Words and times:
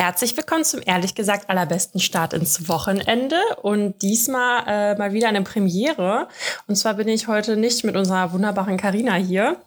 Herzlich 0.00 0.34
willkommen 0.34 0.64
zum 0.64 0.80
ehrlich 0.82 1.14
gesagt 1.14 1.50
allerbesten 1.50 2.00
Start 2.00 2.32
ins 2.32 2.70
Wochenende 2.70 3.36
und 3.60 4.00
diesmal 4.00 4.64
äh, 4.66 4.96
mal 4.96 5.12
wieder 5.12 5.28
eine 5.28 5.42
Premiere. 5.42 6.26
Und 6.66 6.76
zwar 6.76 6.94
bin 6.94 7.06
ich 7.06 7.28
heute 7.28 7.54
nicht 7.58 7.84
mit 7.84 7.96
unserer 7.96 8.32
wunderbaren 8.32 8.78
Karina 8.78 9.16
hier, 9.16 9.58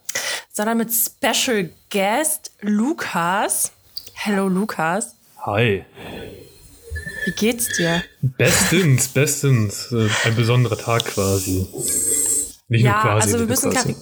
sondern 0.51 0.79
mit 0.79 0.89
Special 0.91 1.69
Guest 1.91 2.51
Lukas. 2.61 3.73
Hello 4.15 4.47
Lukas. 4.47 5.13
Hi. 5.45 5.85
Wie 7.25 7.31
geht's 7.33 7.67
dir? 7.77 8.03
Bestens, 8.23 9.09
bestens. 9.09 9.91
Äh, 9.91 10.09
Ein 10.25 10.35
besonderer 10.35 10.79
Tag 10.79 11.05
quasi. 11.05 11.67
Nicht 12.69 12.85
ja, 12.85 12.93
nur 12.93 13.01
quasi. 13.03 13.27
also 13.27 13.39
wir 13.39 13.45
müssen, 13.45 13.71
quasi. 13.71 13.95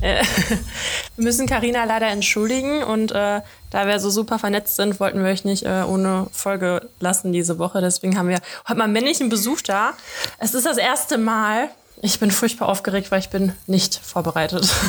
Äh, 0.00 0.24
wir 1.16 1.24
müssen 1.24 1.46
Carina 1.46 1.84
leider 1.84 2.08
entschuldigen 2.08 2.82
und 2.82 3.12
äh, 3.12 3.42
da 3.72 3.86
wir 3.86 3.98
so 3.98 4.10
super 4.10 4.38
vernetzt 4.38 4.76
sind, 4.76 5.00
wollten 5.00 5.24
wir 5.24 5.30
euch 5.30 5.44
nicht 5.44 5.64
äh, 5.64 5.82
ohne 5.86 6.26
Folge 6.30 6.90
lassen 7.00 7.32
diese 7.32 7.58
Woche. 7.58 7.80
Deswegen 7.80 8.18
haben 8.18 8.28
wir 8.28 8.38
heute 8.68 8.78
mal 8.78 8.86
männlichen 8.86 9.30
Besuch 9.30 9.62
da. 9.62 9.94
Es 10.38 10.52
ist 10.52 10.66
das 10.66 10.76
erste 10.76 11.16
Mal. 11.16 11.70
Ich 12.02 12.20
bin 12.20 12.30
furchtbar 12.30 12.68
aufgeregt, 12.68 13.10
weil 13.10 13.20
ich 13.20 13.30
bin 13.30 13.54
nicht 13.66 13.96
vorbereitet. 13.96 14.68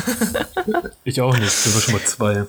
Ich 1.04 1.20
auch 1.20 1.36
nicht. 1.36 1.50
Sind 1.50 1.74
wir 1.74 1.82
schon 1.82 1.94
mal 1.94 2.04
zwei. 2.04 2.46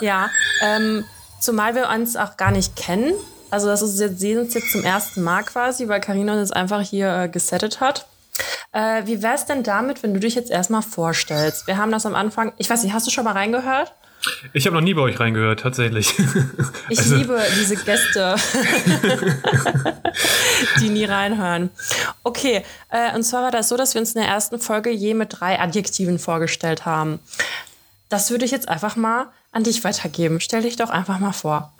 ja, 0.00 0.30
ähm, 0.62 1.04
zumal 1.38 1.74
wir 1.74 1.90
uns 1.90 2.16
auch 2.16 2.36
gar 2.38 2.50
nicht 2.50 2.74
kennen. 2.76 3.12
Also 3.50 3.66
das 3.66 3.82
ist 3.82 4.00
jetzt, 4.00 4.18
sehen 4.18 4.38
uns 4.38 4.54
jetzt 4.54 4.72
zum 4.72 4.82
ersten 4.82 5.22
Mal 5.22 5.42
quasi, 5.44 5.86
weil 5.88 6.00
Carina 6.00 6.32
uns 6.32 6.48
jetzt 6.48 6.56
einfach 6.56 6.80
hier 6.80 7.14
äh, 7.14 7.28
gesettet 7.28 7.80
hat. 7.80 8.06
Äh, 8.72 9.02
wie 9.06 9.22
wär's 9.22 9.44
denn 9.44 9.62
damit, 9.62 10.02
wenn 10.02 10.14
du 10.14 10.20
dich 10.20 10.34
jetzt 10.34 10.50
erstmal 10.50 10.82
vorstellst? 10.82 11.66
Wir 11.66 11.76
haben 11.76 11.92
das 11.92 12.06
am 12.06 12.14
Anfang, 12.14 12.52
ich 12.56 12.68
weiß 12.68 12.82
nicht, 12.82 12.94
hast 12.94 13.06
du 13.06 13.10
schon 13.10 13.24
mal 13.24 13.32
reingehört? 13.32 13.92
Ich 14.52 14.66
habe 14.66 14.74
noch 14.74 14.82
nie 14.82 14.94
bei 14.94 15.02
euch 15.02 15.20
reingehört, 15.20 15.60
tatsächlich. 15.60 16.14
Ich 16.88 16.98
Also- 16.98 17.16
liebe 17.16 17.40
diese 17.60 17.76
Gäste, 17.76 18.36
die 20.80 20.88
nie 20.88 21.04
reinhören. 21.04 21.70
Okay, 22.22 22.62
äh, 22.90 23.14
und 23.14 23.22
zwar 23.24 23.42
war 23.44 23.50
das 23.50 23.68
so, 23.68 23.76
dass 23.76 23.94
wir 23.94 24.00
uns 24.00 24.14
in 24.14 24.20
der 24.20 24.30
ersten 24.30 24.58
Folge 24.58 24.90
je 24.90 25.14
mit 25.14 25.40
drei 25.40 25.60
Adjektiven 25.60 26.18
vorgestellt 26.18 26.86
haben. 26.86 27.18
Das 28.08 28.30
würde 28.30 28.44
ich 28.44 28.50
jetzt 28.52 28.68
einfach 28.68 28.96
mal 28.96 29.26
an 29.52 29.64
dich 29.64 29.82
weitergeben. 29.84 30.40
Stell 30.40 30.62
dich 30.62 30.76
doch 30.76 30.90
einfach 30.90 31.18
mal 31.18 31.32
vor. 31.32 31.72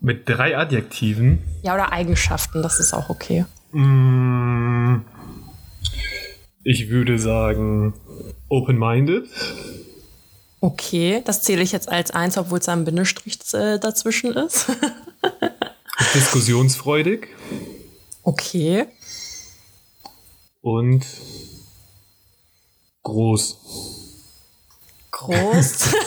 Mit 0.00 0.28
drei 0.28 0.56
Adjektiven. 0.56 1.42
Ja, 1.62 1.74
oder 1.74 1.92
Eigenschaften, 1.92 2.62
das 2.62 2.80
ist 2.80 2.92
auch 2.94 3.10
okay. 3.10 3.44
Mm, 3.72 5.02
Ich 6.64 6.88
würde 6.90 7.18
sagen, 7.18 7.94
open-minded. 8.48 9.28
Okay, 10.60 11.22
das 11.24 11.42
zähle 11.42 11.62
ich 11.62 11.72
jetzt 11.72 11.88
als 11.88 12.10
eins, 12.10 12.36
obwohl 12.36 12.58
es 12.58 12.68
ein 12.68 12.84
Bindestrich 12.84 13.38
äh, 13.54 13.78
dazwischen 13.78 14.32
ist. 14.32 14.66
Diskussionsfreudig. 16.14 17.28
okay. 18.22 18.86
Und 20.60 21.06
groß. 23.04 23.56
Groß. 25.12 25.92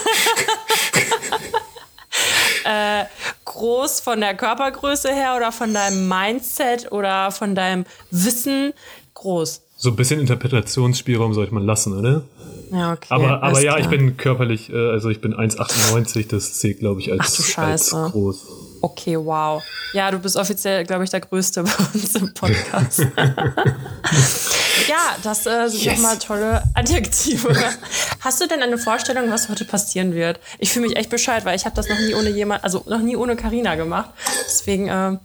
äh, 2.64 3.04
groß 3.44 4.00
von 4.00 4.20
der 4.20 4.36
Körpergröße 4.36 5.12
her 5.12 5.34
oder 5.36 5.52
von 5.52 5.72
deinem 5.72 6.08
Mindset 6.08 6.92
oder 6.92 7.30
von 7.30 7.54
deinem 7.54 7.84
Wissen? 8.10 8.72
Groß. 9.14 9.62
So 9.76 9.90
ein 9.90 9.96
bisschen 9.96 10.20
Interpretationsspielraum 10.20 11.34
sollte 11.34 11.54
man 11.54 11.64
lassen, 11.64 11.98
oder? 11.98 12.24
Ja, 12.72 12.92
okay. 12.94 13.06
Aber, 13.10 13.42
aber 13.42 13.60
ja, 13.60 13.76
ich 13.76 13.86
klar. 13.86 13.98
bin 13.98 14.16
körperlich, 14.16 14.72
äh, 14.72 14.90
also 14.90 15.10
ich 15.10 15.20
bin 15.20 15.34
1,98, 15.34 16.28
das 16.28 16.54
zählt, 16.54 16.78
glaube 16.78 17.00
ich, 17.00 17.12
als, 17.12 17.20
Ach 17.20 17.26
du 17.26 17.42
als 17.42 17.50
Scheiße. 17.52 18.08
groß. 18.12 18.46
Okay, 18.80 19.16
wow. 19.16 19.62
Ja, 19.92 20.10
du 20.10 20.18
bist 20.18 20.36
offiziell, 20.36 20.84
glaube 20.84 21.04
ich, 21.04 21.10
der 21.10 21.20
Größte 21.20 21.62
bei 21.64 21.70
uns 21.92 22.14
im 22.16 22.32
Podcast. 22.32 23.06
ja, 24.88 25.16
das 25.22 25.46
äh, 25.46 25.68
sind 25.68 25.82
Yes. 25.82 25.94
doch 25.96 26.02
mal 26.02 26.18
tolle 26.18 26.62
Adjektive. 26.74 27.54
Hast 28.20 28.40
du 28.40 28.46
denn 28.48 28.62
eine 28.62 28.78
Vorstellung, 28.78 29.30
was 29.30 29.48
heute 29.48 29.64
passieren 29.64 30.14
wird? 30.14 30.38
Ich 30.58 30.70
fühle 30.72 30.86
mich 30.88 30.96
echt 30.96 31.10
Bescheid, 31.10 31.44
weil 31.44 31.56
ich 31.56 31.64
habe 31.64 31.74
das 31.76 31.88
noch 31.88 31.98
nie 31.98 32.14
ohne 32.14 32.30
jemand, 32.30 32.64
also 32.64 32.84
noch 32.88 33.00
nie 33.00 33.16
ohne 33.16 33.36
Karina 33.36 33.74
gemacht. 33.74 34.10
Deswegen, 34.46 34.88
ähm, 34.88 35.18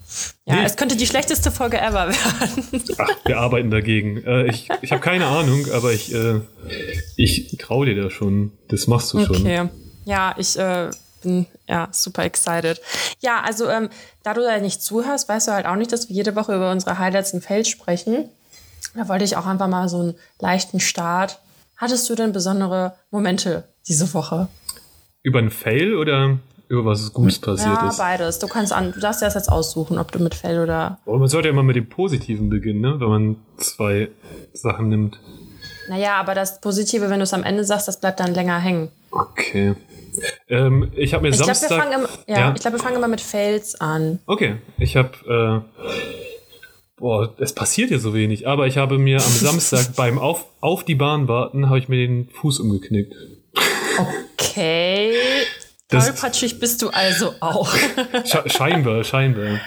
ja, 0.46 0.56
Nee. 0.56 0.64
es 0.66 0.76
könnte 0.76 0.96
die 0.96 1.08
schlechteste 1.08 1.52
Folge 1.52 1.80
ever 1.80 2.08
werden. 2.10 2.84
Ach, 2.98 3.10
wir 3.26 3.38
arbeiten 3.38 3.70
dagegen. 3.72 4.24
Äh, 4.26 4.48
ich 4.48 4.70
ich 4.82 4.92
habe 4.92 5.02
keine 5.02 5.26
Ahnung, 5.28 5.66
aber 5.74 5.92
ich, 5.94 6.14
äh, 6.14 6.42
ich 7.16 7.56
traue 7.60 7.86
dir 7.86 8.02
da 8.02 8.10
schon. 8.10 8.52
Das 8.70 8.88
machst 8.88 9.14
du 9.14 9.24
schon. 9.26 9.36
Okay. 9.38 9.70
Ja, 10.06 10.34
ich 10.38 10.58
äh, 10.58 10.90
bin 11.22 11.48
ja 11.68 11.90
super 11.92 12.24
excited. 12.24 12.80
Ja, 13.20 13.42
also 13.42 13.70
ähm, 13.70 13.90
da 14.24 14.34
du 14.34 14.42
da 14.42 14.58
nicht 14.60 14.82
zuhörst, 14.82 15.28
weißt 15.28 15.48
du 15.50 15.52
halt 15.52 15.66
auch 15.66 15.76
nicht, 15.76 15.92
dass 15.92 16.10
wir 16.10 16.16
jede 16.16 16.36
Woche 16.36 16.56
über 16.56 16.72
unsere 16.72 16.98
Highlights 17.00 17.34
im 17.34 17.42
Feld 17.42 17.68
sprechen. 17.68 18.30
Da 18.96 19.08
wollte 19.08 19.24
ich 19.26 19.36
auch 19.38 19.46
einfach 19.46 19.68
mal 19.68 19.88
so 19.90 20.00
einen 20.00 20.16
leichten 20.40 20.80
Start. 20.80 21.40
Hattest 21.76 22.10
du 22.10 22.16
denn 22.16 22.32
besondere 22.32 22.94
Momente 23.12 23.66
diese 23.88 24.14
Woche? 24.14 24.48
Über 25.24 25.40
einen 25.40 25.52
Fail 25.52 25.96
oder 25.96 26.40
über 26.70 26.86
was 26.86 27.14
Gutes 27.14 27.40
passiert 27.40 27.76
ja, 27.82 27.90
ist? 27.90 27.98
beides. 27.98 28.40
Du 28.40 28.48
kannst 28.48 28.74
an, 28.74 28.92
du 28.92 29.00
darfst 29.00 29.22
das 29.22 29.36
jetzt 29.36 29.50
aussuchen, 29.52 29.98
ob 30.00 30.12
du 30.12 30.20
mit 30.20 30.36
Fell 30.36 30.62
oder. 30.62 31.00
Aber 31.06 31.20
man 31.20 31.28
sollte 31.28 31.48
ja 31.48 31.54
immer 31.54 31.64
mit 31.64 31.76
dem 31.76 31.88
Positiven 31.88 32.50
beginnen, 32.50 32.82
ne? 32.82 33.00
wenn 33.00 33.08
man 33.10 33.36
zwei 33.58 34.10
Sachen 34.54 34.90
nimmt. 34.90 35.20
Naja, 35.90 36.16
aber 36.20 36.34
das 36.36 36.60
Positive, 36.60 37.10
wenn 37.10 37.20
du 37.20 37.24
es 37.24 37.34
am 37.34 37.44
Ende 37.44 37.64
sagst, 37.64 37.88
das 37.88 38.00
bleibt 38.00 38.20
dann 38.20 38.34
länger 38.34 38.60
hängen. 38.60 38.90
Okay. 39.12 39.76
Ähm, 40.50 40.92
ich 40.96 41.14
habe 41.14 41.24
mir 41.24 41.30
Ich 41.30 41.36
glaube, 41.38 41.52
wir, 41.52 41.56
Samstag. 41.56 41.80
fangen 41.84 42.02
im- 42.02 42.08
ja, 42.34 42.40
Ja. 42.40 42.54
ich 42.54 42.60
glaub, 42.62 42.74
wir 42.74 42.80
fangen 42.80 42.96
immer 42.98 43.08
mit 43.08 43.22
Fails 43.22 43.80
an. 43.80 44.20
Okay, 44.26 44.58
ich 44.80 44.98
habe. 44.98 45.64
Äh, 45.78 45.82
boah, 46.98 47.34
es 47.40 47.54
passiert 47.54 47.92
ja 47.92 48.00
so 48.00 48.14
wenig, 48.14 48.48
aber 48.48 48.68
ich 48.68 48.78
habe 48.78 48.98
mir 48.98 49.18
am 49.18 49.22
Samstag 49.32 49.96
beim 49.96 50.18
auf, 50.20 50.46
auf 50.62 50.84
die 50.84 50.96
Bahn 50.96 51.28
warten, 51.28 51.68
habe 51.70 51.80
ich 51.80 51.90
mir 51.90 51.98
den 51.98 52.28
Fuß 52.30 52.60
umgeknickt. 52.60 53.14
Okay. 54.40 55.14
Tollpatschig 55.90 56.60
bist 56.60 56.82
du 56.82 56.90
also 56.90 57.32
auch. 57.40 57.74
Sche 58.26 58.44
scheinbar, 58.48 59.06
scheinbar. 59.06 59.62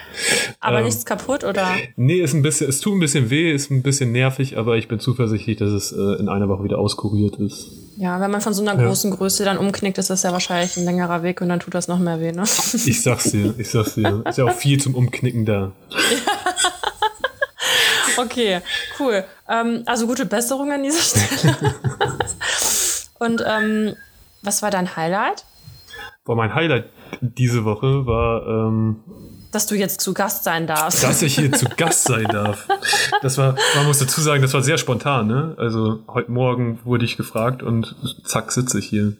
Aber 0.60 0.78
Ähm. 0.80 0.84
nichts 0.84 1.06
kaputt, 1.06 1.44
oder? 1.44 1.66
Nee, 1.96 2.20
ist 2.20 2.34
ein 2.34 2.42
bisschen, 2.42 2.68
es 2.68 2.80
tut 2.80 2.92
ein 2.94 3.00
bisschen 3.00 3.30
weh, 3.30 3.50
ist 3.50 3.70
ein 3.70 3.82
bisschen 3.82 4.12
nervig, 4.12 4.58
aber 4.58 4.76
ich 4.76 4.86
bin 4.86 5.00
zuversichtlich, 5.00 5.56
dass 5.56 5.70
es 5.70 5.92
äh, 5.92 6.20
in 6.20 6.28
einer 6.28 6.50
Woche 6.50 6.62
wieder 6.64 6.78
auskuriert 6.78 7.36
ist. 7.36 7.68
Ja, 7.96 8.20
wenn 8.20 8.30
man 8.30 8.42
von 8.42 8.52
so 8.52 8.60
einer 8.60 8.78
Ja. 8.78 8.86
großen 8.86 9.10
Größe 9.12 9.44
dann 9.46 9.56
umknickt, 9.56 9.96
ist 9.96 10.10
das 10.10 10.22
ja 10.22 10.32
wahrscheinlich 10.32 10.76
ein 10.76 10.84
längerer 10.84 11.22
Weg 11.22 11.40
und 11.40 11.48
dann 11.48 11.60
tut 11.60 11.74
das 11.74 11.88
noch 11.88 11.98
mehr 11.98 12.20
weh, 12.20 12.32
ne? 12.32 12.42
Ich 12.42 13.00
sag's 13.02 13.30
dir, 13.30 13.54
ich 13.56 13.70
sag's 13.70 13.94
dir. 13.94 14.22
Ist 14.28 14.36
ja 14.36 14.44
auch 14.44 14.52
viel 14.54 14.78
zum 14.78 14.94
Umknicken 14.94 15.46
da. 15.46 15.72
Okay, 18.16 18.60
cool. 18.98 19.24
Ähm, 19.48 19.82
also 19.86 20.06
gute 20.06 20.26
Besserung 20.26 20.72
an 20.72 20.82
dieser 20.82 20.98
Stelle. 21.38 21.74
und 23.18 23.42
ähm, 23.46 23.94
was 24.42 24.62
war 24.62 24.70
dein 24.70 24.96
Highlight? 24.96 25.44
Boah, 26.24 26.36
mein 26.36 26.54
Highlight 26.54 26.84
diese 27.20 27.64
Woche 27.64 28.06
war, 28.06 28.46
ähm, 28.46 28.96
Dass 29.52 29.66
du 29.66 29.74
jetzt 29.74 30.00
zu 30.00 30.14
Gast 30.14 30.44
sein 30.44 30.66
darfst. 30.66 31.02
dass 31.02 31.22
ich 31.22 31.34
hier 31.34 31.50
zu 31.52 31.66
Gast 31.76 32.04
sein 32.04 32.24
darf. 32.28 32.68
Das 33.22 33.36
war, 33.38 33.56
man 33.74 33.86
muss 33.86 33.98
dazu 33.98 34.20
sagen, 34.20 34.42
das 34.42 34.54
war 34.54 34.62
sehr 34.62 34.78
spontan, 34.78 35.26
ne? 35.26 35.54
Also 35.58 36.00
heute 36.08 36.30
Morgen 36.30 36.78
wurde 36.84 37.04
ich 37.04 37.16
gefragt 37.16 37.62
und 37.62 37.96
zack 38.24 38.52
sitze 38.52 38.78
ich 38.78 38.86
hier. 38.86 39.14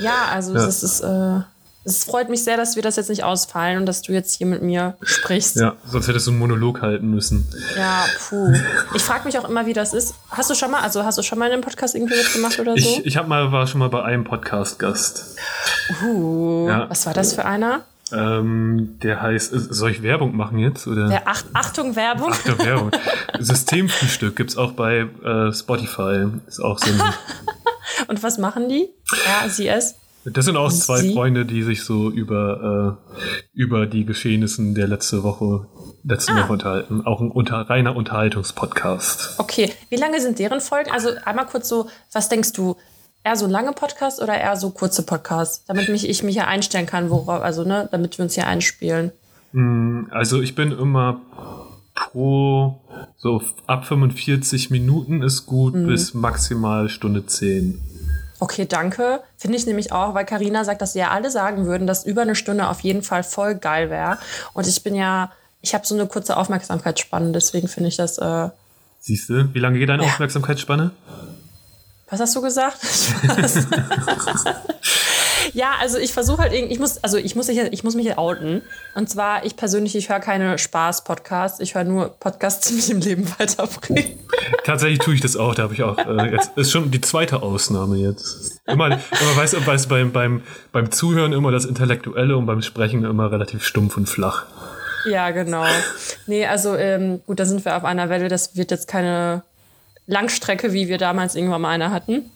Ja, 0.00 0.26
also 0.32 0.54
Ja. 0.54 0.66
es 0.66 0.82
ist, 0.82 1.00
äh, 1.02 1.40
es 1.86 2.04
freut 2.04 2.28
mich 2.28 2.42
sehr, 2.44 2.56
dass 2.56 2.74
wir 2.76 2.82
das 2.82 2.96
jetzt 2.96 3.08
nicht 3.08 3.22
ausfallen 3.24 3.78
und 3.78 3.86
dass 3.86 4.02
du 4.02 4.12
jetzt 4.12 4.34
hier 4.36 4.46
mit 4.46 4.60
mir 4.60 4.96
sprichst. 5.02 5.56
Ja, 5.56 5.76
sonst 5.86 6.08
hättest 6.08 6.26
du 6.26 6.32
einen 6.32 6.40
Monolog 6.40 6.82
halten 6.82 7.08
müssen. 7.10 7.46
Ja, 7.76 8.04
puh. 8.28 8.52
Ich 8.94 9.02
frage 9.02 9.24
mich 9.24 9.38
auch 9.38 9.48
immer, 9.48 9.66
wie 9.66 9.72
das 9.72 9.94
ist. 9.94 10.14
Hast 10.30 10.50
du 10.50 10.54
schon 10.54 10.70
mal, 10.72 10.80
also 10.82 11.04
hast 11.04 11.16
du 11.16 11.22
schon 11.22 11.38
mal 11.38 11.46
in 11.46 11.52
einem 11.52 11.62
Podcast 11.62 11.94
irgendwie 11.94 12.16
mitgemacht 12.16 12.58
oder 12.58 12.72
so? 12.72 12.78
Ich, 12.78 13.06
ich 13.06 13.16
hab 13.16 13.28
mal, 13.28 13.52
war 13.52 13.66
schon 13.66 13.78
mal 13.78 13.88
bei 13.88 14.02
einem 14.02 14.24
Podcast-Gast. 14.24 15.36
uh, 16.04 16.68
Ja. 16.68 16.90
Was 16.90 17.06
war 17.06 17.14
das 17.14 17.32
für 17.34 17.44
einer? 17.44 17.82
Ähm, 18.12 18.98
der 19.02 19.20
heißt, 19.22 19.52
äh, 19.52 19.58
soll 19.58 19.90
ich 19.90 20.02
Werbung 20.02 20.36
machen 20.36 20.58
jetzt? 20.58 20.86
Oder? 20.86 21.08
Der 21.08 21.22
Ach 21.26 21.42
Achtung 21.54 21.96
Werbung. 21.96 22.32
Achtung, 22.32 22.58
Werbung. 22.58 22.90
Systemfrühstück 23.38 24.36
gibt's 24.36 24.56
auch 24.56 24.72
bei 24.72 25.06
äh, 25.24 25.52
Spotify. 25.52 26.26
Ist 26.46 26.60
auch 26.60 26.78
so 26.78 26.90
ein, 26.90 27.00
Und 28.08 28.22
was 28.22 28.38
machen 28.38 28.68
die? 28.68 28.88
Ja, 29.24 29.48
sie 29.48 29.68
es. 29.68 29.94
Das 30.32 30.44
sind 30.44 30.56
auch 30.56 30.70
zwei 30.72 30.98
Sie? 31.02 31.12
Freunde, 31.12 31.44
die 31.46 31.62
sich 31.62 31.84
so 31.84 32.10
über, 32.10 32.98
äh, 33.14 33.48
über 33.52 33.86
die 33.86 34.04
Geschehnissen 34.04 34.74
der 34.74 34.88
letzte 34.88 35.22
Woche, 35.22 35.66
letzten 36.04 36.32
Ah. 36.32 36.42
Woche 36.44 36.52
unterhalten. 36.54 37.06
Auch 37.06 37.20
ein 37.20 37.30
unter, 37.30 37.68
reiner 37.70 37.94
Unterhaltungspodcast. 37.96 39.34
Okay, 39.38 39.72
wie 39.88 39.96
lange 39.96 40.20
sind 40.20 40.38
deren 40.38 40.60
Folgen? 40.60 40.90
Also 40.90 41.10
einmal 41.24 41.46
kurz 41.46 41.68
so, 41.68 41.88
was 42.12 42.28
denkst 42.28 42.52
du? 42.52 42.76
Eher 43.24 43.36
so 43.36 43.46
lange 43.46 43.72
Podcasts 43.72 44.22
oder 44.22 44.38
eher 44.38 44.56
so 44.56 44.70
kurze 44.70 45.02
Podcasts? 45.02 45.64
Damit 45.66 45.88
mich, 45.88 46.08
ich 46.08 46.22
mich 46.22 46.36
ja 46.36 46.46
einstellen 46.46 46.86
kann, 46.86 47.10
worauf, 47.10 47.42
also 47.42 47.64
ne, 47.64 47.88
damit 47.90 48.18
wir 48.18 48.22
uns 48.24 48.34
hier 48.34 48.46
einspielen. 48.46 49.10
Also 50.10 50.42
ich 50.42 50.54
bin 50.54 50.70
immer 50.70 51.20
pro, 51.94 52.78
so 53.16 53.42
ab 53.66 53.86
45 53.86 54.70
Minuten 54.70 55.22
ist 55.22 55.46
gut 55.46 55.74
Mhm. 55.74 55.86
bis 55.86 56.14
maximal 56.14 56.88
Stunde 56.88 57.26
10. 57.26 57.80
Okay, 58.38 58.66
danke. 58.66 59.22
Finde 59.38 59.56
ich 59.56 59.66
nämlich 59.66 59.92
auch, 59.92 60.14
weil 60.14 60.26
Karina 60.26 60.64
sagt, 60.64 60.82
dass 60.82 60.92
sie 60.92 60.98
ja 60.98 61.10
alle 61.10 61.30
sagen 61.30 61.64
würden, 61.66 61.86
dass 61.86 62.04
über 62.04 62.22
eine 62.22 62.34
Stunde 62.34 62.68
auf 62.68 62.80
jeden 62.80 63.02
Fall 63.02 63.22
voll 63.22 63.54
geil 63.54 63.88
wäre. 63.90 64.18
Und 64.52 64.66
ich 64.66 64.82
bin 64.82 64.94
ja, 64.94 65.32
ich 65.62 65.74
habe 65.74 65.86
so 65.86 65.94
eine 65.94 66.06
kurze 66.06 66.36
Aufmerksamkeitsspanne, 66.36 67.32
deswegen 67.32 67.68
finde 67.68 67.88
ich 67.88 67.96
das. 67.96 68.18
Äh, 68.18 68.50
Siehst 69.00 69.28
du, 69.30 69.54
wie 69.54 69.58
lange 69.58 69.78
geht 69.78 69.88
deine 69.88 70.02
Ja. 70.04 70.10
Aufmerksamkeitsspanne? 70.10 70.90
was 72.08 72.20
hast 72.20 72.36
du 72.36 72.40
gesagt? 72.40 72.78
Ja, 75.52 75.72
also 75.80 75.98
ich 75.98 76.12
versuche 76.12 76.42
halt 76.42 76.52
irgendwie, 76.52 76.74
ich 76.74 76.80
muss, 76.80 77.02
also 77.02 77.16
ich 77.16 77.36
muss, 77.36 77.48
mich, 77.48 77.58
ich 77.58 77.84
muss 77.84 77.94
mich 77.94 78.06
hier 78.06 78.18
outen. 78.18 78.62
Und 78.94 79.08
zwar, 79.08 79.44
ich 79.44 79.56
persönlich, 79.56 79.96
ich 79.96 80.08
höre 80.08 80.20
keine 80.20 80.58
Spaß-Podcasts, 80.58 81.60
ich 81.60 81.74
höre 81.74 81.84
nur 81.84 82.08
Podcasts, 82.08 82.68
die 82.68 82.74
mich 82.74 82.90
im 82.90 83.00
Leben 83.00 83.28
weiterbringen. 83.38 84.18
Tatsächlich 84.64 84.98
tue 85.00 85.14
ich 85.14 85.20
das 85.20 85.36
auch, 85.36 85.54
da 85.54 85.64
habe 85.64 85.74
ich 85.74 85.82
auch, 85.82 85.98
äh, 85.98 86.32
jetzt 86.32 86.56
ist 86.56 86.72
schon 86.72 86.90
die 86.90 87.00
zweite 87.00 87.42
Ausnahme 87.42 87.96
jetzt. 87.96 88.60
Immer, 88.66 88.86
immer 88.86 89.36
weißt 89.36 89.54
du, 89.54 89.66
weißt, 89.66 89.86
du, 89.86 89.88
beim, 89.90 90.12
beim, 90.12 90.42
beim 90.72 90.90
Zuhören 90.90 91.32
immer 91.32 91.50
das 91.50 91.64
Intellektuelle 91.64 92.36
und 92.36 92.46
beim 92.46 92.62
Sprechen 92.62 93.04
immer 93.04 93.30
relativ 93.30 93.64
stumpf 93.64 93.96
und 93.96 94.08
flach. 94.08 94.46
Ja, 95.06 95.30
genau. 95.30 95.64
Nee, 96.26 96.46
also 96.46 96.74
ähm, 96.74 97.20
gut, 97.26 97.38
da 97.38 97.44
sind 97.44 97.64
wir 97.64 97.76
auf 97.76 97.84
einer 97.84 98.08
Welle. 98.08 98.28
Das 98.28 98.56
wird 98.56 98.72
jetzt 98.72 98.88
keine 98.88 99.42
Langstrecke, 100.06 100.72
wie 100.72 100.88
wir 100.88 100.98
damals 100.98 101.34
irgendwann 101.34 101.60
mal 101.60 101.70
eine 101.70 101.90
hatten. 101.90 102.30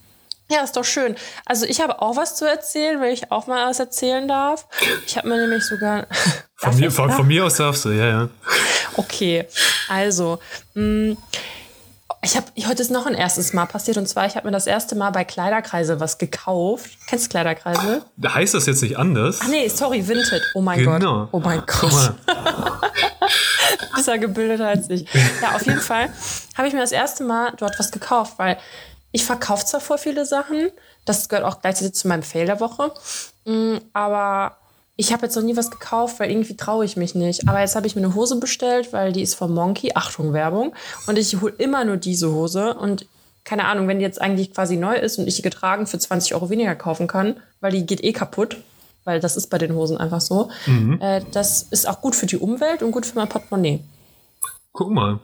Ja, 0.51 0.63
ist 0.63 0.77
doch 0.77 0.85
schön. 0.85 1.15
Also 1.47 1.65
ich 1.65 1.81
habe 1.81 2.03
auch 2.03 2.17
was 2.17 2.37
zu 2.37 2.45
erzählen, 2.45 3.01
wenn 3.01 3.13
ich 3.13 3.31
auch 3.31 3.47
mal 3.47 3.69
was 3.71 3.79
erzählen 3.79 4.27
darf. 4.27 4.67
Ich 5.07 5.17
habe 5.17 5.29
mir 5.29 5.37
nämlich 5.39 5.65
sogar... 5.65 6.07
Von 6.57 6.77
mir, 6.77 6.91
von, 6.93 7.11
von 7.11 7.27
mir 7.27 7.47
aus 7.47 7.55
darfst 7.57 7.87
du, 7.87 7.89
ja, 7.89 8.07
ja. 8.07 8.29
Okay, 8.97 9.47
also 9.89 10.39
mh, 10.75 11.17
ich 12.23 12.37
habe 12.37 12.49
heute 12.69 12.83
ist 12.83 12.91
noch 12.91 13.07
ein 13.07 13.15
erstes 13.15 13.55
Mal 13.55 13.65
passiert 13.65 13.97
und 13.97 14.07
zwar 14.07 14.27
ich 14.27 14.37
habe 14.37 14.47
mir 14.47 14.53
das 14.53 14.67
erste 14.67 14.95
Mal 14.95 15.09
bei 15.09 15.25
Kleiderkreise 15.25 16.01
was 16.01 16.19
gekauft. 16.19 16.91
Kennst 17.09 17.25
du 17.25 17.31
Kleiderkreise? 17.31 18.05
Heißt 18.23 18.53
das 18.53 18.67
jetzt 18.67 18.83
nicht 18.83 18.99
anders? 18.99 19.39
Ach 19.43 19.49
nee, 19.49 19.69
sorry, 19.69 20.07
Vinted. 20.07 20.43
Oh 20.55 20.61
mein 20.61 20.81
Genau. 20.81 21.21
Gott. 21.21 21.29
Oh 21.33 21.39
mein 21.41 21.63
Guck 21.67 21.81
Gott. 21.91 21.93
mal. 22.27 22.81
Bist 23.95 24.07
ja 24.09 24.17
gebildeter 24.19 24.69
als 24.69 24.91
ich. 24.91 25.07
Ja, 25.41 25.55
auf 25.55 25.65
jeden 25.65 25.81
Fall 25.81 26.11
habe 26.59 26.69
ich 26.69 26.75
mir 26.75 26.81
das 26.81 26.93
erste 26.93 27.25
Mal 27.25 27.55
dort 27.57 27.79
was 27.79 27.91
gekauft, 27.91 28.35
weil 28.37 28.59
ich 29.13 29.25
verkaufe 29.25 29.65
zwar 29.67 29.81
voll 29.81 29.99
viele 29.99 30.25
Sachen, 30.25 30.71
das 31.05 31.29
gehört 31.29 31.47
auch 31.47 31.61
gleichzeitig 31.61 31.95
zu 31.95 32.09
meinem 32.09 32.23
Fail 32.23 32.47
der 32.47 32.61
Woche, 32.61 32.93
mm, 33.45 33.77
aber 33.93 34.57
ich 34.97 35.15
habe 35.15 35.25
jetzt 35.25 35.35
noch 35.35 35.43
nie 35.43 35.57
was 35.57 35.71
gekauft, 35.71 36.21
weil 36.21 36.31
irgendwie 36.31 36.57
traue 36.57 36.85
ich 36.85 36.97
mich 36.99 37.15
nicht. 37.15 37.49
Aber 37.49 37.61
jetzt 37.61 37.75
habe 37.75 37.87
ich 37.87 37.97
mir 37.97 38.05
eine 38.05 38.15
Hose 38.15 38.39
bestellt, 38.39 38.93
weil 38.93 39.13
die 39.13 39.23
ist 39.23 39.35
von 39.35 39.53
Monkey, 39.53 39.93
Achtung 39.95 40.35
Werbung, 40.35 40.75
und 41.07 41.17
ich 41.17 41.41
hole 41.41 41.55
immer 41.57 41.87
nur 41.87 41.97
diese 41.97 42.31
Hose 42.31 42.75
und 42.75 43.07
keine 43.43 43.65
Ahnung, 43.65 43.89
wenn 43.89 43.99
die 43.99 44.05
jetzt 44.05 44.21
eigentlich 44.21 44.53
quasi 44.53 44.77
neu 44.77 44.95
ist 44.97 45.19
und 45.19 45.27
ich 45.27 45.37
die 45.37 45.43
getragen 45.43 45.87
für 45.87 45.99
20 45.99 46.35
Euro 46.35 46.51
weniger 46.51 46.75
kaufen 46.75 47.07
kann, 47.07 47.41
weil 47.61 47.73
die 47.73 47.87
geht 47.87 48.05
eh 48.05 48.13
kaputt, 48.13 48.59
weil 49.05 49.21
das 49.21 49.39
ist 49.39 49.49
bei 49.49 49.57
den 49.57 49.75
Hosen 49.75 49.97
einfach 49.97 50.21
so. 50.21 50.51
Äh, 51.01 51.23
das 51.33 51.63
ist 51.63 51.89
auch 51.89 52.03
gut 52.03 52.15
für 52.15 52.27
die 52.27 52.37
Umwelt 52.37 52.83
und 52.83 52.93
gut 52.93 53.07
für 53.07 53.17
mein 53.17 53.29
Portemonnaie. 53.29 53.83
Guck 54.73 54.91
mal. 54.91 55.19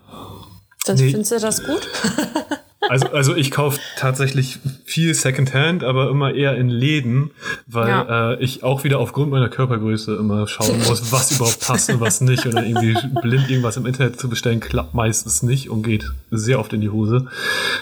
Das, 0.86 0.98
Nee. 0.98 1.10
Findest 1.10 1.32
du 1.32 1.38
das 1.38 1.62
gut? 1.62 1.86
Also, 2.88 3.06
also 3.08 3.34
ich 3.36 3.50
kaufe 3.50 3.80
tatsächlich 3.98 4.58
viel 4.84 5.14
Secondhand, 5.14 5.82
aber 5.84 6.10
immer 6.10 6.34
eher 6.34 6.56
in 6.56 6.68
Läden, 6.68 7.30
weil 7.66 7.88
Ja. 7.88 8.32
äh, 8.32 8.44
ich 8.44 8.62
auch 8.62 8.84
wieder 8.84 8.98
aufgrund 9.00 9.30
meiner 9.30 9.48
Körpergröße 9.48 10.14
immer 10.16 10.46
schauen 10.46 10.78
muss, 10.86 11.10
was 11.12 11.32
überhaupt 11.32 11.60
passt 11.60 11.90
und 11.90 12.00
was 12.00 12.20
nicht. 12.20 12.46
Und 12.46 12.54
dann 12.54 12.64
irgendwie 12.66 12.96
blind 13.22 13.48
irgendwas 13.50 13.76
im 13.76 13.86
Internet 13.86 14.20
zu 14.20 14.28
bestellen, 14.28 14.60
klappt 14.60 14.94
meistens 14.94 15.42
nicht 15.42 15.70
und 15.70 15.82
geht 15.82 16.04
sehr 16.30 16.60
oft 16.60 16.72
in 16.72 16.80
die 16.80 16.90
Hose. 16.90 17.26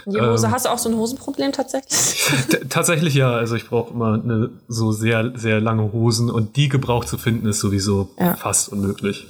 Die 0.07 0.21
Hose, 0.21 0.47
Ähm. 0.47 0.53
hast 0.53 0.65
du 0.67 0.71
auch 0.71 0.79
so 0.79 0.89
ein 0.89 0.97
Hosenproblem 0.97 1.53
tatsächlich? 1.53 2.25
Tatsächlich 2.71 3.15
ja, 3.15 3.33
also 3.33 3.55
ich 3.57 3.69
brauche 3.69 3.93
immer 3.93 4.15
eine, 4.15 4.51
so 4.69 4.93
sehr, 4.93 5.33
sehr 5.37 5.61
lange 5.61 5.93
Hosen 5.93 6.31
und 6.31 6.57
die 6.57 6.69
gebraucht 6.69 7.09
zu 7.09 7.19
finden 7.19 7.47
ist 7.49 7.61
sowieso 7.61 8.11
Ja. 8.19 8.35
fast 8.37 8.71
unmöglich. 8.71 9.27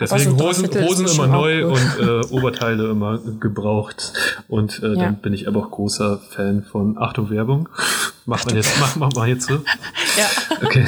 Deswegen 0.00 0.36
Hosen, 0.40 0.68
Hosen 0.82 1.06
immer 1.06 1.26
neu 1.28 1.66
und 1.68 1.98
äh, 2.00 2.20
Oberteile 2.30 2.90
immer 2.90 3.18
gebraucht. 3.40 4.12
Und 4.48 4.82
äh, 4.82 4.94
Ja. 4.94 5.11
Dann 5.12 5.20
bin 5.22 5.32
ich 5.32 5.46
aber 5.48 5.60
auch 5.60 5.70
großer 5.70 6.18
Fan 6.30 6.62
von 6.64 6.96
Achtung 6.98 7.30
Werbung. 7.30 7.68
Macht 8.26 8.46
man 8.46 8.54
jetzt, 8.56 8.70
mach, 8.80 8.96
mach 8.96 9.12
mal 9.14 9.28
jetzt 9.28 9.46
so. 9.48 9.54
ja. 10.16 10.26
Okay. 10.64 10.86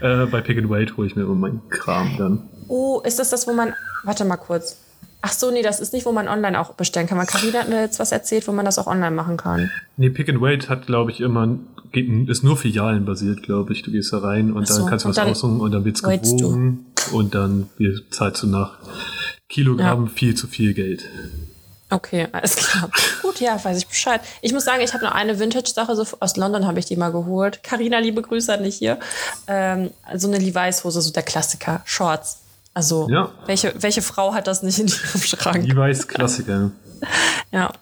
Äh, 0.00 0.26
bei 0.26 0.40
Pick 0.40 0.56
and 0.58 0.70
Wait 0.70 0.96
hole 0.96 1.06
ich 1.06 1.16
mir 1.16 1.22
immer 1.22 1.34
meinen 1.34 1.62
Kram 1.68 2.14
dann. 2.16 2.48
Oh, 2.68 3.00
ist 3.04 3.18
das 3.18 3.30
das, 3.30 3.46
wo 3.46 3.52
man. 3.52 3.74
Warte 4.04 4.24
mal 4.24 4.36
kurz. 4.36 4.78
Ach 5.22 5.32
so, 5.32 5.50
nee, 5.50 5.62
das 5.62 5.80
ist 5.80 5.92
nicht, 5.92 6.06
wo 6.06 6.12
man 6.12 6.28
online 6.28 6.60
auch 6.60 6.74
bestellen 6.74 7.08
kann. 7.08 7.18
Weil 7.18 7.26
Carina 7.26 7.60
hat 7.60 7.68
mir 7.68 7.80
jetzt 7.80 7.98
was 7.98 8.12
erzählt, 8.12 8.46
wo 8.46 8.52
man 8.52 8.64
das 8.64 8.78
auch 8.78 8.86
online 8.86 9.10
machen 9.16 9.36
kann. 9.36 9.70
Nee, 9.96 10.10
Pick 10.10 10.28
and 10.28 10.40
Wait 10.40 10.68
hat, 10.68 10.86
glaube 10.86 11.10
ich, 11.10 11.20
immer, 11.20 11.58
geht, 11.90 12.08
ist 12.28 12.44
nur 12.44 12.56
filialenbasiert, 12.56 13.42
glaube 13.42 13.72
ich. 13.72 13.82
Du 13.82 13.90
gehst 13.90 14.12
da 14.12 14.18
rein 14.18 14.52
und 14.52 14.68
so, 14.68 14.80
dann 14.82 14.90
kannst 14.90 15.04
du 15.04 15.08
was 15.08 15.18
aussuchen 15.18 15.60
und 15.60 15.72
dann 15.72 15.84
wird's 15.84 16.04
weightst 16.04 16.32
du. 16.34 16.36
gewogen 16.36 16.86
und 17.12 17.34
dann 17.34 17.68
wird- 17.78 18.14
zahlst 18.14 18.44
du 18.44 18.46
nach 18.46 18.78
Kilogramm 19.48 20.08
viel 20.08 20.34
zu 20.36 20.46
viel 20.46 20.74
Geld. 20.74 21.04
Okay, 21.88 22.26
alles 22.32 22.56
klar. 22.56 22.90
Gut, 23.22 23.40
ja, 23.40 23.62
weiß 23.62 23.78
ich 23.78 23.86
Bescheid. 23.86 24.20
Ich 24.40 24.52
muss 24.52 24.64
sagen, 24.64 24.80
ich 24.82 24.92
habe 24.92 25.04
noch 25.04 25.12
eine 25.12 25.38
Vintage-Sache, 25.38 25.94
so 25.94 26.04
aus 26.18 26.36
London 26.36 26.66
habe 26.66 26.80
ich 26.80 26.86
die 26.86 26.96
mal 26.96 27.12
geholt. 27.12 27.62
Carina, 27.62 27.98
liebe 27.98 28.22
Grüße 28.22 28.52
an 28.52 28.64
dich 28.64 28.76
hier. 28.76 28.98
Ähm, 29.46 29.92
so 30.14 30.26
eine 30.26 30.38
Levi's-Hose, 30.38 31.00
so 31.00 31.12
der 31.12 31.22
Klassiker, 31.22 31.82
Shorts. 31.84 32.38
Also, 32.74 33.08
Ja. 33.08 33.30
welche, 33.46 33.72
welche 33.80 34.02
Frau 34.02 34.34
hat 34.34 34.48
das 34.48 34.62
nicht 34.62 34.78
in 34.80 34.88
ihrem 34.88 35.20
Schrank? 35.22 35.64
Levi's 35.64 36.06
Klassiker. 36.08 36.70
Ja. 37.52 37.72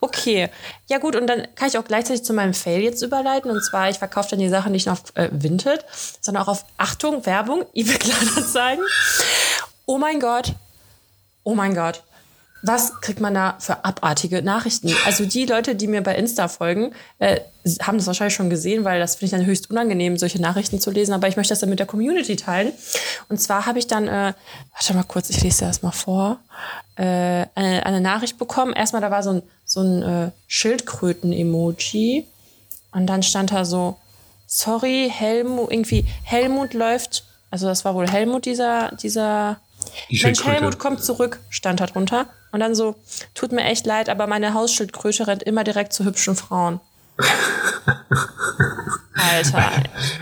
Okay. 0.00 0.48
Ja, 0.88 0.98
gut, 0.98 1.16
und 1.16 1.26
dann 1.26 1.48
kann 1.56 1.68
ich 1.68 1.76
auch 1.78 1.84
gleichzeitig 1.84 2.22
zu 2.24 2.32
meinem 2.32 2.54
Fail 2.54 2.80
jetzt 2.80 3.02
überleiten. 3.02 3.50
Und 3.50 3.60
zwar, 3.62 3.90
ich 3.90 3.98
verkaufe 3.98 4.30
dann 4.30 4.38
die 4.38 4.48
Sachen 4.48 4.70
nicht 4.70 4.86
nur 4.86 4.92
auf 4.92 5.02
äh, 5.14 5.28
Vinted, 5.32 5.84
sondern 6.20 6.44
auch 6.44 6.48
auf 6.48 6.64
Achtung, 6.78 7.26
Werbung, 7.26 7.64
eBay 7.74 7.98
Kleinanzeigen. 7.98 8.84
Oh 9.84 9.98
mein 9.98 10.20
Gott. 10.20 10.54
Oh 11.42 11.54
mein 11.56 11.74
Gott. 11.74 12.02
Was 12.62 13.00
kriegt 13.00 13.20
man 13.20 13.34
da 13.34 13.56
für 13.58 13.84
abartige 13.84 14.42
Nachrichten? 14.42 14.94
Also 15.04 15.24
die 15.26 15.46
Leute, 15.46 15.74
die 15.74 15.88
mir 15.88 16.00
bei 16.00 16.14
Insta 16.14 16.46
folgen, 16.48 16.92
äh, 17.18 17.40
haben 17.82 17.98
das 17.98 18.06
wahrscheinlich 18.06 18.34
schon 18.34 18.50
gesehen, 18.50 18.84
weil 18.84 19.00
das 19.00 19.16
finde 19.16 19.24
ich 19.26 19.30
dann 19.40 19.46
höchst 19.46 19.70
unangenehm, 19.70 20.16
solche 20.16 20.40
Nachrichten 20.40 20.80
zu 20.80 20.90
lesen. 20.90 21.12
Aber 21.12 21.26
ich 21.28 21.36
möchte 21.36 21.52
das 21.52 21.60
dann 21.60 21.70
mit 21.70 21.80
der 21.80 21.86
Community 21.86 22.36
teilen. 22.36 22.72
Und 23.28 23.40
zwar 23.40 23.66
habe 23.66 23.78
ich 23.78 23.88
dann, 23.88 24.06
äh, 24.06 24.32
warte 24.72 24.94
mal 24.94 25.04
kurz, 25.04 25.30
ich 25.30 25.42
lese 25.42 25.60
dir 25.60 25.66
das 25.66 25.82
mal 25.82 25.92
vor, 25.92 26.38
äh, 26.96 27.02
eine, 27.54 27.84
eine 27.84 28.00
Nachricht 28.00 28.38
bekommen. 28.38 28.72
Erstmal, 28.72 29.02
da 29.02 29.10
war 29.10 29.22
so 29.22 29.30
ein, 29.30 29.42
so 29.64 29.80
ein 29.80 30.02
äh, 30.02 30.30
Schildkröten-Emoji. 30.46 32.26
Und 32.92 33.06
dann 33.06 33.22
stand 33.22 33.50
da 33.50 33.64
so, 33.64 33.96
sorry, 34.46 35.10
Helmut, 35.12 35.72
irgendwie, 35.72 36.04
Helmut 36.24 36.74
läuft, 36.74 37.24
also 37.50 37.66
das 37.66 37.84
war 37.84 37.94
wohl 37.94 38.08
Helmut, 38.08 38.46
dieser, 38.46 38.92
dieser 39.02 39.60
Die 40.10 40.22
Mensch. 40.22 40.44
Helmut 40.44 40.78
kommt 40.78 41.02
zurück, 41.02 41.40
stand 41.50 41.80
da 41.80 41.86
drunter. 41.86 42.26
Und 42.52 42.60
dann 42.60 42.74
so, 42.74 42.96
tut 43.34 43.52
mir 43.52 43.64
echt 43.64 43.86
leid, 43.86 44.08
aber 44.08 44.26
meine 44.26 44.54
Hausschildkröte 44.54 45.26
rennt 45.26 45.42
immer 45.42 45.64
direkt 45.64 45.92
zu 45.92 46.04
hübschen 46.04 46.36
Frauen. 46.36 46.80
Alter. 49.14 49.70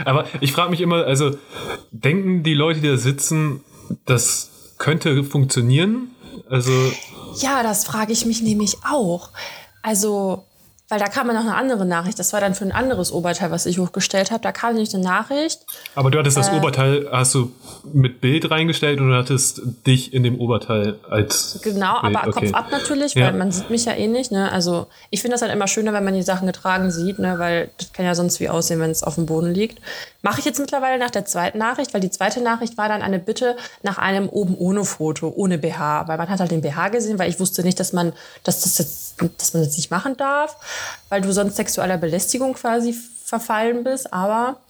Aber 0.05 0.27
ich 0.41 0.53
frage 0.53 0.71
mich 0.71 0.81
immer, 0.81 1.05
also 1.05 1.37
denken 1.91 2.43
die 2.43 2.55
Leute, 2.55 2.81
die 2.81 2.89
da 2.89 2.97
sitzen, 2.97 3.65
das 4.07 4.51
könnte 4.79 5.25
funktionieren? 5.25 6.11
Also 6.49 6.73
Ja, 7.37 7.63
das 7.63 7.85
frage 7.85 8.13
ich 8.13 8.27
mich 8.27 8.43
nämlich 8.43 8.79
auch. 8.89 9.31
Also, 9.83 10.45
weil 10.91 10.99
da 10.99 11.07
kam 11.07 11.29
ja 11.29 11.33
noch 11.35 11.41
eine 11.43 11.55
andere 11.55 11.87
Nachricht. 11.87 12.19
Das 12.19 12.33
war 12.35 12.41
dann 12.41 12.55
für 12.55 12.65
ein 12.65 12.73
anderes 12.73 13.11
Oberteil, 13.13 13.51
was 13.51 13.65
ich 13.65 13.79
hochgestellt 13.79 14.31
habe. 14.31 14.43
Da 14.43 14.53
kam 14.53 14.75
nämlich 14.75 14.93
eine 14.95 15.03
Nachricht. 15.03 15.61
Aber 15.95 16.11
du 16.11 16.19
hattest 16.19 16.37
Äh. 16.37 16.41
das 16.41 16.53
Oberteil, 16.53 17.09
hast 17.11 17.35
du 17.35 17.53
mit 17.93 18.21
Bild 18.21 18.51
reingestellt 18.51 19.01
oder 19.01 19.17
hattest 19.19 19.63
dich 19.87 20.13
in 20.13 20.23
dem 20.25 20.39
Oberteil 20.39 20.99
als 21.09 21.61
Genau, 21.63 22.01
Bild? 22.03 22.17
aber 22.17 22.29
Okay. 22.29 22.47
Kopf 22.51 22.55
ab 22.55 22.67
natürlich, 22.71 23.15
Ja. 23.15 23.27
weil 23.27 23.33
man 23.35 23.51
sieht 23.53 23.71
mich 23.71 23.87
ja 23.87 23.93
eh 23.95 24.07
nicht. 24.09 24.31
Ne? 24.33 24.53
Also 24.53 24.89
ich 25.11 25.23
finde 25.23 25.37
das 25.37 25.43
halt 25.43 25.53
immer 25.53 25.67
schöner, 25.69 25.93
wenn 25.93 26.05
man 26.05 26.15
die 26.15 26.23
Sachen 26.23 26.47
getragen 26.47 26.91
sieht, 26.91 27.19
ne? 27.19 27.39
weil 27.39 27.71
das 27.79 27.93
kann 27.93 28.05
ja 28.05 28.15
sonst 28.15 28.41
wie 28.41 28.49
aussehen, 28.49 28.81
wenn 28.81 28.91
es 28.91 29.03
auf 29.03 29.15
dem 29.15 29.27
Boden 29.27 29.55
liegt. 29.55 29.81
Mache 30.23 30.41
ich 30.41 30.45
jetzt 30.45 30.59
mittlerweile 30.61 30.99
nach 30.99 31.11
der 31.11 31.25
zweiten 31.25 31.57
Nachricht, 31.59 31.95
weil 31.95 32.01
die 32.03 32.11
zweite 32.11 32.43
Nachricht 32.43 32.77
war 32.77 32.89
dann 32.89 33.01
eine 33.01 33.19
Bitte 33.19 33.57
nach 33.83 33.97
einem 33.97 34.29
oben 34.29 34.55
ohne 34.55 34.85
Foto, 34.85 35.33
ohne 35.35 35.57
BH, 35.57 36.09
weil 36.09 36.19
man 36.19 36.29
hat 36.29 36.41
halt 36.41 36.51
den 36.51 36.61
BH 36.61 36.89
gesehen, 36.89 37.19
weil 37.19 37.31
ich 37.31 37.41
wusste 37.41 37.63
nicht, 37.63 37.81
dass 37.81 37.93
man, 37.95 38.13
dass 38.45 38.61
das 38.61 38.77
jetzt, 38.79 39.15
dass 39.39 39.55
man 39.55 39.65
das 39.65 39.77
nicht 39.77 39.91
machen 39.91 40.17
darf, 40.19 40.57
weil 41.09 41.21
du 41.21 41.33
sonst 41.33 41.57
sexueller 41.57 41.97
Belästigung 41.99 42.55
quasi 42.55 42.95
verfallen 43.25 43.85
bist. 43.85 44.13
Aber 44.13 44.61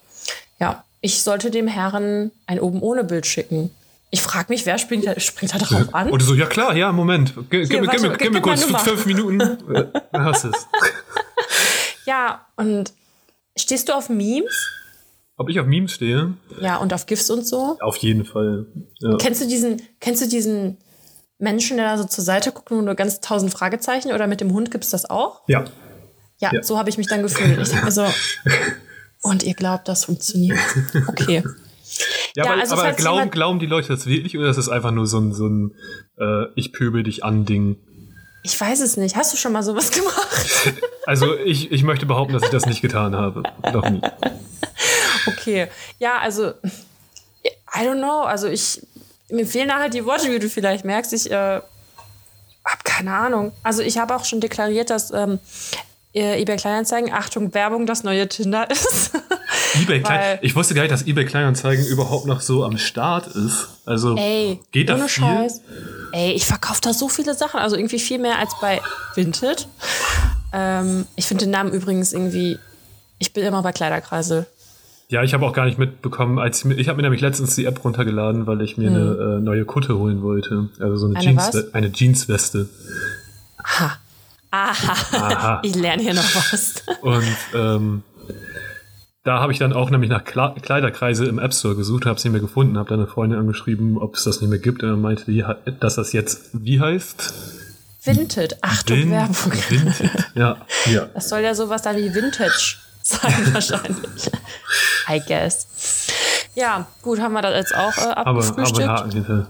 ja, 0.59 0.83
ich 1.01 1.21
sollte 1.23 1.51
dem 1.51 1.67
Herren 1.67 2.31
ein 2.47 2.59
oben 2.59 2.81
ohne 2.81 3.03
Bild 3.03 3.25
schicken. 3.25 3.71
Ich 4.13 4.21
frage 4.21 4.47
mich, 4.49 4.65
wer 4.65 4.77
springt 4.77 5.07
da, 5.07 5.17
springt 5.19 5.53
da 5.53 5.57
drauf 5.59 5.93
an? 5.95 6.09
Du 6.09 6.19
so, 6.19 6.33
ja 6.35 6.45
klar, 6.45 6.75
ja, 6.75 6.91
Moment. 6.91 7.33
G 7.49 7.63
gib, 7.65 7.81
mir- 7.81 7.87
warte, 7.87 8.09
gib, 8.17 8.33
mir- 8.33 8.41
gib 8.41 8.43
kurz 8.43 8.63
fünf 8.63 9.05
Minuten. 9.05 9.39
Äh, 10.13 10.19
hast 10.19 10.43
es. 10.43 10.67
Ja, 12.05 12.45
und 12.57 12.91
stehst 13.57 13.89
du 13.89 13.93
auf 13.93 14.09
Memes? 14.09 14.67
Ob 15.37 15.49
ich 15.49 15.59
auf 15.59 15.65
Memes 15.65 15.93
stehe? 15.93 16.33
Ja, 16.59 16.77
und 16.77 16.93
auf 16.93 17.05
GIFs 17.05 17.29
und 17.29 17.47
so? 17.47 17.77
Auf 17.79 17.95
jeden 17.97 18.25
Fall. 18.25 18.65
Ja. 18.99 19.17
Kennst 19.17 19.41
du 19.41 19.47
diesen, 19.47 19.81
kennst 19.99 20.21
du 20.21 20.27
diesen 20.27 20.77
Menschen, 21.39 21.77
der 21.77 21.87
da 21.87 21.97
so 21.97 22.03
zur 22.03 22.23
Seite 22.23 22.51
guckt 22.51 22.69
und 22.71 22.85
nur 22.85 22.95
ganz 22.95 23.19
tausend 23.21 23.51
Fragezeichen 23.51 24.11
oder 24.11 24.27
mit 24.27 24.41
dem 24.41 24.53
Hund 24.53 24.69
gibt's 24.71 24.89
das 24.89 25.09
auch? 25.09 25.41
ja. 25.47 25.65
Ja, 26.41 26.49
Ja. 26.53 26.63
so 26.63 26.77
habe 26.77 26.89
ich 26.89 26.97
mich 26.97 27.07
dann 27.07 27.21
gefühlt. 27.23 27.59
Ich 27.61 27.69
dachte 27.69 27.85
mir 27.85 27.91
so, 27.91 28.05
und 29.21 29.43
ihr 29.43 29.53
glaubt, 29.53 29.87
das 29.87 30.05
funktioniert. 30.05 30.59
Okay. 31.07 31.43
Ja, 32.33 32.45
Ja, 32.45 32.51
aber, 32.53 32.61
also 32.61 32.75
aber 32.75 32.93
glauben, 32.93 33.31
glauben 33.31 33.59
die 33.59 33.65
Leute 33.65 33.89
das 33.89 34.05
wirklich 34.05 34.37
oder 34.37 34.49
ist 34.49 34.55
das 34.55 34.69
einfach 34.69 34.91
nur 34.91 35.07
so 35.07 35.19
ein, 35.19 35.33
so 35.33 35.45
ein 35.47 35.75
äh, 36.17 36.45
Ich 36.55 36.71
pöbel 36.71 37.03
dich 37.03 37.25
an 37.25 37.43
Ding? 37.43 37.75
Ich 38.43 38.59
weiß 38.59 38.79
es 38.79 38.95
nicht. 38.95 39.17
Hast 39.17 39.33
du 39.33 39.37
schon 39.37 39.51
mal 39.51 39.61
sowas 39.61 39.91
gemacht? 39.99 40.71
Also 41.05 41.35
ich, 41.35 41.69
ich 41.69 41.83
möchte 41.83 42.05
behaupten, 42.05 42.31
dass 42.31 42.43
ich 42.43 42.49
das 42.49 42.65
nicht 42.65 42.81
getan 42.81 43.13
habe. 43.17 43.43
Noch 43.73 43.89
nie. 43.89 43.99
Okay. 45.27 45.67
Ja, 45.99 46.19
also, 46.19 46.51
I 47.75 47.79
don't 47.81 47.97
know. 47.97 48.21
Also 48.21 48.47
ich, 48.47 48.81
mir 49.29 49.45
fehlen 49.45 49.67
da 49.67 49.79
halt 49.79 49.93
die 49.93 50.05
Worte, 50.05 50.31
wie 50.31 50.39
du 50.39 50.49
vielleicht 50.49 50.85
merkst. 50.85 51.11
Ich 51.11 51.29
äh, 51.29 51.35
habe 51.35 51.63
keine 52.85 53.13
Ahnung. 53.13 53.51
Also 53.63 53.81
ich 53.81 53.97
habe 53.97 54.15
auch 54.15 54.23
schon 54.23 54.39
deklariert, 54.39 54.89
dass 54.89 55.11
ähm, 55.11 55.39
äh, 55.73 55.77
eBay 56.13 56.57
Kleinanzeigen, 56.57 57.13
Achtung, 57.13 57.53
Werbung, 57.53 57.85
das 57.85 58.03
neue 58.03 58.27
Tinder 58.27 58.69
ist. 58.69 59.11
eBay 59.81 60.01
Klein, 60.01 60.39
ich 60.41 60.55
wusste 60.55 60.73
gar 60.73 60.81
nicht, 60.81 60.91
dass 60.91 61.07
eBay 61.07 61.25
Kleinanzeigen 61.25 61.85
überhaupt 61.85 62.25
noch 62.25 62.41
so 62.41 62.65
am 62.65 62.77
Start 62.77 63.27
ist. 63.27 63.69
Also 63.85 64.17
Ey, 64.17 64.59
geht 64.71 64.89
da 64.89 64.95
ohne 64.95 65.07
viel? 65.07 65.23
Scheiß. 65.23 65.61
Ey, 66.11 66.31
ich 66.33 66.45
verkaufe 66.45 66.81
da 66.81 66.93
so 66.93 67.07
viele 67.07 67.33
Sachen, 67.33 67.59
also 67.59 67.77
irgendwie 67.77 67.99
viel 67.99 68.19
mehr 68.19 68.39
als 68.39 68.51
bei 68.59 68.81
Vinted. 69.15 69.67
Ähm, 70.53 71.05
ich 71.15 71.25
finde 71.25 71.45
den 71.45 71.51
Namen 71.51 71.71
übrigens 71.71 72.11
irgendwie, 72.11 72.59
ich 73.19 73.31
bin 73.31 73.45
immer 73.45 73.61
bei 73.61 73.71
Kleiderkreisel. 73.71 74.45
Ja, 75.07 75.23
ich 75.23 75.33
habe 75.33 75.45
auch 75.45 75.53
gar 75.53 75.65
nicht 75.65 75.77
mitbekommen, 75.77 76.39
als 76.39 76.63
ich, 76.63 76.77
ich 76.77 76.87
habe 76.87 76.97
mir 76.97 77.03
nämlich 77.03 77.21
letztens 77.21 77.55
die 77.55 77.65
App 77.65 77.83
runtergeladen, 77.83 78.47
weil 78.47 78.61
ich 78.61 78.77
mir 78.77 78.89
eine 78.89 79.37
äh, 79.37 79.41
neue 79.41 79.65
Kutte 79.65 79.97
holen 79.97 80.21
wollte. 80.21 80.69
Also 80.79 80.95
so 80.97 81.05
eine, 81.07 81.19
Hm. 81.19 81.37
Eine 81.37 81.37
Jeans, 81.37 81.53
was? 81.53 81.73
eine 81.73 81.91
Jeansweste. 81.93 82.69
Aha. 83.57 83.97
Aha. 84.51 84.95
Aha. 85.17 85.59
ich 85.63 85.75
lerne 85.75 86.03
hier 86.03 86.13
noch 86.13 86.35
was. 86.35 86.75
Und 87.01 87.23
ähm, 87.53 88.03
da 89.23 89.39
habe 89.39 89.53
ich 89.53 89.59
dann 89.59 89.71
auch 89.73 89.89
nämlich 89.89 90.09
nach 90.09 90.23
Kla 90.23 90.55
Kleiderkreise 90.61 91.25
im 91.25 91.39
App 91.39 91.53
Store 91.53 91.75
gesucht, 91.75 92.05
habe 92.05 92.19
sie 92.19 92.29
mir 92.29 92.39
gefunden, 92.39 92.77
habe 92.77 92.89
dann 92.89 92.99
eine 92.99 93.07
Freundin 93.07 93.39
angeschrieben, 93.39 93.97
ob 93.97 94.15
es 94.15 94.23
das 94.23 94.41
nicht 94.41 94.49
mehr 94.49 94.59
gibt. 94.59 94.83
Und 94.83 94.89
dann 94.89 95.01
meinte 95.01 95.25
die, 95.25 95.43
dass 95.79 95.95
das 95.95 96.11
jetzt 96.13 96.49
wie 96.53 96.79
heißt? 96.79 97.33
Vinted. 98.03 98.57
Achtung, 98.63 98.97
Vin- 98.97 99.11
Werbung. 99.11 99.53
Vinted. 99.69 100.11
Ja, 100.35 100.57
ja. 100.87 101.05
Das 101.13 101.29
soll 101.29 101.41
ja 101.41 101.53
sowas 101.53 101.83
dann 101.83 101.97
wie 101.97 102.13
Vintage 102.13 102.77
sein, 103.03 103.53
wahrscheinlich. 103.53 104.31
I 105.09 105.21
guess. 105.27 105.67
Ja, 106.55 106.87
gut, 107.01 107.19
haben 107.19 107.33
wir 107.33 107.41
das 107.43 107.53
jetzt 107.55 107.75
auch 107.75 107.95
äh, 107.97 108.01
Aber, 108.01 108.27
aber 108.27 108.39
abgefrühstückt. 108.39 108.81
ja. 109.29 109.47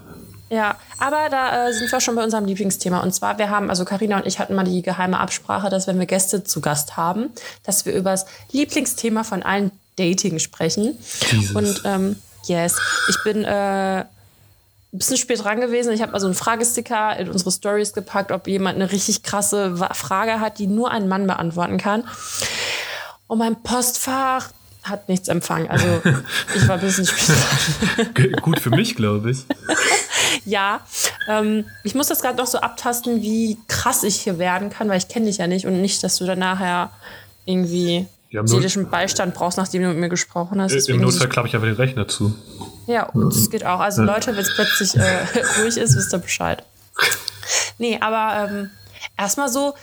Ja, 0.52 0.76
aber 0.98 1.30
da 1.30 1.70
äh, 1.70 1.74
sind 1.74 1.90
wir 1.90 2.02
schon 2.02 2.14
bei 2.16 2.24
unserem 2.26 2.44
Lieblingsthema. 2.44 3.00
Und 3.00 3.16
zwar, 3.16 3.38
wir 3.38 3.50
haben, 3.50 3.70
also 3.70 3.86
Karina 3.86 4.18
und 4.18 4.26
ich 4.28 4.38
hatten 4.38 4.54
mal 4.54 4.66
die 4.66 4.82
geheime 4.82 5.18
Absprache, 5.18 5.70
dass 5.70 5.88
wenn 5.88 5.98
wir 5.98 6.06
Gäste 6.06 6.44
zu 6.44 6.60
Gast 6.60 6.98
haben, 6.98 7.30
dass 7.64 7.86
wir 7.86 7.94
über 7.94 8.12
das 8.12 8.26
Lieblingsthema 8.52 9.24
von 9.24 9.44
allen 9.44 9.72
Dating 9.96 10.40
sprechen. 10.40 10.98
Jesus. 11.32 11.56
Und 11.56 11.82
ähm, 11.86 12.18
yes, 12.48 12.76
ich 13.08 13.24
bin 13.24 13.46
äh, 13.46 14.00
ein 14.00 14.08
bisschen 14.92 15.16
spät 15.16 15.42
dran 15.42 15.62
gewesen. 15.62 15.94
Ich 15.94 16.02
habe 16.02 16.14
also 16.14 16.28
einen 16.28 16.36
Fragesticker 16.36 17.16
in 17.18 17.30
unsere 17.30 17.52
Stories 17.52 17.94
gepackt, 17.94 18.34
ob 18.34 18.46
jemand 18.46 18.76
eine 18.76 18.92
richtig 18.92 19.24
krasse 19.24 19.78
Frage 19.94 20.42
hat, 20.42 20.60
die 20.60 20.68
nur 20.68 20.92
ein 20.92 21.08
Mann 21.08 21.28
beantworten 21.28 21.78
kann. 21.78 22.04
Und 23.28 23.38
mein 23.38 23.64
Postfach 23.64 24.50
hat 24.84 25.08
nichts 25.08 25.30
empfangen. 25.30 25.70
Also 25.70 26.02
ich 26.56 26.68
war 26.68 26.76
ein 26.76 26.82
bisschen 26.82 27.06
spät 27.06 27.38
dran. 28.18 28.32
Gut 28.42 28.60
für 28.60 28.72
mich, 28.72 28.96
glaube 28.96 29.32
ich. 29.32 29.46
Ja, 30.46 30.82
ähm, 31.28 31.66
ich 31.84 31.96
muss 31.96 32.08
das 32.08 32.22
gerade 32.22 32.38
noch 32.38 32.48
so 32.48 32.60
abtasten, 32.60 33.22
wie 33.22 33.58
krass 33.68 34.04
ich 34.04 34.22
hier 34.22 34.40
werden 34.40 34.70
kann, 34.70 34.90
weil 34.90 34.98
ich 34.98 35.08
kenne 35.08 35.28
dich 35.28 35.38
ja 35.38 35.48
nicht 35.48 35.66
und 35.66 35.82
nicht, 35.82 36.04
dass 36.04 36.18
du 36.18 36.26
dann 36.26 36.40
nachher 36.40 36.92
irgendwie 37.46 38.08
seelischen 38.46 38.90
Beistand 38.90 39.34
brauchst, 39.34 39.58
nachdem 39.58 39.84
du 39.84 39.90
mit 39.90 39.98
mir 39.98 40.10
gesprochen 40.10 40.62
hast. 40.62 40.72
Im 40.72 40.78
Deswegen 40.78 41.04
muss 41.04 41.16
Notfall 41.16 41.30
klappe 41.30 41.48
ich 41.50 41.56
einfach 41.56 41.68
den 41.68 41.76
Rechner 41.76 42.08
zu. 42.08 42.34
ja, 42.88 43.10
das 43.14 43.50
geht 43.50 43.66
auch. 43.66 43.80
Also 43.80 44.04
Leute, 44.04 44.36
wenn 44.36 44.44
es 44.44 44.56
plötzlich 44.56 44.96
äh, 44.96 45.26
ruhig 45.62 45.78
ist, 45.78 45.96
wisst 45.96 46.14
ihr 46.14 46.20
Bescheid. 46.20 46.64
Nee, 47.78 47.98
aber 48.00 48.50
ähm, 48.50 48.70
erstmal 49.18 49.50
so, 49.50 49.74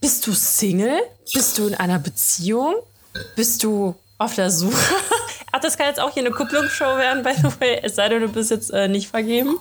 bist 0.00 0.26
du 0.26 0.32
Single? 0.32 0.98
Bist 1.32 1.56
du 1.58 1.66
in 1.68 1.74
einer 1.74 1.98
Beziehung? 1.98 2.74
Bist 3.36 3.62
du 3.62 3.94
auf 4.18 4.34
der 4.34 4.50
Suche? 4.50 4.76
Ach, 5.56 5.60
das 5.60 5.78
kann 5.78 5.86
jetzt 5.86 6.00
auch 6.00 6.12
hier 6.12 6.24
eine 6.24 6.32
Kupplungsshow 6.32 6.96
werden, 6.96 7.22
by 7.22 7.30
the 7.36 7.60
way. 7.60 7.78
Es 7.80 7.94
sei 7.94 8.08
denn, 8.08 8.22
du 8.22 8.28
bist 8.28 8.50
jetzt 8.50 8.72
äh, 8.72 8.88
nicht 8.88 9.08
vergeben. 9.08 9.56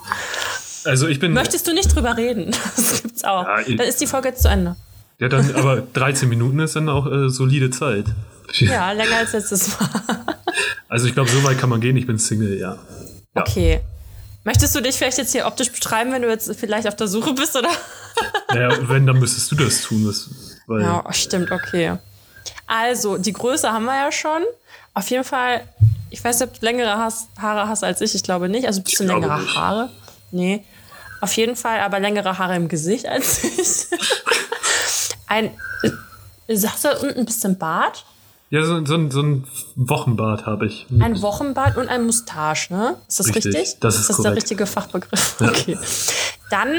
Also 0.85 1.07
ich 1.07 1.19
bin. 1.19 1.33
Möchtest 1.33 1.67
du 1.67 1.73
nicht 1.73 1.95
drüber 1.95 2.17
reden? 2.17 2.49
Das 2.75 3.03
gibt's 3.03 3.23
auch. 3.23 3.43
Ja, 3.43 3.61
Dann 3.61 3.87
ist 3.87 4.01
die 4.01 4.07
Folge 4.07 4.29
jetzt 4.29 4.41
zu 4.41 4.47
Ende. 4.47 4.75
Ja, 5.19 5.29
dann, 5.29 5.53
aber 5.53 5.81
13 5.81 6.27
Minuten 6.27 6.57
ist 6.59 6.75
dann 6.75 6.89
auch 6.89 7.05
äh, 7.05 7.29
solide 7.29 7.69
Zeit. 7.69 8.05
Ja, 8.59 8.91
länger 8.91 9.17
als 9.17 9.33
letztes 9.33 9.79
Mal. 9.79 9.89
Also 10.89 11.07
ich 11.07 11.13
glaube, 11.13 11.29
so 11.29 11.43
weit 11.43 11.57
kann 11.59 11.69
man 11.69 11.81
gehen. 11.81 11.97
Ich 11.97 12.05
bin 12.05 12.19
Single, 12.19 12.59
ja. 12.59 12.77
ja. 13.35 13.41
Okay. 13.41 13.81
Möchtest 14.43 14.75
du 14.75 14.81
dich 14.81 14.95
vielleicht 14.95 15.17
jetzt 15.17 15.31
hier 15.31 15.47
optisch 15.47 15.71
beschreiben, 15.71 16.11
wenn 16.11 16.21
du 16.21 16.29
jetzt 16.29 16.55
vielleicht 16.55 16.87
auf 16.87 16.95
der 16.95 17.07
Suche 17.07 17.33
bist, 17.33 17.55
oder? 17.55 17.71
Naja, 18.49 18.77
wenn, 18.89 19.07
dann 19.07 19.17
müsstest 19.17 19.51
du 19.51 19.55
das 19.55 19.81
tun. 19.81 20.05
Das, 20.05 20.29
Ja, 20.67 21.03
stimmt, 21.11 21.51
okay. 21.51 21.97
Also, 22.67 23.17
die 23.17 23.33
Größe 23.33 23.71
haben 23.71 23.85
wir 23.85 23.95
ja 23.95 24.11
schon. 24.11 24.43
Auf 24.93 25.09
jeden 25.09 25.23
Fall, 25.23 25.67
ich 26.09 26.23
weiß 26.23 26.39
nicht, 26.39 26.49
ob 26.49 26.59
du 26.59 26.65
längere 26.65 26.97
hast, 26.97 27.29
Haare 27.41 27.67
hast 27.67 27.83
als 27.83 28.01
ich. 28.01 28.13
Ich 28.15 28.23
glaube 28.23 28.49
nicht. 28.49 28.67
Also, 28.67 28.81
Ich 28.85 28.95
glaube 28.95 29.21
längere 29.21 29.39
nicht. 29.41 29.55
Haare? 29.55 29.89
Nee. 30.31 30.63
Auf 31.21 31.33
jeden 31.37 31.55
Fall 31.55 31.79
aber 31.79 31.99
längere 31.99 32.37
Haare 32.37 32.55
im 32.55 32.67
Gesicht 32.67 33.05
als 33.07 33.43
ich. 33.43 33.87
Ein, 35.27 35.51
äh, 36.47 36.55
sagst 36.55 36.83
du 36.85 36.89
unten 37.01 37.19
ein 37.19 37.25
bisschen 37.25 37.57
Bart? 37.57 38.05
Ja, 38.49 38.63
so, 38.65 38.85
so, 38.85 38.93
ein- 38.95 39.09
so 39.09 39.21
ein 39.23 39.47
Wochenbad 39.75 40.45
habe 40.45 40.67
ich. 40.67 40.85
Ein 40.99 41.19
Wochenbart 41.23 41.75
und 41.77 41.87
ein 41.89 42.05
Moustache, 42.05 42.71
ne? 42.71 42.97
Ist 43.07 43.19
das 43.19 43.27
richtig? 43.29 43.45
Richtig, 43.55 43.79
das 43.79 43.95
ist 43.95 44.09
das 44.09 44.17
der 44.17 44.23
korrekt. 44.25 44.43
richtige 44.43 44.65
Fachbegriff. 44.67 45.35
Okay. 45.41 45.77
Dann 46.51 46.75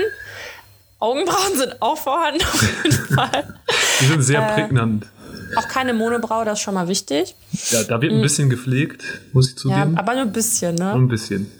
Augenbrauen 1.00 1.56
sind 1.56 1.82
auch 1.82 1.96
vorhanden 1.98 2.44
auf 2.44 2.62
jeden 2.84 2.92
Fall. 3.16 3.54
Die 4.00 4.06
sind 4.06 4.22
sehr 4.22 4.40
Äh, 4.48 4.54
prägnant. 4.54 5.06
Auch 5.56 5.68
keine 5.68 5.94
Monobraue, 5.94 6.44
das 6.44 6.58
ist 6.58 6.64
schon 6.64 6.74
mal 6.74 6.88
wichtig. 6.88 7.34
Ja, 7.70 7.82
da 7.84 8.00
wird 8.00 8.12
ein 8.12 8.22
bisschen 8.22 8.50
gepflegt, 8.50 9.04
muss 9.32 9.48
ich 9.48 9.64
mm. 9.64 9.68
Ja, 9.68 9.76
zugeben. 9.76 9.98
aber 9.98 10.12
nur 10.14 10.22
ein 10.22 10.32
bisschen, 10.32 10.74
ne? 10.74 10.92
ein 10.92 11.08
bisschen. 11.08 11.50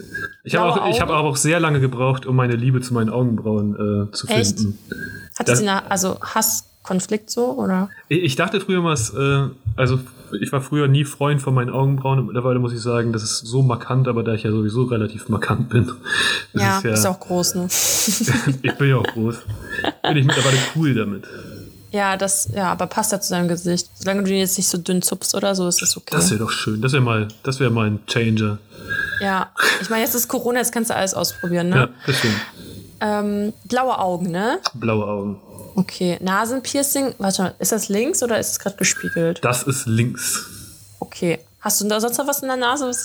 Ich 0.45 0.55
habe 0.57 0.73
auch, 0.73 0.77
ich 0.89 1.03
Augen? 1.03 1.03
aber 1.03 1.19
auch 1.19 1.37
sehr 1.37 1.61
lange 1.61 1.81
gebraucht, 1.81 2.27
um 2.27 2.37
meine 2.37 2.57
Liebe 2.57 2.81
zu 2.81 2.95
meinen 2.95 3.11
Augenbrauen 3.11 4.09
äh, 4.09 4.13
zu 4.13 4.27
Echt? 4.29 4.59
finden. 4.59 4.79
Hat 5.39 5.49
das- 5.49 5.59
sie 5.59 5.69
eine, 5.69 5.91
also 5.91 6.19
Hasskonflikt 6.21 7.31
so, 7.31 7.53
oder? 7.53 7.89
Ich 8.09 8.23
ich 8.23 8.37
dachte 8.37 8.61
früher 8.61 8.81
mal, 8.83 8.95
äh, 8.95 9.55
also 9.77 9.99
ich 10.41 10.53
war 10.53 10.61
früher 10.61 10.89
nie 10.89 11.05
Freund 11.05 11.41
von 11.41 11.55
meinen 11.55 11.71
Augenbrauen 11.71 12.19
und 12.19 12.27
mittlerweile 12.27 12.59
muss 12.59 12.73
ich 12.73 12.81
sagen, 12.81 13.13
das 13.13 13.23
ist 13.23 13.39
so 13.39 13.63
markant, 13.63 14.09
aber 14.09 14.23
da 14.23 14.35
ich 14.35 14.43
ja 14.43 14.51
sowieso 14.51 14.85
relativ 14.85 15.29
markant 15.29 15.69
bin. 15.69 15.91
Ja, 16.55 16.79
ist 16.79 16.85
ja, 16.85 16.93
ist 16.93 17.07
auch 17.07 17.21
groß, 17.21 17.55
ne? 17.57 17.67
ich 18.63 18.75
bin 18.77 18.89
ja 18.89 18.97
auch 18.97 19.07
groß. 19.07 19.37
Bin 20.03 20.17
ich 20.17 20.27
mittlerweile 20.27 20.57
cool 20.77 20.95
damit. 20.95 21.25
Ja, 21.95 22.17
das, 22.17 22.49
ja, 22.53 22.73
aber 22.73 22.89
passt 22.89 23.13
ja 23.13 23.21
zu 23.21 23.31
deinem 23.31 23.47
Gesicht. 23.47 23.89
Solange 23.95 24.25
du 24.25 24.31
ihn 24.33 24.39
jetzt 24.39 24.59
nicht 24.59 24.69
so 24.69 24.79
dünn 24.79 25.01
zupfst 25.01 25.33
oder 25.37 25.55
so, 25.55 25.69
ist 25.69 25.81
das 25.81 25.97
okay. 25.97 26.11
Das 26.11 26.29
wäre 26.29 26.41
doch 26.41 26.51
schön. 26.51 26.83
Das 26.83 26.93
wäre 26.93 27.03
mal, 27.03 27.29
das 27.45 27.61
wäre 27.61 27.71
mal 27.71 27.87
ein 27.87 28.05
Changer. 28.09 28.59
ja, 29.21 29.53
ich 29.81 29.89
meine, 29.91 30.03
jetzt 30.03 30.17
ist 30.17 30.27
Corona, 30.27 30.59
jetzt 30.59 30.73
kannst 30.73 30.91
du 30.91 30.97
alles 30.97 31.15
ausprobieren, 31.15 31.69
ne? 31.69 31.77
Ja, 31.77 31.89
das 32.05 32.19
stimmt. 32.19 32.35
Ähm, 33.01 33.53
blaue 33.67 33.97
Augen, 33.97 34.33
ne? 34.33 34.59
Blaue 34.75 35.07
Augen. 35.07 35.41
Okay, 35.77 36.19
Nasenpiercing. 36.21 37.15
Warte 37.19 37.43
mal, 37.43 37.55
ist 37.61 37.71
das 37.71 37.89
links 37.89 38.25
oder 38.25 38.41
ist 38.41 38.51
es 38.51 38.59
gerade 38.59 38.77
gespiegelt? 38.77 39.39
Das 39.45 39.63
ist 39.63 39.87
links. 39.87 40.47
Okay. 40.99 41.39
Hast 41.61 41.81
du 41.81 41.89
da 41.89 42.01
sonst 42.01 42.19
noch 42.19 42.27
was 42.27 42.43
in 42.43 42.49
der 42.49 42.57
Nase? 42.57 42.91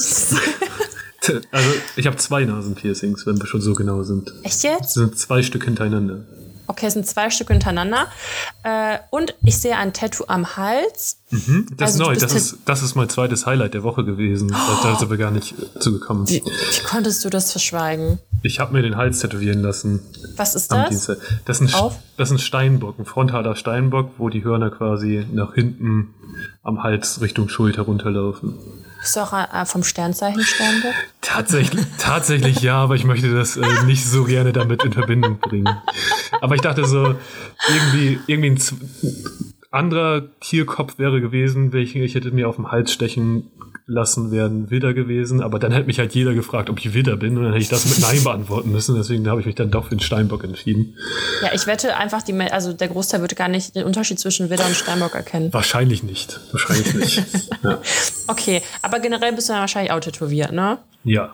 Also 1.51 1.69
ich 1.95 2.07
habe 2.07 2.15
zwei 2.15 2.43
Nasenpiercings, 2.45 3.27
wenn 3.27 3.37
wir 3.37 3.45
schon 3.45 3.61
so 3.61 3.73
genau 3.73 4.01
sind. 4.01 4.33
Echt 4.41 4.63
jetzt? 4.63 4.81
Das 4.81 4.93
sind 4.93 5.19
zwei 5.19 5.43
Stück 5.43 5.65
hintereinander. 5.65 6.21
Okay, 6.69 6.85
es 6.85 6.93
sind 6.93 7.07
zwei 7.07 7.31
Stücke 7.31 7.51
hintereinander. 7.53 8.07
Äh, 8.61 8.99
und 9.09 9.33
ich 9.43 9.57
sehe 9.57 9.75
ein 9.75 9.91
Tattoo 9.91 10.25
am 10.27 10.55
Hals. 10.55 11.17
Das 11.31 11.41
Also, 11.49 11.63
ist 11.81 11.97
neu. 11.97 12.15
Das 12.15 12.33
ist, 12.35 12.57
das 12.65 12.83
ist 12.83 12.93
mein 12.93 13.09
zweites 13.09 13.47
Highlight 13.47 13.73
der 13.73 13.81
Woche 13.81 14.05
gewesen. 14.05 14.49
Da, 14.49 14.79
da 14.83 14.95
sind 14.99 15.09
wir 15.09 15.17
gar 15.17 15.31
nicht 15.31 15.55
äh, 15.57 15.79
zugekommen. 15.79 16.29
Wie, 16.29 16.43
wie 16.43 16.83
konntest 16.83 17.25
du 17.25 17.29
das 17.31 17.51
verschweigen? 17.51 18.19
Ich 18.43 18.59
habe 18.59 18.73
mir 18.73 18.83
den 18.83 18.97
Hals 18.97 19.19
tätowieren 19.19 19.63
lassen. 19.63 19.99
Was 20.37 20.53
ist 20.53 20.71
das? 20.71 20.89
Dienstag. 20.89 21.17
Das 21.45 21.59
ist, 21.59 21.73
ein, 21.73 21.79
Auf? 21.81 21.95
das 22.17 22.29
ist 22.29 22.35
ein 22.35 22.39
Steinbock, 22.39 22.99
ein 22.99 23.05
frontaler 23.05 23.55
Steinbock, 23.55 24.11
wo 24.19 24.29
die 24.29 24.43
Hörner 24.43 24.69
quasi 24.69 25.25
nach 25.31 25.55
hinten 25.55 26.13
am 26.61 26.83
Hals 26.83 27.19
Richtung 27.19 27.49
Schulter 27.49 27.81
runterlaufen. 27.81 28.53
Bist 29.01 29.15
du 29.15 29.21
auch 29.21 29.33
äh, 29.33 29.65
vom 29.65 29.83
Sternzeichen 29.83 30.41
Sternbock? 30.41 30.93
Tatsächlich, 31.21 31.85
tatsächlich 31.97 32.61
ja, 32.61 32.75
aber 32.77 32.95
ich 32.95 33.05
möchte 33.05 33.33
das 33.33 33.55
äh, 33.57 33.83
nicht 33.85 34.05
so 34.05 34.25
gerne 34.25 34.51
damit 34.51 34.83
in 34.83 34.93
Verbindung 34.93 35.39
bringen. 35.39 35.69
Aber 36.41 36.55
ich 36.55 36.61
dachte 36.61 36.85
so, 36.85 37.15
irgendwie, 37.67 38.19
irgendwie 38.27 38.49
ein 38.51 38.57
Z- 38.57 38.77
anderer 39.71 40.23
Tierkopf 40.39 40.97
wäre 40.97 41.21
gewesen, 41.21 41.71
welchen 41.73 42.01
ich 42.03 42.15
hätte 42.15 42.31
mir 42.31 42.49
auf 42.49 42.55
dem 42.55 42.71
Hals 42.71 42.91
stechen 42.91 43.51
lassen 43.89 44.31
wären 44.31 44.69
Widder 44.69 44.93
gewesen, 44.93 45.41
aber 45.41 45.57
dann 45.59 45.71
hätte 45.71 45.87
mich 45.87 45.99
halt 45.99 46.13
jeder 46.13 46.33
gefragt, 46.33 46.69
ob 46.69 46.79
ich 46.79 46.93
Widder 46.93 47.17
bin 47.17 47.37
und 47.37 47.43
dann 47.43 47.53
hätte 47.53 47.63
ich 47.63 47.69
das 47.69 47.85
mit 47.85 47.99
Nein 47.99 48.23
beantworten 48.23 48.71
müssen. 48.71 48.95
Deswegen 48.95 49.27
habe 49.27 49.41
ich 49.41 49.47
mich 49.47 49.55
dann 49.55 49.71
doch 49.71 49.85
für 49.85 49.95
den 49.95 49.99
Steinbock 49.99 50.43
entschieden. 50.43 50.95
Ja, 51.41 51.49
ich 51.53 51.65
wette 51.65 51.97
einfach, 51.97 52.21
die, 52.21 52.33
also 52.39 52.71
der 52.71 52.87
Großteil 52.87 53.21
würde 53.21 53.35
gar 53.35 53.47
nicht 53.47 53.75
den 53.75 53.83
Unterschied 53.83 54.19
zwischen 54.19 54.49
Widder 54.49 54.67
und 54.67 54.75
Steinbock 54.75 55.15
erkennen. 55.15 55.51
Wahrscheinlich 55.51 56.03
nicht. 56.03 56.39
Wahrscheinlich 56.51 56.93
nicht. 56.93 57.23
ja. 57.63 57.81
Okay, 58.27 58.61
aber 58.83 58.99
generell 58.99 59.33
bist 59.33 59.49
du 59.49 59.53
dann 59.53 59.61
wahrscheinlich 59.61 59.91
auch 59.91 59.99
tätowiert, 59.99 60.51
ne? 60.51 60.77
Ja. 61.03 61.33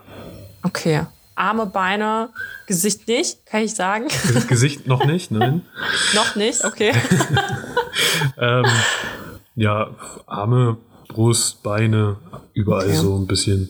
Okay. 0.63 1.01
Arme, 1.35 1.65
Beine, 1.65 2.29
Gesicht 2.65 3.07
nicht, 3.09 3.45
kann 3.45 3.61
ich 3.61 3.75
sagen. 3.75 4.07
Gesicht 4.47 4.87
noch 4.87 5.05
nicht, 5.05 5.31
nein. 5.31 5.63
noch 6.13 6.35
nicht, 6.37 6.63
okay. 6.63 6.93
ähm, 8.37 8.65
ja, 9.55 9.89
Arme, 10.25 10.77
Brust, 11.15 11.63
Beine, 11.63 12.17
überall 12.53 12.87
okay. 12.87 12.97
so 12.97 13.15
ein 13.15 13.25
bisschen. 13.25 13.69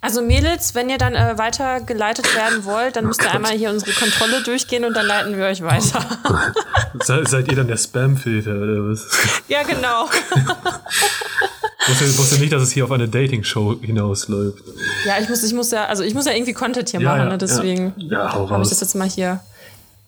Also 0.00 0.22
Mädels, 0.22 0.74
wenn 0.74 0.88
ihr 0.88 0.96
dann 0.96 1.14
äh, 1.14 1.36
weitergeleitet 1.36 2.34
werden 2.34 2.64
wollt, 2.64 2.96
dann 2.96 3.04
müsst 3.04 3.20
ihr 3.20 3.28
oh 3.30 3.34
einmal 3.34 3.52
hier 3.52 3.68
unsere 3.68 3.90
Kontrolle 3.92 4.42
durchgehen 4.42 4.84
und 4.86 4.94
dann 4.94 5.06
leiten 5.06 5.36
wir 5.36 5.44
euch 5.44 5.60
weiter. 5.60 6.02
Se 7.02 7.24
seid 7.26 7.48
ihr 7.48 7.56
dann 7.56 7.68
der 7.68 7.76
Spam-Filter 7.76 8.52
oder 8.52 8.88
was? 8.88 9.06
Ja, 9.48 9.64
genau. 9.64 10.06
wusste, 11.88 12.18
wusste 12.18 12.38
nicht, 12.38 12.52
dass 12.52 12.62
es 12.62 12.70
hier 12.70 12.84
auf 12.84 12.92
eine 12.92 13.08
Dating-Show 13.08 13.80
hinausläuft. 13.82 14.62
Ja, 15.04 15.18
ich 15.20 15.28
muss, 15.28 15.42
ich 15.42 15.52
muss 15.52 15.70
ja, 15.72 15.86
also 15.86 16.04
ich 16.04 16.14
muss 16.14 16.24
ja 16.24 16.32
irgendwie 16.32 16.54
Content 16.54 16.88
hier 16.88 17.00
ja, 17.00 17.08
machen, 17.10 17.20
ja, 17.20 17.28
ne? 17.30 17.38
deswegen 17.38 17.92
ja. 17.98 18.32
habe 18.32 18.62
ich 18.62 18.68
das 18.70 18.80
jetzt 18.80 18.94
mal 18.94 19.08
hier 19.08 19.40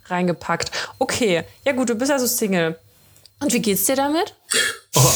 reingepackt. 0.07 0.71
Okay, 0.99 1.45
ja 1.67 1.73
gut, 1.73 1.91
du 1.91 1.95
bist 1.95 2.11
also 2.11 2.27
Single. 2.27 2.77
Und 3.41 3.53
wie 3.53 3.61
geht's 3.61 3.85
dir 3.85 3.97
damit? 3.97 4.35
Oh. 4.95 5.13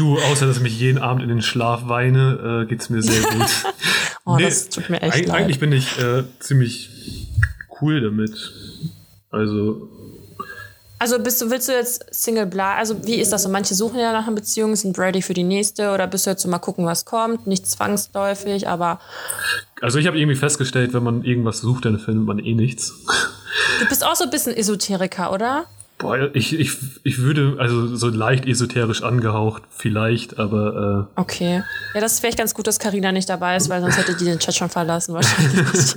Du, 0.00 0.18
außer 0.18 0.46
dass 0.46 0.56
ich 0.56 0.62
mich 0.62 0.78
jeden 0.80 0.98
Abend 0.98 1.22
in 1.22 1.28
den 1.28 1.42
Schlaf 1.42 1.82
weine, 1.86 2.62
äh, 2.64 2.66
geht's 2.66 2.88
mir 2.88 3.02
sehr 3.02 3.22
gut. 3.30 3.50
oh, 4.24 4.36
nee, 4.36 4.44
das 4.44 4.68
tut 4.68 4.88
mir 4.88 5.02
echt 5.02 5.14
eig 5.14 5.26
leid. 5.26 5.36
Eigentlich 5.36 5.60
bin 5.60 5.72
ich 5.72 5.98
äh, 5.98 6.24
ziemlich 6.40 7.28
cool 7.80 8.00
damit. 8.00 8.52
Also. 9.30 9.88
Also 10.98 11.18
bist 11.18 11.40
du, 11.40 11.50
willst 11.50 11.68
du 11.68 11.72
jetzt 11.72 12.04
Single 12.14 12.46
bla? 12.46 12.74
Also 12.74 13.06
wie 13.06 13.14
ist 13.14 13.32
das 13.32 13.44
so? 13.44 13.48
Manche 13.48 13.74
suchen 13.74 13.98
ja 13.98 14.12
nach 14.12 14.26
einer 14.26 14.36
Beziehung, 14.36 14.76
sind 14.76 14.98
ready 14.98 15.22
für 15.22 15.32
die 15.32 15.44
nächste 15.44 15.92
oder 15.92 16.06
bist 16.06 16.26
du 16.26 16.30
jetzt 16.30 16.42
so 16.42 16.48
mal 16.48 16.58
gucken, 16.58 16.84
was 16.84 17.06
kommt? 17.06 17.46
Nicht 17.46 17.66
zwangsläufig, 17.66 18.68
aber. 18.68 19.00
Also 19.80 19.98
ich 19.98 20.06
habe 20.06 20.18
irgendwie 20.18 20.36
festgestellt, 20.36 20.92
wenn 20.92 21.02
man 21.02 21.24
irgendwas 21.24 21.60
sucht, 21.60 21.86
dann 21.86 21.98
findet 21.98 22.26
man 22.26 22.38
eh 22.38 22.54
nichts. 22.54 22.92
Du 23.80 23.88
bist 23.88 24.04
auch 24.04 24.14
so 24.14 24.24
ein 24.24 24.30
bisschen 24.30 24.54
Esoteriker, 24.54 25.32
oder? 25.32 25.64
Boah, 26.00 26.34
ich, 26.34 26.58
ich, 26.58 26.70
ich 27.04 27.18
würde, 27.18 27.56
also 27.58 27.94
so 27.94 28.08
leicht 28.08 28.46
esoterisch 28.46 29.02
angehaucht, 29.02 29.64
vielleicht, 29.70 30.38
aber. 30.38 31.08
Äh 31.16 31.20
okay. 31.20 31.62
Ja, 31.94 32.00
das 32.00 32.14
ist 32.14 32.20
vielleicht 32.20 32.38
ganz 32.38 32.54
gut, 32.54 32.66
dass 32.66 32.78
Karina 32.78 33.12
nicht 33.12 33.28
dabei 33.28 33.56
ist, 33.56 33.68
weil 33.68 33.82
sonst 33.82 33.98
hätte 33.98 34.16
die 34.16 34.24
den 34.24 34.38
Chat 34.38 34.54
schon 34.54 34.70
verlassen, 34.70 35.14
wahrscheinlich. 35.14 35.96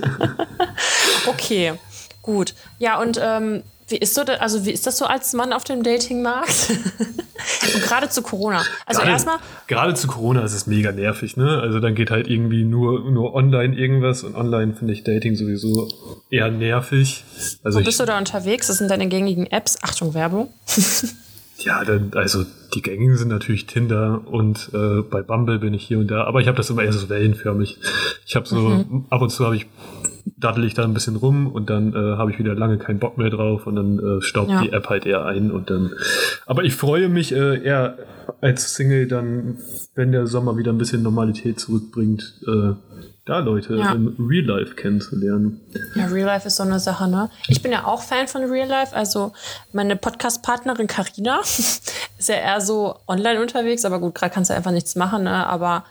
okay, 1.26 1.72
gut. 2.20 2.54
Ja, 2.78 3.00
und 3.00 3.18
ähm, 3.22 3.62
wie 3.88 3.96
ist 3.96 4.14
so, 4.14 4.22
also 4.22 4.64
wie 4.64 4.70
ist 4.70 4.86
das 4.86 4.96
so 4.96 5.04
als 5.04 5.32
Mann 5.34 5.52
auf 5.52 5.64
dem 5.64 5.82
Datingmarkt? 5.82 6.70
Und 7.74 7.82
gerade 7.82 8.08
zu 8.08 8.22
Corona. 8.22 8.62
Also 8.86 9.00
gerade, 9.00 9.12
erstmal. 9.12 9.38
Gerade 9.66 9.94
zu 9.94 10.06
Corona 10.06 10.42
ist 10.42 10.54
es 10.54 10.66
mega 10.66 10.92
nervig, 10.92 11.36
ne? 11.36 11.60
Also 11.60 11.80
dann 11.80 11.94
geht 11.94 12.10
halt 12.10 12.26
irgendwie 12.26 12.64
nur, 12.64 13.10
nur 13.10 13.34
online 13.34 13.76
irgendwas 13.76 14.22
und 14.22 14.34
online 14.34 14.74
finde 14.74 14.94
ich 14.94 15.04
Dating 15.04 15.36
sowieso 15.36 15.88
eher 16.30 16.50
nervig. 16.50 17.24
Also 17.62 17.80
Wo 17.80 17.84
bist 17.84 18.00
du 18.00 18.06
da 18.06 18.16
unterwegs? 18.18 18.68
Das 18.68 18.78
sind 18.78 18.90
deine 18.90 19.08
gängigen 19.08 19.46
Apps. 19.46 19.78
Achtung, 19.82 20.14
Werbung. 20.14 20.48
ja, 21.58 21.84
dann, 21.84 22.12
also 22.14 22.44
die 22.74 22.82
gängigen 22.82 23.16
sind 23.16 23.28
natürlich 23.28 23.66
Tinder 23.66 24.22
und 24.26 24.70
äh, 24.72 25.02
bei 25.02 25.22
Bumble 25.22 25.58
bin 25.58 25.74
ich 25.74 25.86
hier 25.86 25.98
und 25.98 26.08
da, 26.08 26.24
aber 26.24 26.40
ich 26.40 26.46
habe 26.46 26.56
das 26.56 26.70
immer 26.70 26.82
eher 26.82 26.92
so 26.92 27.08
wellenförmig. 27.08 27.78
Ich 28.26 28.36
habe 28.36 28.46
so, 28.46 28.56
mhm. 28.56 29.06
ab 29.10 29.20
und 29.20 29.30
zu 29.30 29.44
habe 29.44 29.56
ich 29.56 29.66
daddel 30.24 30.64
ich 30.64 30.74
da 30.74 30.84
ein 30.84 30.94
bisschen 30.94 31.16
rum 31.16 31.46
und 31.46 31.70
dann 31.70 31.92
äh, 31.92 32.16
habe 32.16 32.30
ich 32.30 32.38
wieder 32.38 32.54
lange 32.54 32.78
keinen 32.78 32.98
Bock 32.98 33.18
mehr 33.18 33.30
drauf 33.30 33.66
und 33.66 33.76
dann 33.76 33.98
äh, 33.98 34.22
staubt 34.22 34.50
ja. 34.50 34.62
die 34.62 34.72
App 34.72 34.88
halt 34.88 35.06
eher 35.06 35.24
ein 35.24 35.50
und 35.50 35.70
dann. 35.70 35.92
Aber 36.46 36.64
ich 36.64 36.74
freue 36.74 37.08
mich 37.08 37.32
äh, 37.32 37.62
eher 37.62 37.98
als 38.40 38.74
Single 38.74 39.06
dann, 39.06 39.58
wenn 39.94 40.12
der 40.12 40.26
Sommer 40.26 40.56
wieder 40.56 40.72
ein 40.72 40.78
bisschen 40.78 41.02
Normalität 41.02 41.60
zurückbringt, 41.60 42.40
äh, 42.46 42.74
da 43.26 43.38
Leute 43.38 43.76
ja. 43.76 43.92
im 43.92 44.14
Real 44.18 44.44
Life 44.44 44.74
kennenzulernen. 44.74 45.60
Ja, 45.94 46.06
Real 46.06 46.26
Life 46.26 46.46
ist 46.46 46.56
so 46.56 46.62
eine 46.62 46.78
Sache, 46.78 47.08
ne? 47.08 47.30
Ich 47.48 47.62
bin 47.62 47.72
ja 47.72 47.86
auch 47.86 48.02
Fan 48.02 48.28
von 48.28 48.44
Real 48.44 48.68
Life. 48.68 48.94
Also 48.94 49.32
meine 49.72 49.96
Podcast-Partnerin 49.96 50.86
Karina 50.86 51.40
ist 51.42 52.28
ja 52.28 52.34
eher 52.34 52.60
so 52.60 52.96
online 53.08 53.40
unterwegs, 53.40 53.84
aber 53.84 53.98
gut, 53.98 54.14
gerade 54.14 54.32
kannst 54.32 54.50
du 54.50 54.54
einfach 54.54 54.72
nichts 54.72 54.94
machen, 54.94 55.24
ne? 55.24 55.46
Aber 55.46 55.84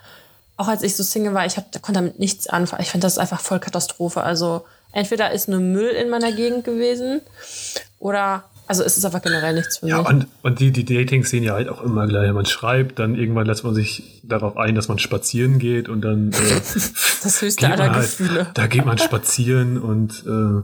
auch 0.63 0.69
als 0.69 0.81
ich 0.81 0.95
so 0.95 1.03
Single 1.03 1.33
war, 1.33 1.45
ich 1.45 1.57
hab, 1.57 1.71
konnte 1.81 1.99
damit 1.99 2.19
nichts 2.19 2.47
anfangen. 2.47 2.81
Ich 2.81 2.89
finde 2.89 3.05
das 3.05 3.17
einfach 3.17 3.41
voll 3.41 3.59
Katastrophe. 3.59 4.21
Also 4.21 4.65
entweder 4.93 5.31
ist 5.31 5.49
nur 5.49 5.59
Müll 5.59 5.89
in 5.89 6.09
meiner 6.09 6.31
Gegend 6.31 6.63
gewesen 6.63 7.21
oder 7.99 8.45
also 8.65 8.83
es 8.83 8.97
ist 8.97 9.03
einfach 9.03 9.21
generell 9.21 9.53
nichts 9.55 9.79
für 9.79 9.87
ja, 9.87 9.97
mich. 9.97 10.07
Und, 10.07 10.27
und 10.41 10.59
die, 10.61 10.71
die 10.71 10.85
Datings 10.85 11.29
sehen 11.29 11.43
ja 11.43 11.53
halt 11.53 11.67
auch 11.67 11.81
immer 11.83 12.07
gleich. 12.07 12.31
Man 12.31 12.45
schreibt, 12.45 12.97
dann 12.97 13.15
irgendwann 13.15 13.45
lässt 13.45 13.65
man 13.65 13.75
sich 13.75 14.21
darauf 14.23 14.55
ein, 14.55 14.73
dass 14.73 14.87
man 14.87 14.99
spazieren 14.99 15.59
geht 15.59 15.89
und 15.89 16.01
dann. 16.01 16.31
Äh, 16.31 16.35
das 17.23 17.41
höchste 17.41 17.69
aller 17.69 17.91
halt, 17.91 18.03
Gefühle. 18.03 18.47
Da 18.53 18.67
geht 18.67 18.85
man 18.85 18.97
spazieren 18.97 19.77
und 19.77 20.23
äh, 20.25 20.63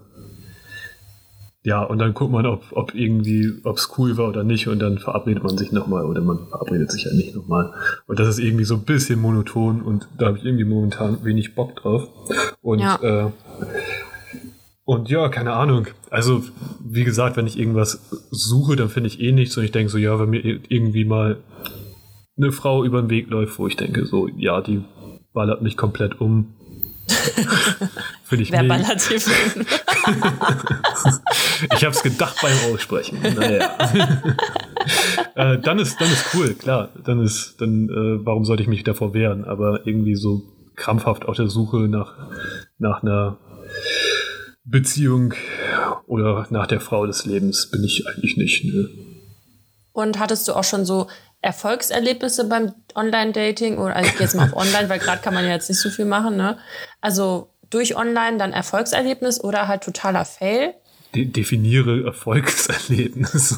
ja, 1.64 1.84
und 1.84 2.00
dann 2.00 2.14
guckt 2.14 2.32
man, 2.32 2.46
ob, 2.46 2.64
ob 2.72 2.96
irgendwie, 2.96 3.52
ob 3.64 3.78
es 3.78 3.92
cool 3.98 4.18
war 4.18 4.30
oder 4.30 4.44
nicht, 4.44 4.68
und 4.68 4.80
dann 4.80 4.98
verabredet 4.98 5.44
man 5.44 5.58
sich 5.58 5.72
nochmal 5.72 6.06
oder 6.06 6.22
man 6.22 6.48
verabredet 6.48 6.92
sich 6.92 7.04
ja 7.04 7.14
nicht 7.14 7.36
nochmal. 7.36 7.74
Und 8.08 8.20
das 8.20 8.28
ist 8.30 8.40
irgendwie 8.40 8.64
so 8.64 8.76
ein 8.76 8.84
bisschen 8.84 9.22
monoton 9.22 9.82
und 9.82 10.08
da 10.18 10.28
habe 10.28 10.38
ich 10.38 10.46
irgendwie 10.46 10.64
momentan 10.64 11.24
wenig 11.24 11.56
Bock 11.56 11.76
drauf. 11.76 12.08
Und 12.62 12.80
ja. 12.80 12.96
Äh, 13.02 13.32
und 14.86 15.08
ja, 15.10 15.30
keine 15.30 15.54
Ahnung. 15.54 15.86
Also, 16.10 16.42
wie 16.84 17.04
gesagt, 17.04 17.38
wenn 17.38 17.46
ich 17.46 17.60
irgendwas 17.60 18.10
suche, 18.32 18.76
dann 18.76 18.90
finde 18.90 19.10
ich 19.10 19.20
eh 19.20 19.32
nichts 19.32 19.56
und 19.56 19.64
ich 19.64 19.72
denke 19.72 19.92
so, 19.92 20.00
ja, 20.00 20.20
wenn 20.20 20.32
mir 20.32 20.44
irgendwie 20.44 21.06
mal 21.06 21.44
eine 22.38 22.52
Frau 22.52 22.84
über 22.84 23.02
den 23.02 23.12
Weg 23.12 23.30
läuft, 23.30 23.60
wo 23.60 23.68
ich 23.68 23.76
denke 23.76 24.06
so, 24.06 24.28
ja, 24.30 24.62
die 24.62 24.84
ballert 25.32 25.62
mich 25.62 25.78
komplett 25.78 26.20
um, 26.20 26.56
Finde 28.24 28.44
ich 28.44 28.52
Wer 28.52 28.64
ballert 28.64 29.02
hier 29.02 29.18
Ich 31.76 31.84
habe 31.84 31.96
es 31.96 32.04
gedacht 32.04 32.38
beim 32.42 32.74
Aussprechen. 32.74 33.20
Naja. 33.22 33.76
äh, 35.36 35.58
dann, 35.60 35.80
ist, 35.80 36.00
dann 36.00 36.12
ist 36.12 36.26
cool, 36.34 36.54
klar. 36.54 36.90
Dann 37.04 37.22
ist, 37.22 37.56
dann, 37.60 37.90
äh, 37.90 38.26
warum 38.26 38.46
sollte 38.46 38.64
ich 38.64 38.70
mich 38.70 38.84
davor 38.84 39.14
wehren? 39.14 39.46
Aber 39.46 39.86
irgendwie 39.86 40.16
so 40.16 40.44
krampfhaft 40.76 41.26
auf 41.26 41.36
der 41.36 41.48
Suche 41.48 41.88
nach, 41.88 42.14
nach 42.78 43.04
einer 43.04 43.38
Beziehung 44.64 45.34
oder 46.08 46.48
nach 46.50 46.68
der 46.68 46.80
Frau 46.80 47.06
des 47.06 47.26
Lebens 47.26 47.70
bin 47.72 47.84
ich 47.84 48.08
eigentlich 48.08 48.38
nicht. 48.38 48.66
Ne? 48.66 48.90
Und 49.92 50.20
hattest 50.20 50.48
du 50.48 50.54
auch 50.54 50.64
schon 50.64 50.86
so 50.86 51.08
Erfolgserlebnisse 51.42 52.46
beim 52.46 52.74
Online-Dating? 52.96 53.78
Oder 53.78 53.96
also 53.96 54.10
ich 54.10 54.18
gehe 54.18 54.26
jetzt 54.26 54.36
mal 54.36 54.46
auf 54.46 54.56
Online, 54.56 54.90
weil 54.90 55.00
gerade 55.00 55.22
kann 55.22 55.34
man 55.34 55.46
ja 55.46 55.52
jetzt 55.52 55.70
nicht 55.70 55.80
so 55.80 55.90
viel 55.90 56.06
machen, 56.06 56.38
ne? 56.38 56.58
Also 57.02 57.50
durch 57.70 57.96
Online 57.96 58.38
dann 58.38 58.52
Erfolgserlebnis 58.52 59.44
oder 59.44 59.68
halt 59.68 59.84
totaler 59.84 60.26
Fail? 60.26 60.74
De 61.16 61.26
definiere 61.26 62.06
Erfolgserlebnis. 62.06 63.58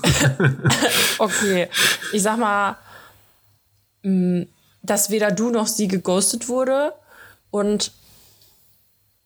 okay. 1.17 1.67
Ich 2.13 2.21
sag 2.21 2.37
mal, 2.37 2.77
mm, 4.03 4.43
dass 4.83 5.09
weder 5.09 5.31
du 5.31 5.49
noch 5.49 5.67
sie 5.67 5.87
geghostet 5.87 6.47
wurde 6.47 6.93
und 7.49 7.91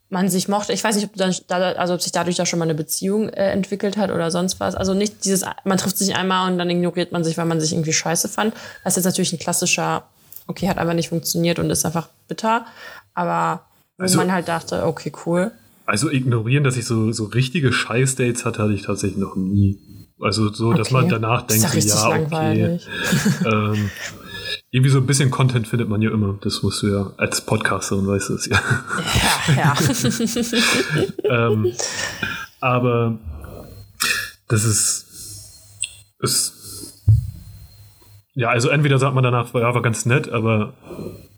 man 0.09 0.29
sich 0.29 0.47
mochte. 0.47 0.73
Ich 0.73 0.83
weiß 0.83 0.95
nicht, 0.95 1.05
ob, 1.05 1.15
dann, 1.15 1.33
also 1.49 1.93
ob 1.95 2.01
sich 2.01 2.11
dadurch 2.11 2.35
da 2.35 2.45
schon 2.45 2.59
mal 2.59 2.65
eine 2.65 2.75
Beziehung 2.75 3.29
äh, 3.29 3.51
entwickelt 3.51 3.97
hat 3.97 4.11
oder 4.11 4.31
sonst 4.31 4.59
was. 4.59 4.75
Also 4.75 4.93
nicht 4.93 5.25
dieses, 5.25 5.45
man 5.63 5.77
trifft 5.77 5.97
sich 5.97 6.15
einmal 6.15 6.51
und 6.51 6.57
dann 6.57 6.69
ignoriert 6.69 7.11
man 7.11 7.23
sich, 7.23 7.37
weil 7.37 7.45
man 7.45 7.59
sich 7.59 7.73
irgendwie 7.73 7.93
scheiße 7.93 8.29
fand. 8.29 8.53
Das 8.83 8.93
ist 8.93 8.97
jetzt 8.97 9.05
natürlich 9.05 9.33
ein 9.33 9.39
klassischer, 9.39 10.03
okay, 10.47 10.69
hat 10.69 10.77
einfach 10.77 10.93
nicht 10.93 11.09
funktioniert 11.09 11.59
und 11.59 11.69
ist 11.69 11.85
einfach 11.85 12.09
bitter. 12.27 12.65
Aber 13.13 13.65
wo 13.97 14.03
also, 14.03 14.17
man 14.17 14.31
halt 14.31 14.47
dachte, 14.47 14.85
okay, 14.85 15.11
cool. 15.25 15.51
Also 15.85 16.09
ignorieren, 16.09 16.63
dass 16.63 16.77
ich 16.77 16.85
so, 16.85 17.11
so 17.11 17.25
richtige 17.25 17.71
Scheiß-Dates 17.71 18.45
hatte, 18.45 18.61
hatte 18.63 18.73
ich 18.73 18.83
tatsächlich 18.83 19.17
noch 19.17 19.35
nie. 19.35 19.79
Also 20.19 20.51
so, 20.51 20.73
dass 20.73 20.91
man 20.91 21.09
danach 21.09 21.45
denkt, 21.45 21.63
ja, 21.83 22.07
okay. 22.09 22.79
ähm, 23.45 23.91
irgendwie 24.71 24.89
so 24.89 24.99
ein 24.99 25.05
bisschen 25.05 25.31
Content 25.31 25.67
findet 25.67 25.89
man 25.89 26.01
ja 26.01 26.11
immer. 26.11 26.37
Das 26.41 26.63
musst 26.63 26.81
du 26.83 26.87
ja 26.87 27.13
als 27.17 27.41
Podcaster 27.41 27.95
und 27.95 28.07
weißt 28.07 28.29
es 28.31 28.47
ja. 28.47 28.59
Ja, 29.55 29.73
ja. 31.23 31.47
ähm, 31.49 31.71
aber 32.59 33.17
das 34.47 34.65
ist, 34.65 35.05
ist 36.19 36.55
ja, 38.35 38.49
also 38.49 38.69
entweder 38.69 38.99
sagt 38.99 39.15
man 39.15 39.23
danach, 39.23 39.53
ja, 39.53 39.73
war 39.73 39.81
ganz 39.81 40.05
nett, 40.05 40.29
aber 40.29 40.73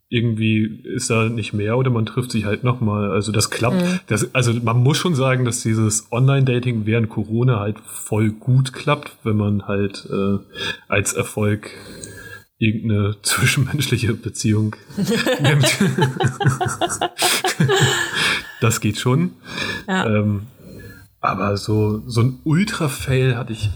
irgendwie 0.09 0.83
ist 0.83 1.09
da 1.09 1.27
nicht 1.27 1.53
mehr 1.53 1.77
oder 1.77 1.89
man 1.89 2.05
trifft 2.05 2.31
sich 2.31 2.45
halt 2.45 2.63
nochmal. 2.63 3.11
Also 3.11 3.31
das 3.31 3.49
klappt. 3.49 3.81
Mhm. 3.81 3.99
Das, 4.07 4.33
also 4.33 4.53
man 4.53 4.81
muss 4.81 4.97
schon 4.97 5.15
sagen, 5.15 5.45
dass 5.45 5.61
dieses 5.61 6.11
Online-Dating 6.11 6.85
während 6.85 7.09
Corona 7.09 7.59
halt 7.59 7.77
voll 7.85 8.31
gut 8.31 8.73
klappt, 8.73 9.17
wenn 9.23 9.37
man 9.37 9.67
halt 9.67 10.07
äh, 10.09 10.37
als 10.87 11.13
Erfolg 11.13 11.71
irgendeine 12.59 13.15
zwischenmenschliche 13.23 14.13
Beziehung 14.13 14.75
nimmt. 15.41 15.77
das 18.61 18.81
geht 18.81 18.97
schon. 18.97 19.33
Ja. 19.87 20.05
Ähm, 20.05 20.47
aber 21.19 21.57
so, 21.57 22.03
so 22.07 22.21
ein 22.21 22.39
Ultra-Fail 22.43 23.35
hatte 23.35 23.53
ich. 23.53 23.69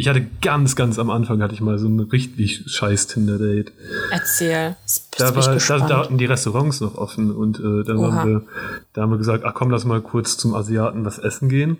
Ich 0.00 0.06
hatte 0.06 0.24
ganz, 0.42 0.76
ganz 0.76 0.96
am 1.00 1.10
Anfang 1.10 1.42
hatte 1.42 1.54
ich 1.54 1.60
mal 1.60 1.76
so 1.76 1.88
ein 1.88 1.98
richtig 1.98 2.62
scheiß 2.68 3.08
Tinder-Date. 3.08 3.72
Erzähl. 4.12 4.76
Da, 5.16 5.34
war, 5.34 5.56
da, 5.56 5.88
da, 5.88 5.98
hatten 5.98 6.18
die 6.18 6.24
Restaurants 6.24 6.80
noch 6.80 6.94
offen 6.96 7.32
und 7.32 7.58
äh, 7.58 7.82
da, 7.82 7.94
haben 7.94 8.28
wir, 8.28 8.46
da 8.92 9.02
haben 9.02 9.10
wir 9.10 9.18
gesagt, 9.18 9.44
ach 9.44 9.54
komm, 9.54 9.70
lass 9.70 9.84
mal 9.84 10.00
kurz 10.00 10.36
zum 10.36 10.54
Asiaten 10.54 11.04
was 11.04 11.18
essen 11.18 11.48
gehen. 11.48 11.78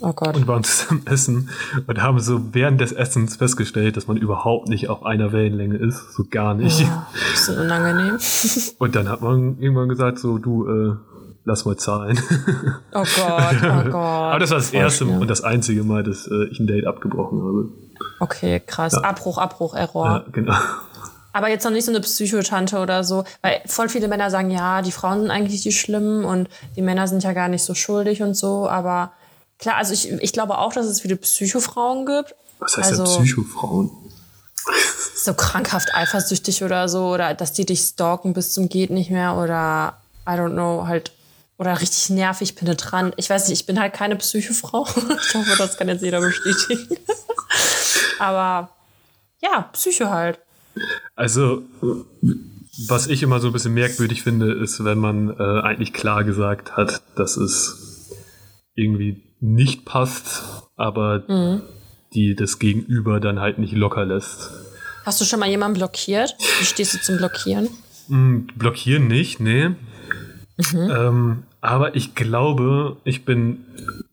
Oh 0.00 0.12
Gott. 0.12 0.36
Und 0.36 0.46
waren 0.46 0.64
zusammen 0.64 1.02
essen 1.06 1.50
und 1.86 2.02
haben 2.02 2.20
so 2.20 2.54
während 2.54 2.80
des 2.80 2.92
Essens 2.92 3.36
festgestellt, 3.36 3.96
dass 3.96 4.06
man 4.06 4.16
überhaupt 4.16 4.68
nicht 4.68 4.88
auf 4.88 5.04
einer 5.04 5.32
Wellenlänge 5.32 5.76
ist. 5.76 6.12
So 6.12 6.24
gar 6.30 6.54
nicht. 6.54 6.80
Ja, 6.80 7.06
ist 7.32 7.46
so 7.46 7.52
unangenehm. 7.52 8.18
Und 8.78 8.94
dann 8.94 9.08
hat 9.08 9.22
man 9.22 9.58
irgendwann 9.58 9.88
gesagt, 9.88 10.18
so, 10.18 10.38
du, 10.38 10.66
äh, 10.68 10.96
lass 11.44 11.64
mal 11.64 11.76
zahlen. 11.76 12.18
Oh 12.92 13.04
Gott, 13.04 13.56
oh 13.62 13.84
Gott. 13.84 13.94
Aber 13.94 14.38
das 14.38 14.50
war 14.50 14.58
das 14.58 14.72
erste 14.72 15.04
schlimm. 15.04 15.20
und 15.20 15.28
das 15.28 15.42
einzige 15.42 15.82
Mal, 15.84 16.02
dass 16.02 16.26
äh, 16.26 16.44
ich 16.50 16.60
ein 16.60 16.66
Date 16.66 16.86
abgebrochen 16.86 17.40
habe. 17.40 17.68
Okay, 18.20 18.60
krass. 18.64 18.92
Ja. 18.94 19.02
Abbruch, 19.02 19.38
Abbruch, 19.38 19.74
Error. 19.74 20.06
Ja, 20.06 20.24
genau. 20.32 20.54
Aber 21.32 21.48
jetzt 21.48 21.64
noch 21.64 21.70
nicht 21.70 21.84
so 21.84 21.92
eine 21.92 22.00
Psychotante 22.00 22.78
oder 22.78 23.04
so, 23.04 23.24
weil 23.42 23.60
voll 23.66 23.90
viele 23.90 24.08
Männer 24.08 24.30
sagen, 24.30 24.50
ja, 24.50 24.80
die 24.80 24.92
Frauen 24.92 25.20
sind 25.20 25.30
eigentlich 25.30 25.62
die 25.62 25.72
Schlimmen 25.72 26.24
und 26.24 26.48
die 26.76 26.82
Männer 26.82 27.08
sind 27.08 27.22
ja 27.24 27.34
gar 27.34 27.48
nicht 27.48 27.62
so 27.62 27.74
schuldig 27.74 28.22
und 28.22 28.34
so, 28.34 28.68
aber 28.68 29.12
Klar, 29.58 29.76
also 29.76 29.92
ich, 29.92 30.10
ich 30.10 30.32
glaube 30.32 30.58
auch, 30.58 30.72
dass 30.72 30.86
es 30.86 31.00
viele 31.00 31.16
Psychofrauen 31.16 32.06
gibt. 32.06 32.34
Was 32.58 32.76
heißt 32.76 33.00
also, 33.00 33.04
denn 33.04 33.24
Psychofrauen? 33.24 33.90
So 35.18 35.34
krankhaft 35.34 35.94
eifersüchtig 35.94 36.62
oder 36.62 36.88
so, 36.88 37.08
oder 37.08 37.34
dass 37.34 37.52
die 37.52 37.66
dich 37.66 37.80
stalken 37.80 38.32
bis 38.32 38.52
zum 38.52 38.68
geht 38.68 38.90
nicht 38.90 39.10
mehr 39.10 39.34
oder 39.36 39.96
I 40.28 40.32
don't 40.32 40.52
know, 40.52 40.86
halt 40.86 41.10
oder 41.58 41.80
richtig 41.80 42.10
nervig, 42.10 42.54
penetrant. 42.54 43.14
Ich 43.16 43.30
weiß 43.30 43.48
nicht, 43.48 43.60
ich 43.60 43.66
bin 43.66 43.80
halt 43.80 43.94
keine 43.94 44.16
Psychofrau. 44.16 44.86
ich 44.86 45.34
hoffe, 45.34 45.54
das 45.58 45.76
kann 45.76 45.88
jetzt 45.88 46.02
jeder 46.02 46.20
bestätigen. 46.20 46.96
Aber 48.18 48.70
ja, 49.42 49.62
Psycho 49.72 50.10
halt. 50.10 50.38
Also, 51.14 51.62
was 52.88 53.06
ich 53.06 53.22
immer 53.22 53.40
so 53.40 53.48
ein 53.48 53.52
bisschen 53.52 53.74
merkwürdig 53.74 54.22
finde, 54.22 54.52
ist, 54.52 54.84
wenn 54.84 54.98
man 54.98 55.30
äh, 55.30 55.62
eigentlich 55.62 55.92
klar 55.92 56.24
gesagt 56.24 56.76
hat, 56.76 57.02
dass 57.14 57.36
es 57.36 58.10
irgendwie 58.74 59.25
nicht 59.40 59.84
passt, 59.84 60.42
aber 60.76 61.24
mhm. 61.28 61.62
die 62.14 62.34
das 62.34 62.58
Gegenüber 62.58 63.20
dann 63.20 63.40
halt 63.40 63.58
nicht 63.58 63.74
locker 63.74 64.04
lässt. 64.04 64.50
Hast 65.04 65.20
du 65.20 65.24
schon 65.24 65.38
mal 65.40 65.48
jemanden 65.48 65.78
blockiert? 65.78 66.34
Wie 66.58 66.64
stehst 66.64 66.94
du 66.94 67.00
zum 67.00 67.16
Blockieren? 67.18 67.68
Mhm, 68.08 68.48
blockieren 68.56 69.06
nicht, 69.06 69.40
nee. 69.40 69.68
Mhm. 69.68 70.90
Ähm, 70.90 71.42
aber 71.60 71.96
ich 71.96 72.14
glaube, 72.14 72.96
ich 73.04 73.24
bin 73.24 73.64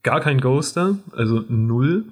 gar 0.03 0.21
kein 0.21 0.41
Ghoster, 0.41 0.97
also 1.15 1.43
null. 1.47 2.05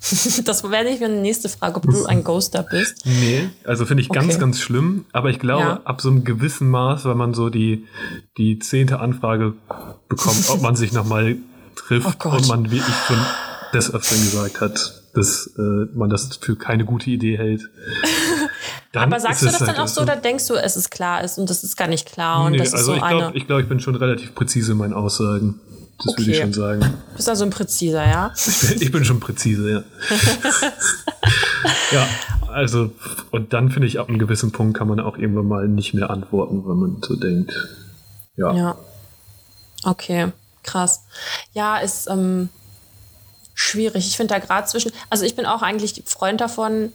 das 0.44 0.70
wäre 0.70 0.84
nicht 0.84 1.00
meine 1.00 1.20
nächste 1.20 1.48
Frage, 1.48 1.76
ob 1.76 1.82
du 1.82 2.06
ein 2.06 2.22
Ghoster 2.22 2.62
bist. 2.62 3.04
Nee, 3.06 3.48
also 3.64 3.86
finde 3.86 4.02
ich 4.02 4.08
ganz, 4.08 4.34
okay. 4.34 4.40
ganz 4.40 4.60
schlimm. 4.60 5.04
Aber 5.12 5.30
ich 5.30 5.38
glaube, 5.38 5.62
ja. 5.62 5.80
ab 5.84 6.00
so 6.00 6.10
einem 6.10 6.24
gewissen 6.24 6.68
Maß, 6.70 7.06
wenn 7.06 7.16
man 7.16 7.34
so 7.34 7.50
die, 7.50 7.86
die 8.36 8.58
zehnte 8.58 9.00
Anfrage 9.00 9.54
bekommt, 10.08 10.48
ob 10.50 10.62
man 10.62 10.76
sich 10.76 10.92
nochmal 10.92 11.36
trifft 11.76 12.24
oh 12.24 12.28
und 12.30 12.48
man 12.48 12.70
wirklich 12.70 12.96
schon 13.06 13.18
des 13.72 13.92
Öfteren 13.92 14.22
gesagt 14.22 14.60
hat, 14.60 15.02
dass 15.14 15.50
äh, 15.58 15.86
man 15.94 16.10
das 16.10 16.36
für 16.40 16.56
keine 16.56 16.84
gute 16.84 17.10
Idee 17.10 17.36
hält. 17.38 17.68
Aber 18.94 19.20
sagst 19.20 19.42
du 19.42 19.46
das 19.46 19.58
dann 19.58 19.68
halt 19.68 19.78
auch 19.78 19.88
so 19.88 20.00
oder 20.00 20.16
denkst 20.16 20.46
du, 20.46 20.54
es 20.54 20.76
ist 20.76 20.90
klar 20.90 21.22
ist 21.22 21.38
und 21.38 21.50
das 21.50 21.62
ist 21.62 21.76
gar 21.76 21.88
nicht 21.88 22.06
klar 22.06 22.44
und 22.44 22.52
nee, 22.52 22.58
das 22.58 22.68
ist 22.68 22.74
also 22.74 22.92
so 22.92 22.94
ich 22.94 23.02
glaube, 23.02 23.36
ich, 23.36 23.46
glaub, 23.46 23.60
ich 23.60 23.68
bin 23.68 23.78
schon 23.78 23.94
relativ 23.94 24.34
präzise 24.34 24.72
in 24.72 24.78
meinen 24.78 24.94
Aussagen. 24.94 25.60
Das 25.98 26.08
okay. 26.08 26.22
würde 26.22 26.30
ich 26.32 26.38
schon 26.38 26.52
sagen. 26.52 26.94
Bist 27.16 27.28
also 27.28 27.44
ein 27.44 27.50
Präziser, 27.50 28.06
ja? 28.06 28.32
Ich 28.34 28.68
bin, 28.68 28.82
ich 28.82 28.92
bin 28.92 29.04
schon 29.04 29.18
präzise, 29.18 29.70
ja. 29.70 29.82
ja, 31.92 32.06
also, 32.52 32.92
und 33.30 33.54
dann 33.54 33.70
finde 33.70 33.88
ich, 33.88 33.98
ab 33.98 34.08
einem 34.08 34.18
gewissen 34.18 34.52
Punkt 34.52 34.76
kann 34.76 34.88
man 34.88 35.00
auch 35.00 35.16
irgendwann 35.16 35.48
mal 35.48 35.68
nicht 35.68 35.94
mehr 35.94 36.10
antworten, 36.10 36.64
wenn 36.66 36.76
man 36.76 37.02
so 37.02 37.16
denkt. 37.16 37.52
Ja. 38.36 38.54
Ja. 38.54 38.76
Okay. 39.84 40.32
Krass. 40.66 41.02
Ja, 41.54 41.78
ist 41.78 42.08
ähm, 42.08 42.50
schwierig. 43.54 44.06
Ich 44.06 44.16
finde 44.16 44.34
da 44.34 44.40
gerade 44.40 44.66
zwischen, 44.68 44.92
also 45.08 45.24
ich 45.24 45.34
bin 45.34 45.46
auch 45.46 45.62
eigentlich 45.62 46.02
Freund 46.04 46.40
davon, 46.40 46.92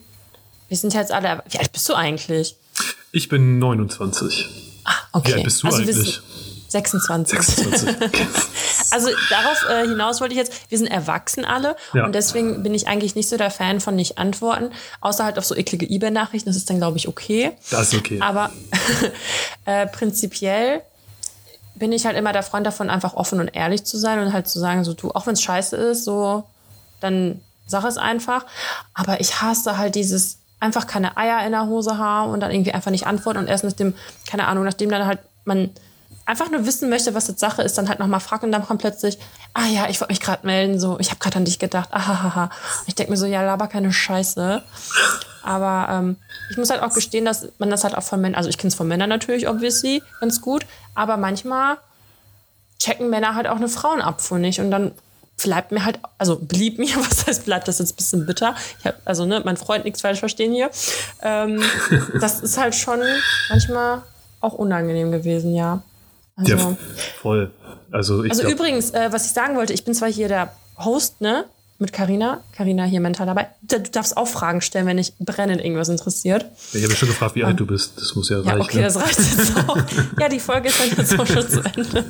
wir 0.68 0.78
sind 0.78 0.94
jetzt 0.94 1.12
alle, 1.12 1.44
wie 1.50 1.58
alt 1.58 1.72
bist 1.72 1.90
du 1.90 1.96
eigentlich? 1.96 2.56
Ich 3.12 3.28
bin 3.28 3.60
29. 3.60 4.82
Ah, 4.86 4.94
okay. 5.12 5.30
Wie 5.30 5.34
alt 5.34 5.44
bist 5.44 5.64
du 5.64 5.68
also 5.68 5.80
eigentlich? 5.80 6.22
26. 6.70 7.38
26. 7.38 7.90
also 8.92 9.10
darauf 9.30 9.66
äh, 9.70 9.88
hinaus 9.88 10.22
wollte 10.22 10.34
ich 10.34 10.38
jetzt, 10.38 10.54
wir 10.70 10.78
sind 10.78 10.88
erwachsen 10.88 11.44
alle 11.44 11.76
ja. 11.94 12.06
und 12.06 12.16
deswegen 12.16 12.64
bin 12.64 12.74
ich 12.74 12.88
eigentlich 12.88 13.16
nicht 13.16 13.28
so 13.28 13.36
der 13.36 13.52
Fan 13.52 13.82
von 13.82 13.96
nicht 13.96 14.18
antworten, 14.18 14.72
außer 15.02 15.26
halt 15.26 15.38
auf 15.38 15.46
so 15.46 15.56
eklige 15.56 15.86
eBay-Nachrichten, 15.90 16.48
das 16.48 16.56
ist 16.56 16.70
dann 16.70 16.78
glaube 16.78 16.98
ich 16.98 17.10
okay. 17.10 17.52
Das 17.70 17.92
ist 17.92 18.00
okay. 18.00 18.22
Aber 18.22 18.52
äh, 19.66 19.88
prinzipiell 19.88 20.82
bin 21.82 21.92
ich 21.92 22.06
halt 22.06 22.16
immer 22.16 22.32
der 22.32 22.44
Freund 22.44 22.64
davon, 22.68 22.92
einfach 22.92 23.16
offen 23.16 23.40
und 23.40 23.48
ehrlich 23.48 23.86
zu 23.86 23.98
sein 23.98 24.20
und 24.20 24.34
halt 24.34 24.48
zu 24.48 24.60
sagen, 24.60 24.84
so 24.84 24.94
du, 24.94 25.10
auch 25.10 25.26
wenn 25.26 25.34
es 25.34 25.42
scheiße 25.42 25.76
ist, 25.76 26.06
so, 26.06 26.44
dann 27.00 27.42
sag 27.66 27.84
es 27.86 27.98
einfach. 27.98 28.46
Aber 28.94 29.20
ich 29.20 29.42
hasse 29.42 29.80
halt 29.80 29.96
dieses 29.96 30.38
einfach 30.60 30.86
keine 30.86 31.18
Eier 31.18 31.44
in 31.44 31.54
der 31.54 31.66
Hose 31.66 31.98
haben 31.98 32.34
und 32.34 32.40
dann 32.40 32.52
irgendwie 32.52 32.72
einfach 32.72 32.92
nicht 32.92 33.08
antworten 33.08 33.40
und 33.40 33.48
erst 33.48 33.64
nachdem, 33.64 33.96
keine 34.28 34.48
Ahnung, 34.48 34.64
nachdem 34.64 34.92
dann 34.92 35.08
halt 35.08 35.22
man 35.44 35.72
einfach 36.28 36.52
nur 36.52 36.68
wissen 36.68 36.88
möchte, 36.88 37.16
was 37.16 37.28
jetzt 37.28 37.40
Sache 37.40 37.64
ist, 37.64 37.80
dann 37.80 37.90
halt 37.90 37.98
nochmal 37.98 38.20
fragt 38.20 38.44
und 38.44 38.52
dann 38.52 38.64
kommt 38.64 38.82
plötzlich, 38.82 39.18
ah 39.56 39.66
ja, 39.66 39.90
ich 39.90 40.00
wollte 40.00 40.14
mich 40.14 40.22
gerade 40.22 40.46
melden, 40.46 40.80
so, 40.80 41.00
ich 41.00 41.10
habe 41.10 41.20
gerade 41.20 41.38
an 41.38 41.46
dich 41.46 41.58
gedacht, 41.58 41.92
ahaha. 41.92 42.52
Ich 42.86 42.94
denke 42.94 43.12
mir 43.12 43.18
so, 43.18 43.26
ja, 43.26 43.42
laber 43.42 43.66
keine 43.66 43.92
Scheiße. 43.92 44.62
Aber 45.44 45.88
ähm, 45.92 46.18
ich 46.50 46.58
muss 46.58 46.70
halt 46.70 46.82
auch 46.82 46.94
gestehen, 46.94 47.26
dass 47.26 47.50
man 47.58 47.70
das 47.70 47.84
halt 47.84 47.96
auch 47.96 48.04
von 48.04 48.22
Männern, 48.22 48.38
also 48.38 48.50
ich 48.50 48.58
kenne 48.58 48.70
es 48.70 48.76
von 48.76 48.88
Männern 48.88 49.10
natürlich, 49.10 49.48
obviously, 49.48 50.04
ganz 50.20 50.42
gut, 50.42 50.66
aber 50.94 51.18
manchmal 51.18 51.78
checken 52.80 53.10
Männer 53.10 53.36
halt 53.36 53.48
auch 53.48 53.56
eine 53.56 53.70
Frauenabfuhr 53.70 54.40
nicht 54.40 54.60
und 54.60 54.72
dann 54.72 54.92
bleibt 55.44 55.72
mir 55.72 55.86
halt, 55.86 56.00
also 56.18 56.38
blieb 56.38 56.78
mir, 56.78 56.96
was 56.96 57.28
heißt 57.28 57.46
bleibt 57.46 57.68
das 57.68 57.80
jetzt 57.80 57.94
ein 57.94 57.96
bisschen 57.96 58.26
bitter? 58.26 58.56
Hab, 58.84 58.96
also, 59.06 59.26
ne, 59.26 59.42
mein 59.44 59.58
Freund 59.58 59.86
nichts 59.86 60.02
falsch 60.02 60.20
verstehen 60.20 60.54
hier. 60.54 60.70
Ähm, 61.22 61.62
das 62.20 62.42
ist 62.42 62.58
halt 62.58 62.76
schon 62.76 63.00
manchmal 63.50 64.02
auch 64.40 64.54
unangenehm 64.54 65.12
gewesen, 65.12 65.54
ja. 65.54 65.82
Also, 66.36 66.56
ja, 66.56 66.78
voll. 67.22 67.52
Also, 67.92 68.24
ich 68.24 68.32
also 68.32 68.44
glaub, 68.44 68.54
übrigens, 68.54 68.92
äh, 68.92 69.12
was 69.12 69.26
ich 69.26 69.34
sagen 69.34 69.56
wollte, 69.56 69.74
ich 69.74 69.84
bin 69.84 69.94
zwar 69.94 70.12
hier 70.12 70.28
der 70.28 70.54
Host, 70.78 71.22
ne, 71.22 71.46
mit 71.82 71.92
Karina. 71.92 72.42
Karina 72.56 72.84
hier 72.86 73.02
mental 73.02 73.26
dabei. 73.26 73.48
Du 73.64 73.82
darfst 73.82 74.16
auch 74.16 74.28
Fragen 74.28 74.62
stellen, 74.62 74.86
wenn 74.86 74.98
dich 74.98 75.14
brennend 75.20 75.62
irgendwas 75.62 75.90
interessiert. 75.90 76.46
Ja, 76.72 76.80
ich 76.80 76.84
habe 76.86 76.96
schon 76.96 77.10
gefragt, 77.10 77.36
wie 77.36 77.44
alt 77.44 77.60
du 77.60 77.66
bist. 77.66 78.00
Das 78.00 78.16
muss 78.16 78.30
ja, 78.30 78.40
ja 78.40 78.52
reichen. 78.52 78.62
Okay, 78.62 78.78
ne? 78.78 78.84
das 78.84 78.98
reicht 78.98 79.20
jetzt 79.20 79.58
auch. 79.68 79.78
ja, 80.20 80.30
die 80.30 80.40
Folge 80.40 80.70
ist 80.70 80.80
dann 80.80 80.90
jetzt 80.96 81.20
auch 81.20 81.28
schon 81.28 81.50
zu 81.50 81.60
Ende. 81.60 82.06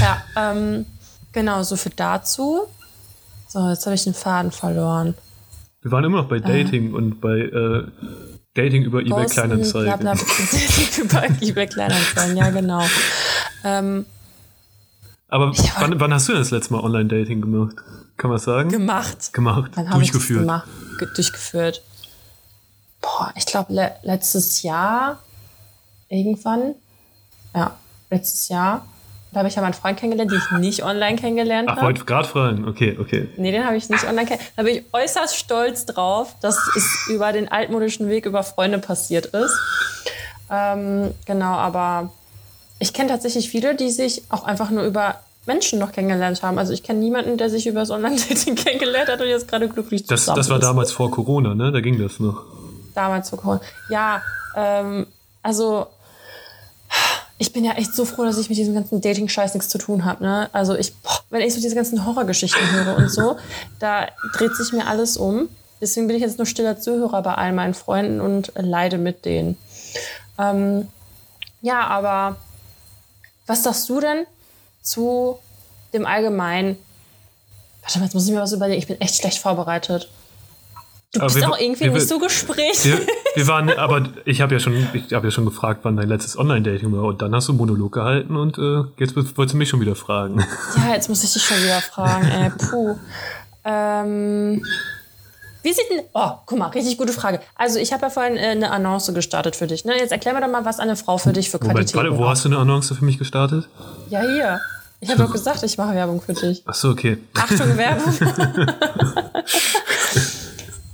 ja, 0.00 0.22
ähm, 0.36 0.86
genau, 1.32 1.62
so 1.62 1.76
viel 1.76 1.92
dazu. 1.96 2.66
So, 3.48 3.68
jetzt 3.70 3.86
habe 3.86 3.94
ich 3.96 4.04
den 4.04 4.14
Faden 4.14 4.52
verloren. 4.52 5.14
Wir 5.80 5.90
waren 5.90 6.04
immer 6.04 6.18
noch 6.18 6.28
bei 6.28 6.40
Dating 6.40 6.90
äh. 6.90 6.96
und 6.96 7.20
bei 7.20 7.38
äh, 7.38 7.84
Dating 8.54 8.84
über 8.84 9.00
eBay 9.00 9.26
Kleinanzeigen. 9.26 9.88
Ja, 9.88 9.96
Dating 9.96 11.04
über 11.04 11.24
eBay 11.40 11.66
Kleinanzeigen, 11.66 12.36
ja, 12.36 12.50
genau. 12.50 12.84
Ähm, 13.66 14.04
aber 15.34 15.52
wann, 15.80 15.98
wann, 15.98 16.14
hast 16.14 16.28
du 16.28 16.32
denn 16.32 16.42
das 16.42 16.52
letzte 16.52 16.72
Mal 16.74 16.84
Online-Dating 16.84 17.40
gemacht? 17.40 17.74
Kann 18.16 18.30
man 18.30 18.38
sagen? 18.38 18.70
Gemacht. 18.70 19.32
Gemacht. 19.32 19.72
Wann 19.74 19.90
durchgeführt. 19.90 20.42
Gemacht, 20.42 20.68
durchgeführt. 21.16 21.82
Boah, 23.00 23.32
ich 23.34 23.44
glaube 23.44 23.72
le 23.72 23.90
letztes 24.04 24.62
Jahr 24.62 25.18
irgendwann. 26.08 26.76
Ja, 27.52 27.76
letztes 28.10 28.48
Jahr. 28.48 28.86
Da 29.32 29.40
habe 29.40 29.48
ich 29.48 29.56
ja 29.56 29.62
meinen 29.62 29.74
Freund 29.74 29.98
kennengelernt, 29.98 30.30
den 30.30 30.38
ich 30.38 30.58
nicht 30.60 30.84
online 30.84 31.16
kennengelernt 31.16 31.68
habe. 31.68 31.80
Ach, 31.80 31.84
wollte 31.84 32.04
gerade 32.04 32.28
fragen. 32.28 32.68
Okay, 32.68 32.96
okay. 33.00 33.28
Nee, 33.36 33.50
den 33.50 33.66
habe 33.66 33.76
ich 33.76 33.88
nicht 33.88 34.04
online 34.04 34.26
kennengelernt. 34.26 34.52
Da 34.54 34.62
bin 34.62 34.76
ich 34.76 34.84
äußerst 34.92 35.34
stolz 35.34 35.84
drauf, 35.84 36.36
dass 36.42 36.56
es 36.76 37.08
über 37.08 37.32
den 37.32 37.50
altmodischen 37.50 38.08
Weg 38.08 38.26
über 38.26 38.44
Freunde 38.44 38.78
passiert 38.78 39.26
ist. 39.26 39.58
Ähm, 40.48 41.12
genau, 41.26 41.54
aber 41.54 42.12
ich 42.78 42.92
kenne 42.92 43.08
tatsächlich 43.08 43.48
viele, 43.48 43.74
die 43.74 43.90
sich 43.90 44.22
auch 44.28 44.44
einfach 44.44 44.70
nur 44.70 44.84
über 44.84 45.16
Menschen 45.46 45.78
noch 45.78 45.92
kennengelernt 45.92 46.42
haben. 46.42 46.58
Also 46.58 46.72
ich 46.72 46.82
kenne 46.82 47.00
niemanden, 47.00 47.36
der 47.36 47.50
sich 47.50 47.66
über 47.66 47.80
das 47.80 47.90
Online-Dating 47.90 48.54
kennengelernt 48.56 49.08
hat 49.08 49.20
und 49.20 49.28
jetzt 49.28 49.48
gerade 49.48 49.68
glücklich 49.68 50.06
das, 50.06 50.20
zusammen 50.20 50.36
Das 50.38 50.48
war 50.48 50.58
ist. 50.58 50.64
damals 50.64 50.92
vor 50.92 51.10
Corona, 51.10 51.54
ne? 51.54 51.70
Da 51.72 51.80
ging 51.80 51.98
das 51.98 52.18
noch. 52.20 52.44
Damals 52.94 53.30
vor 53.30 53.38
Corona. 53.38 53.60
Ja, 53.88 54.22
ähm, 54.56 55.06
also 55.42 55.86
ich 57.38 57.52
bin 57.52 57.64
ja 57.64 57.72
echt 57.72 57.94
so 57.94 58.04
froh, 58.04 58.24
dass 58.24 58.38
ich 58.38 58.48
mit 58.48 58.58
diesem 58.58 58.74
ganzen 58.74 59.00
Dating-Scheiß 59.00 59.54
nichts 59.54 59.68
zu 59.68 59.78
tun 59.78 60.04
habe. 60.04 60.22
Ne? 60.22 60.48
Also 60.52 60.76
ich, 60.76 60.94
boah, 60.96 61.20
wenn 61.30 61.42
ich 61.42 61.52
so 61.52 61.60
diese 61.60 61.74
ganzen 61.74 62.06
Horrorgeschichten 62.06 62.70
höre 62.72 62.96
und 62.96 63.10
so, 63.10 63.36
da 63.80 64.06
dreht 64.36 64.54
sich 64.54 64.72
mir 64.72 64.86
alles 64.86 65.16
um. 65.16 65.48
Deswegen 65.80 66.06
bin 66.06 66.16
ich 66.16 66.22
jetzt 66.22 66.38
nur 66.38 66.46
stiller 66.46 66.78
Zuhörer 66.80 67.20
bei 67.22 67.34
all 67.34 67.52
meinen 67.52 67.74
Freunden 67.74 68.20
und 68.20 68.52
leide 68.56 68.96
mit 68.96 69.24
denen. 69.24 69.58
Ähm, 70.38 70.88
ja, 71.60 71.86
aber 71.86 72.36
was 73.46 73.64
sagst 73.64 73.88
du 73.88 74.00
denn 74.00 74.26
zu 74.84 75.38
dem 75.92 76.06
Allgemeinen? 76.06 76.76
Warte 77.82 77.98
mal, 77.98 78.04
jetzt 78.04 78.14
muss 78.14 78.26
ich 78.26 78.32
mir 78.32 78.40
was 78.40 78.52
überlegen. 78.52 78.78
Ich 78.78 78.86
bin 78.86 79.00
echt 79.00 79.16
schlecht 79.16 79.38
vorbereitet. 79.38 80.08
Du 81.12 81.20
aber 81.20 81.26
bist 81.26 81.40
wir, 81.40 81.52
auch 81.52 81.58
irgendwie 81.58 81.84
wir, 81.84 81.92
nicht 81.92 82.08
so 82.08 82.18
gesprächig. 82.18 82.84
Wir, 82.84 83.06
wir, 83.34 83.46
waren, 83.46 83.70
aber 83.70 84.08
ich 84.24 84.40
habe 84.40 84.54
ja 84.54 84.60
schon, 84.60 84.88
ich 84.92 85.12
habe 85.12 85.28
ja 85.28 85.30
schon 85.30 85.44
gefragt, 85.44 85.80
wann 85.84 85.96
dein 85.96 86.08
letztes 86.08 86.36
Online-Dating 86.36 86.92
war 86.92 87.04
und 87.04 87.22
dann 87.22 87.34
hast 87.34 87.48
du 87.48 87.52
einen 87.52 87.58
Monolog 87.58 87.92
gehalten 87.92 88.36
und 88.36 88.58
äh, 88.58 88.82
jetzt 88.98 89.14
wolltest 89.14 89.54
du 89.54 89.56
mich 89.56 89.68
schon 89.68 89.80
wieder 89.80 89.94
fragen. 89.94 90.44
Ja, 90.76 90.94
jetzt 90.94 91.08
muss 91.08 91.22
ich 91.22 91.32
dich 91.32 91.42
schon 91.42 91.58
wieder 91.58 91.80
fragen. 91.80 92.26
Ey, 92.26 92.50
puh. 92.50 92.96
Ähm, 93.66 94.62
wie 95.64 95.72
sieht 95.72 95.90
denn. 95.90 96.04
Oh, 96.12 96.30
guck 96.46 96.58
mal, 96.58 96.68
richtig 96.68 96.96
gute 96.98 97.12
Frage. 97.12 97.40
Also, 97.56 97.78
ich 97.78 97.92
habe 97.92 98.02
ja 98.02 98.10
vorhin 98.10 98.36
äh, 98.36 98.50
eine 98.50 98.70
Annonce 98.70 99.12
gestartet 99.12 99.56
für 99.56 99.66
dich. 99.66 99.84
Ne? 99.84 99.96
Jetzt 99.98 100.12
erklär 100.12 100.34
mir 100.34 100.40
doch 100.40 100.48
mal, 100.48 100.64
was 100.64 100.78
eine 100.78 100.94
Frau 100.94 101.18
für 101.18 101.32
dich 101.32 101.50
für 101.50 101.58
Qualität 101.58 101.94
Moment, 101.94 102.12
warte, 102.12 102.22
wo 102.22 102.28
hast 102.28 102.44
du 102.44 102.50
eine 102.50 102.58
Annonce 102.58 102.92
für 102.96 103.04
mich 103.04 103.18
gestartet? 103.18 103.68
Ja, 104.10 104.20
hier. 104.20 104.60
Ich 105.00 105.10
habe 105.10 105.22
doch 105.22 105.32
gesagt, 105.32 105.62
ich 105.62 105.76
mache 105.76 105.94
Werbung 105.94 106.20
für 106.20 106.34
dich. 106.34 106.62
Ach 106.66 106.74
so, 106.74 106.90
okay. 106.90 107.18
Achtung, 107.34 107.76
Werbung. 107.76 108.14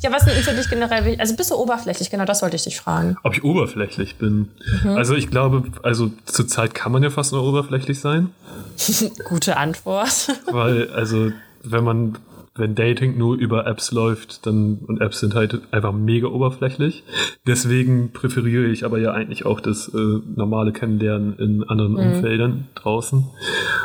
Ja, 0.03 0.11
was 0.11 0.27
ist 0.27 0.49
für 0.49 0.55
dich 0.55 0.71
generell 0.71 1.05
wichtig? 1.05 1.21
Also 1.21 1.37
bist 1.37 1.51
du 1.51 1.57
oberflächlich? 1.57 2.09
Genau, 2.09 2.25
das 2.25 2.41
wollte 2.41 2.57
ich 2.57 2.63
dich 2.63 2.81
fragen. 2.81 3.17
Ob 3.23 3.35
ich 3.35 3.45
oberflächlich 3.45 4.17
bin? 4.17 4.49
Mhm. 4.83 4.97
Also 4.97 5.15
ich 5.15 5.29
glaube, 5.31 5.65
also 5.83 6.11
zurzeit 6.25 6.75
kann 6.75 6.91
man 6.91 7.03
ja 7.03 7.11
fast 7.11 7.33
nur 7.33 7.45
oberflächlich 7.45 8.01
sein. 8.01 8.33
Gute 9.25 9.59
Antwort. 9.59 10.29
Weil, 10.51 10.91
also, 10.93 11.33
wenn 11.63 11.85
man, 11.85 12.19
wenn 12.61 12.77
Dating 12.77 13.19
nur 13.19 13.37
über 13.37 13.67
Apps 13.67 13.91
läuft, 13.91 14.47
dann, 14.47 14.79
und 14.87 15.01
Apps 15.01 15.19
sind 15.19 15.35
halt 15.35 15.61
einfach 15.73 15.93
mega 15.93 16.29
oberflächlich. 16.29 17.03
Deswegen 17.47 18.13
präferiere 18.13 18.67
ich 18.67 18.85
aber 18.85 18.99
ja 18.99 19.13
eigentlich 19.13 19.47
auch 19.47 19.61
das 19.61 19.89
äh, 19.89 20.19
normale 20.37 20.73
Kennenlernen 20.73 21.37
in 21.39 21.65
anderen 21.65 21.93
mhm. 21.95 21.99
Umfeldern 21.99 22.69
draußen. 22.77 23.27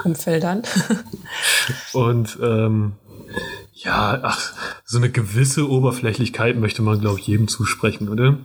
Umfeldern. 0.03 0.61
und 1.93 2.37
ähm, 2.43 2.91
ja, 3.73 4.19
ach, 4.21 4.53
so 4.83 4.97
eine 4.97 5.09
gewisse 5.09 5.69
Oberflächlichkeit 5.69 6.59
möchte 6.59 6.81
man, 6.81 7.01
glaube 7.01 7.19
ich, 7.19 7.27
jedem 7.27 7.47
zusprechen, 7.47 8.09
oder? 8.09 8.37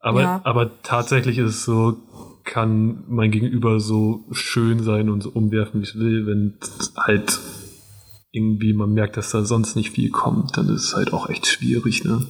Aber, 0.00 0.22
ja. 0.22 0.40
aber 0.44 0.82
tatsächlich 0.82 1.38
ist 1.38 1.50
es 1.50 1.64
so, 1.64 1.96
kann 2.44 3.04
mein 3.08 3.30
Gegenüber 3.32 3.80
so 3.80 4.24
schön 4.30 4.82
sein 4.82 5.10
und 5.10 5.22
so 5.22 5.30
umwerfen, 5.30 5.80
wie 5.80 5.84
es 5.84 5.98
will, 5.98 6.26
wenn 6.26 6.54
halt 6.96 7.40
irgendwie 8.36 8.74
man 8.74 8.92
merkt, 8.92 9.16
dass 9.16 9.30
da 9.30 9.44
sonst 9.44 9.76
nicht 9.76 9.92
viel 9.92 10.10
kommt, 10.10 10.56
dann 10.56 10.68
ist 10.68 10.84
es 10.84 10.94
halt 10.94 11.12
auch 11.12 11.30
echt 11.30 11.46
schwierig, 11.46 12.04
ne? 12.04 12.26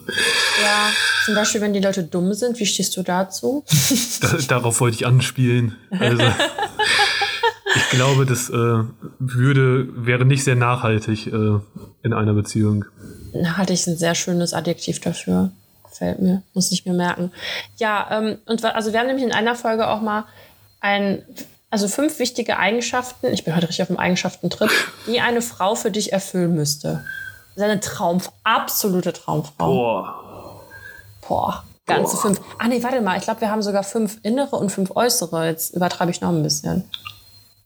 Ja, 0.62 0.90
zum 1.24 1.34
Beispiel, 1.34 1.60
wenn 1.60 1.72
die 1.72 1.80
Leute 1.80 2.04
dumm 2.04 2.32
sind, 2.32 2.58
wie 2.60 2.66
stehst 2.66 2.96
du 2.96 3.02
dazu? 3.02 3.64
da, 4.20 4.28
darauf 4.48 4.80
wollte 4.80 4.94
ich 4.94 5.06
anspielen. 5.06 5.76
Also, 5.90 6.22
ich 7.74 7.90
glaube, 7.90 8.24
das 8.24 8.48
äh, 8.48 8.84
würde, 9.18 9.88
wäre 10.06 10.24
nicht 10.24 10.44
sehr 10.44 10.54
nachhaltig 10.54 11.26
äh, 11.26 11.58
in 12.02 12.12
einer 12.12 12.34
Beziehung. 12.34 12.84
Nachhaltig 13.34 13.74
ist 13.74 13.88
ein 13.88 13.98
sehr 13.98 14.14
schönes 14.14 14.54
Adjektiv 14.54 15.00
dafür. 15.00 15.50
Gefällt 15.90 16.22
mir, 16.22 16.42
muss 16.54 16.70
ich 16.70 16.86
mir 16.86 16.92
merken. 16.92 17.32
Ja, 17.78 18.06
ähm, 18.12 18.38
und 18.46 18.64
also 18.64 18.92
wir 18.92 19.00
haben 19.00 19.06
nämlich 19.08 19.24
in 19.24 19.32
einer 19.32 19.56
Folge 19.56 19.88
auch 19.88 20.00
mal 20.00 20.24
ein, 20.80 21.22
also 21.76 21.88
fünf 21.88 22.18
wichtige 22.18 22.56
Eigenschaften, 22.56 23.26
ich 23.26 23.44
bin 23.44 23.54
heute 23.54 23.68
richtig 23.68 23.82
auf 23.82 23.88
dem 23.88 23.98
Eigenschaftentrip, 23.98 24.70
die 25.06 25.20
eine 25.20 25.42
Frau 25.42 25.74
für 25.74 25.90
dich 25.90 26.10
erfüllen 26.10 26.54
müsste. 26.54 27.04
Seine 27.54 27.80
Traum, 27.80 28.22
absolute 28.44 29.12
Traumfrau. 29.12 29.52
Boah. 29.58 30.62
Boah. 31.28 31.64
Ganze 31.84 32.16
Boah. 32.16 32.22
fünf. 32.22 32.40
Ah 32.58 32.68
nee, 32.68 32.82
warte 32.82 33.02
mal, 33.02 33.18
ich 33.18 33.24
glaube, 33.24 33.42
wir 33.42 33.50
haben 33.50 33.60
sogar 33.60 33.82
fünf 33.82 34.16
innere 34.22 34.56
und 34.56 34.72
fünf 34.72 34.96
äußere. 34.96 35.48
Jetzt 35.48 35.76
übertreibe 35.76 36.10
ich 36.10 36.22
noch 36.22 36.30
ein 36.30 36.42
bisschen. 36.42 36.84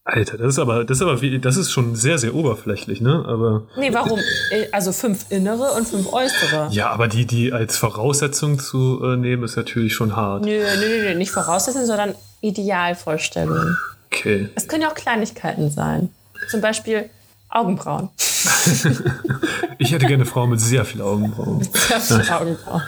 Alter, 0.02 0.38
das 0.38 0.54
ist 0.54 0.58
aber, 0.58 0.84
das 0.84 0.98
ist 0.98 1.02
aber, 1.02 1.22
wie, 1.22 1.38
das 1.38 1.56
ist 1.56 1.70
schon 1.70 1.94
sehr, 1.94 2.18
sehr 2.18 2.34
oberflächlich, 2.34 3.00
ne? 3.00 3.24
Aber. 3.28 3.62
Nee, 3.76 3.94
warum? 3.94 4.18
Äh, 4.50 4.66
also 4.72 4.90
fünf 4.90 5.26
innere 5.30 5.70
und 5.74 5.86
fünf 5.86 6.12
äußere. 6.12 6.66
Ja, 6.72 6.90
aber 6.90 7.06
die, 7.06 7.26
die 7.26 7.52
als 7.52 7.76
Voraussetzung 7.76 8.58
zu 8.58 9.00
äh, 9.04 9.16
nehmen, 9.16 9.44
ist 9.44 9.54
natürlich 9.54 9.94
schon 9.94 10.16
hart. 10.16 10.44
Nö, 10.44 10.58
nö, 10.58 10.88
nö, 10.88 11.08
nö, 11.10 11.14
nicht 11.14 11.30
Voraussetzung, 11.30 11.86
sondern 11.86 12.16
Idealvorstellung. 12.40 13.76
Okay. 14.12 14.48
Es 14.54 14.66
können 14.66 14.82
ja 14.82 14.90
auch 14.90 14.94
Kleinigkeiten 14.94 15.70
sein. 15.70 16.10
Zum 16.48 16.60
Beispiel 16.60 17.10
Augenbrauen. 17.48 18.10
ich 19.78 19.92
hätte 19.92 20.06
gerne 20.06 20.14
eine 20.14 20.26
Frau 20.26 20.46
mit 20.46 20.60
sehr 20.60 20.84
viel 20.84 21.02
Augenbrauen. 21.02 21.62
Sehr 21.72 22.00
viel 22.00 22.32
Augenbrauen. 22.32 22.82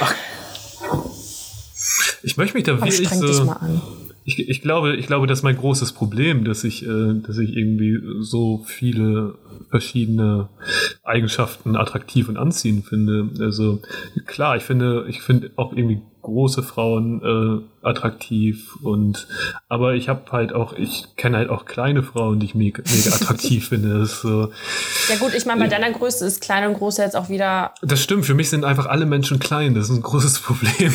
Ach. 0.00 0.14
Ich 2.22 2.36
möchte 2.36 2.56
mich 2.56 2.64
da 2.64 2.76
Komm, 2.76 2.88
wirklich 2.88 3.08
so. 3.08 3.26
Dich 3.26 3.44
mal 3.44 3.54
an 3.54 3.82
ich, 4.24 4.48
ich 4.48 4.62
glaube, 4.62 4.96
ich 4.96 5.06
glaube, 5.06 5.26
das 5.26 5.40
ist 5.40 5.42
mein 5.42 5.56
großes 5.56 5.92
Problem, 5.92 6.44
dass 6.44 6.64
ich, 6.64 6.86
äh, 6.86 7.14
dass 7.26 7.38
ich 7.38 7.56
irgendwie 7.56 7.98
so 8.20 8.62
viele 8.64 9.34
verschiedene 9.68 10.48
Eigenschaften 11.02 11.76
attraktiv 11.76 12.28
und 12.28 12.36
anziehend 12.36 12.86
finde. 12.86 13.30
Also 13.40 13.82
klar, 14.26 14.56
ich 14.56 14.62
finde, 14.62 15.06
ich 15.08 15.22
finde 15.22 15.50
auch 15.56 15.72
irgendwie 15.72 16.00
große 16.22 16.62
Frauen 16.62 17.20
äh, 17.22 17.86
attraktiv 17.86 18.76
und 18.82 19.26
aber 19.68 19.94
ich 19.94 20.08
habe 20.08 20.30
halt 20.30 20.52
auch, 20.52 20.72
ich 20.74 21.08
kenne 21.16 21.36
halt 21.36 21.50
auch 21.50 21.64
kleine 21.64 22.02
Frauen, 22.02 22.38
die 22.38 22.46
ich 22.46 22.54
mega, 22.54 22.82
mega 22.84 23.10
attraktiv 23.14 23.68
finde. 23.68 23.98
Das 23.98 24.20
so, 24.20 24.52
ja 25.08 25.16
gut, 25.18 25.34
ich 25.34 25.46
meine, 25.46 25.60
bei 25.60 25.68
deiner 25.68 25.90
Größe 25.90 26.24
ist 26.24 26.40
klein 26.40 26.68
und 26.68 26.78
groß 26.78 26.98
jetzt 26.98 27.16
auch 27.16 27.28
wieder. 27.28 27.72
Das 27.82 28.00
stimmt, 28.00 28.24
für 28.24 28.34
mich 28.34 28.50
sind 28.50 28.64
einfach 28.64 28.86
alle 28.86 29.04
Menschen 29.04 29.40
klein, 29.40 29.74
das 29.74 29.90
ist 29.90 29.96
ein 29.96 30.02
großes 30.02 30.38
Problem. 30.40 30.92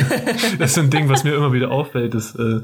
das 0.58 0.72
ist 0.72 0.78
ein 0.78 0.90
Ding, 0.90 1.08
was 1.08 1.24
mir 1.24 1.34
immer 1.34 1.52
wieder 1.52 1.70
auffällt, 1.70 2.14
dass, 2.14 2.34
äh, 2.36 2.60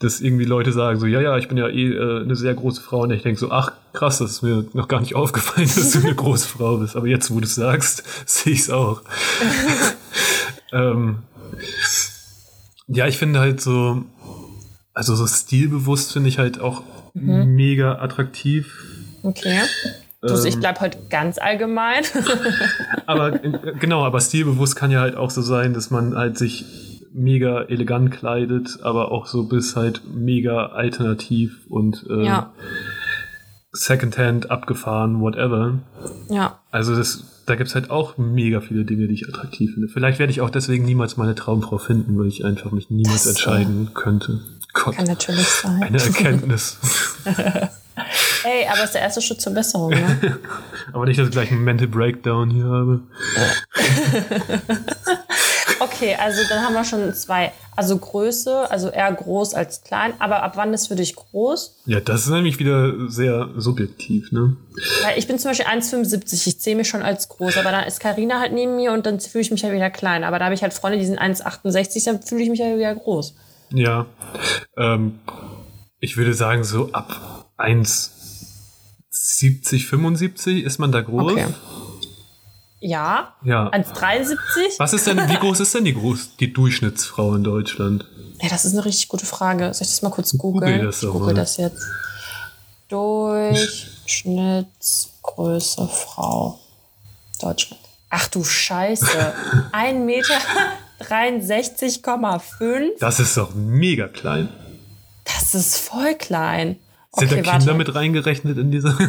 dass 0.00 0.20
irgendwie 0.20 0.44
Leute 0.44 0.72
sagen 0.72 0.98
so, 0.98 1.06
ja, 1.06 1.20
ja, 1.20 1.38
ich 1.38 1.48
bin 1.48 1.56
ja 1.56 1.68
eh 1.68 1.92
äh, 1.92 2.22
eine 2.22 2.34
sehr 2.34 2.54
große 2.54 2.80
Frau 2.80 3.02
und 3.02 3.12
ich 3.12 3.22
denke 3.22 3.38
so, 3.38 3.52
ach 3.52 3.72
krass, 3.92 4.18
das 4.18 4.30
ist 4.30 4.42
mir 4.42 4.64
noch 4.72 4.88
gar 4.88 5.00
nicht 5.00 5.14
aufgefallen, 5.14 5.68
dass 5.74 5.90
du 5.92 6.00
eine 6.00 6.14
große 6.16 6.48
Frau 6.48 6.78
bist, 6.78 6.96
aber 6.96 7.06
jetzt, 7.06 7.30
wo 7.30 7.38
du 7.38 7.44
es 7.44 7.54
sagst, 7.54 8.02
sehe 8.26 8.52
ich 8.52 8.60
es 8.60 8.70
auch. 8.70 9.02
Ähm, 10.72 11.22
ja, 12.86 13.06
ich 13.06 13.18
finde 13.18 13.40
halt 13.40 13.60
so, 13.60 14.04
also 14.94 15.14
so 15.14 15.26
stilbewusst 15.26 16.12
finde 16.12 16.28
ich 16.28 16.38
halt 16.38 16.60
auch 16.60 16.82
mhm. 17.14 17.54
mega 17.54 17.98
attraktiv. 17.98 18.84
Okay. 19.22 19.60
Ähm, 20.22 20.46
ich 20.46 20.58
bleib 20.58 20.80
heute 20.80 20.98
ganz 21.10 21.38
allgemein. 21.38 22.04
aber 23.06 23.32
genau, 23.32 24.04
aber 24.04 24.20
stilbewusst 24.20 24.74
kann 24.74 24.90
ja 24.90 25.00
halt 25.00 25.16
auch 25.16 25.30
so 25.30 25.42
sein, 25.42 25.74
dass 25.74 25.90
man 25.90 26.16
halt 26.16 26.38
sich 26.38 26.64
mega 27.12 27.62
elegant 27.62 28.10
kleidet, 28.10 28.78
aber 28.82 29.10
auch 29.12 29.26
so 29.26 29.44
bis 29.44 29.76
halt 29.76 30.02
mega 30.12 30.66
alternativ 30.66 31.66
und 31.68 32.04
äh, 32.08 32.24
ja. 32.24 32.52
Secondhand 33.78 34.50
abgefahren, 34.50 35.20
whatever. 35.20 35.78
Ja. 36.28 36.58
Also 36.70 36.96
das 36.96 37.24
da 37.48 37.54
gibt 37.54 37.68
es 37.68 37.74
halt 37.74 37.90
auch 37.90 38.18
mega 38.18 38.60
viele 38.60 38.84
Dinge, 38.84 39.08
die 39.08 39.14
ich 39.14 39.28
attraktiv 39.28 39.72
finde. 39.72 39.88
Vielleicht 39.88 40.18
werde 40.18 40.30
ich 40.30 40.42
auch 40.42 40.50
deswegen 40.50 40.84
niemals 40.84 41.16
meine 41.16 41.34
Traumfrau 41.34 41.78
finden, 41.78 42.18
weil 42.18 42.26
ich 42.26 42.44
einfach 42.44 42.72
mich 42.72 42.90
niemals 42.90 43.24
das, 43.24 43.32
entscheiden 43.32 43.94
könnte. 43.94 44.40
Gott, 44.74 44.96
kann 44.96 45.06
natürlich 45.06 45.48
sein. 45.48 45.82
Eine 45.82 45.98
Erkenntnis. 45.98 46.78
Ey, 48.44 48.66
aber 48.68 48.78
es 48.78 48.84
ist 48.84 48.94
der 48.94 49.02
erste 49.02 49.22
Schritt 49.22 49.40
zur 49.40 49.54
Besserung, 49.54 49.90
ne? 49.90 50.38
aber 50.92 51.06
nicht, 51.06 51.18
dass 51.18 51.28
ich 51.28 51.32
gleich 51.32 51.50
einen 51.50 51.64
Mental 51.64 51.88
Breakdown 51.88 52.50
hier 52.50 52.64
habe. 52.66 53.00
Okay, 55.80 56.16
also 56.18 56.40
dann 56.48 56.64
haben 56.64 56.74
wir 56.74 56.84
schon 56.84 57.12
zwei. 57.14 57.52
Also 57.76 57.96
Größe, 57.96 58.70
also 58.70 58.88
eher 58.88 59.12
groß 59.12 59.54
als 59.54 59.82
klein. 59.82 60.14
Aber 60.18 60.42
ab 60.42 60.56
wann 60.56 60.74
ist 60.74 60.88
für 60.88 60.96
dich 60.96 61.14
groß? 61.14 61.76
Ja, 61.86 62.00
das 62.00 62.22
ist 62.22 62.30
nämlich 62.30 62.58
wieder 62.58 63.08
sehr 63.08 63.50
subjektiv, 63.56 64.32
ne? 64.32 64.56
Weil 65.04 65.18
ich 65.18 65.28
bin 65.28 65.38
zum 65.38 65.50
Beispiel 65.50 65.66
1,75. 65.66 66.48
Ich 66.48 66.60
zähle 66.60 66.76
mich 66.76 66.88
schon 66.88 67.02
als 67.02 67.28
groß. 67.28 67.56
Aber 67.58 67.70
dann 67.70 67.84
ist 67.84 68.00
Karina 68.00 68.40
halt 68.40 68.52
neben 68.52 68.76
mir 68.76 68.92
und 68.92 69.06
dann 69.06 69.20
fühle 69.20 69.42
ich 69.42 69.50
mich 69.50 69.62
halt 69.62 69.74
wieder 69.74 69.90
klein. 69.90 70.24
Aber 70.24 70.38
da 70.38 70.46
habe 70.46 70.54
ich 70.54 70.62
halt 70.62 70.74
Freunde, 70.74 70.98
die 70.98 71.06
sind 71.06 71.20
1,68, 71.20 72.04
dann 72.04 72.22
fühle 72.22 72.42
ich 72.42 72.50
mich 72.50 72.60
halt 72.60 72.76
wieder 72.76 72.94
groß. 72.94 73.34
Ja. 73.70 74.06
Ähm, 74.76 75.20
ich 76.00 76.16
würde 76.16 76.34
sagen, 76.34 76.64
so 76.64 76.90
ab 76.92 77.46
1,70, 77.58 79.86
75 79.86 80.64
ist 80.64 80.78
man 80.78 80.90
da 80.90 81.00
groß. 81.00 81.32
Okay. 81.32 81.46
Ja. 82.80 83.34
Ja. 83.42 83.68
1,73. 83.70 84.36
Was 84.78 84.92
ist 84.92 85.06
denn, 85.06 85.18
wie 85.28 85.36
groß 85.36 85.60
ist 85.60 85.74
denn 85.74 85.84
die, 85.84 85.94
Groß, 85.94 86.36
die 86.36 86.52
Durchschnittsfrau 86.52 87.34
in 87.34 87.44
Deutschland? 87.44 88.04
Ja, 88.40 88.48
das 88.48 88.64
ist 88.64 88.72
eine 88.72 88.84
richtig 88.84 89.08
gute 89.08 89.26
Frage. 89.26 89.74
Soll 89.74 89.82
ich 89.82 89.90
das 89.90 90.02
mal 90.02 90.10
kurz 90.10 90.36
googeln? 90.36 90.72
Google 90.72 90.86
das 90.86 91.02
ich 91.02 91.08
google 91.08 91.34
das 91.34 91.56
jetzt. 91.56 91.82
Durchschnittsgröße 92.88 95.88
Frau. 95.88 96.60
Deutschland. 97.40 97.82
Ach 98.10 98.28
du 98.28 98.44
Scheiße. 98.44 99.06
1,63,5 99.72 99.94
Meter. 99.94 100.38
63,5. 101.00 102.98
Das 103.00 103.18
ist 103.20 103.36
doch 103.36 103.54
mega 103.54 104.08
klein. 104.08 104.48
Das 105.24 105.54
ist 105.54 105.78
voll 105.78 106.14
klein. 106.14 106.78
Sind 107.16 107.32
okay, 107.32 107.42
da 107.42 107.52
Kinder 107.52 107.66
warte. 107.66 107.74
mit 107.74 107.94
reingerechnet 107.94 108.58
in 108.58 108.70
dieser? 108.70 108.96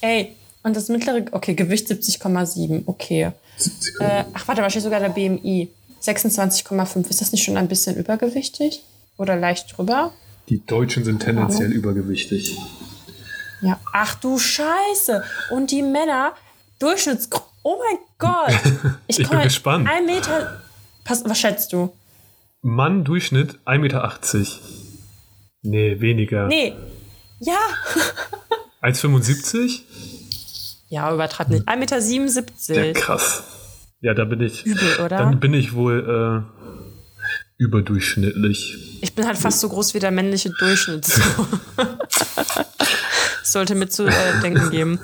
Ey, 0.00 0.36
Und 0.64 0.74
das 0.74 0.88
mittlere, 0.88 1.26
okay, 1.32 1.54
Gewicht 1.54 1.88
70,7, 1.88 2.84
okay. 2.86 3.32
70, 3.58 4.00
äh, 4.00 4.24
ach, 4.32 4.48
warte, 4.48 4.62
was 4.62 4.72
steht 4.72 4.82
sogar 4.82 4.98
der 4.98 5.10
BMI? 5.10 5.68
26,5. 6.02 7.08
Ist 7.10 7.20
das 7.20 7.32
nicht 7.32 7.44
schon 7.44 7.56
ein 7.56 7.68
bisschen 7.68 7.96
übergewichtig? 7.96 8.82
Oder 9.18 9.36
leicht 9.36 9.76
drüber? 9.76 10.12
Die 10.48 10.64
Deutschen 10.64 11.04
sind 11.04 11.20
tendenziell 11.20 11.68
Warum? 11.68 11.78
übergewichtig. 11.78 12.58
Ja, 13.60 13.78
ach 13.92 14.14
du 14.16 14.38
Scheiße. 14.38 15.22
Und 15.50 15.70
die 15.70 15.82
Männer, 15.82 16.32
Durchschnitts. 16.78 17.28
Oh 17.62 17.76
mein 17.78 17.98
Gott. 18.18 18.94
Ich, 19.06 19.18
ich 19.20 19.28
bin 19.28 19.42
gespannt. 19.42 19.88
Ein 19.88 20.06
Meter. 20.06 20.62
Pass, 21.04 21.24
was 21.26 21.38
schätzt 21.38 21.72
du? 21.74 21.92
Mann, 22.62 23.04
Durchschnitt 23.04 23.58
1,80 23.66 23.78
Meter. 23.78 24.18
Nee, 25.62 26.00
weniger. 26.00 26.46
Nee. 26.46 26.74
Ja. 27.40 27.58
1,75? 28.82 29.82
Ja, 30.88 31.12
übertreib 31.12 31.48
nicht. 31.48 31.68
1,77 31.68 32.70
Meter. 32.70 32.84
Ja, 32.84 32.92
krass. 32.92 33.42
Ja, 34.00 34.14
da 34.14 34.24
bin 34.24 34.40
ich. 34.40 34.64
Übel, 34.64 34.96
oder? 34.96 35.18
Dann 35.18 35.40
bin 35.40 35.54
ich 35.54 35.74
wohl 35.74 36.44
äh, 36.46 37.62
überdurchschnittlich. 37.62 39.00
Ich 39.02 39.14
bin 39.14 39.26
halt 39.26 39.38
fast 39.38 39.60
so 39.60 39.68
groß 39.68 39.94
wie 39.94 39.98
der 39.98 40.10
männliche 40.10 40.50
Durchschnitt. 40.50 41.06
sollte 43.54 43.74
mir 43.74 43.88
zu 43.88 44.06
äh, 44.06 44.40
denken 44.42 44.70
geben. 44.70 45.00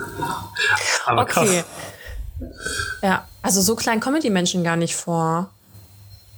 Aber 1.06 1.22
okay. 1.22 1.62
Krass. 1.62 1.64
Ja, 3.02 3.28
also 3.40 3.62
so 3.62 3.76
klein 3.76 4.00
kommen 4.00 4.20
die 4.20 4.30
Menschen 4.30 4.62
gar 4.62 4.76
nicht 4.76 4.96
vor. 4.96 5.50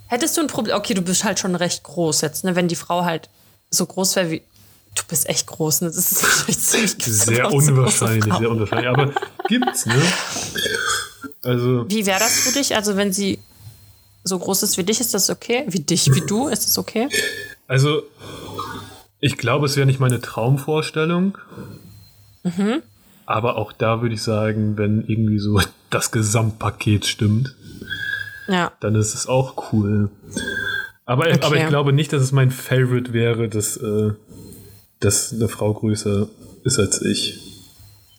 Hättest 0.07 0.37
du 0.37 0.43
ein 0.43 0.47
Problem? 0.47 0.77
Okay, 0.77 0.95
du 0.95 1.03
bist 1.03 1.25
halt 1.25 1.41
schon 1.41 1.55
recht 1.57 1.83
groß 1.83 2.21
jetzt, 2.21 2.45
ne? 2.45 2.55
Wenn 2.55 2.69
die 2.69 2.77
Frau 2.77 3.05
halt 3.05 3.29
so 3.71 3.87
groß 3.87 4.17
wäre 4.17 4.31
wie 4.31 4.43
Du 4.95 5.03
bist 5.09 5.29
echt 5.29 5.47
groß, 5.47 5.83
ne? 5.83 5.89
Das 5.89 6.13
ist 6.13 6.71
ziemlich 6.71 6.93
Sehr 6.99 7.53
unwahrscheinlich, 7.53 8.35
sehr 8.35 8.51
unwahrscheinlich. 8.51 8.89
Aber 8.89 9.13
gibt's, 9.49 9.87
ne? 9.87 10.03
Also. 11.43 11.89
Wie 11.89 12.07
wäre 12.07 12.19
das 12.19 12.41
für 12.41 12.53
dich? 12.53 12.77
Also, 12.77 12.97
wenn 12.97 13.13
sie 13.13 13.39
so 14.25 14.39
groß 14.39 14.63
ist 14.63 14.79
wie 14.79 14.85
dich, 14.85 15.01
ist 15.01 15.15
das 15.15 15.31
okay? 15.31 15.65
Wie 15.69 15.81
dich, 15.81 16.13
wie 16.15 16.21
du, 16.21 16.49
ist 16.49 16.67
das 16.67 16.79
okay? 16.79 17.09
Also, 17.67 18.03
ich 19.21 19.39
glaube, 19.39 19.67
es 19.67 19.77
wäre 19.77 19.87
nicht 19.87 20.01
meine 20.01 20.21
Traumvorstellung. 20.21 21.39
Mhm. 22.43 22.83
Aber 23.25 23.57
auch 23.57 23.73
da 23.73 24.03
würde 24.03 24.15
ich 24.15 24.23
sagen, 24.23 24.77
wenn 24.77 25.05
irgendwie 25.07 25.39
so 25.39 25.61
das 25.91 26.11
Gesamtpaket 26.11 27.07
stimmt, 27.07 27.55
ja. 28.49 28.73
dann 28.81 28.95
ist 28.95 29.15
es 29.15 29.27
auch 29.27 29.73
cool. 29.73 30.11
Aber, 31.05 31.27
okay. 31.27 31.41
aber 31.43 31.57
ich 31.57 31.69
glaube 31.69 31.93
nicht, 31.93 32.13
dass 32.13 32.23
es 32.23 32.33
mein 32.33 32.51
Favorite 32.51 33.13
wäre, 33.13 33.49
dass 33.49 33.77
äh, 33.77 34.13
dass 35.05 35.33
eine 35.33 35.49
Frau 35.49 35.73
größer 35.75 36.29
ist 36.65 36.79
als 36.79 37.03
ich. 37.03 37.39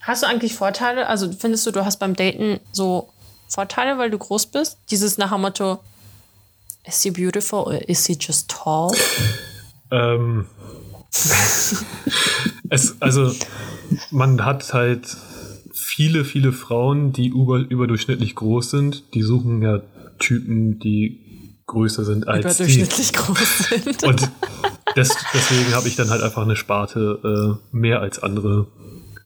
Hast 0.01 0.23
du 0.23 0.27
eigentlich 0.27 0.53
Vorteile? 0.53 1.07
Also 1.07 1.31
findest 1.31 1.65
du, 1.65 1.71
du 1.71 1.85
hast 1.85 1.97
beim 1.97 2.15
Daten 2.15 2.59
so 2.71 3.09
Vorteile, 3.47 3.97
weil 3.97 4.11
du 4.11 4.17
groß 4.17 4.47
bist? 4.47 4.77
Dieses 4.89 5.17
nach 5.17 5.31
dem 5.31 5.41
Motto, 5.41 5.79
is 6.85 7.01
she 7.01 7.11
beautiful 7.11 7.59
or 7.59 7.89
is 7.89 8.05
she 8.05 8.17
just 8.19 8.49
tall? 8.49 8.91
Ähm, 9.91 10.45
es, 12.69 12.95
also 12.99 13.33
man 14.11 14.43
hat 14.43 14.73
halt 14.73 15.15
viele, 15.73 16.25
viele 16.25 16.51
Frauen, 16.51 17.13
die 17.13 17.27
über, 17.27 17.59
überdurchschnittlich 17.59 18.35
groß 18.35 18.71
sind. 18.71 19.03
Die 19.13 19.21
suchen 19.21 19.61
ja 19.61 19.81
Typen, 20.19 20.79
die 20.79 21.21
größer 21.67 22.03
sind 22.03 22.27
als 22.27 22.43
überdurchschnittlich 22.43 23.11
die. 23.11 23.17
groß 23.17 23.57
sind. 23.69 24.03
Und 24.03 24.31
des, 24.95 25.09
deswegen 25.33 25.73
habe 25.75 25.87
ich 25.87 25.95
dann 25.95 26.09
halt 26.09 26.21
einfach 26.21 26.43
eine 26.43 26.55
Sparte 26.55 27.59
äh, 27.73 27.75
mehr 27.75 28.01
als 28.01 28.21
andere 28.21 28.67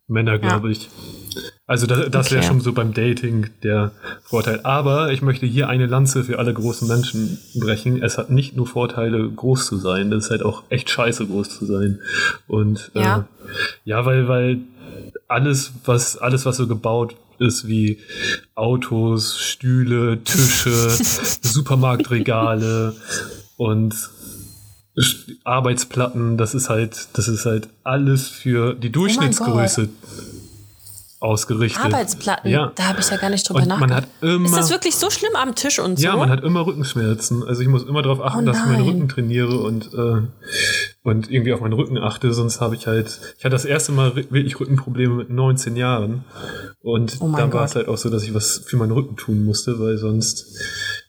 Männer, 0.08 0.40
glaube 0.40 0.68
ja. 0.68 0.72
ich. 0.72 0.90
Also 1.66 1.86
das, 1.86 2.10
das 2.10 2.32
wäre 2.32 2.40
okay. 2.40 2.48
schon 2.48 2.62
so 2.62 2.72
beim 2.72 2.94
Dating 2.94 3.50
der 3.62 3.92
Vorteil. 4.24 4.62
Aber 4.64 5.12
ich 5.12 5.22
möchte 5.22 5.46
hier 5.46 5.68
eine 5.68 5.86
Lanze 5.86 6.24
für 6.24 6.40
alle 6.40 6.54
großen 6.54 6.88
Menschen 6.88 7.40
brechen. 7.56 8.02
Es 8.02 8.18
hat 8.18 8.30
nicht 8.30 8.56
nur 8.56 8.68
Vorteile, 8.68 9.30
groß 9.30 9.68
zu 9.68 9.78
sein, 9.78 10.10
das 10.10 10.26
ist 10.26 10.32
halt 10.32 10.44
auch 10.44 10.64
echt 10.70 10.90
scheiße, 10.90 11.28
groß 11.28 11.50
zu 11.50 11.66
sein. 11.66 12.00
Und 12.48 12.92
äh, 12.96 13.02
ja, 13.02 13.18
äh, 13.18 13.24
ja 13.84 14.06
weil, 14.06 14.30
weil 14.30 14.60
alles, 15.28 15.74
was, 15.84 16.18
alles, 16.18 16.46
was 16.46 16.56
so 16.56 16.68
gebaut 16.68 17.16
ist 17.40 17.68
wie 17.68 18.00
Autos, 18.56 19.38
Stühle, 19.38 20.24
Tische, 20.24 20.90
Supermarktregale 21.42 22.96
und 23.58 23.94
Arbeitsplatten, 25.44 26.38
das 26.38 26.56
ist 26.56 26.70
halt, 26.70 27.10
das 27.14 27.28
ist 27.28 27.46
halt 27.46 27.70
alles 27.84 28.28
für 28.28 28.74
die 28.74 28.90
oh 28.90 28.92
Durchschnittsgröße. 28.92 29.90
oh 29.90 30.37
ausgerichtet. 31.20 31.84
Arbeitsplatten, 31.84 32.52
ja. 32.52 32.72
da 32.76 32.90
habe 32.90 33.00
ich 33.00 33.10
ja 33.10 33.18
gar 33.18 33.30
nicht 33.30 33.50
drüber 33.50 33.66
nachgedacht. 33.66 34.08
ist 34.22 34.56
das 34.56 34.70
wirklich 34.70 34.96
so 34.96 35.10
schlimm 35.10 35.36
am 35.36 35.56
Tisch 35.56 35.80
und 35.80 35.98
so? 35.98 36.06
Ja, 36.06 36.16
man 36.16 36.30
hat 36.30 36.44
immer 36.44 36.66
Rückenschmerzen. 36.66 37.44
Also 37.44 37.62
ich 37.62 37.68
muss 37.68 37.84
immer 37.84 38.04
darauf 38.04 38.22
achten, 38.22 38.44
oh 38.44 38.46
dass 38.46 38.58
ich 38.58 38.66
meinen 38.66 38.84
Rücken 38.84 39.10
trainiere 39.10 39.58
und, 39.60 39.94
äh, 39.94 40.22
und 41.04 41.32
irgendwie 41.32 41.54
auf 41.54 41.62
meinen 41.62 41.74
Rücken 41.74 41.98
achte, 41.98 42.34
sonst 42.34 42.62
habe 42.62 42.76
ich 42.76 42.86
halt, 42.86 43.20
ich 43.38 43.46
hatte 43.46 43.56
das 43.56 43.66
erste 43.66 43.92
Mal 43.92 44.16
wirklich 44.16 44.60
Rückenprobleme 44.60 45.16
mit 45.16 45.30
19 45.30 45.76
Jahren 45.76 46.26
und 46.82 47.18
oh 47.20 47.34
dann 47.36 47.52
war 47.52 47.66
es 47.66 47.76
halt 47.76 47.88
auch 47.88 47.98
so, 47.98 48.10
dass 48.10 48.24
ich 48.24 48.34
was 48.34 48.60
für 48.66 48.78
meinen 48.78 48.92
Rücken 48.92 49.16
tun 49.16 49.44
musste, 49.44 49.80
weil 49.80 49.98
sonst 49.98 50.46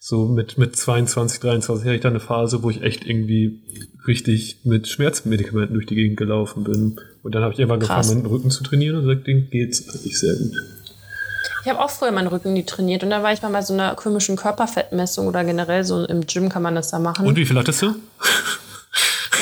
so 0.00 0.26
mit, 0.26 0.56
mit 0.56 0.74
22, 0.74 1.40
23 1.40 1.84
hatte 1.84 1.96
ich 1.96 2.00
dann 2.00 2.12
eine 2.12 2.20
Phase, 2.20 2.62
wo 2.62 2.70
ich 2.70 2.82
echt 2.82 3.06
irgendwie 3.06 3.62
richtig 4.06 4.60
mit 4.64 4.88
Schmerzmedikamenten 4.88 5.74
durch 5.74 5.86
die 5.86 5.96
Gegend 5.96 6.16
gelaufen 6.16 6.64
bin. 6.64 6.98
Und 7.28 7.34
dann 7.34 7.42
habe 7.42 7.52
ich 7.52 7.58
irgendwann 7.58 7.80
Krass. 7.80 8.08
meinen 8.08 8.24
Rücken 8.24 8.50
zu 8.50 8.64
trainieren 8.64 8.96
und 8.96 9.04
seitdem 9.04 9.50
geht's 9.50 9.86
eigentlich 9.86 10.18
sehr 10.18 10.32
gut. 10.34 10.50
Ich 11.62 11.68
habe 11.68 11.78
auch 11.78 11.90
früher 11.90 12.10
meinen 12.10 12.28
Rücken 12.28 12.54
nie 12.54 12.64
trainiert 12.64 13.02
und 13.02 13.10
da 13.10 13.22
war 13.22 13.34
ich 13.34 13.42
mal 13.42 13.50
bei 13.50 13.60
so 13.60 13.74
einer 13.74 13.94
komischen 13.96 14.34
Körperfettmessung 14.34 15.26
oder 15.26 15.44
generell 15.44 15.84
so 15.84 16.06
im 16.06 16.26
Gym 16.26 16.48
kann 16.48 16.62
man 16.62 16.74
das 16.74 16.90
da 16.90 16.98
machen. 16.98 17.26
Und 17.26 17.36
wie 17.36 17.44
viel 17.44 17.58
hattest 17.58 17.82
du? 17.82 17.96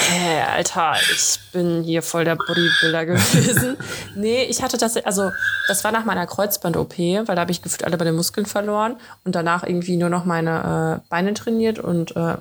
Hey, 0.09 0.42
Alter, 0.53 0.94
ich 1.12 1.38
bin 1.53 1.85
hier 1.85 2.03
voll 2.03 2.25
der 2.25 2.35
Bodybuilder 2.35 3.07
gewesen. 3.07 3.77
nee, 4.16 4.42
ich 4.42 4.62
hatte 4.62 4.79
das, 4.79 4.96
also 4.96 5.31
das 5.68 5.85
war 5.85 5.92
nach 5.92 6.05
meiner 6.05 6.27
Kreuzband-OP, 6.27 6.99
weil 6.99 7.37
da 7.37 7.42
habe 7.42 7.53
ich 7.53 7.62
gefühlt 7.62 7.85
alle 7.85 7.96
bei 7.99 8.05
den 8.05 8.16
Muskeln 8.16 8.46
verloren 8.46 8.96
und 9.22 9.37
danach 9.37 9.62
irgendwie 9.62 9.96
nur 9.96 10.09
noch 10.09 10.25
meine 10.25 11.03
äh, 11.05 11.09
Beine 11.09 11.35
trainiert 11.35 11.79
und 11.79 12.16
äh, 12.16 12.35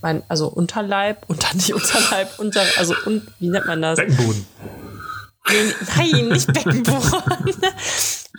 mein, 0.00 0.22
also 0.28 0.48
Unterleib, 0.48 1.24
unter 1.26 1.54
nicht 1.54 1.74
Unterleib, 1.74 2.38
unter, 2.38 2.62
also 2.78 2.94
un, 3.04 3.26
wie 3.40 3.50
nennt 3.50 3.66
man 3.66 3.82
das? 3.82 3.96
Beckenboden. 3.96 4.46
Nein, 5.48 6.28
nicht 6.28 6.52
Beckenboden. 6.52 7.12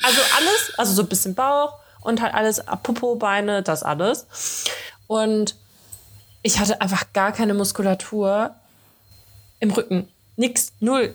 also 0.04 0.22
alles, 0.38 0.74
also 0.78 0.94
so 0.94 1.02
ein 1.04 1.08
bisschen 1.08 1.36
Bauch 1.36 1.74
und 2.02 2.22
halt 2.22 2.34
alles, 2.34 2.62
Popo, 2.84 3.16
Beine, 3.16 3.64
das 3.64 3.84
alles. 3.84 4.26
Und 5.08 5.56
ich 6.42 6.60
hatte 6.60 6.82
einfach 6.82 7.14
gar 7.14 7.32
keine 7.32 7.54
Muskulatur 7.54 8.52
im 9.60 9.72
Rücken. 9.72 10.08
Nix, 10.36 10.72
null, 10.80 11.14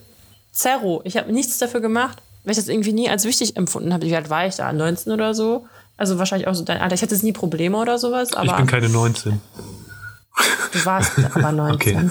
zero. 0.52 1.00
Ich 1.04 1.16
habe 1.16 1.32
nichts 1.32 1.58
dafür 1.58 1.80
gemacht, 1.80 2.18
weil 2.44 2.52
ich 2.52 2.58
das 2.58 2.68
irgendwie 2.68 2.92
nie 2.92 3.08
als 3.08 3.24
wichtig 3.24 3.56
empfunden 3.56 3.92
habe. 3.92 4.06
Wie 4.06 4.16
alt 4.16 4.30
war 4.30 4.46
ich 4.46 4.56
da? 4.56 4.72
19 4.72 5.12
oder 5.12 5.34
so? 5.34 5.66
Also 5.96 6.18
wahrscheinlich 6.18 6.48
auch 6.48 6.54
so 6.54 6.64
dein 6.64 6.80
Alter. 6.80 6.94
Ich 6.94 7.02
hatte 7.02 7.14
jetzt 7.14 7.22
nie 7.22 7.32
Probleme 7.32 7.76
oder 7.76 7.98
sowas. 7.98 8.32
Aber 8.32 8.46
ich 8.46 8.56
bin 8.56 8.66
keine 8.66 8.88
19. 8.88 9.40
Du 10.72 10.84
warst 10.84 11.12
aber 11.34 11.52
19. 11.52 12.10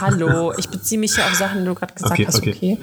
Hallo, 0.00 0.52
ich 0.56 0.68
beziehe 0.68 1.00
mich 1.00 1.14
hier 1.14 1.24
auf 1.24 1.34
Sachen, 1.34 1.60
die 1.60 1.64
du 1.64 1.74
gerade 1.74 1.94
gesagt 1.94 2.12
okay, 2.12 2.26
hast. 2.26 2.38
Okay. 2.38 2.50
okay. 2.50 2.78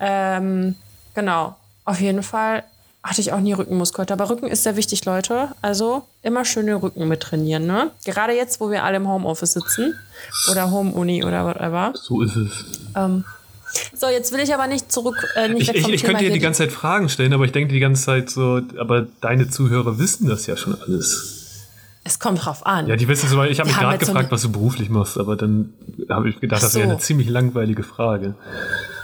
Ähm, 0.00 0.74
genau. 1.14 1.56
Auf 1.84 2.00
jeden 2.00 2.22
Fall 2.22 2.64
hatte 3.02 3.20
ich 3.20 3.32
auch 3.32 3.40
nie 3.40 3.52
Rückenmuskulatur. 3.52 4.14
Aber 4.14 4.30
Rücken 4.30 4.46
ist 4.46 4.62
sehr 4.62 4.76
wichtig, 4.76 5.04
Leute. 5.04 5.48
Also 5.60 6.06
immer 6.22 6.44
schöne 6.44 6.80
Rücken 6.80 7.08
mit 7.08 7.20
trainieren, 7.20 7.66
ne? 7.66 7.90
Gerade 8.04 8.34
jetzt, 8.34 8.60
wo 8.60 8.70
wir 8.70 8.84
alle 8.84 8.98
im 8.98 9.08
Homeoffice 9.08 9.54
sitzen 9.54 9.98
oder 10.50 10.70
Home-Uni 10.70 11.24
oder 11.24 11.44
whatever. 11.44 11.92
So 11.94 12.22
ist 12.22 12.36
es. 12.36 12.64
Ähm, 12.94 13.24
so, 13.94 14.06
jetzt 14.08 14.32
will 14.32 14.40
ich 14.40 14.54
aber 14.54 14.66
nicht 14.66 14.92
zurück. 14.92 15.16
Äh, 15.34 15.48
nicht 15.48 15.70
ich, 15.70 15.80
ich, 15.80 15.88
ich 15.88 16.04
könnte 16.04 16.24
dir 16.24 16.30
die 16.30 16.38
ganze 16.38 16.64
Zeit 16.64 16.72
Fragen 16.72 17.08
stellen, 17.08 17.32
aber 17.32 17.44
ich 17.44 17.52
denke 17.52 17.72
die 17.72 17.80
ganze 17.80 18.04
Zeit 18.04 18.30
so, 18.30 18.60
aber 18.78 19.06
deine 19.20 19.48
Zuhörer 19.48 19.98
wissen 19.98 20.28
das 20.28 20.46
ja 20.46 20.56
schon 20.56 20.80
alles. 20.80 21.41
Es 22.04 22.18
kommt 22.18 22.44
drauf 22.44 22.66
an. 22.66 22.88
Ja, 22.88 22.96
die 22.96 23.06
wissen 23.06 23.28
so, 23.28 23.42
ich 23.44 23.60
habe 23.60 23.68
mich 23.68 23.78
gerade 23.78 23.98
gefragt, 23.98 24.28
so 24.28 24.32
was 24.32 24.42
du 24.42 24.50
beruflich 24.50 24.90
machst, 24.90 25.18
aber 25.18 25.36
dann 25.36 25.72
habe 26.08 26.30
ich 26.30 26.40
gedacht, 26.40 26.60
so. 26.60 26.66
das 26.66 26.74
wäre 26.74 26.88
eine 26.88 26.98
ziemlich 26.98 27.28
langweilige 27.28 27.84
Frage. 27.84 28.34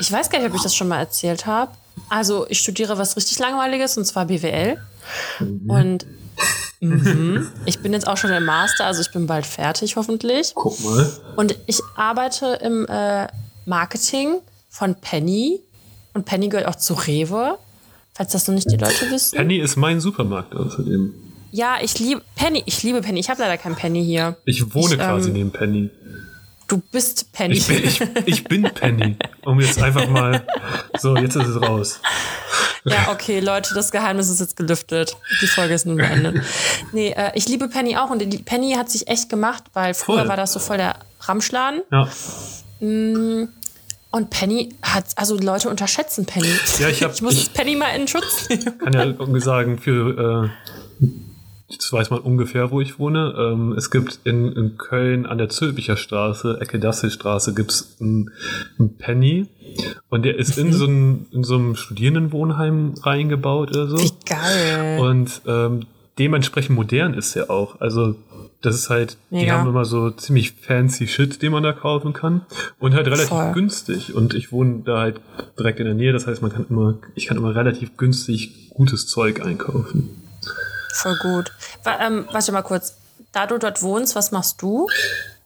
Ich 0.00 0.10
weiß 0.10 0.30
gar 0.30 0.40
nicht, 0.40 0.48
ob 0.48 0.56
ich 0.56 0.62
das 0.62 0.74
schon 0.74 0.88
mal 0.88 0.98
erzählt 0.98 1.46
habe. 1.46 1.70
Also, 2.08 2.46
ich 2.48 2.58
studiere 2.58 2.98
was 2.98 3.16
richtig 3.16 3.38
Langweiliges 3.38 3.96
und 3.98 4.04
zwar 4.04 4.26
BWL. 4.26 4.78
Mhm. 5.38 5.70
Und 5.70 6.06
mhm, 6.80 7.48
ich 7.66 7.78
bin 7.80 7.92
jetzt 7.92 8.08
auch 8.08 8.16
schon 8.16 8.32
im 8.32 8.44
Master, 8.44 8.86
also 8.86 9.00
ich 9.00 9.12
bin 9.12 9.26
bald 9.26 9.46
fertig, 9.46 9.94
hoffentlich. 9.94 10.52
Guck 10.54 10.82
mal. 10.82 11.12
Und 11.36 11.56
ich 11.66 11.80
arbeite 11.94 12.58
im 12.62 12.84
äh, 12.88 13.28
Marketing 13.64 14.40
von 14.70 14.96
Penny. 14.96 15.60
Und 16.14 16.24
Penny 16.24 16.48
gehört 16.48 16.66
auch 16.66 16.76
zu 16.76 16.94
Rewe, 16.94 17.58
falls 18.12 18.32
das 18.32 18.48
noch 18.48 18.54
nicht 18.56 18.70
die 18.70 18.76
Leute 18.76 19.08
wissen. 19.10 19.36
Penny 19.36 19.58
ist 19.58 19.76
mein 19.76 20.00
Supermarkt 20.00 20.56
außerdem. 20.56 21.14
Ja, 21.50 21.78
ich 21.80 21.98
liebe 21.98 22.22
Penny. 22.34 22.62
Ich 22.66 22.82
liebe 22.82 23.00
Penny. 23.00 23.20
Ich 23.20 23.30
habe 23.30 23.40
leider 23.40 23.56
kein 23.56 23.74
Penny 23.74 24.04
hier. 24.04 24.36
Ich 24.44 24.74
wohne 24.74 24.94
ich, 24.94 25.00
quasi 25.00 25.28
ähm, 25.28 25.34
neben 25.34 25.50
Penny. 25.52 25.90
Du 26.66 26.82
bist 26.92 27.32
Penny. 27.32 27.54
Ich 27.54 27.66
bin, 27.66 27.84
ich, 27.84 28.00
ich 28.26 28.44
bin 28.44 28.62
Penny. 28.62 29.16
Um 29.44 29.60
jetzt 29.60 29.82
einfach 29.82 30.08
mal. 30.08 30.46
So, 31.00 31.16
jetzt 31.16 31.36
ist 31.36 31.46
es 31.46 31.62
raus. 31.62 32.00
Ja, 32.84 33.12
okay, 33.12 33.38
Leute, 33.38 33.72
das 33.72 33.92
Geheimnis 33.92 34.28
ist 34.28 34.40
jetzt 34.40 34.56
gelüftet. 34.56 35.16
Die 35.40 35.46
Folge 35.46 35.74
ist 35.74 35.86
nun 35.86 35.96
beendet. 35.96 36.42
Nee, 36.92 37.10
äh, 37.10 37.30
ich 37.34 37.46
liebe 37.46 37.68
Penny 37.68 37.96
auch 37.96 38.10
und 38.10 38.18
die 38.20 38.38
Penny 38.38 38.72
hat 38.72 38.90
sich 38.90 39.06
echt 39.06 39.28
gemacht, 39.28 39.62
weil 39.74 39.94
früher 39.94 40.20
voll. 40.20 40.28
war 40.28 40.36
das 40.36 40.54
so 40.54 40.58
voll 40.58 40.78
der 40.78 40.96
Ramschladen. 41.20 41.82
Ja. 41.92 42.08
Mm, 42.80 43.48
und 44.10 44.30
Penny 44.30 44.70
hat, 44.82 45.04
also 45.16 45.38
Leute 45.38 45.68
unterschätzen 45.68 46.26
Penny. 46.26 46.50
Ja, 46.80 46.88
ich, 46.88 47.02
hab, 47.02 47.12
ich 47.12 47.22
muss 47.22 47.34
ich 47.34 47.52
Penny 47.52 47.76
mal 47.76 47.90
in 47.90 48.08
Schutz 48.08 48.48
nehmen. 48.48 48.78
Kann 48.78 48.92
ja 48.92 49.04
irgendwie 49.04 49.40
sagen, 49.40 49.78
für 49.78 50.50
jetzt 51.68 51.92
weiß 51.92 52.10
man 52.10 52.20
ungefähr, 52.20 52.70
wo 52.70 52.80
ich 52.80 52.98
wohne. 52.98 53.34
Ähm, 53.38 53.72
es 53.76 53.90
gibt 53.90 54.20
in, 54.24 54.52
in 54.52 54.78
Köln 54.78 55.26
an 55.26 55.38
der 55.38 55.48
Zülpicher 55.48 55.96
Straße, 55.96 56.58
Ecke 56.60 56.78
Dasselstraße, 56.78 57.54
gibt's 57.54 57.96
einen, 58.00 58.30
einen 58.78 58.96
Penny. 58.96 59.46
Und 60.08 60.24
der 60.24 60.38
ist 60.38 60.56
in 60.56 60.72
so, 60.72 60.86
einem, 60.86 61.26
in 61.30 61.44
so 61.44 61.56
einem 61.56 61.76
Studierendenwohnheim 61.76 62.94
reingebaut 63.02 63.70
oder 63.70 63.86
so. 63.86 63.98
Wie 63.98 64.12
geil. 64.24 64.98
Und 64.98 65.42
ähm, 65.46 65.80
dementsprechend 66.18 66.74
modern 66.74 67.14
ist 67.14 67.36
er 67.36 67.50
auch. 67.50 67.80
Also 67.80 68.16
das 68.62 68.74
ist 68.74 68.90
halt, 68.90 69.18
Mega. 69.30 69.44
die 69.44 69.52
haben 69.52 69.68
immer 69.68 69.84
so 69.84 70.10
ziemlich 70.10 70.52
fancy 70.52 71.06
Shit, 71.06 71.42
den 71.42 71.52
man 71.52 71.62
da 71.62 71.72
kaufen 71.72 72.14
kann. 72.14 72.46
Und 72.78 72.94
halt 72.94 73.06
relativ 73.06 73.28
Voll. 73.28 73.52
günstig. 73.52 74.14
Und 74.14 74.32
ich 74.32 74.50
wohne 74.52 74.82
da 74.84 75.00
halt 75.00 75.20
direkt 75.58 75.80
in 75.80 75.84
der 75.84 75.94
Nähe. 75.94 76.12
Das 76.12 76.26
heißt, 76.26 76.40
man 76.40 76.50
kann 76.50 76.66
immer, 76.70 76.94
ich 77.14 77.26
kann 77.26 77.36
immer 77.36 77.54
relativ 77.54 77.96
günstig 77.98 78.70
gutes 78.70 79.06
Zeug 79.06 79.44
einkaufen. 79.44 80.27
Voll 80.98 81.16
gut. 81.22 81.52
Ähm, 82.00 82.26
warte 82.32 82.52
mal 82.52 82.62
kurz. 82.62 82.96
Da 83.32 83.46
du 83.46 83.58
dort 83.58 83.82
wohnst, 83.82 84.16
was 84.16 84.32
machst 84.32 84.60
du? 84.62 84.88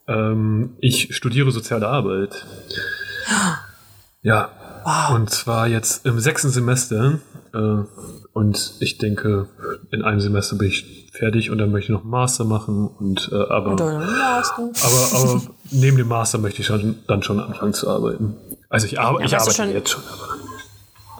Ähm, 0.08 0.76
ich 0.80 1.14
studiere 1.14 1.50
soziale 1.50 1.88
Arbeit. 1.88 2.46
Ja. 4.22 4.50
Wow. 4.84 5.16
Und 5.16 5.30
zwar 5.30 5.68
jetzt 5.68 6.06
im 6.06 6.18
sechsten 6.20 6.50
Semester. 6.50 7.18
Äh, 7.52 7.84
und 8.32 8.74
ich 8.80 8.98
denke, 8.98 9.48
in 9.90 10.02
einem 10.02 10.20
Semester 10.20 10.56
bin 10.56 10.68
ich 10.68 11.10
fertig 11.12 11.50
und 11.50 11.58
dann 11.58 11.70
möchte 11.70 11.92
ich 11.92 11.96
noch 11.96 12.02
einen 12.02 12.10
Master 12.10 12.44
machen. 12.44 12.88
Und, 12.88 13.28
äh, 13.30 13.34
aber, 13.34 13.76
Master. 13.76 14.70
aber, 14.82 15.22
aber 15.22 15.42
neben 15.70 15.98
dem 15.98 16.08
Master 16.08 16.38
möchte 16.38 16.62
ich 16.62 16.66
schon, 16.66 16.98
dann 17.06 17.22
schon 17.22 17.38
anfangen 17.40 17.74
zu 17.74 17.90
arbeiten. 17.90 18.36
Also 18.70 18.86
ich, 18.86 18.98
arbe 18.98 19.20
ja, 19.20 19.26
ich 19.26 19.36
arbeite 19.36 19.64
jetzt 19.64 19.90
schon. 19.90 20.02
Aber 20.10 20.41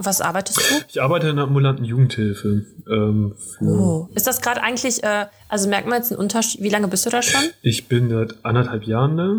was 0.04 0.20
arbeitest 0.20 0.58
du? 0.58 0.74
Ich 0.88 1.02
arbeite 1.02 1.28
in 1.28 1.36
der 1.36 1.44
ambulanten 1.44 1.84
Jugendhilfe. 1.84 2.64
Ähm, 2.88 3.34
oh. 3.60 4.08
Ist 4.14 4.26
das 4.26 4.40
gerade 4.40 4.62
eigentlich, 4.62 5.02
äh, 5.02 5.26
also 5.48 5.68
merkt 5.68 5.88
man 5.88 5.98
jetzt 5.98 6.12
einen 6.12 6.20
Unterschied? 6.20 6.62
Wie 6.62 6.68
lange 6.68 6.88
bist 6.88 7.06
du 7.06 7.10
da 7.10 7.22
schon? 7.22 7.42
Ich 7.62 7.88
bin 7.88 8.10
seit 8.10 8.44
anderthalb 8.44 8.84
Jahren 8.84 9.16
da. 9.16 9.34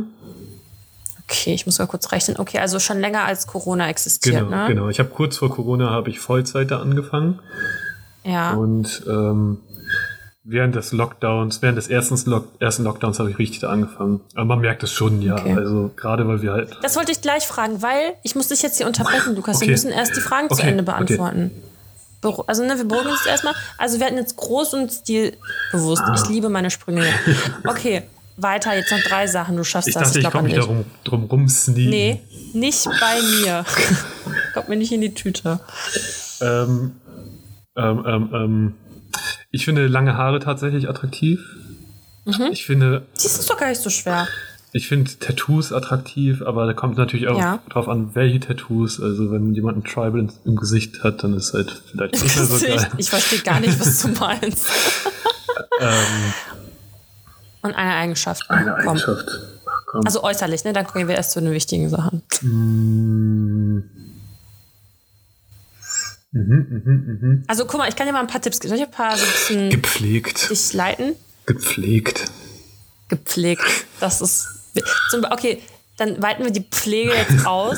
Okay, 1.29 1.53
ich 1.53 1.65
muss 1.65 1.79
mal 1.79 1.87
kurz 1.87 2.11
rechnen. 2.11 2.37
Okay, 2.37 2.59
also 2.59 2.79
schon 2.79 2.99
länger 2.99 3.23
als 3.23 3.47
Corona 3.47 3.89
existiert, 3.89 4.45
genau, 4.45 4.49
ne? 4.49 4.65
Genau, 4.67 4.89
ich 4.89 4.99
habe 4.99 5.09
kurz 5.09 5.37
vor 5.37 5.49
Corona 5.49 5.89
habe 5.89 6.09
ich 6.09 6.19
Vollzeit 6.19 6.69
da 6.69 6.79
angefangen. 6.79 7.39
Ja. 8.23 8.53
Und 8.53 9.03
ähm, 9.07 9.59
während 10.43 10.75
des 10.75 10.91
Lockdowns, 10.91 11.61
während 11.61 11.77
des 11.77 11.87
ersten, 11.87 12.29
Lock 12.29 12.47
ersten 12.59 12.83
Lockdowns 12.83 13.19
habe 13.19 13.31
ich 13.31 13.39
richtig 13.39 13.59
da 13.59 13.69
angefangen. 13.69 14.21
Aber 14.35 14.45
man 14.45 14.59
merkt 14.59 14.83
es 14.83 14.91
schon, 14.91 15.21
ja. 15.21 15.37
Okay. 15.37 15.53
Also 15.53 15.91
gerade 15.95 16.27
weil 16.27 16.41
wir 16.41 16.51
halt. 16.51 16.77
Das 16.81 16.95
wollte 16.95 17.11
ich 17.11 17.21
gleich 17.21 17.47
fragen, 17.47 17.81
weil 17.81 18.15
ich 18.23 18.35
muss 18.35 18.49
dich 18.49 18.61
jetzt 18.61 18.77
hier 18.77 18.87
unterbrechen, 18.87 19.35
Lukas. 19.35 19.57
Okay. 19.57 19.67
Wir 19.67 19.71
müssen 19.71 19.91
erst 19.91 20.15
die 20.15 20.21
Fragen 20.21 20.47
okay. 20.49 20.61
zu 20.61 20.67
Ende 20.67 20.83
beantworten. 20.83 21.51
Okay. 22.21 22.43
Also, 22.47 22.63
ne, 22.63 22.77
wir 22.77 22.85
beruhigen 22.85 23.09
uns 23.09 23.25
erstmal. 23.25 23.53
Also, 23.77 23.99
wir 23.99 24.05
hatten 24.05 24.15
jetzt 24.15 24.37
groß 24.37 24.75
und 24.75 24.91
stilbewusst. 24.91 26.03
Ah. 26.05 26.15
Ich 26.15 26.29
liebe 26.29 26.49
meine 26.49 26.71
Sprünge. 26.71 27.03
Okay, 27.67 28.03
weiter. 28.37 28.73
Jetzt 28.75 28.91
noch 28.91 29.01
drei 29.01 29.27
Sachen. 29.27 29.57
Du 29.57 29.63
schaffst 29.65 29.89
ich 29.89 29.93
das. 29.93 30.03
Dachte, 30.03 30.19
ich, 30.19 30.25
ich 30.25 30.31
komme 30.31 30.47
nicht 30.47 30.57
darum 30.57 30.85
drum 31.03 31.23
rumsneaken. 31.25 31.89
Nee, 31.89 32.21
nicht 32.53 32.85
bei 32.85 33.21
mir. 33.21 33.65
Kommt 34.53 34.69
mir 34.69 34.77
nicht 34.77 34.91
in 34.93 35.01
die 35.01 35.13
Tüte. 35.13 35.59
Ähm, 36.39 36.93
ähm, 37.75 38.03
ähm, 38.05 38.29
ähm. 38.33 38.73
Ich 39.53 39.65
finde 39.65 39.85
lange 39.85 40.17
Haare 40.17 40.39
tatsächlich 40.39 40.89
attraktiv. 40.89 41.39
Mhm. 42.25 42.49
Ich 42.51 42.65
finde. 42.65 43.05
Das 43.13 43.37
ist 43.37 43.47
doch 43.47 43.57
gar 43.57 43.69
nicht 43.69 43.81
so 43.81 43.91
schwer. 43.91 44.27
Ich 44.71 44.87
finde 44.87 45.11
Tattoos 45.19 45.71
attraktiv, 45.71 46.41
aber 46.41 46.65
da 46.65 46.73
kommt 46.73 46.97
natürlich 46.97 47.27
auch 47.27 47.37
ja. 47.37 47.59
drauf 47.69 47.87
an, 47.87 48.15
welche 48.15 48.39
Tattoos. 48.39 48.99
Also 48.99 49.31
wenn 49.31 49.53
jemand 49.53 49.77
ein 49.77 49.83
Tribal 49.83 50.27
im 50.43 50.55
Gesicht 50.55 51.03
hat, 51.03 51.23
dann 51.23 51.35
ist 51.35 51.53
halt 51.53 51.83
vielleicht 51.91 52.15
nicht 52.15 52.35
mehr 52.35 52.45
so 52.45 52.65
geil. 52.65 52.87
Ich 52.97 53.11
verstehe 53.11 53.41
gar 53.41 53.59
nicht, 53.59 53.79
was 53.79 54.01
du 54.01 54.07
meinst. 54.07 54.65
ähm, 55.79 56.33
Und 57.61 57.75
eine 57.75 57.93
Eigenschaft. 57.93 58.49
Eine 58.49 58.73
Eigenschaft. 58.73 59.27
Komm. 59.85 60.01
Also 60.03 60.23
äußerlich, 60.23 60.63
ne? 60.63 60.73
Dann 60.73 60.87
gehen 60.91 61.07
wir 61.07 61.13
erst 61.13 61.33
zu 61.33 61.41
den 61.41 61.51
wichtigen 61.51 61.89
Sachen. 61.89 62.23
Mm. 62.41 63.83
Mhm, 66.33 66.81
mh, 66.83 67.27
mh. 67.27 67.43
Also 67.47 67.65
guck 67.65 67.77
mal, 67.77 67.87
ich 67.87 67.95
kann 67.95 68.07
dir 68.07 68.13
mal 68.13 68.19
ein 68.19 68.27
paar 68.27 68.41
Tipps 68.41 68.59
geben. 68.59 68.69
Soll 68.69 68.79
ich 68.79 68.85
ein 68.85 68.91
paar 68.91 69.15
so 69.15 69.23
ein 69.23 69.31
bisschen 69.31 69.69
Gepflegt. 69.69 70.49
dich 70.49 70.73
leiten? 70.73 71.15
Gepflegt. 71.45 72.31
Gepflegt. 73.07 73.63
Das 73.99 74.19
ist. 74.19 74.47
Okay, 75.29 75.61
dann 75.97 76.21
weiten 76.23 76.43
wir 76.43 76.51
die 76.51 76.61
Pflege 76.63 77.13
jetzt 77.13 77.45
aus. 77.45 77.77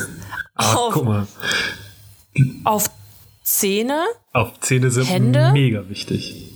ah, 0.54 0.74
auf, 0.74 0.94
guck 0.94 1.04
mal. 1.04 1.26
Auf 2.64 2.90
Zähne. 3.44 4.04
Auf 4.32 4.58
Zähne 4.60 4.90
sind 4.90 5.04
Hände. 5.04 5.52
mega 5.52 5.86
wichtig. 5.90 6.52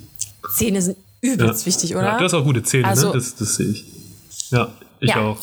Zähne 0.55 0.81
sind 0.81 0.97
übelst 1.21 1.63
ja. 1.63 1.67
wichtig, 1.67 1.95
oder? 1.95 2.05
Ja, 2.05 2.19
du 2.19 2.25
hast 2.25 2.33
auch 2.33 2.45
gute 2.45 2.63
Zähne, 2.63 2.85
ne? 2.85 2.89
also, 2.89 3.09
ne? 3.09 3.13
Das, 3.13 3.37
das 3.37 3.57
sehe 3.57 3.69
ich. 3.69 3.85
Ja, 4.51 4.73
ich 5.01 5.11
ja. 5.11 5.21
auch. 5.21 5.39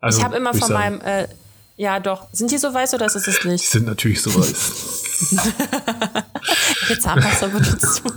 Also, 0.00 0.18
ich 0.18 0.24
habe 0.24 0.36
immer 0.36 0.54
von 0.54 0.72
meinem. 0.72 1.00
Äh, 1.02 1.28
ja, 1.76 2.00
doch. 2.00 2.26
Sind 2.32 2.50
die 2.50 2.58
so 2.58 2.74
weiß 2.74 2.94
oder 2.94 3.06
ist 3.06 3.14
es 3.14 3.26
das 3.26 3.44
nicht? 3.44 3.62
Die 3.62 3.68
sind 3.68 3.86
natürlich 3.86 4.20
so 4.20 4.34
weiß. 4.34 5.04
Welche 6.80 6.98
Zahnpasta 7.00 7.46
benutzt 7.52 8.02
du? 8.04 8.10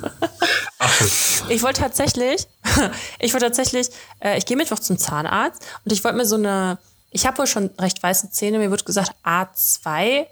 Ich 1.50 1.64
wollte 1.64 1.82
tatsächlich, 1.82 2.48
ich 3.20 3.34
wollte 3.34 3.48
tatsächlich, 3.48 3.90
äh, 4.20 4.38
ich 4.38 4.46
gehe 4.46 4.58
Mittwoch 4.58 4.80
zum 4.80 4.98
Zahnarzt 4.98 5.62
und 5.86 5.92
ich 5.92 6.04
wollte 6.04 6.18
mir 6.18 6.26
so 6.26 6.36
eine, 6.36 6.78
ich 7.12 7.26
habe 7.26 7.38
wohl 7.40 7.48
schon 7.48 7.70
recht 7.80 8.02
weiße 8.02 8.32
Zähne, 8.32 8.60
mir 8.60 8.72
wird 8.72 8.86
gesagt 8.86 9.14
A2. 9.26 10.26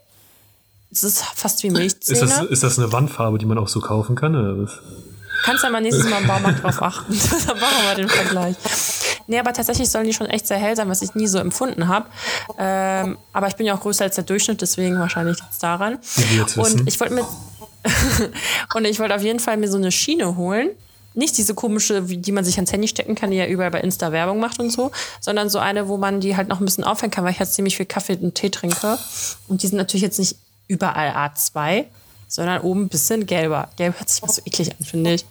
Das 0.89 1.03
ist 1.03 1.21
fast 1.21 1.63
wie 1.63 1.69
Milchzähne. 1.69 2.19
Ist 2.19 2.37
das, 2.37 2.45
ist 2.45 2.63
das 2.63 2.79
eine 2.79 2.91
Wandfarbe, 2.91 3.37
die 3.37 3.45
man 3.45 3.57
auch 3.57 3.67
so 3.67 3.81
kaufen 3.81 4.15
kann 4.15 4.35
oder 4.35 4.63
was? 4.63 4.79
Kannst 5.43 5.63
du 5.63 5.69
mal 5.69 5.81
nächstes 5.81 6.09
Mal 6.09 6.21
im 6.21 6.27
Baumarkt 6.27 6.63
drauf 6.63 6.81
achten. 6.81 7.13
Dann 7.47 7.59
machen 7.59 7.85
wir 7.87 7.95
den 7.95 8.09
Vergleich. 8.09 8.55
Nee, 9.27 9.39
aber 9.39 9.53
tatsächlich 9.53 9.89
sollen 9.89 10.05
die 10.05 10.13
schon 10.13 10.27
echt 10.27 10.47
sehr 10.47 10.57
hell 10.57 10.75
sein, 10.75 10.89
was 10.89 11.01
ich 11.01 11.13
nie 11.15 11.27
so 11.27 11.37
empfunden 11.37 11.87
habe. 11.87 12.07
Ähm, 12.57 13.17
aber 13.33 13.47
ich 13.47 13.55
bin 13.55 13.65
ja 13.65 13.75
auch 13.75 13.81
größer 13.81 14.05
als 14.05 14.15
der 14.15 14.23
Durchschnitt, 14.23 14.61
deswegen 14.61 14.97
wahrscheinlich 14.99 15.37
jetzt 15.43 15.61
daran. 15.61 15.99
Und 16.55 16.87
ich 16.87 16.99
wollte 16.99 17.13
mir 17.13 17.25
und 18.73 18.85
ich 18.85 18.99
wollte 18.99 19.15
auf 19.15 19.21
jeden 19.21 19.39
Fall 19.39 19.57
mir 19.57 19.69
so 19.69 19.77
eine 19.77 19.91
Schiene 19.91 20.37
holen. 20.37 20.69
Nicht 21.13 21.37
diese 21.37 21.55
komische, 21.55 22.01
die 22.03 22.31
man 22.31 22.45
sich 22.45 22.55
ans 22.57 22.71
Handy 22.71 22.87
stecken 22.87 23.15
kann, 23.15 23.31
die 23.31 23.37
ja 23.37 23.47
überall 23.47 23.71
bei 23.71 23.81
Insta 23.81 24.11
Werbung 24.11 24.39
macht 24.39 24.59
und 24.59 24.71
so, 24.71 24.91
sondern 25.19 25.49
so 25.49 25.57
eine, 25.57 25.87
wo 25.87 25.97
man 25.97 26.19
die 26.19 26.37
halt 26.37 26.47
noch 26.47 26.59
ein 26.59 26.65
bisschen 26.65 26.83
aufhängen 26.83 27.11
kann, 27.11 27.23
weil 27.23 27.31
ich 27.31 27.39
jetzt 27.39 27.55
ziemlich 27.55 27.75
viel 27.75 27.87
Kaffee 27.87 28.17
und 28.21 28.35
Tee 28.35 28.49
trinke. 28.49 28.99
Und 29.47 29.63
die 29.63 29.67
sind 29.67 29.77
natürlich 29.77 30.03
jetzt 30.03 30.19
nicht 30.19 30.35
überall 30.67 31.09
A2, 31.09 31.85
sondern 32.27 32.61
oben 32.61 32.83
ein 32.83 32.89
bisschen 32.89 33.25
gelber. 33.25 33.69
Gelb 33.77 33.99
hört 33.99 34.09
sich 34.09 34.21
mal 34.21 34.29
so 34.29 34.41
eklig 34.45 34.71
an, 34.71 34.85
finde 34.85 35.13
ich. 35.13 35.25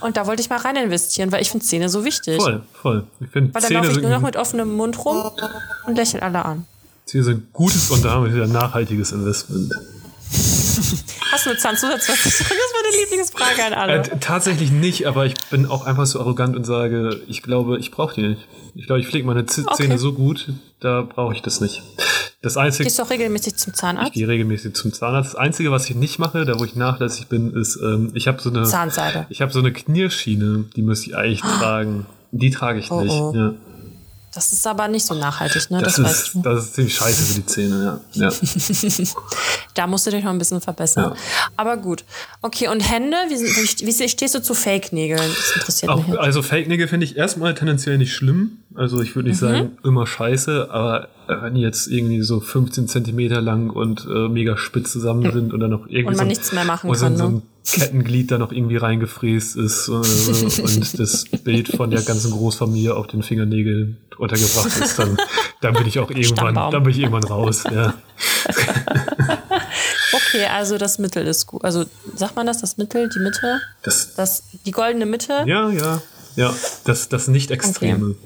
Und 0.00 0.16
da 0.16 0.26
wollte 0.26 0.42
ich 0.42 0.50
mal 0.50 0.58
rein 0.58 0.76
investieren, 0.76 1.30
weil 1.32 1.42
ich 1.42 1.50
finde 1.50 1.64
Zähne 1.64 1.88
so 1.88 2.04
wichtig. 2.04 2.36
Voll, 2.36 2.62
voll. 2.72 3.06
Ich 3.20 3.28
finde 3.30 3.54
Weil 3.54 3.62
dann 3.62 3.72
laufe 3.72 3.92
ich 3.92 4.00
nur 4.00 4.10
noch 4.10 4.20
mit 4.20 4.36
offenem 4.36 4.74
Mund 4.74 5.04
rum 5.04 5.30
und 5.86 5.96
lächle 5.96 6.22
alle 6.22 6.44
an. 6.44 6.66
Zähne 7.06 7.24
sind 7.24 7.52
gutes 7.52 7.90
und 7.90 8.04
damit 8.04 8.34
wieder 8.34 8.46
nachhaltiges 8.46 9.12
Investment. 9.12 9.72
Hast 11.32 11.46
du 11.46 11.50
eine 11.50 11.58
Zahnzusatzversicherung? 11.58 12.48
Das 12.48 12.66
ist 12.66 12.74
meine 12.82 13.02
Lieblingsfrage 13.02 13.64
an 13.64 13.72
alle. 13.74 13.94
Äh, 13.98 14.18
tatsächlich 14.20 14.70
nicht, 14.70 15.06
aber 15.06 15.26
ich 15.26 15.34
bin 15.50 15.66
auch 15.66 15.86
einfach 15.86 16.06
so 16.06 16.20
arrogant 16.20 16.56
und 16.56 16.64
sage, 16.64 17.20
ich 17.28 17.42
glaube, 17.42 17.78
ich 17.78 17.90
brauche 17.90 18.14
die 18.14 18.28
nicht. 18.28 18.48
Ich 18.74 18.86
glaube, 18.86 19.00
ich 19.00 19.06
pflege 19.06 19.26
meine 19.26 19.46
Z 19.46 19.66
okay. 19.66 19.84
Zähne 19.84 19.98
so 19.98 20.12
gut, 20.12 20.52
da 20.80 21.02
brauche 21.02 21.34
ich 21.34 21.42
das 21.42 21.60
nicht. 21.60 21.82
Das 22.42 22.56
Einzige, 22.56 22.84
Gehst 22.84 22.98
du 22.98 23.04
auch 23.04 23.10
regelmäßig 23.10 23.56
zum 23.56 23.72
Zahnarzt? 23.72 24.08
Ich 24.08 24.14
gehe 24.14 24.26
regelmäßig 24.26 24.74
zum 24.74 24.92
Zahnarzt. 24.92 25.34
Das 25.34 25.36
Einzige, 25.36 25.70
was 25.70 25.88
ich 25.88 25.94
nicht 25.94 26.18
mache, 26.18 26.44
da 26.44 26.58
wo 26.58 26.64
ich 26.64 26.74
nachlässig 26.74 27.28
bin, 27.28 27.52
ist, 27.54 27.76
ähm, 27.76 28.10
ich 28.14 28.26
habe 28.26 28.42
so 28.42 28.50
eine 28.50 28.64
Zahnseide. 28.64 29.26
Ich 29.28 29.40
habe 29.42 29.52
so 29.52 29.60
eine 29.60 29.72
Knierschiene, 29.72 30.64
die 30.74 30.82
müsste 30.82 31.10
ich 31.10 31.16
eigentlich 31.16 31.44
oh. 31.44 31.58
tragen. 31.58 32.06
Die 32.32 32.50
trage 32.50 32.80
ich 32.80 32.90
oh, 32.90 33.00
nicht. 33.00 33.12
Oh. 33.12 33.32
Ja. 33.34 33.54
Das 34.34 34.50
ist 34.50 34.66
aber 34.66 34.88
nicht 34.88 35.04
so 35.04 35.14
nachhaltig, 35.14 35.70
ne? 35.70 35.82
Das, 35.82 35.96
das, 35.96 36.22
ist, 36.22 36.36
das 36.42 36.64
ist 36.64 36.74
ziemlich 36.74 36.94
scheiße 36.94 37.22
für 37.22 37.34
die 37.40 37.46
Zähne, 37.46 38.00
ja. 38.14 38.28
ja. 38.28 38.32
da 39.74 39.86
musst 39.86 40.06
du 40.06 40.10
dich 40.10 40.24
noch 40.24 40.30
ein 40.30 40.38
bisschen 40.38 40.62
verbessern. 40.62 41.12
Ja. 41.12 41.16
Aber 41.56 41.76
gut. 41.76 42.04
Okay, 42.40 42.68
und 42.68 42.80
Hände? 42.80 43.16
Wie, 43.28 43.36
wie, 43.36 43.86
wie 43.86 44.08
stehst 44.08 44.34
du 44.34 44.42
zu 44.42 44.54
Fake-Nägeln? 44.54 45.20
Das 45.20 45.56
interessiert 45.56 45.90
Auch, 45.90 46.06
mich. 46.06 46.18
Also 46.18 46.40
Fake-Nägel 46.40 46.88
finde 46.88 47.04
ich 47.04 47.16
erstmal 47.16 47.54
tendenziell 47.54 47.98
nicht 47.98 48.14
schlimm. 48.14 48.58
Also 48.74 49.02
ich 49.02 49.14
würde 49.14 49.28
nicht 49.28 49.42
mhm. 49.42 49.46
sagen, 49.46 49.78
immer 49.84 50.06
scheiße, 50.06 50.68
aber 50.70 51.08
wenn 51.26 51.54
die 51.54 51.60
jetzt 51.60 51.86
irgendwie 51.88 52.22
so 52.22 52.40
15 52.40 52.88
Zentimeter 52.88 53.40
lang 53.40 53.70
und 53.70 54.06
äh, 54.06 54.28
mega 54.28 54.56
spitz 54.56 54.92
zusammen 54.92 55.30
sind 55.32 55.52
und 55.52 55.60
dann 55.60 55.70
noch 55.70 55.86
irgendwie. 55.86 56.06
Und 56.06 56.16
man 56.16 56.18
so, 56.18 56.24
nichts 56.24 56.52
mehr 56.52 56.64
machen 56.64 56.92
kann. 56.92 57.16
So, 57.16 57.28
ne? 57.28 57.42
Kettenglied 57.64 58.30
da 58.30 58.38
noch 58.38 58.50
irgendwie 58.50 58.76
reingefräst 58.76 59.56
ist 59.56 59.88
äh, 59.88 59.92
und 59.92 60.98
das 60.98 61.24
Bild 61.44 61.68
von 61.68 61.90
der 61.90 62.02
ganzen 62.02 62.32
Großfamilie 62.32 62.94
auf 62.94 63.06
den 63.06 63.22
Fingernägeln 63.22 63.98
untergebracht 64.18 64.76
ist, 64.80 64.98
dann, 64.98 65.16
dann 65.60 65.74
bin 65.74 65.86
ich 65.86 65.98
auch 66.00 66.10
irgendwann, 66.10 66.54
dann 66.54 66.82
bin 66.82 66.90
ich 66.92 66.98
irgendwann 66.98 67.24
raus. 67.24 67.62
Ja. 67.70 67.94
okay, 70.12 70.46
also 70.46 70.76
das 70.76 70.98
Mittel 70.98 71.26
ist 71.26 71.46
gut. 71.46 71.64
Also 71.64 71.84
sagt 72.16 72.34
man 72.34 72.46
das, 72.46 72.60
das 72.60 72.78
Mittel, 72.78 73.08
die 73.08 73.20
Mitte? 73.20 73.60
Das, 73.82 74.14
das 74.14 74.42
die 74.66 74.72
goldene 74.72 75.06
Mitte? 75.06 75.44
Ja, 75.46 75.70
ja, 75.70 76.02
ja. 76.34 76.54
Das, 76.84 77.08
das 77.08 77.28
Nicht-Extreme. 77.28 78.16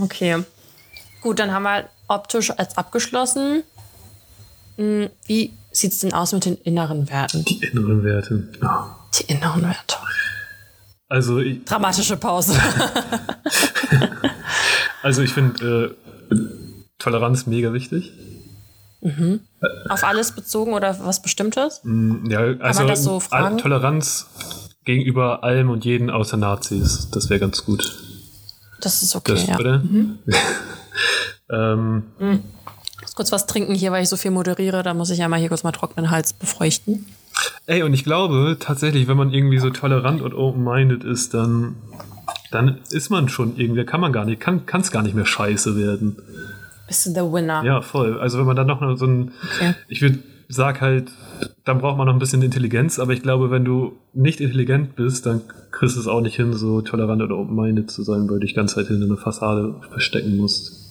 Okay. 0.00 0.34
okay. 0.34 0.44
Gut, 1.22 1.38
dann 1.38 1.52
haben 1.52 1.62
wir 1.62 1.88
optisch 2.08 2.50
als 2.50 2.76
abgeschlossen. 2.76 3.62
Hm, 4.76 5.08
wie 5.26 5.52
sieht 5.70 5.92
es 5.92 6.00
denn 6.00 6.12
aus 6.12 6.32
mit 6.32 6.44
den 6.44 6.56
inneren 6.58 7.08
Werten? 7.08 7.44
Die 7.44 7.62
inneren 7.62 8.04
Werte. 8.04 8.48
Oh. 8.62 8.66
Die 9.14 9.32
inneren 9.32 9.62
Werte. 9.62 9.96
Also 11.08 11.38
ich, 11.38 11.64
Dramatische 11.64 12.16
Pause. 12.16 12.58
also 15.02 15.22
ich 15.22 15.32
finde 15.32 15.96
äh, 16.30 16.36
Toleranz 16.98 17.46
mega 17.46 17.72
wichtig. 17.72 18.12
Mhm. 19.02 19.40
Auf 19.88 20.04
alles 20.04 20.32
bezogen 20.32 20.72
oder 20.72 20.96
was 21.00 21.22
Bestimmtes? 21.22 21.80
Mm, 21.84 22.30
ja, 22.30 22.38
also 22.38 22.60
Kann 22.60 22.76
man 22.76 22.86
das 22.86 23.04
so 23.04 23.20
fragen? 23.20 23.58
Toleranz 23.58 24.26
gegenüber 24.84 25.44
allem 25.44 25.70
und 25.70 25.84
jeden 25.84 26.08
außer 26.08 26.36
Nazis. 26.36 27.10
Das 27.10 27.28
wäre 27.28 27.40
ganz 27.40 27.64
gut. 27.64 27.98
Das 28.80 29.02
ist 29.02 29.14
okay. 29.14 29.32
Das, 29.32 29.46
ja. 29.46 29.58
Oder? 29.58 29.78
Mhm. 29.78 30.18
ähm, 31.52 32.02
mhm 32.18 32.42
muss 33.02 33.14
kurz 33.14 33.32
was 33.32 33.46
trinken 33.46 33.74
hier, 33.74 33.92
weil 33.92 34.02
ich 34.02 34.08
so 34.08 34.16
viel 34.16 34.30
moderiere. 34.30 34.82
Da 34.82 34.94
muss 34.94 35.10
ich 35.10 35.22
einmal 35.22 35.38
hier 35.38 35.48
kurz 35.48 35.64
mal 35.64 35.72
trockenen 35.72 36.10
Hals 36.10 36.32
befeuchten. 36.32 37.06
Ey, 37.66 37.82
und 37.82 37.92
ich 37.92 38.04
glaube 38.04 38.56
tatsächlich, 38.58 39.08
wenn 39.08 39.16
man 39.16 39.32
irgendwie 39.32 39.58
so 39.58 39.70
tolerant 39.70 40.22
und 40.22 40.34
open-minded 40.34 41.04
ist, 41.04 41.34
dann, 41.34 41.76
dann 42.50 42.78
ist 42.90 43.10
man 43.10 43.28
schon 43.28 43.56
irgendwie, 43.56 43.84
kann 43.84 44.00
man 44.00 44.12
gar 44.12 44.24
nicht, 44.24 44.40
kann 44.40 44.62
es 44.80 44.90
gar 44.90 45.02
nicht 45.02 45.14
mehr 45.14 45.26
scheiße 45.26 45.76
werden. 45.76 46.16
Bist 46.86 47.06
du 47.06 47.12
der 47.12 47.32
Winner? 47.32 47.62
Ja, 47.64 47.80
voll. 47.80 48.20
Also 48.20 48.38
wenn 48.38 48.46
man 48.46 48.56
dann 48.56 48.66
noch 48.66 48.96
so 48.96 49.06
ein, 49.06 49.32
okay. 49.56 49.74
ich 49.88 50.02
würde 50.02 50.18
sag 50.48 50.80
halt, 50.80 51.10
dann 51.64 51.78
braucht 51.78 51.96
man 51.96 52.06
noch 52.06 52.12
ein 52.12 52.18
bisschen 52.18 52.42
Intelligenz, 52.42 52.98
aber 52.98 53.12
ich 53.12 53.22
glaube, 53.22 53.50
wenn 53.50 53.64
du 53.64 53.96
nicht 54.12 54.40
intelligent 54.40 54.96
bist, 54.96 55.24
dann 55.24 55.40
kriegst 55.70 55.96
du 55.96 56.00
es 56.00 56.06
auch 56.06 56.20
nicht 56.20 56.36
hin, 56.36 56.52
so 56.52 56.82
tolerant 56.82 57.22
oder 57.22 57.38
open-minded 57.38 57.90
zu 57.90 58.02
sein, 58.02 58.28
weil 58.28 58.38
du 58.38 58.46
dich 58.46 58.54
ganz 58.54 58.74
Zeit 58.74 58.88
hinter 58.88 59.06
einer 59.06 59.16
Fassade 59.16 59.76
verstecken 59.90 60.36
musst. 60.36 60.81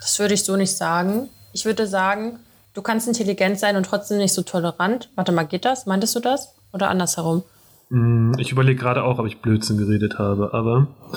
Das 0.00 0.18
würde 0.18 0.34
ich 0.34 0.44
so 0.44 0.56
nicht 0.56 0.76
sagen. 0.76 1.28
Ich 1.52 1.64
würde 1.64 1.86
sagen, 1.86 2.38
du 2.74 2.82
kannst 2.82 3.08
intelligent 3.08 3.58
sein 3.58 3.76
und 3.76 3.84
trotzdem 3.84 4.18
nicht 4.18 4.34
so 4.34 4.42
tolerant. 4.42 5.10
Warte 5.14 5.32
mal, 5.32 5.44
geht 5.44 5.64
das? 5.64 5.86
Meintest 5.86 6.14
du 6.14 6.20
das? 6.20 6.54
Oder 6.72 6.88
andersherum? 6.90 7.42
Mm, 7.90 8.34
ich 8.38 8.52
überlege 8.52 8.80
gerade 8.80 9.02
auch, 9.04 9.18
ob 9.18 9.26
ich 9.26 9.40
Blödsinn 9.40 9.78
geredet 9.78 10.18
habe, 10.18 10.52
aber. 10.52 10.88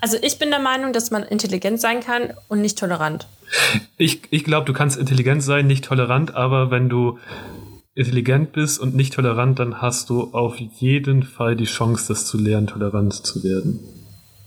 also 0.00 0.16
ich 0.22 0.38
bin 0.38 0.50
der 0.50 0.60
Meinung, 0.60 0.92
dass 0.92 1.10
man 1.10 1.22
intelligent 1.22 1.80
sein 1.80 2.00
kann 2.00 2.32
und 2.48 2.60
nicht 2.60 2.78
tolerant. 2.78 3.26
Ich, 3.96 4.22
ich 4.30 4.44
glaube, 4.44 4.66
du 4.66 4.72
kannst 4.72 4.98
intelligent 4.98 5.42
sein, 5.42 5.66
nicht 5.66 5.84
tolerant, 5.84 6.34
aber 6.34 6.70
wenn 6.70 6.88
du 6.88 7.18
intelligent 7.94 8.52
bist 8.52 8.78
und 8.78 8.94
nicht 8.94 9.12
tolerant, 9.12 9.58
dann 9.58 9.82
hast 9.82 10.08
du 10.08 10.32
auf 10.32 10.56
jeden 10.58 11.22
Fall 11.22 11.56
die 11.56 11.64
Chance, 11.64 12.06
das 12.08 12.24
zu 12.26 12.38
lernen, 12.38 12.66
tolerant 12.66 13.12
zu 13.12 13.42
werden. 13.42 13.80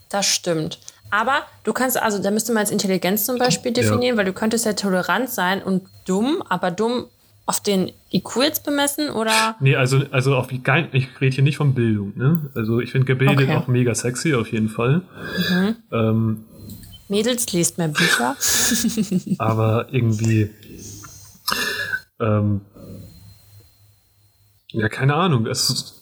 Das 0.10 0.26
stimmt. 0.26 0.80
Aber 1.14 1.44
du 1.64 1.74
kannst, 1.74 2.02
also 2.02 2.18
da 2.18 2.32
müsste 2.32 2.54
man 2.54 2.62
als 2.62 2.72
Intelligenz 2.72 3.28
zum 3.28 3.38
Beispiel 3.38 3.72
definieren, 3.72 4.16
ja. 4.16 4.18
weil 4.18 4.26
du 4.26 4.34
könntest 4.34 4.66
ja 4.66 4.74
tolerant 4.74 5.30
sein 5.30 5.62
und 5.62 5.84
dumm, 6.08 6.42
aber 6.50 6.72
dumm 6.72 7.06
auf 7.46 7.60
den 7.60 7.92
IQ 8.12 8.38
jetzt 8.38 8.66
bemessen 8.66 9.12
oder? 9.12 9.56
Nee, 9.60 9.76
also, 9.76 10.02
also 10.10 10.36
auf 10.36 10.52
ich 10.52 10.68
rede 10.68 11.36
hier 11.36 11.44
nicht 11.44 11.58
von 11.58 11.76
Bildung, 11.76 12.14
ne? 12.18 12.50
Also 12.56 12.80
ich 12.80 12.92
finde 12.92 13.06
gebildet 13.06 13.48
okay. 13.48 13.56
auch 13.56 13.68
mega 13.68 13.94
sexy 13.94 14.34
auf 14.34 14.52
jeden 14.52 14.70
Fall. 14.70 15.04
Mhm. 15.52 15.76
Ähm, 15.92 16.46
Mädels, 17.10 17.52
liest 17.54 17.78
mehr 17.78 17.90
Bücher. 17.90 18.36
aber 19.38 19.90
irgendwie, 19.92 20.50
ähm, 22.20 22.62
ja, 24.70 24.90
keine 24.90 25.14
Ahnung. 25.14 25.46
Es, 25.46 26.02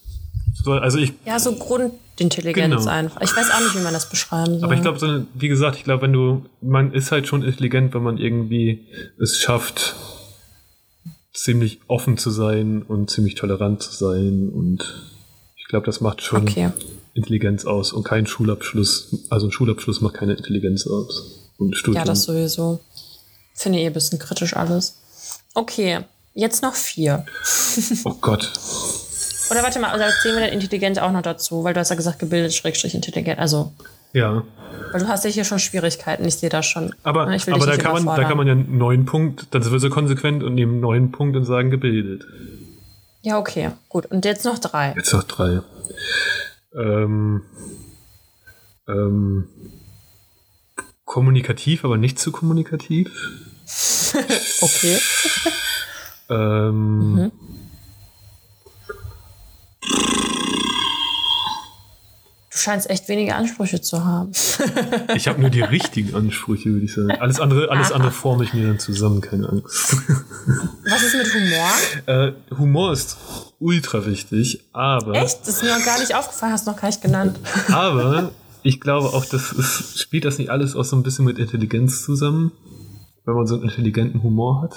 also 0.65 0.99
ich, 0.99 1.11
ja, 1.25 1.37
so 1.37 1.53
Grund, 1.55 1.95
Intelligenz 2.21 2.75
genau. 2.75 2.91
einfach. 2.91 3.21
Ich 3.21 3.35
weiß 3.35 3.51
auch 3.51 3.59
nicht, 3.61 3.77
wie 3.77 3.83
man 3.83 3.93
das 3.93 4.09
beschreiben 4.09 4.59
soll. 4.59 4.63
Aber 4.63 4.73
ich 4.73 4.81
glaube, 4.81 4.99
so, 4.99 5.25
wie 5.33 5.47
gesagt, 5.47 5.77
ich 5.77 5.83
glaube, 5.83 6.03
wenn 6.03 6.13
du, 6.13 6.45
man 6.61 6.93
ist 6.93 7.11
halt 7.11 7.27
schon 7.27 7.43
intelligent, 7.43 7.93
wenn 7.93 8.03
man 8.03 8.17
irgendwie 8.17 8.85
es 9.19 9.37
schafft, 9.37 9.95
ziemlich 11.33 11.79
offen 11.87 12.17
zu 12.17 12.29
sein 12.29 12.83
und 12.83 13.09
ziemlich 13.09 13.35
tolerant 13.35 13.81
zu 13.81 13.91
sein 13.91 14.49
und 14.49 15.11
ich 15.57 15.65
glaube, 15.67 15.85
das 15.85 16.01
macht 16.01 16.21
schon 16.21 16.43
okay. 16.43 16.71
Intelligenz 17.13 17.65
aus 17.65 17.93
und 17.93 18.03
kein 18.03 18.27
Schulabschluss, 18.27 19.15
also 19.29 19.47
ein 19.47 19.51
Schulabschluss 19.51 20.01
macht 20.01 20.15
keine 20.15 20.33
Intelligenz 20.33 20.87
aus. 20.87 21.49
Und 21.57 21.75
Studium. 21.75 22.01
Ja, 22.01 22.05
das 22.05 22.23
sowieso. 22.23 22.79
Finde 23.53 23.79
ich 23.79 23.85
ein 23.85 23.93
bisschen 23.93 24.17
kritisch 24.17 24.55
alles. 24.55 24.97
Okay, 25.53 25.99
jetzt 26.33 26.63
noch 26.63 26.73
vier. 26.73 27.25
oh 28.03 28.15
Gott. 28.19 28.51
Oder 29.51 29.63
warte 29.63 29.79
mal, 29.79 29.89
also 29.89 30.05
zählen 30.21 30.35
wir 30.35 30.45
dann 30.45 30.53
intelligent 30.53 31.01
auch 31.01 31.11
noch 31.11 31.21
dazu, 31.21 31.65
weil 31.65 31.73
du 31.73 31.81
hast 31.81 31.89
ja 31.89 31.97
gesagt, 31.97 32.19
gebildet, 32.19 32.53
schrägstrich 32.53 32.95
intelligent. 32.95 33.37
Also. 33.37 33.73
Ja. 34.13 34.43
Weil 34.93 35.01
du 35.01 35.07
hast 35.09 35.25
ja 35.25 35.29
hier 35.29 35.43
schon 35.43 35.59
Schwierigkeiten, 35.59 36.23
ich 36.23 36.35
sehe 36.35 36.49
das 36.49 36.65
schon. 36.65 36.95
Aber, 37.03 37.23
aber 37.23 37.65
da, 37.65 37.75
kann 37.75 38.03
man, 38.03 38.15
da 38.15 38.23
kann 38.23 38.37
man 38.37 38.47
ja 38.47 38.53
einen 38.53 38.77
neuen 38.77 39.05
Punkt, 39.05 39.47
dann 39.51 39.69
wird 39.69 39.81
so 39.81 39.89
konsequent 39.89 40.41
und 40.41 40.55
nehmen 40.55 40.73
einen 40.73 40.81
neuen 40.81 41.11
Punkt 41.11 41.35
und 41.35 41.43
sagen 41.43 41.69
gebildet. 41.69 42.25
Ja, 43.23 43.37
okay, 43.37 43.71
gut. 43.89 44.05
Und 44.05 44.23
jetzt 44.23 44.45
noch 44.45 44.57
drei. 44.57 44.93
Jetzt 44.95 45.11
noch 45.11 45.23
drei. 45.23 45.59
Ähm, 46.73 47.43
ähm, 48.87 49.49
kommunikativ, 51.03 51.83
aber 51.83 51.97
nicht 51.97 52.19
zu 52.19 52.31
kommunikativ. 52.31 53.11
okay. 54.61 54.97
ähm, 56.29 57.13
mhm. 57.15 57.31
Scheinst 62.61 62.89
echt 62.89 63.07
wenige 63.07 63.35
Ansprüche 63.35 63.81
zu 63.81 64.05
haben. 64.05 64.31
ich 65.15 65.27
habe 65.27 65.41
nur 65.41 65.49
die 65.49 65.61
richtigen 65.61 66.15
Ansprüche, 66.15 66.69
würde 66.69 66.85
ich 66.85 66.93
sagen. 66.93 67.11
Alles 67.11 67.39
andere, 67.39 67.69
alles 67.69 67.91
andere 67.91 68.11
forme 68.11 68.43
ich 68.43 68.53
mir 68.53 68.67
dann 68.67 68.79
zusammen, 68.79 69.21
keine 69.21 69.49
Angst. 69.49 69.97
Was 70.89 71.03
ist 71.03 71.15
mit 71.15 71.33
Humor? 71.33 71.71
Äh, 72.05 72.57
Humor 72.57 72.93
ist 72.93 73.17
ultra 73.59 74.05
wichtig, 74.05 74.61
aber. 74.73 75.15
Echt? 75.15 75.41
Das 75.41 75.47
ist 75.47 75.63
mir 75.63 75.77
noch 75.77 75.85
gar 75.85 75.99
nicht 75.99 76.15
aufgefallen, 76.15 76.53
hast 76.53 76.67
du 76.67 76.71
noch 76.71 76.79
gar 76.79 76.87
nicht 76.87 77.01
genannt. 77.01 77.39
aber 77.69 78.31
ich 78.63 78.79
glaube 78.79 79.09
auch, 79.09 79.25
das 79.25 79.51
ist, 79.51 79.99
spielt 79.99 80.25
das 80.25 80.37
nicht 80.37 80.49
alles 80.49 80.75
auch 80.75 80.85
so 80.85 80.95
ein 80.95 81.03
bisschen 81.03 81.25
mit 81.25 81.39
Intelligenz 81.39 82.03
zusammen, 82.03 82.51
wenn 83.25 83.33
man 83.33 83.47
so 83.47 83.55
einen 83.55 83.63
intelligenten 83.63 84.23
Humor 84.23 84.61
hat. 84.61 84.75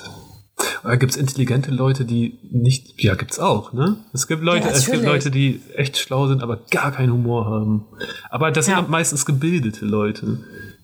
Oder 0.84 0.98
gibt 0.98 1.12
es 1.12 1.16
intelligente 1.16 1.70
Leute, 1.70 2.04
die 2.04 2.38
nicht. 2.42 3.02
Ja, 3.02 3.14
gibt's 3.14 3.38
auch, 3.38 3.72
ne? 3.72 3.96
Es 4.12 4.26
gibt 4.26 4.42
Leute, 4.42 4.68
ja, 4.68 4.74
es 4.74 4.84
gibt 4.84 5.02
Leute, 5.02 5.30
die 5.30 5.62
echt 5.74 5.96
schlau 5.96 6.26
sind, 6.26 6.42
aber 6.42 6.58
gar 6.70 6.92
keinen 6.92 7.12
Humor 7.12 7.46
haben. 7.46 7.86
Aber 8.28 8.50
das 8.50 8.66
ja. 8.66 8.76
sind 8.76 8.90
meistens 8.90 9.24
gebildete 9.24 9.86
Leute, 9.86 10.40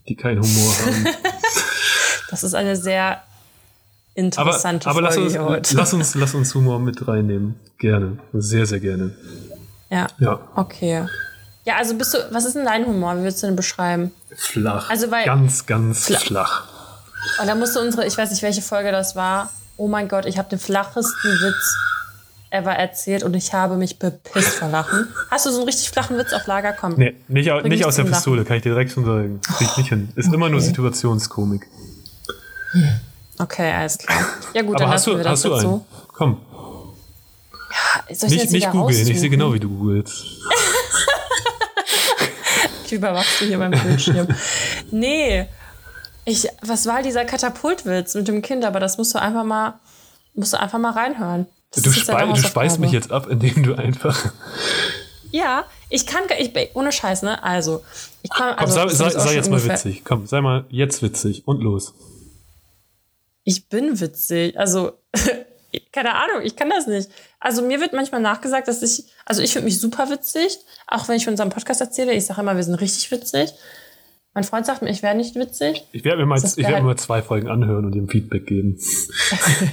die 0.08 0.16
keinen 0.16 0.42
Humor 0.42 0.72
haben. 0.78 1.04
das 2.30 2.44
ist 2.44 2.54
eine 2.54 2.76
sehr 2.76 3.22
interessante 4.14 4.88
aber, 4.88 5.00
aber 5.00 5.12
Folge 5.12 5.38
lass 5.38 5.58
uns, 5.58 5.72
lass 5.72 5.92
uns, 5.92 6.14
lass 6.14 6.34
uns 6.34 6.54
Humor 6.54 6.78
mit 6.78 7.06
reinnehmen. 7.06 7.56
Gerne. 7.78 8.18
Sehr, 8.32 8.64
sehr 8.64 8.80
gerne. 8.80 9.14
Ja. 9.90 10.06
Ja. 10.18 10.40
Okay. 10.56 11.06
Ja, 11.64 11.76
also 11.76 11.94
bist 11.94 12.14
du, 12.14 12.18
was 12.30 12.46
ist 12.46 12.56
denn 12.56 12.64
dein 12.64 12.86
Humor? 12.86 13.16
Wie 13.16 13.20
würdest 13.20 13.42
du 13.42 13.48
denn 13.48 13.56
beschreiben? 13.56 14.12
Flach. 14.34 14.88
Also 14.88 15.10
weil, 15.10 15.26
ganz, 15.26 15.66
ganz 15.66 16.06
flach. 16.06 16.22
flach. 16.22 16.64
Und 17.38 17.48
da 17.48 17.54
musst 17.54 17.76
du 17.76 17.80
unsere, 17.80 18.06
ich 18.06 18.16
weiß 18.16 18.30
nicht, 18.30 18.42
welche 18.42 18.62
Folge 18.62 18.92
das 18.92 19.14
war, 19.14 19.50
oh 19.80 19.88
mein 19.88 20.08
Gott, 20.08 20.26
ich 20.26 20.36
habe 20.36 20.48
den 20.48 20.58
flachesten 20.58 21.30
Witz 21.40 21.76
ever 22.50 22.72
erzählt 22.72 23.22
und 23.22 23.34
ich 23.34 23.54
habe 23.54 23.76
mich 23.76 23.98
bepisst 23.98 24.56
vor 24.56 24.68
Lachen. 24.68 25.08
Hast 25.30 25.46
du 25.46 25.50
so 25.50 25.58
einen 25.58 25.66
richtig 25.66 25.88
flachen 25.90 26.18
Witz 26.18 26.32
auf 26.34 26.46
Lager? 26.46 26.74
Komm. 26.74 26.94
Nee, 26.96 27.14
nicht, 27.28 27.50
nicht 27.64 27.84
aus 27.86 27.96
der 27.96 28.04
Pistole, 28.04 28.38
Lachen. 28.38 28.48
kann 28.48 28.56
ich 28.58 28.62
dir 28.62 28.70
direkt 28.70 28.92
schon 28.92 29.06
sagen. 29.06 29.40
Krieg 29.40 29.68
ich 29.70 29.76
nicht 29.78 29.88
hin. 29.88 30.12
Ist 30.16 30.26
okay. 30.26 30.34
immer 30.34 30.50
nur 30.50 30.60
Situationskomik. 30.60 31.66
Okay, 33.38 33.72
alles 33.72 33.96
klar. 33.98 34.18
Ja 34.52 34.62
gut, 34.62 34.76
Aber 34.76 34.84
dann 34.84 34.94
hast 34.94 35.06
du, 35.06 35.16
wir 35.16 35.24
das 35.24 35.32
hast 35.32 35.44
du 35.44 35.54
einen? 35.54 35.62
so. 35.62 35.86
Komm. 36.08 36.40
Ja, 37.70 38.14
soll 38.14 38.32
ich 38.32 38.42
nicht 38.42 38.52
nicht 38.52 38.70
googeln, 38.70 39.08
ich 39.08 39.20
sehe 39.20 39.30
genau, 39.30 39.54
wie 39.54 39.60
du 39.60 39.68
googelst. 39.70 40.24
ich 42.84 42.92
überwachst 42.92 43.40
du 43.40 43.46
hier 43.46 43.58
beim 43.58 43.70
Bildschirm. 43.70 44.28
nee, 44.90 45.46
ich, 46.24 46.48
was 46.62 46.86
war 46.86 47.02
dieser 47.02 47.24
Katapultwitz 47.24 48.14
mit 48.14 48.28
dem 48.28 48.42
Kind? 48.42 48.64
Aber 48.64 48.80
das 48.80 48.98
musst 48.98 49.14
du 49.14 49.20
einfach 49.20 49.44
mal, 49.44 49.78
musst 50.34 50.52
du 50.52 50.60
einfach 50.60 50.78
mal 50.78 50.92
reinhören. 50.92 51.46
Das 51.72 51.82
du, 51.84 51.92
spei 51.92 52.26
du 52.26 52.36
speist 52.36 52.78
mich 52.78 52.92
jetzt 52.92 53.12
ab, 53.12 53.28
indem 53.28 53.62
du 53.62 53.74
einfach. 53.74 54.32
Ja, 55.30 55.64
ich 55.88 56.06
kann, 56.06 56.24
ich, 56.38 56.52
ohne 56.74 56.90
Scheiß, 56.90 57.22
ne? 57.22 57.42
Also, 57.42 57.84
ich 58.22 58.30
kann, 58.30 58.54
also, 58.54 58.80
Komm, 58.80 58.88
sei, 58.90 59.10
sei, 59.10 59.18
sei 59.20 59.34
jetzt 59.34 59.50
mal 59.50 59.64
witzig. 59.64 60.04
Komm, 60.04 60.26
sei 60.26 60.40
mal 60.40 60.64
jetzt 60.70 61.02
witzig 61.02 61.46
und 61.46 61.60
los. 61.60 61.94
Ich 63.44 63.68
bin 63.68 64.00
witzig. 64.00 64.58
Also, 64.58 64.92
keine 65.92 66.14
Ahnung, 66.14 66.42
ich 66.42 66.56
kann 66.56 66.70
das 66.70 66.86
nicht. 66.86 67.08
Also 67.38 67.62
mir 67.62 67.80
wird 67.80 67.92
manchmal 67.92 68.20
nachgesagt, 68.20 68.68
dass 68.68 68.82
ich, 68.82 69.04
also 69.24 69.42
ich 69.42 69.52
finde 69.52 69.66
mich 69.66 69.80
super 69.80 70.10
witzig, 70.10 70.58
auch 70.86 71.08
wenn 71.08 71.16
ich 71.16 71.24
von 71.24 71.34
unserem 71.34 71.50
Podcast 71.50 71.80
erzähle. 71.80 72.12
Ich 72.12 72.26
sage 72.26 72.40
immer, 72.40 72.56
wir 72.56 72.64
sind 72.64 72.74
richtig 72.74 73.10
witzig. 73.10 73.52
Mein 74.32 74.44
Freund 74.44 74.64
sagt 74.64 74.82
mir, 74.82 74.90
ich 74.90 75.02
wäre 75.02 75.16
nicht 75.16 75.34
witzig. 75.34 75.84
Ich 75.90 76.04
werde 76.04 76.18
mir 76.18 76.26
mal, 76.26 76.38
ich 76.38 76.56
werd 76.56 76.84
mal 76.84 76.96
zwei 76.96 77.20
Folgen 77.20 77.48
anhören 77.48 77.84
und 77.84 77.94
ihm 77.96 78.08
Feedback 78.08 78.46
geben. 78.46 78.78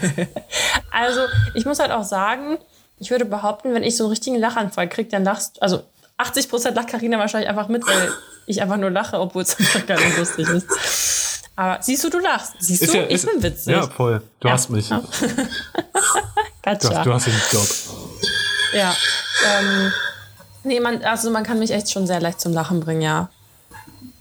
also 0.92 1.22
ich 1.54 1.66
muss 1.66 1.80
halt 1.80 1.92
auch 1.92 2.04
sagen, 2.04 2.58
ich 2.98 3.12
würde 3.12 3.26
behaupten, 3.26 3.76
wenn 3.76 3.84
ich 3.84 3.96
so 3.96 4.06
einen 4.06 4.10
richtigen 4.10 4.38
Lachanfall 4.38 4.90
kriege, 4.90 5.10
dann 5.10 5.24
lachst, 5.24 5.62
also 5.62 5.84
80 6.18 6.50
Prozent 6.50 6.76
lacht 6.76 6.88
Karina 6.88 7.20
wahrscheinlich 7.20 7.50
einfach 7.50 7.68
mit, 7.68 7.86
weil 7.86 8.12
ich 8.48 8.60
einfach 8.60 8.78
nur 8.78 8.90
lache, 8.90 9.20
obwohl 9.20 9.44
es 9.44 9.56
einfach 9.60 9.86
gar 9.86 10.00
nicht 10.00 10.18
lustig 10.18 10.48
ist. 10.50 11.44
Aber 11.56 11.82
siehst 11.82 12.04
du, 12.04 12.10
du 12.10 12.20
lachst. 12.20 12.54
Siehst 12.60 12.84
ist 12.84 12.94
du, 12.94 12.98
ja, 12.98 13.04
ich 13.06 13.12
ist, 13.12 13.32
bin 13.32 13.44
witzig. 13.44 13.74
Ja, 13.74 13.88
voll. 13.88 14.22
Du 14.40 14.48
ja. 14.48 14.54
hast 14.56 14.70
mich. 14.70 14.90
Ja. 14.90 15.00
du, 16.64 16.70
hast, 16.72 16.84
du 16.84 17.14
hast 17.14 17.28
den 17.28 17.34
Job. 17.52 17.68
Ja. 18.74 18.96
Ähm, 19.60 19.92
nee, 20.64 20.80
man, 20.80 21.04
also 21.04 21.30
man 21.30 21.44
kann 21.44 21.60
mich 21.60 21.72
echt 21.72 21.92
schon 21.92 22.08
sehr 22.08 22.20
leicht 22.20 22.40
zum 22.42 22.54
Lachen 22.54 22.80
bringen, 22.80 23.02
ja. 23.02 23.30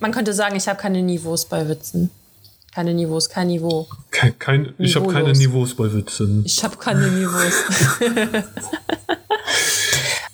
Man 0.01 0.13
könnte 0.13 0.33
sagen, 0.33 0.57
ich 0.57 0.69
habe 0.69 0.79
keine 0.79 1.03
Niveaus 1.03 1.47
bei 1.47 1.69
Witzen. 1.69 2.11
Keine 2.75 2.93
Niveaus, 2.93 3.31
kein 3.31 3.47
Niveau. 3.47 3.89
Kein, 4.11 4.39
kein, 4.39 4.75
ich 4.77 4.97
habe 4.97 5.11
keine 5.11 5.33
Niveaus 5.33 5.75
bei 5.75 5.91
Witzen. 5.95 6.45
Ich 6.45 6.63
habe 6.63 6.77
keine 6.77 7.07
Niveaus. 7.09 7.55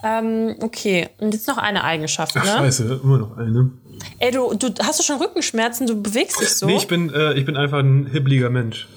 ähm, 0.04 0.56
okay, 0.60 1.08
und 1.18 1.34
jetzt 1.34 1.46
noch 1.46 1.58
eine 1.58 1.84
Eigenschaft, 1.84 2.36
Ach, 2.36 2.44
ne? 2.44 2.50
scheiße, 2.50 3.00
immer 3.04 3.18
noch 3.18 3.36
eine. 3.36 3.70
Ey, 4.18 4.32
du, 4.32 4.54
du 4.54 4.74
hast 4.82 4.98
du 4.98 5.04
schon 5.04 5.18
Rückenschmerzen? 5.18 5.86
Du 5.86 6.02
bewegst 6.02 6.40
dich 6.40 6.48
so? 6.48 6.66
Nee, 6.66 6.78
ich 6.78 6.88
bin, 6.88 7.14
äh, 7.14 7.34
ich 7.34 7.44
bin 7.44 7.56
einfach 7.56 7.78
ein 7.78 8.06
hibbeliger 8.06 8.50
Mensch. 8.50 8.88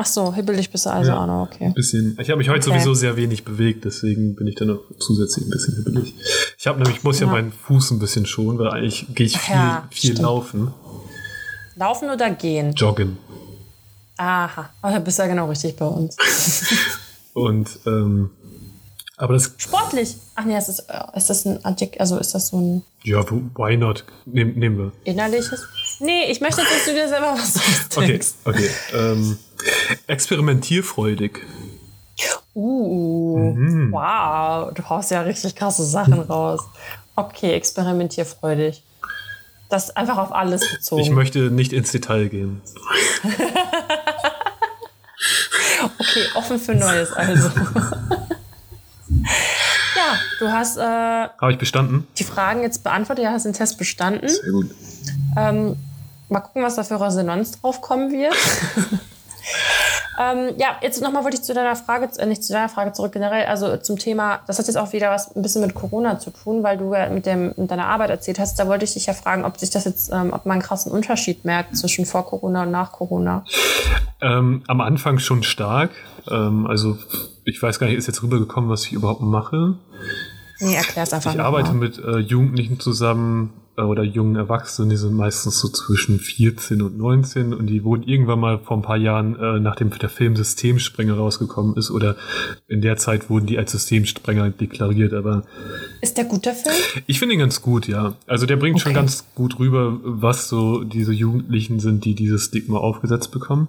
Ach 0.00 0.06
so, 0.06 0.32
hibbelig 0.32 0.70
bist 0.70 0.86
du 0.86 0.90
also 0.90 1.10
ja, 1.10 1.20
auch 1.20 1.26
noch, 1.26 1.42
okay. 1.42 1.64
Ein 1.64 1.74
bisschen. 1.74 2.16
Ich 2.20 2.30
habe 2.30 2.38
mich 2.38 2.48
heute 2.48 2.70
okay. 2.70 2.78
sowieso 2.78 2.94
sehr 2.94 3.16
wenig 3.16 3.44
bewegt, 3.44 3.84
deswegen 3.84 4.36
bin 4.36 4.46
ich 4.46 4.54
dann 4.54 4.68
noch 4.68 4.78
zusätzlich 5.00 5.46
ein 5.46 5.50
bisschen 5.50 5.74
hibbelig. 5.74 6.14
Ich 6.56 6.68
habe 6.68 6.80
nämlich, 6.80 7.02
muss 7.02 7.18
ja. 7.18 7.26
ja. 7.26 7.32
meinen 7.32 7.50
Fuß 7.50 7.90
ein 7.90 7.98
bisschen 7.98 8.24
schonen, 8.24 8.60
weil 8.60 8.68
eigentlich 8.68 9.06
gehe 9.16 9.26
ich 9.26 9.36
viel, 9.36 9.56
ja, 9.56 9.88
viel 9.90 10.20
laufen. 10.20 10.72
Laufen 11.74 12.10
oder 12.10 12.30
gehen? 12.30 12.74
Joggen. 12.74 13.18
Aha, 14.18 14.70
aber 14.82 14.92
da 14.92 15.00
bist 15.00 15.18
du 15.18 15.24
ja 15.24 15.28
genau 15.28 15.48
richtig 15.48 15.74
bei 15.74 15.86
uns. 15.86 16.16
Und 17.32 17.68
ähm, 17.84 18.30
aber 19.16 19.34
das. 19.34 19.52
Sportlich. 19.56 20.16
Ach 20.36 20.44
nee, 20.44 20.56
ist 20.56 20.68
das, 20.68 20.78
äh, 20.78 21.16
ist 21.16 21.28
das 21.28 21.44
ein 21.44 21.64
Adjekt, 21.64 22.00
also 22.00 22.18
ist 22.18 22.36
das 22.36 22.48
so 22.48 22.60
ein. 22.60 22.82
Ja, 23.02 23.28
why 23.28 23.76
not? 23.76 24.04
Nehm, 24.26 24.54
nehmen 24.54 24.78
wir. 24.78 24.92
Innerliches? 25.02 25.66
Nee, 25.98 26.30
ich 26.30 26.40
möchte, 26.40 26.60
dass 26.60 26.84
du 26.86 26.92
dir 26.92 27.08
selber 27.08 27.32
was 27.32 27.56
ausdenkst. 27.56 28.34
Okay, 28.44 28.58
okay. 28.58 28.70
Ähm, 28.96 29.38
experimentierfreudig. 30.06 31.40
Uh, 32.54 33.54
mhm. 33.54 33.92
wow, 33.92 34.74
du 34.74 34.88
haust 34.88 35.12
ja 35.12 35.20
richtig 35.20 35.54
krasse 35.54 35.84
Sachen 35.84 36.20
raus. 36.28 36.60
Okay, 37.14 37.52
experimentierfreudig. 37.52 38.82
Das 39.68 39.94
einfach 39.94 40.18
auf 40.18 40.32
alles 40.32 40.68
bezogen. 40.68 41.02
Ich 41.02 41.10
möchte 41.10 41.50
nicht 41.50 41.72
ins 41.72 41.92
Detail 41.92 42.28
gehen. 42.28 42.60
okay, 46.00 46.24
offen 46.34 46.58
für 46.58 46.74
Neues 46.74 47.12
also. 47.12 47.48
ja, 49.94 50.18
du 50.40 50.50
hast. 50.50 50.78
Äh, 50.78 50.80
Habe 50.80 51.52
ich 51.52 51.58
bestanden? 51.58 52.08
Die 52.18 52.24
Fragen 52.24 52.62
jetzt 52.62 52.82
beantwortet, 52.82 53.22
ja, 53.24 53.30
hast 53.30 53.44
den 53.44 53.52
Test 53.52 53.78
bestanden. 53.78 54.28
Sehr 54.28 54.50
gut. 54.50 54.70
Ähm, 55.36 55.76
mal 56.28 56.40
gucken, 56.40 56.64
was 56.64 56.74
da 56.74 56.82
für 56.82 57.00
Resonanz 57.00 57.60
drauf 57.60 57.80
kommen 57.82 58.10
wird. 58.10 58.34
Ähm, 60.20 60.54
ja, 60.58 60.76
jetzt 60.82 61.00
nochmal 61.00 61.22
wollte 61.22 61.36
ich 61.36 61.44
zu 61.44 61.54
deiner 61.54 61.76
Frage, 61.76 62.08
äh, 62.18 62.26
nicht 62.26 62.42
zu 62.42 62.52
deiner 62.52 62.68
Frage 62.68 62.92
zurück, 62.92 63.12
generell, 63.12 63.46
also 63.46 63.76
zum 63.76 63.98
Thema, 63.98 64.40
das 64.48 64.58
hat 64.58 64.66
jetzt 64.66 64.76
auch 64.76 64.92
wieder 64.92 65.10
was 65.10 65.34
ein 65.36 65.42
bisschen 65.42 65.62
mit 65.62 65.74
Corona 65.74 66.18
zu 66.18 66.30
tun, 66.30 66.64
weil 66.64 66.76
du 66.76 66.92
ja 66.92 67.08
mit, 67.08 67.24
dem, 67.24 67.54
mit 67.56 67.70
deiner 67.70 67.86
Arbeit 67.86 68.10
erzählt 68.10 68.40
hast. 68.40 68.58
Da 68.58 68.66
wollte 68.66 68.84
ich 68.84 68.94
dich 68.94 69.06
ja 69.06 69.12
fragen, 69.12 69.44
ob 69.44 69.58
sich 69.58 69.70
das 69.70 69.84
jetzt, 69.84 70.10
ähm, 70.12 70.32
ob 70.32 70.44
man 70.44 70.54
einen 70.54 70.62
krassen 70.62 70.90
Unterschied 70.90 71.44
merkt 71.44 71.76
zwischen 71.76 72.04
vor 72.04 72.26
Corona 72.26 72.64
und 72.64 72.72
nach 72.72 72.90
Corona. 72.90 73.44
Ähm, 74.20 74.64
am 74.66 74.80
Anfang 74.80 75.20
schon 75.20 75.44
stark. 75.44 75.90
Ähm, 76.28 76.66
also 76.66 76.98
ich 77.44 77.62
weiß 77.62 77.78
gar 77.78 77.86
nicht, 77.86 77.96
ist 77.96 78.08
jetzt 78.08 78.20
rübergekommen, 78.24 78.68
was 78.68 78.86
ich 78.86 78.92
überhaupt 78.92 79.20
mache. 79.20 79.76
Nee, 80.58 80.74
erklär's 80.74 81.12
einfach 81.12 81.32
Ich 81.32 81.40
arbeite 81.40 81.68
mal. 81.68 81.74
mit 81.74 81.98
äh, 81.98 82.18
Jugendlichen 82.18 82.80
zusammen, 82.80 83.52
oder 83.84 84.02
jungen 84.02 84.36
Erwachsenen, 84.36 84.90
die 84.90 84.96
sind 84.96 85.14
meistens 85.14 85.58
so 85.60 85.68
zwischen 85.68 86.18
14 86.18 86.82
und 86.82 86.98
19 86.98 87.54
und 87.54 87.66
die 87.66 87.84
wurden 87.84 88.02
irgendwann 88.02 88.40
mal 88.40 88.58
vor 88.58 88.76
ein 88.76 88.82
paar 88.82 88.96
Jahren, 88.96 89.38
äh, 89.38 89.60
nachdem 89.60 89.90
der 89.90 90.08
Film 90.08 90.36
Systemsprenger 90.36 91.14
rausgekommen 91.14 91.76
ist 91.76 91.90
oder 91.90 92.16
in 92.66 92.80
der 92.80 92.96
Zeit 92.96 93.30
wurden 93.30 93.46
die 93.46 93.58
als 93.58 93.72
Systemsprenger 93.72 94.50
deklariert, 94.50 95.12
aber 95.12 95.44
ist 96.00 96.16
der 96.16 96.24
gut 96.24 96.46
der 96.46 96.54
Film? 96.54 96.74
Ich 97.06 97.18
finde 97.18 97.34
ihn 97.34 97.40
ganz 97.40 97.62
gut, 97.62 97.88
ja. 97.88 98.14
Also 98.26 98.46
der 98.46 98.56
bringt 98.56 98.76
okay. 98.76 98.84
schon 98.84 98.94
ganz 98.94 99.24
gut 99.34 99.58
rüber, 99.58 99.98
was 100.02 100.48
so 100.48 100.84
diese 100.84 101.12
Jugendlichen 101.12 101.80
sind, 101.80 102.04
die 102.04 102.14
dieses 102.14 102.46
Stigma 102.46 102.78
aufgesetzt 102.78 103.30
bekommen. 103.32 103.68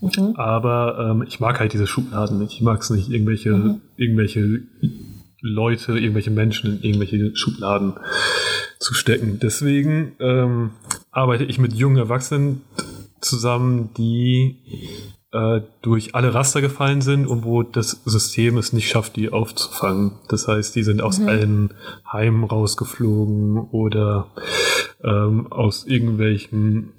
Mhm. 0.00 0.34
Aber 0.36 1.10
ähm, 1.10 1.24
ich 1.26 1.40
mag 1.40 1.58
halt 1.58 1.72
diese 1.72 1.86
Schubladen 1.86 2.38
nicht. 2.38 2.54
Ich 2.54 2.62
mag 2.62 2.80
es 2.80 2.90
nicht, 2.90 3.10
irgendwelche, 3.10 3.50
mhm. 3.50 3.80
irgendwelche 3.96 4.62
Leute, 5.40 5.98
irgendwelche 5.98 6.30
Menschen 6.30 6.78
in 6.78 6.82
irgendwelche 6.82 7.36
Schubladen 7.36 7.94
zu 8.78 8.94
stecken. 8.94 9.38
Deswegen 9.40 10.16
ähm, 10.20 10.70
arbeite 11.10 11.44
ich 11.44 11.58
mit 11.58 11.72
jungen 11.72 11.96
Erwachsenen 11.96 12.62
zusammen, 13.20 13.90
die 13.96 14.56
äh, 15.32 15.60
durch 15.82 16.14
alle 16.14 16.32
Raster 16.32 16.60
gefallen 16.60 17.02
sind 17.02 17.26
und 17.26 17.44
wo 17.44 17.62
das 17.62 18.02
System 18.04 18.56
es 18.56 18.72
nicht 18.72 18.88
schafft, 18.88 19.16
die 19.16 19.30
aufzufangen. 19.30 20.12
Das 20.28 20.48
heißt, 20.48 20.74
die 20.74 20.82
sind 20.82 21.02
aus 21.02 21.18
mhm. 21.18 21.28
allen 21.28 21.74
Heimen 22.10 22.44
rausgeflogen 22.44 23.58
oder 23.58 24.28
ähm, 25.04 25.52
aus 25.52 25.86
irgendwelchen 25.86 26.92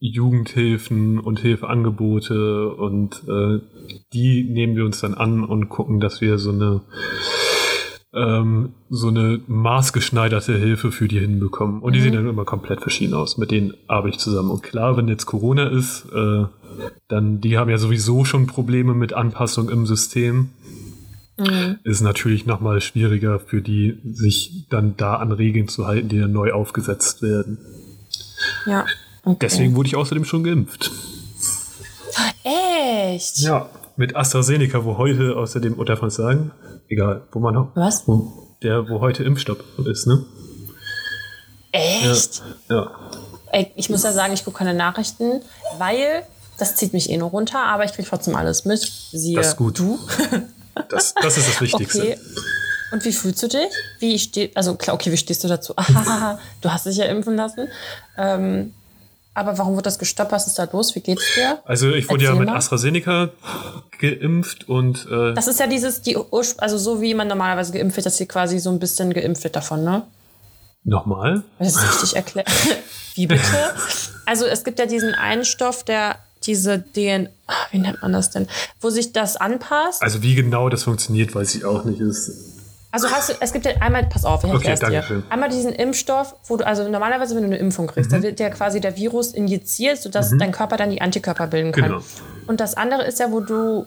Jugendhilfen 0.00 1.20
und 1.20 1.38
Hilfeangebote 1.38 2.70
und 2.70 3.22
äh, 3.28 3.60
die 4.12 4.42
nehmen 4.42 4.74
wir 4.74 4.84
uns 4.84 5.00
dann 5.00 5.14
an 5.14 5.44
und 5.44 5.68
gucken, 5.68 6.00
dass 6.00 6.20
wir 6.20 6.38
so 6.38 6.50
eine 6.50 6.80
ähm, 8.14 8.74
so 8.90 9.08
eine 9.08 9.40
maßgeschneiderte 9.46 10.56
Hilfe 10.56 10.92
für 10.92 11.08
die 11.08 11.18
hinbekommen. 11.18 11.80
Und 11.80 11.94
die 11.94 12.00
mhm. 12.00 12.04
sehen 12.04 12.12
dann 12.14 12.28
immer 12.28 12.44
komplett 12.44 12.80
verschieden 12.80 13.14
aus. 13.14 13.38
Mit 13.38 13.50
denen 13.50 13.74
arbeite 13.88 14.16
ich 14.16 14.22
zusammen. 14.22 14.50
Und 14.50 14.62
klar, 14.62 14.96
wenn 14.96 15.08
jetzt 15.08 15.26
Corona 15.26 15.68
ist, 15.68 16.06
äh, 16.14 16.44
dann 17.08 17.40
die 17.40 17.58
haben 17.58 17.70
ja 17.70 17.78
sowieso 17.78 18.24
schon 18.24 18.46
Probleme 18.46 18.94
mit 18.94 19.12
Anpassung 19.12 19.70
im 19.70 19.86
System. 19.86 20.50
Mhm. 21.38 21.78
Ist 21.84 22.02
natürlich 22.02 22.44
nochmal 22.44 22.80
schwieriger 22.80 23.38
für 23.38 23.62
die, 23.62 23.98
sich 24.04 24.66
dann 24.68 24.96
da 24.96 25.16
an 25.16 25.32
Regeln 25.32 25.68
zu 25.68 25.86
halten, 25.86 26.08
die 26.08 26.20
dann 26.20 26.32
neu 26.32 26.52
aufgesetzt 26.52 27.22
werden. 27.22 27.58
Ja. 28.66 28.84
Okay. 29.24 29.38
Deswegen 29.40 29.74
wurde 29.74 29.86
ich 29.86 29.96
außerdem 29.96 30.24
schon 30.24 30.44
geimpft. 30.44 30.90
Echt? 32.44 33.38
Ja, 33.38 33.70
mit 33.96 34.16
AstraZeneca, 34.16 34.84
wo 34.84 34.98
heute 34.98 35.36
außerdem, 35.36 35.78
oder 35.78 36.00
man 36.00 36.10
sagen? 36.10 36.52
Egal, 36.88 37.22
wo 37.32 37.38
man 37.38 37.54
noch. 37.54 37.68
Was? 37.74 38.06
Wo, 38.06 38.32
der, 38.62 38.88
wo 38.88 39.00
heute 39.00 39.24
Impfstopp 39.24 39.62
ist, 39.86 40.06
ne? 40.06 40.24
Echt? 41.72 42.42
Ja. 42.68 42.76
ja. 42.76 42.90
Ey, 43.52 43.70
ich 43.76 43.90
muss 43.90 44.02
ja 44.02 44.12
sagen, 44.12 44.32
ich 44.32 44.44
gucke 44.44 44.58
keine 44.58 44.74
Nachrichten, 44.74 45.42
weil 45.78 46.24
das 46.58 46.76
zieht 46.76 46.92
mich 46.92 47.10
eh 47.10 47.16
nur 47.16 47.30
runter, 47.30 47.62
aber 47.64 47.84
ich 47.84 47.92
kriege 47.92 48.08
trotzdem 48.08 48.36
alles 48.36 48.64
mit. 48.64 48.80
Siehe 48.80 49.36
das 49.36 49.48
ist 49.48 49.56
gut. 49.56 49.78
du. 49.78 49.98
das, 50.88 51.14
das 51.14 51.36
ist 51.38 51.48
das 51.48 51.60
Wichtigste. 51.60 52.00
Okay. 52.00 52.18
Und 52.92 53.04
wie 53.04 53.12
fühlst 53.12 53.42
du 53.42 53.48
dich? 53.48 53.70
Wie 53.98 54.18
steht, 54.18 54.56
also 54.56 54.74
klar, 54.74 54.94
okay, 54.94 55.10
wie 55.10 55.16
stehst 55.16 55.42
du 55.44 55.48
dazu? 55.48 55.74
du 56.60 56.70
hast 56.70 56.86
dich 56.86 56.96
ja 56.98 57.06
impfen 57.06 57.36
lassen. 57.36 57.68
Ähm, 58.18 58.74
aber 59.34 59.56
warum 59.58 59.76
wird 59.76 59.86
das 59.86 59.98
gestoppt? 59.98 60.32
Was 60.32 60.46
ist 60.46 60.58
da 60.58 60.68
los? 60.70 60.94
Wie 60.94 61.00
geht's 61.00 61.34
dir? 61.34 61.60
Also 61.64 61.90
ich 61.90 62.08
wurde 62.08 62.24
Erzähl 62.24 62.34
ja 62.34 62.40
mit 62.40 62.48
mal. 62.48 62.56
AstraZeneca 62.56 63.30
geimpft 63.98 64.68
und 64.68 65.06
äh 65.10 65.34
das 65.34 65.48
ist 65.48 65.60
ja 65.60 65.66
dieses, 65.66 66.02
die 66.02 66.16
also 66.58 66.78
so 66.78 67.00
wie 67.00 67.14
man 67.14 67.28
normalerweise 67.28 67.72
geimpft 67.72 67.96
wird, 67.96 68.06
dass 68.06 68.16
sie 68.16 68.26
quasi 68.26 68.58
so 68.58 68.70
ein 68.70 68.78
bisschen 68.78 69.12
geimpft 69.12 69.44
wird 69.44 69.56
davon, 69.56 69.84
ne? 69.84 70.02
Nochmal? 70.84 71.44
Das 71.58 71.76
ist 71.76 71.82
richtig 71.82 72.16
erklärt. 72.16 72.48
wie 73.14 73.26
bitte? 73.26 73.42
Also 74.26 74.46
es 74.46 74.64
gibt 74.64 74.78
ja 74.78 74.86
diesen 74.86 75.14
einen 75.14 75.44
Stoff, 75.44 75.84
der 75.84 76.16
diese 76.44 76.82
DNA, 76.82 77.28
wie 77.70 77.78
nennt 77.78 78.02
man 78.02 78.12
das 78.12 78.30
denn, 78.30 78.48
wo 78.80 78.90
sich 78.90 79.12
das 79.12 79.36
anpasst. 79.36 80.02
Also 80.02 80.22
wie 80.22 80.34
genau 80.34 80.68
das 80.68 80.82
funktioniert, 80.82 81.34
weiß 81.34 81.54
ich 81.54 81.64
auch 81.64 81.84
nicht. 81.84 82.00
Ist 82.00 82.61
also 82.92 83.08
hast 83.08 83.30
du, 83.30 83.34
es 83.40 83.52
gibt 83.54 83.64
ja 83.64 83.72
einmal, 83.80 84.04
pass 84.04 84.26
auf, 84.26 84.44
ich 84.44 84.52
okay, 84.52 84.74
dir. 84.74 85.02
Schön. 85.02 85.22
Einmal 85.30 85.48
diesen 85.48 85.72
Impfstoff, 85.72 86.36
wo 86.46 86.58
du, 86.58 86.66
also 86.66 86.86
normalerweise, 86.88 87.34
wenn 87.34 87.42
du 87.42 87.48
eine 87.48 87.56
Impfung 87.56 87.86
kriegst, 87.86 88.10
mhm. 88.10 88.16
da 88.16 88.22
wird 88.22 88.38
ja 88.38 88.50
quasi 88.50 88.80
der 88.80 88.96
Virus 88.96 89.32
injiziert, 89.32 89.96
sodass 89.96 90.30
mhm. 90.30 90.38
dein 90.38 90.52
Körper 90.52 90.76
dann 90.76 90.90
die 90.90 91.00
Antikörper 91.00 91.46
bilden 91.46 91.72
kann. 91.72 91.84
Genau. 91.84 92.02
Und 92.46 92.60
das 92.60 92.76
andere 92.76 93.04
ist 93.04 93.18
ja, 93.18 93.32
wo 93.32 93.40
du, 93.40 93.86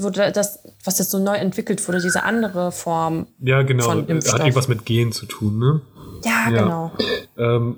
wo 0.00 0.10
das, 0.10 0.58
was 0.82 0.98
jetzt 0.98 1.12
so 1.12 1.20
neu 1.20 1.36
entwickelt 1.36 1.86
wurde, 1.86 2.00
diese 2.00 2.24
andere 2.24 2.72
Form. 2.72 3.28
Ja, 3.38 3.62
genau. 3.62 3.84
Von 3.84 4.08
Impfstoff. 4.08 4.34
Hat 4.34 4.40
irgendwas 4.40 4.66
mit 4.66 4.84
Gen 4.84 5.12
zu 5.12 5.26
tun, 5.26 5.60
ne? 5.60 5.80
Ja, 6.24 6.50
ja. 6.50 6.62
genau. 6.62 6.92
Ähm, 7.38 7.76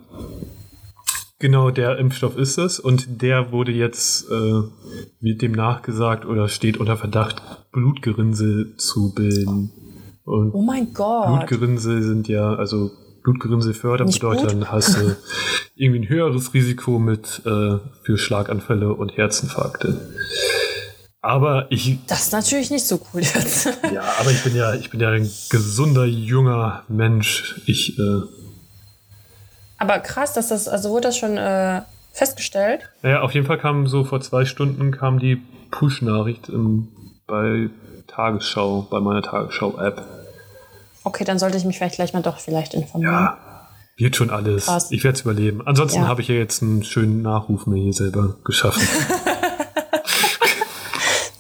Genau, 1.39 1.71
der 1.71 1.99
Impfstoff 1.99 2.39
ist 2.39 2.57
es 2.57 2.81
und 2.81 3.21
der 3.21 3.53
wurde 3.53 3.71
jetzt, 3.71 4.25
äh, 4.31 4.63
wird 5.21 5.43
dem 5.43 5.53
nachgesagt 5.53 6.25
oder 6.25 6.49
steht 6.49 6.79
unter 6.79 6.97
Verdacht, 6.97 7.43
Blutgerinnsel 7.73 8.75
zu 8.79 9.13
bilden. 9.13 9.71
Und 10.27 10.53
oh 10.53 10.61
mein 10.61 10.93
Gott. 10.93 11.29
Blutgerinnsel 11.29 12.03
sind 12.03 12.29
ja, 12.29 12.55
also 12.55 12.91
Blutgerinnsel 13.23 13.75
fördern 13.75 14.11
bedeutet, 14.11 14.51
dann 14.51 14.71
hast 14.71 14.97
du 14.97 15.17
irgendwie 15.77 16.01
ein 16.01 16.09
höheres 16.09 16.53
Risiko 16.53 16.99
mit 16.99 17.43
äh, 17.47 17.79
für 18.03 18.19
Schlaganfälle 18.19 18.93
und 18.93 19.17
Herzinfarkte. 19.17 20.01
Aber 21.23 21.67
ich. 21.71 21.99
Das 22.09 22.25
ist 22.25 22.33
natürlich 22.33 22.71
nicht 22.71 22.87
so 22.87 23.01
cool 23.13 23.23
jetzt. 23.23 23.67
ja, 23.95 24.03
aber 24.21 24.31
ich 24.33 24.43
bin 24.43 24.55
ja, 24.55 24.75
ich 24.75 24.91
bin 24.91 25.01
ja 25.01 25.11
ein 25.11 25.31
gesunder, 25.49 26.05
junger 26.05 26.83
Mensch. 26.89 27.63
Ich. 27.67 27.97
Äh, 27.99 28.23
aber 29.79 30.01
krass, 30.01 30.33
dass 30.33 30.49
das, 30.49 30.67
also 30.67 30.91
wurde 30.91 31.09
das 31.09 31.19
schon 31.19 31.37
äh, 31.37 31.83
festgestellt? 32.13 32.89
Naja, 33.03 33.23
auf 33.23 33.33
jeden 33.33 33.47
Fall 33.47 33.59
kam 33.59 33.87
so 33.87 34.05
vor 34.05 34.21
zwei 34.21 34.45
Stunden 34.45 34.91
kam 34.91 35.21
die 35.21 35.41
Push-Nachricht 35.71 36.51
bei 37.27 37.71
Tagesschau, 38.07 38.87
bei 38.91 39.01
meiner 39.01 39.23
Tagesschau-App. 39.23 40.03
Okay, 41.05 41.25
dann 41.25 41.39
sollte 41.39 41.57
ich 41.57 41.65
mich 41.65 41.79
vielleicht 41.79 41.97
gleich 41.97 42.13
mal 42.13 42.23
doch 42.23 42.39
vielleicht 42.39 42.75
informieren. 42.75 43.13
Ja, 43.13 43.39
wird 43.97 44.17
schon 44.17 44.31
alles. 44.31 44.67
Krass. 44.67 44.91
Ich 44.91 45.05
werde 45.05 45.17
es 45.17 45.23
überleben. 45.23 45.67
Ansonsten 45.67 46.03
ja. 46.03 46.09
habe 46.09 46.21
ich 46.21 46.29
ja 46.29 46.35
jetzt 46.35 46.63
einen 46.63 46.85
schönen 46.85 47.23
Nachruf 47.23 47.67
mir 47.67 47.81
hier 47.81 47.93
selber 47.93 48.37
geschaffen. 48.45 48.83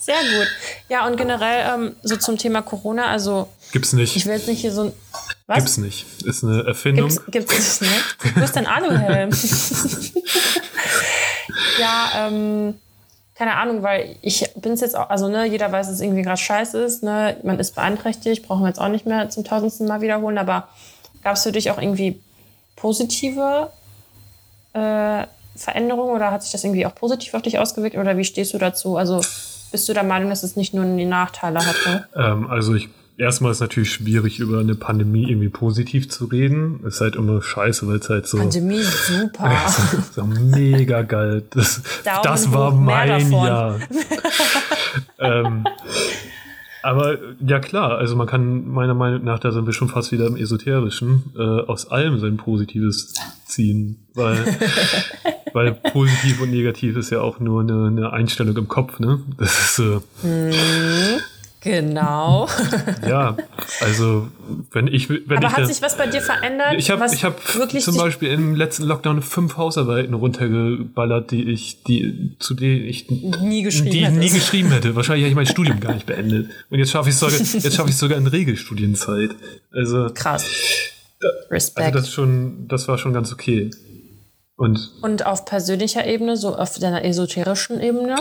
Sehr 0.00 0.20
gut. 0.20 0.46
Ja, 0.88 1.06
und 1.06 1.16
generell 1.16 1.74
ähm, 1.74 1.96
so 2.02 2.16
zum 2.16 2.38
Thema 2.38 2.62
Corona, 2.62 3.06
also. 3.06 3.48
Gibt's 3.72 3.92
nicht. 3.92 4.14
Ich 4.14 4.24
will 4.24 4.34
jetzt 4.34 4.46
nicht 4.46 4.60
hier 4.60 4.72
so 4.72 4.84
ein. 4.84 4.92
Was? 5.48 5.58
Gibt's 5.58 5.78
nicht. 5.78 6.06
Ist 6.24 6.44
eine 6.44 6.64
Erfindung. 6.64 7.08
Gibt's, 7.08 7.30
gibt's 7.30 7.80
nicht, 7.80 7.92
ne? 7.92 8.32
Wo 8.36 8.44
ist 8.44 8.56
dein 8.56 8.66
Aluhelm? 8.66 9.30
ja, 11.80 12.28
ähm, 12.28 12.74
keine 13.36 13.56
Ahnung, 13.56 13.82
weil 13.82 14.16
ich 14.22 14.50
bin 14.54 14.72
es 14.72 14.80
jetzt 14.80 14.96
auch, 14.96 15.10
also 15.10 15.28
ne, 15.28 15.44
jeder 15.46 15.70
weiß, 15.70 15.86
dass 15.86 15.96
es 15.96 16.00
irgendwie 16.00 16.22
gerade 16.22 16.38
scheiße 16.38 16.82
ist, 16.82 17.02
ne, 17.02 17.36
man 17.42 17.58
ist 17.58 17.74
beeinträchtigt, 17.74 18.46
brauchen 18.46 18.62
wir 18.62 18.68
jetzt 18.68 18.80
auch 18.80 18.88
nicht 18.88 19.04
mehr 19.04 19.28
zum 19.28 19.44
tausendsten 19.44 19.86
Mal 19.86 20.00
wiederholen, 20.00 20.38
aber 20.38 20.68
gab 21.22 21.34
es 21.34 21.42
für 21.42 21.52
dich 21.52 21.70
auch 21.70 21.78
irgendwie 21.78 22.18
positive 22.76 23.70
äh, 24.72 25.26
Veränderungen 25.54 26.14
oder 26.14 26.30
hat 26.30 26.42
sich 26.42 26.52
das 26.52 26.64
irgendwie 26.64 26.86
auch 26.86 26.94
positiv 26.94 27.34
auf 27.34 27.42
dich 27.42 27.58
ausgewirkt 27.58 27.96
oder 27.96 28.16
wie 28.16 28.24
stehst 28.24 28.54
du 28.54 28.58
dazu? 28.58 28.96
Also 28.96 29.20
bist 29.70 29.88
du 29.88 29.92
der 29.92 30.04
Meinung, 30.04 30.30
dass 30.30 30.42
es 30.42 30.56
nicht 30.56 30.72
nur 30.72 30.84
die 30.84 31.04
Nachteile 31.04 31.58
hatte? 31.58 32.08
Ähm, 32.16 32.48
also 32.48 32.74
ich 32.74 32.88
erstmal 33.18 33.52
ist 33.52 33.58
es 33.58 33.60
natürlich 33.60 33.92
schwierig, 33.92 34.38
über 34.38 34.60
eine 34.60 34.74
Pandemie 34.74 35.28
irgendwie 35.28 35.48
positiv 35.48 36.08
zu 36.08 36.26
reden. 36.26 36.80
Ist 36.84 37.00
halt 37.00 37.16
immer 37.16 37.42
scheiße, 37.42 37.86
weil 37.86 37.96
es 37.96 38.08
halt 38.08 38.26
so. 38.26 38.38
Pandemie 38.38 38.82
super. 38.82 39.50
Ja, 39.56 39.68
so, 39.68 39.98
so 40.12 40.24
mega 40.26 41.02
geil. 41.02 41.42
Das, 41.50 41.82
das 42.22 42.52
war 42.52 42.72
mein 42.72 43.30
Jahr. 43.30 43.78
ähm, 45.18 45.64
aber 46.82 47.18
ja 47.44 47.58
klar, 47.58 47.98
also 47.98 48.14
man 48.14 48.26
kann 48.26 48.68
meiner 48.68 48.94
Meinung 48.94 49.24
nach, 49.24 49.40
da 49.40 49.50
sind 49.50 49.66
wir 49.66 49.72
schon 49.72 49.88
fast 49.88 50.12
wieder 50.12 50.26
im 50.26 50.36
Esoterischen, 50.36 51.32
äh, 51.36 51.42
aus 51.42 51.90
allem 51.90 52.20
sein 52.20 52.36
Positives 52.36 53.14
ziehen. 53.44 54.06
Weil, 54.14 54.36
weil 55.52 55.72
positiv 55.72 56.40
und 56.40 56.50
negativ 56.50 56.96
ist 56.96 57.10
ja 57.10 57.20
auch 57.20 57.40
nur 57.40 57.62
eine, 57.62 57.86
eine 57.86 58.12
Einstellung 58.12 58.56
im 58.56 58.68
Kopf, 58.68 59.00
ne? 59.00 59.20
Das 59.38 59.78
ist 59.78 59.84
äh. 60.24 61.18
Genau. 61.66 62.48
ja, 63.08 63.36
also 63.80 64.28
wenn 64.70 64.86
ich 64.86 65.10
wenn 65.10 65.38
Aber 65.38 65.48
ich 65.48 65.52
hat 65.52 65.58
das, 65.58 65.68
sich 65.68 65.82
was 65.82 65.96
bei 65.96 66.06
dir 66.06 66.20
verändert? 66.20 66.74
Ich 66.78 66.92
habe 66.92 67.04
hab 67.04 67.40
zum 67.80 67.96
Beispiel 67.96 68.30
im 68.30 68.54
letzten 68.54 68.84
Lockdown 68.84 69.20
fünf 69.20 69.56
Hausarbeiten 69.56 70.14
runtergeballert, 70.14 71.32
die 71.32 71.50
ich 71.50 71.82
die 71.82 72.36
zu 72.38 72.54
denen 72.54 72.86
ich 72.86 73.10
nie 73.10 73.64
geschrieben, 73.64 73.90
die 73.90 74.08
nie 74.08 74.30
geschrieben 74.30 74.70
hätte. 74.70 74.94
Wahrscheinlich 74.94 75.24
hätte 75.24 75.30
ich 75.30 75.36
mein 75.36 75.46
Studium 75.46 75.80
gar 75.80 75.92
nicht 75.92 76.06
beendet. 76.06 76.50
Und 76.70 76.78
jetzt 76.78 76.92
schaffe 76.92 77.08
ich 77.08 77.16
sogar 77.16 77.36
jetzt 77.38 77.74
schaffe 77.74 77.90
ich 77.90 77.96
sogar 77.96 78.16
in 78.16 78.28
Regelstudienzeit. 78.28 79.30
Also 79.72 80.08
krass. 80.14 80.46
Respekt. 81.50 81.86
Also 81.86 81.98
das 81.98 82.12
schon 82.12 82.68
das 82.68 82.86
war 82.86 82.96
schon 82.96 83.12
ganz 83.12 83.32
okay. 83.32 83.70
Und, 84.54 84.92
und 85.02 85.26
auf 85.26 85.44
persönlicher 85.44 86.06
Ebene, 86.06 86.36
so 86.36 86.54
auf 86.54 86.78
deiner 86.78 87.04
esoterischen 87.04 87.80
Ebene? 87.80 88.16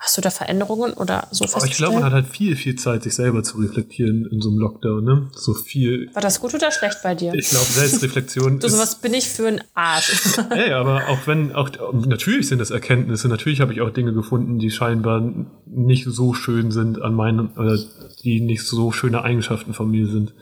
Hast 0.00 0.16
du 0.16 0.20
da 0.20 0.30
Veränderungen 0.30 0.92
oder 0.92 1.26
so 1.32 1.44
Aber 1.52 1.66
ich 1.66 1.72
glaube, 1.72 1.94
man 1.94 2.04
hat 2.04 2.12
halt 2.12 2.28
viel, 2.28 2.54
viel 2.54 2.76
Zeit, 2.76 3.02
sich 3.02 3.16
selber 3.16 3.42
zu 3.42 3.58
reflektieren 3.58 4.26
in 4.30 4.40
so 4.40 4.48
einem 4.48 4.58
Lockdown, 4.58 5.04
ne? 5.04 5.30
So 5.34 5.54
viel. 5.54 6.08
War 6.14 6.22
das 6.22 6.40
gut 6.40 6.54
oder 6.54 6.70
schlecht 6.70 7.02
bei 7.02 7.16
dir? 7.16 7.34
Ich 7.34 7.50
glaube, 7.50 7.66
Selbstreflexion. 7.66 8.60
du, 8.60 8.68
sowas 8.68 9.00
bin 9.00 9.12
ich 9.12 9.28
für 9.28 9.48
ein 9.48 9.60
Arsch. 9.74 10.38
Ey, 10.50 10.72
aber 10.72 11.08
auch 11.08 11.26
wenn, 11.26 11.52
auch, 11.52 11.70
natürlich 11.92 12.46
sind 12.46 12.60
das 12.60 12.70
Erkenntnisse, 12.70 13.26
natürlich 13.26 13.60
habe 13.60 13.72
ich 13.72 13.80
auch 13.80 13.90
Dinge 13.90 14.12
gefunden, 14.12 14.60
die 14.60 14.70
scheinbar 14.70 15.20
nicht 15.66 16.04
so 16.06 16.32
schön 16.32 16.70
sind 16.70 17.02
an 17.02 17.14
meinen, 17.14 17.48
oder 17.56 17.76
die 18.24 18.40
nicht 18.40 18.66
so 18.66 18.92
schöne 18.92 19.22
Eigenschaften 19.22 19.74
von 19.74 19.90
mir 19.90 20.06
sind. 20.06 20.34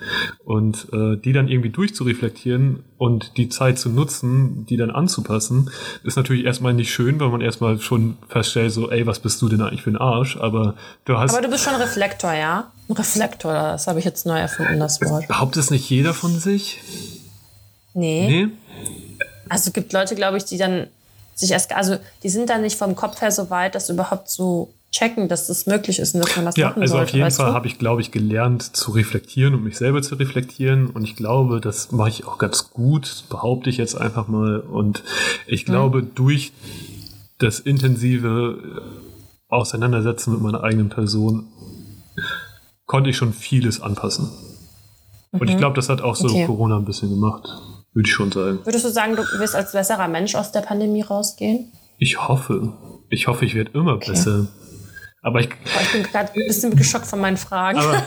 Und 0.44 0.88
äh, 0.92 1.16
die 1.16 1.32
dann 1.32 1.48
irgendwie 1.48 1.70
durchzureflektieren 1.70 2.84
und 2.96 3.36
die 3.36 3.48
Zeit 3.48 3.78
zu 3.78 3.88
nutzen, 3.88 4.66
die 4.66 4.76
dann 4.76 4.90
anzupassen, 4.90 5.70
ist 6.02 6.16
natürlich 6.16 6.44
erstmal 6.44 6.74
nicht 6.74 6.92
schön, 6.92 7.20
weil 7.20 7.28
man 7.28 7.40
erstmal 7.40 7.78
schon 7.80 8.16
feststellt, 8.28 8.72
so, 8.72 8.90
ey, 8.90 9.06
was 9.06 9.20
bist 9.20 9.42
du 9.42 9.48
denn 9.48 9.60
eigentlich 9.60 9.82
für 9.82 9.90
ein 9.90 9.96
Arsch? 9.96 10.36
Aber 10.36 10.74
du 11.04 11.18
hast. 11.18 11.32
Aber 11.32 11.42
du 11.42 11.50
bist 11.50 11.64
schon 11.64 11.74
Reflektor, 11.74 12.32
ja? 12.32 12.72
Ein 12.88 12.94
Reflektor, 12.94 13.52
das 13.52 13.86
habe 13.86 13.98
ich 13.98 14.04
jetzt 14.04 14.26
neu 14.26 14.38
erfunden, 14.38 14.78
das 14.80 15.00
Wort. 15.02 15.28
Behauptet 15.28 15.62
es 15.62 15.70
nicht 15.70 15.88
jeder 15.90 16.14
von 16.14 16.38
sich? 16.38 16.80
Nee. 17.94 18.28
Nee? 18.28 18.48
Also 19.48 19.68
es 19.68 19.72
gibt 19.72 19.92
Leute, 19.92 20.14
glaube 20.14 20.36
ich, 20.36 20.44
die 20.44 20.58
dann 20.58 20.86
sich 21.34 21.50
erst, 21.50 21.72
also 21.72 21.98
die 22.22 22.28
sind 22.30 22.48
dann 22.48 22.62
nicht 22.62 22.76
vom 22.76 22.96
Kopf 22.96 23.20
her 23.20 23.30
so 23.30 23.50
weit, 23.50 23.74
dass 23.74 23.90
überhaupt 23.90 24.28
so 24.28 24.72
checken, 24.97 25.28
dass 25.28 25.47
das 25.47 25.66
möglich 25.66 25.99
ist 25.99 26.14
und 26.14 26.24
dass 26.24 26.36
man 26.36 26.44
das 26.47 26.57
ja, 26.57 26.68
machen 26.68 26.82
also 26.82 26.94
sollte. 26.94 27.11
auf 27.11 27.14
jeden 27.14 27.30
Fall 27.30 27.53
habe 27.53 27.66
ich, 27.66 27.78
glaube 27.78 28.01
ich, 28.01 28.11
gelernt 28.11 28.62
zu 28.62 28.92
reflektieren 28.92 29.55
und 29.55 29.64
mich 29.64 29.76
selber 29.76 30.03
zu 30.03 30.14
reflektieren. 30.14 30.88
Und 30.88 31.05
ich 31.05 31.16
glaube, 31.16 31.61
das 31.61 31.92
mache 31.92 32.09
ich 32.09 32.26
auch 32.26 32.38
ganz 32.38 32.70
gut, 32.70 33.24
behaupte 33.28 33.70
ich 33.70 33.76
jetzt 33.76 33.94
einfach 33.94 34.28
mal. 34.28 34.61
Und 34.61 35.03
ich 35.47 35.64
glaube, 35.64 36.03
mhm. 36.03 36.14
durch 36.14 36.53
das 37.38 37.61
intensive 37.61 38.82
Auseinandersetzen 39.49 40.32
mit 40.32 40.40
meiner 40.40 40.62
eigenen 40.64 40.88
Person 40.88 41.47
konnte 42.86 43.11
ich 43.11 43.16
schon 43.16 43.32
vieles 43.32 43.80
anpassen. 43.80 44.30
Mhm. 45.32 45.40
Und 45.40 45.49
ich 45.49 45.57
mhm. 45.57 45.61
glaube, 45.61 45.76
das 45.76 45.88
hat 45.88 46.01
auch 46.01 46.16
so 46.16 46.28
okay. 46.28 46.47
Corona 46.47 46.76
ein 46.76 46.84
bisschen 46.84 47.11
gemacht, 47.11 47.49
würde 47.92 48.09
ich 48.09 48.14
schon 48.14 48.32
sagen. 48.32 48.61
Würdest 48.64 48.84
du 48.84 48.90
sagen, 48.90 49.16
du 49.16 49.22
wirst 49.38 49.55
als 49.55 49.72
besserer 49.72 50.09
Mensch 50.09 50.34
aus 50.34 50.53
der 50.53 50.61
Pandemie 50.62 51.03
rausgehen? 51.03 51.72
Ich 51.99 52.28
hoffe. 52.28 52.72
Ich 53.09 53.26
hoffe, 53.28 53.44
ich 53.44 53.55
werde 53.55 53.70
immer 53.74 53.94
okay. 53.94 54.11
besser. 54.11 54.49
Aber 55.26 55.40
ich, 55.40 55.48
oh, 55.48 55.80
ich 55.82 55.90
bin 55.90 56.04
gerade 56.04 56.32
ein 56.32 56.46
bisschen 56.46 56.76
geschockt 56.76 57.06
von 57.06 57.20
meinen 57.20 57.36
Fragen. 57.36 57.80
Aber, 57.80 58.00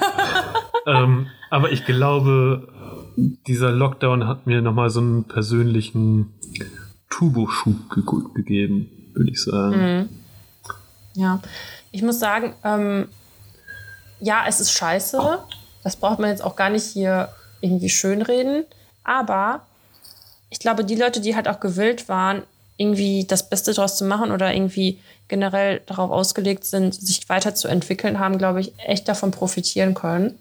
ähm, 0.88 1.28
aber 1.50 1.70
ich 1.70 1.84
glaube, 1.84 2.70
dieser 3.18 3.72
Lockdown 3.72 4.26
hat 4.26 4.48
mir 4.48 4.62
nochmal 4.62 4.90
so 4.90 5.02
einen 5.02 5.26
persönlichen 5.26 6.34
Turboschub 7.10 7.76
ge 7.94 8.04
gegeben, 8.36 8.90
würde 9.14 9.32
ich 9.32 9.44
sagen. 9.44 9.76
Mhm. 9.76 10.10
Ja, 11.16 11.42
ich 11.92 12.04
muss 12.04 12.22
sagen, 12.22 12.54
ähm, 12.64 13.10
ja, 14.22 14.46
es 14.48 14.62
ist 14.62 14.72
scheiße. 14.72 15.40
Das 15.84 15.98
braucht 15.98 16.20
man 16.20 16.30
jetzt 16.30 16.42
auch 16.42 16.56
gar 16.56 16.70
nicht 16.70 16.86
hier 16.86 17.28
irgendwie 17.60 17.90
schönreden. 17.90 18.64
Aber 19.04 19.66
ich 20.50 20.60
glaube, 20.60 20.86
die 20.86 20.96
Leute, 20.96 21.20
die 21.20 21.36
halt 21.36 21.50
auch 21.50 21.60
gewillt 21.60 22.08
waren, 22.08 22.44
irgendwie 22.78 23.26
das 23.28 23.50
Beste 23.50 23.74
daraus 23.74 23.98
zu 23.98 24.06
machen 24.06 24.32
oder 24.32 24.54
irgendwie 24.54 25.02
generell 25.30 25.82
darauf 25.86 26.12
ausgelegt 26.12 26.66
sind, 26.66 26.94
sich 26.94 27.30
weiterzuentwickeln, 27.30 28.20
haben, 28.20 28.38
glaube 28.38 28.60
ich, 28.60 28.74
echt 28.80 29.08
davon 29.08 29.32
profitieren 29.32 29.94
können. 29.94 30.38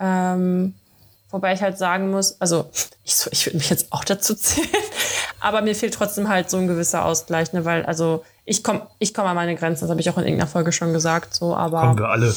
Ähm, 0.00 0.74
wobei 1.30 1.54
ich 1.54 1.62
halt 1.62 1.78
sagen 1.78 2.10
muss, 2.10 2.40
also 2.40 2.68
ich, 3.04 3.14
so, 3.14 3.30
ich 3.32 3.46
würde 3.46 3.58
mich 3.58 3.70
jetzt 3.70 3.92
auch 3.92 4.04
dazu 4.04 4.34
zählen, 4.34 4.68
aber 5.40 5.62
mir 5.62 5.74
fehlt 5.74 5.94
trotzdem 5.94 6.28
halt 6.28 6.50
so 6.50 6.56
ein 6.56 6.66
gewisser 6.66 7.04
Ausgleich, 7.04 7.52
ne, 7.52 7.64
weil 7.64 7.86
also 7.86 8.24
ich 8.44 8.64
komme 8.64 8.82
ich 8.98 9.14
komm 9.14 9.26
an 9.26 9.36
meine 9.36 9.54
Grenzen, 9.54 9.82
das 9.82 9.90
habe 9.90 10.00
ich 10.00 10.10
auch 10.10 10.18
in 10.18 10.24
irgendeiner 10.24 10.50
Folge 10.50 10.72
schon 10.72 10.92
gesagt, 10.92 11.34
so, 11.34 11.54
aber. 11.54 11.80
Kommen 11.80 11.98
wir 11.98 12.08
alle. 12.08 12.34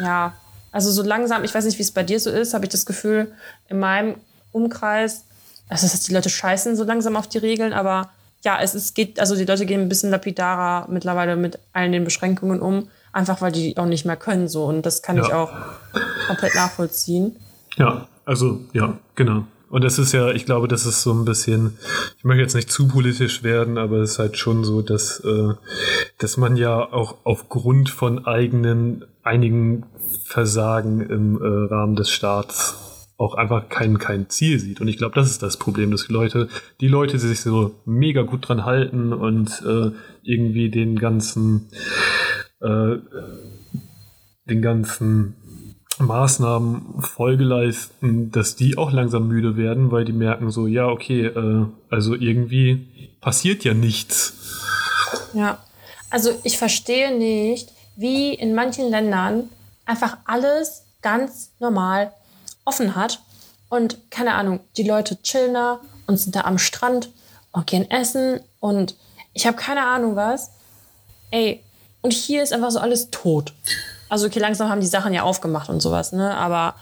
Ja, 0.00 0.34
also 0.72 0.90
so 0.90 1.02
langsam, 1.02 1.44
ich 1.44 1.54
weiß 1.54 1.64
nicht, 1.64 1.78
wie 1.78 1.82
es 1.82 1.92
bei 1.92 2.02
dir 2.02 2.20
so 2.20 2.30
ist, 2.30 2.54
habe 2.54 2.64
ich 2.64 2.70
das 2.70 2.84
Gefühl, 2.84 3.32
in 3.68 3.78
meinem 3.78 4.16
Umkreis 4.52 5.22
also 5.68 5.84
das 5.84 5.94
heißt, 5.94 6.08
die 6.08 6.14
Leute 6.14 6.30
scheißen 6.30 6.76
so 6.76 6.84
langsam 6.84 7.16
auf 7.16 7.26
die 7.26 7.38
Regeln, 7.38 7.72
aber 7.72 8.10
ja, 8.44 8.58
es, 8.60 8.74
es 8.74 8.94
geht, 8.94 9.18
also 9.20 9.34
die 9.36 9.44
Leute 9.44 9.66
gehen 9.66 9.80
ein 9.80 9.88
bisschen 9.88 10.10
lapidarer 10.10 10.86
mittlerweile 10.90 11.36
mit 11.36 11.58
allen 11.72 11.92
den 11.92 12.04
Beschränkungen 12.04 12.60
um, 12.60 12.88
einfach 13.12 13.40
weil 13.40 13.52
die 13.52 13.76
auch 13.76 13.86
nicht 13.86 14.04
mehr 14.04 14.16
können 14.16 14.48
so 14.48 14.64
und 14.64 14.86
das 14.86 15.02
kann 15.02 15.16
ja. 15.16 15.24
ich 15.24 15.32
auch 15.32 15.52
komplett 16.26 16.54
nachvollziehen. 16.54 17.36
Ja, 17.76 18.06
also 18.24 18.60
ja, 18.72 18.98
genau. 19.14 19.44
Und 19.70 19.84
das 19.84 19.98
ist 19.98 20.12
ja, 20.12 20.30
ich 20.30 20.46
glaube, 20.46 20.66
das 20.66 20.86
ist 20.86 21.02
so 21.02 21.12
ein 21.12 21.26
bisschen, 21.26 21.76
ich 22.16 22.24
möchte 22.24 22.42
jetzt 22.42 22.54
nicht 22.54 22.70
zu 22.70 22.88
politisch 22.88 23.42
werden, 23.42 23.76
aber 23.76 23.98
es 23.98 24.12
ist 24.12 24.18
halt 24.18 24.38
schon 24.38 24.64
so, 24.64 24.80
dass, 24.80 25.20
äh, 25.20 25.54
dass 26.16 26.38
man 26.38 26.56
ja 26.56 26.80
auch 26.80 27.16
aufgrund 27.24 27.90
von 27.90 28.26
eigenen, 28.26 29.04
einigen 29.22 29.84
Versagen 30.24 31.02
im 31.02 31.40
äh, 31.42 31.72
Rahmen 31.72 31.96
des 31.96 32.10
Staats 32.10 32.76
auch 33.18 33.34
einfach 33.34 33.68
kein, 33.68 33.98
kein 33.98 34.30
Ziel 34.30 34.60
sieht. 34.60 34.80
Und 34.80 34.88
ich 34.88 34.96
glaube, 34.96 35.16
das 35.16 35.28
ist 35.28 35.42
das 35.42 35.56
Problem, 35.56 35.90
dass 35.90 36.06
die 36.06 36.12
Leute, 36.12 36.48
die 36.80 36.88
Leute, 36.88 37.18
die 37.18 37.26
sich 37.26 37.40
so 37.40 37.74
mega 37.84 38.22
gut 38.22 38.48
dran 38.48 38.64
halten 38.64 39.12
und 39.12 39.60
äh, 39.66 39.90
irgendwie 40.22 40.70
den 40.70 40.96
ganzen, 40.96 41.68
äh, 42.60 42.96
den 44.48 44.62
ganzen 44.62 45.34
Maßnahmen 45.98 47.02
Folge 47.02 47.42
leisten, 47.42 48.30
dass 48.30 48.54
die 48.54 48.78
auch 48.78 48.92
langsam 48.92 49.26
müde 49.26 49.56
werden, 49.56 49.90
weil 49.90 50.04
die 50.04 50.12
merken 50.12 50.52
so, 50.52 50.68
ja, 50.68 50.86
okay, 50.86 51.26
äh, 51.26 51.66
also 51.90 52.14
irgendwie 52.14 53.16
passiert 53.20 53.64
ja 53.64 53.74
nichts. 53.74 54.34
Ja, 55.34 55.58
also 56.08 56.30
ich 56.44 56.56
verstehe 56.56 57.18
nicht, 57.18 57.70
wie 57.96 58.32
in 58.32 58.54
manchen 58.54 58.88
Ländern 58.90 59.48
einfach 59.86 60.18
alles 60.24 60.84
ganz 61.02 61.52
normal 61.58 62.12
offen 62.68 62.94
hat. 62.94 63.20
Und 63.68 64.10
keine 64.10 64.34
Ahnung, 64.34 64.60
die 64.76 64.82
Leute 64.82 65.20
chillen 65.22 65.54
da 65.54 65.80
und 66.06 66.16
sind 66.16 66.36
da 66.36 66.42
am 66.42 66.58
Strand 66.58 67.10
und 67.52 67.66
gehen 67.66 67.90
essen 67.90 68.40
und 68.60 68.94
ich 69.34 69.46
habe 69.46 69.56
keine 69.56 69.84
Ahnung 69.86 70.16
was. 70.16 70.50
Ey, 71.30 71.62
und 72.00 72.12
hier 72.12 72.42
ist 72.42 72.52
einfach 72.52 72.70
so 72.70 72.78
alles 72.78 73.10
tot. 73.10 73.52
Also 74.08 74.26
okay, 74.26 74.38
langsam 74.38 74.70
haben 74.70 74.80
die 74.80 74.86
Sachen 74.86 75.12
ja 75.12 75.22
aufgemacht 75.22 75.68
und 75.68 75.80
sowas, 75.80 76.12
ne? 76.12 76.34
Aber 76.36 76.74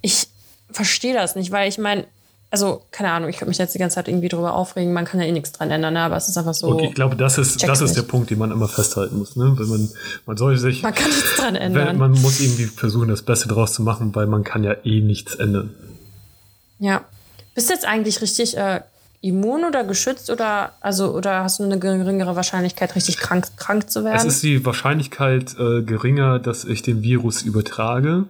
ich 0.00 0.28
verstehe 0.70 1.14
das 1.14 1.36
nicht, 1.36 1.50
weil 1.50 1.68
ich 1.68 1.78
meine, 1.78 2.06
also 2.52 2.82
keine 2.90 3.10
Ahnung, 3.10 3.30
ich 3.30 3.38
könnte 3.38 3.48
mich 3.48 3.56
jetzt 3.56 3.74
die 3.74 3.78
ganze 3.78 3.94
Zeit 3.94 4.08
irgendwie 4.08 4.28
drüber 4.28 4.54
aufregen, 4.54 4.92
man 4.92 5.06
kann 5.06 5.18
ja 5.18 5.26
eh 5.26 5.32
nichts 5.32 5.52
dran 5.52 5.70
ändern, 5.70 5.94
ne? 5.94 6.00
aber 6.00 6.16
es 6.16 6.28
ist 6.28 6.36
einfach 6.36 6.52
so. 6.52 6.68
Okay, 6.68 6.88
ich 6.88 6.94
glaube, 6.94 7.16
das 7.16 7.38
ist, 7.38 7.66
das 7.66 7.80
ist 7.80 7.96
der 7.96 8.02
Punkt, 8.02 8.28
den 8.28 8.38
man 8.38 8.50
immer 8.50 8.68
festhalten 8.68 9.18
muss, 9.18 9.36
ne? 9.36 9.54
Wenn 9.56 9.68
man, 9.68 9.88
man 10.26 10.36
soll 10.36 10.58
sich. 10.58 10.82
Man 10.82 10.94
kann 10.94 11.08
nichts 11.08 11.36
dran 11.36 11.56
ändern. 11.56 11.96
man 11.96 12.12
muss 12.12 12.40
irgendwie 12.40 12.66
versuchen, 12.66 13.08
das 13.08 13.22
Beste 13.22 13.48
draus 13.48 13.72
zu 13.72 13.82
machen, 13.82 14.14
weil 14.14 14.26
man 14.26 14.44
kann 14.44 14.64
ja 14.64 14.76
eh 14.84 15.00
nichts 15.00 15.34
ändern. 15.34 15.70
Ja. 16.78 17.00
Bist 17.54 17.70
du 17.70 17.74
jetzt 17.74 17.86
eigentlich 17.86 18.20
richtig 18.20 18.54
äh, 18.58 18.80
immun 19.22 19.64
oder 19.64 19.84
geschützt 19.84 20.28
oder 20.28 20.72
also 20.82 21.14
oder 21.14 21.44
hast 21.44 21.58
du 21.58 21.64
eine 21.64 21.78
geringere 21.78 22.36
Wahrscheinlichkeit, 22.36 22.94
richtig 22.96 23.16
krank, 23.16 23.46
krank 23.56 23.90
zu 23.90 24.04
werden? 24.04 24.16
Es 24.16 24.24
ist 24.24 24.42
die 24.42 24.66
Wahrscheinlichkeit 24.66 25.56
äh, 25.58 25.80
geringer, 25.82 26.38
dass 26.38 26.64
ich 26.66 26.82
den 26.82 27.02
Virus 27.02 27.42
übertrage. 27.42 28.24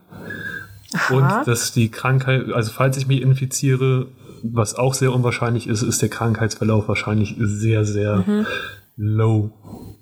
Aha. 0.94 1.14
Und 1.38 1.46
dass 1.46 1.72
die 1.72 1.90
Krankheit, 1.90 2.52
also 2.52 2.70
falls 2.72 2.96
ich 2.96 3.06
mich 3.06 3.22
infiziere, 3.22 4.08
was 4.42 4.74
auch 4.74 4.94
sehr 4.94 5.12
unwahrscheinlich 5.12 5.66
ist, 5.66 5.82
ist 5.82 6.02
der 6.02 6.08
Krankheitsverlauf 6.08 6.88
wahrscheinlich 6.88 7.36
sehr, 7.38 7.84
sehr 7.84 8.24
mhm. 8.26 8.46
low. 8.96 9.50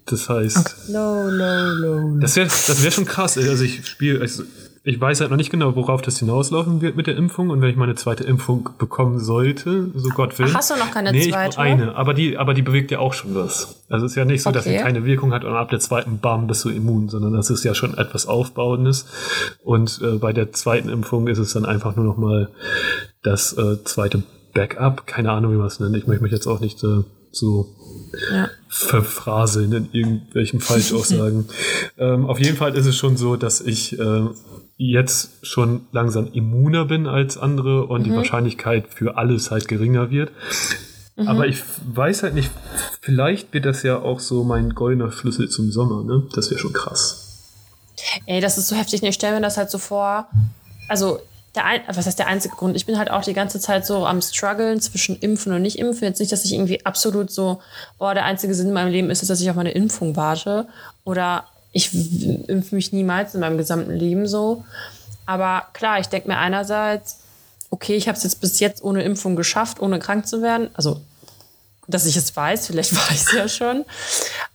Das 0.07 0.29
heißt, 0.29 0.57
okay. 0.57 0.93
low, 0.93 1.29
low, 1.29 2.09
low, 2.09 2.19
das 2.19 2.37
wäre 2.37 2.49
das 2.49 2.83
wär 2.83 2.91
schon 2.91 3.05
krass. 3.05 3.37
Also 3.37 3.65
ich 3.65 3.87
spiele, 3.87 4.21
also 4.21 4.43
ich 4.83 4.99
weiß 4.99 5.21
halt 5.21 5.31
noch 5.31 5.37
nicht 5.37 5.51
genau, 5.51 5.77
worauf 5.77 6.01
das 6.01 6.19
hinauslaufen 6.19 6.81
wird 6.81 6.97
mit 6.97 7.07
der 7.07 7.17
Impfung 7.17 7.51
und 7.51 7.61
wenn 7.61 7.69
ich 7.69 7.77
meine 7.77 7.97
zweite 7.97 8.25
Impfung 8.25 8.71
bekommen 8.79 9.19
sollte, 9.19 9.91
so 9.95 10.09
Gott 10.11 10.39
will. 10.39 10.47
Ach, 10.49 10.55
hast 10.55 10.71
du 10.71 10.77
noch 10.77 10.91
keine 10.91 11.13
nee, 11.13 11.29
zweite? 11.29 11.51
Ich 11.51 11.59
eine, 11.59 11.95
aber 11.97 12.15
die, 12.15 12.39
aber 12.39 12.55
die 12.55 12.63
bewegt 12.63 12.91
ja 12.91 12.99
auch 12.99 13.13
schon 13.13 13.35
was. 13.35 13.85
Also 13.91 14.07
es 14.07 14.13
ist 14.13 14.17
ja 14.17 14.25
nicht 14.25 14.43
so, 14.43 14.49
okay. 14.49 14.59
dass 14.59 14.65
sie 14.65 14.77
keine 14.77 15.05
Wirkung 15.05 15.35
hat 15.35 15.45
und 15.45 15.53
ab 15.53 15.69
der 15.69 15.81
zweiten 15.81 16.19
Bam 16.19 16.47
bist 16.47 16.65
du 16.65 16.71
immun, 16.71 17.11
sondern 17.11 17.35
das 17.35 17.51
ist 17.51 17.63
ja 17.63 17.75
schon 17.75 17.97
etwas 17.99 18.27
Aufbauendes. 18.27 19.07
Und 19.63 20.01
äh, 20.03 20.17
bei 20.17 20.33
der 20.33 20.53
zweiten 20.53 20.89
Impfung 20.89 21.29
ist 21.29 21.39
es 21.39 21.53
dann 21.53 21.67
einfach 21.67 21.97
nur 21.97 22.07
noch 22.07 22.17
mal 22.17 22.49
das 23.23 23.53
äh, 23.53 23.85
zweite 23.85 24.23
Backup. 24.55 25.07
Keine 25.07 25.31
Ahnung, 25.33 25.53
wie 25.53 25.57
man 25.57 25.67
es 25.67 25.79
nennt. 25.79 25.95
Ich 25.95 26.07
möchte 26.07 26.23
mich 26.23 26.33
jetzt 26.33 26.47
auch 26.47 26.61
nicht 26.61 26.83
äh, 26.85 27.05
so 27.33 27.69
ja. 28.33 28.49
Verphraseln 28.71 29.73
in 29.73 29.89
irgendwelchen 29.93 30.61
Falschaussagen. 30.61 31.49
ähm, 31.99 32.27
auf 32.27 32.39
jeden 32.39 32.57
Fall 32.57 32.77
ist 32.77 32.87
es 32.87 32.97
schon 32.97 33.17
so, 33.17 33.35
dass 33.37 33.61
ich 33.61 33.99
äh, 33.99 34.29
jetzt 34.77 35.45
schon 35.45 35.83
langsam 35.91 36.29
immuner 36.33 36.85
bin 36.85 37.09
als 37.09 37.37
andere 37.37 37.87
und 37.87 38.03
mhm. 38.03 38.05
die 38.05 38.13
Wahrscheinlichkeit 38.13 38.87
für 38.89 39.19
alles 39.19 39.51
halt 39.51 39.67
geringer 39.67 40.11
wird. 40.11 40.31
Mhm. 41.17 41.27
Aber 41.27 41.49
ich 41.49 41.63
weiß 41.93 42.23
halt 42.23 42.35
nicht, 42.35 42.51
vielleicht 43.01 43.53
wird 43.53 43.67
das 43.67 43.83
ja 43.83 43.99
auch 43.99 44.21
so 44.21 44.45
mein 44.45 44.71
goldener 44.75 45.11
Schlüssel 45.11 45.51
zum 45.51 45.73
Sommer, 45.73 46.05
ne? 46.05 46.23
Das 46.35 46.51
wäre 46.51 46.61
schon 46.61 46.73
krass. 46.73 47.27
Ey, 48.27 48.41
das 48.41 48.57
ist 48.57 48.69
so 48.69 48.77
heftig. 48.77 49.03
Ich 49.03 49.15
stelle 49.17 49.35
mir 49.35 49.43
das 49.43 49.57
halt 49.57 49.71
so 49.71 49.79
vor. 49.79 50.29
Also, 50.89 51.21
der 51.55 51.65
ein, 51.65 51.81
was 51.89 52.07
heißt 52.07 52.19
der 52.19 52.29
einzige 52.29 52.55
Grund? 52.55 52.77
Ich 52.77 52.87
bin 52.87 52.97
halt 52.97 53.11
auch 53.11 53.23
die 53.23 53.33
ganze 53.33 53.59
Zeit 53.61 53.85
so 53.85 54.07
am 54.07 54.23
struggeln 54.23 54.81
zwischen 54.81 55.19
Impfen 55.19 55.53
und 55.53 55.63
nicht 55.63 55.79
Impfen. 55.79 56.05
Jetzt 56.05 56.21
nicht, 56.21 56.31
dass 56.31 56.45
ich 56.45 56.53
irgendwie 56.53 56.85
absolut 56.87 57.31
so, 57.31 57.61
boah, 57.99 58.15
der 58.15 58.25
einzige 58.25 58.55
Sinn 58.55 58.69
in 58.69 58.73
meinem 58.73 58.93
Leben 58.93 59.11
ist, 59.11 59.29
dass 59.29 59.41
ich 59.41 59.51
auf 59.51 59.57
meine 59.57 59.73
Impfung 59.73 60.15
warte. 60.15 60.69
Oder 61.05 61.45
ich 61.73 61.93
impfe 62.49 62.75
mich 62.75 62.93
niemals 62.93 63.35
in 63.35 63.41
meinem 63.41 63.59
gesamten 63.59 63.93
Leben 63.93 64.29
so. 64.29 64.65
Aber 65.27 65.67
klar, 65.73 65.99
ich 65.99 66.07
denke 66.07 66.29
mir 66.29 66.39
einerseits, 66.39 67.19
okay, 67.71 67.95
ich 67.95 68.09
habe 68.09 68.17
es 68.17 68.25
jetzt 68.25 68.41
bis 68.41 68.61
jetzt 68.61 68.83
ohne 68.83 69.03
Impfung 69.03 69.37
geschafft, 69.37 69.81
ohne 69.81 69.99
krank 69.99 70.27
zu 70.27 70.43
werden. 70.43 70.71
Also, 70.75 71.01
dass 71.89 72.07
ich 72.07 72.17
es 72.17 72.37
weiß, 72.37 72.69
vielleicht 72.69 72.95
war 72.97 73.11
ich 73.11 73.23
es 73.23 73.33
ja 73.33 73.49
schon. 73.49 73.85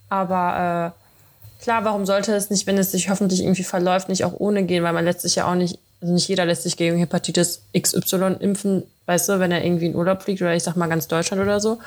Aber 0.08 0.94
äh, 0.94 1.62
klar, 1.62 1.84
warum 1.84 2.06
sollte 2.06 2.34
es 2.34 2.48
nicht, 2.48 2.66
wenn 2.66 2.78
es 2.78 2.92
sich 2.92 3.10
hoffentlich 3.10 3.42
irgendwie 3.42 3.64
verläuft, 3.64 4.08
nicht 4.08 4.24
auch 4.24 4.34
ohne 4.38 4.64
gehen? 4.64 4.82
Weil 4.82 4.92
man 4.92 5.04
lässt 5.04 5.22
sich 5.22 5.36
ja 5.36 5.50
auch 5.50 5.54
nicht, 5.54 5.78
also 6.00 6.12
nicht 6.12 6.28
jeder 6.28 6.44
lässt 6.44 6.62
sich 6.62 6.76
gegen 6.76 6.98
Hepatitis 6.98 7.62
XY 7.78 8.36
impfen, 8.40 8.82
weißt 9.06 9.28
du, 9.28 9.40
wenn 9.40 9.52
er 9.52 9.64
irgendwie 9.64 9.86
in 9.86 9.94
Urlaub 9.94 10.22
fliegt 10.22 10.42
oder 10.42 10.54
ich 10.54 10.62
sag 10.62 10.76
mal 10.76 10.88
ganz 10.88 11.08
Deutschland 11.08 11.42
oder 11.42 11.60
so. 11.60 11.78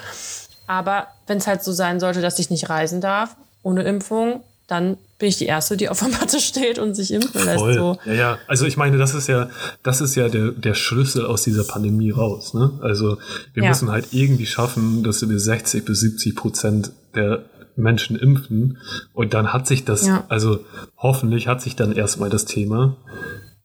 Aber 0.67 1.07
wenn 1.27 1.37
es 1.37 1.47
halt 1.47 1.63
so 1.63 1.71
sein 1.71 1.99
sollte, 1.99 2.21
dass 2.21 2.39
ich 2.39 2.49
nicht 2.49 2.69
reisen 2.69 3.01
darf 3.01 3.35
ohne 3.63 3.83
Impfung, 3.83 4.41
dann 4.67 4.97
bin 5.17 5.29
ich 5.29 5.37
die 5.37 5.47
Erste, 5.47 5.75
die 5.77 5.89
auf 5.89 5.99
der 5.99 6.09
Matte 6.09 6.39
steht 6.39 6.79
und 6.79 6.95
sich 6.95 7.11
impfen 7.11 7.43
lässt. 7.43 7.59
Voll. 7.59 7.73
So. 7.73 7.97
Ja, 8.05 8.13
ja. 8.13 8.37
Also 8.47 8.65
ich 8.65 8.77
meine, 8.77 8.97
das 8.97 9.13
ist 9.13 9.27
ja, 9.27 9.49
das 9.83 9.99
ist 10.01 10.15
ja 10.15 10.29
der, 10.29 10.51
der 10.51 10.73
Schlüssel 10.75 11.25
aus 11.25 11.43
dieser 11.43 11.63
Pandemie 11.63 12.11
raus. 12.11 12.53
Ne? 12.53 12.71
Also 12.81 13.17
wir 13.53 13.63
ja. 13.63 13.69
müssen 13.69 13.91
halt 13.91 14.07
irgendwie 14.11 14.45
schaffen, 14.45 15.03
dass 15.03 15.27
wir 15.27 15.39
60 15.39 15.85
bis 15.85 15.99
70 15.99 16.35
Prozent 16.35 16.91
der 17.15 17.43
Menschen 17.75 18.15
impfen. 18.15 18.77
Und 19.13 19.33
dann 19.33 19.51
hat 19.51 19.67
sich 19.67 19.85
das, 19.85 20.05
ja. 20.05 20.23
also 20.29 20.59
hoffentlich 20.97 21.47
hat 21.47 21.61
sich 21.61 21.75
dann 21.75 21.91
erstmal 21.91 22.29
das 22.29 22.45
Thema. 22.45 22.95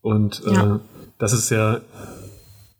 Und 0.05 0.43
ja. 0.45 0.77
äh, 0.77 0.79
das 1.19 1.33
ist 1.33 1.51
ja 1.51 1.81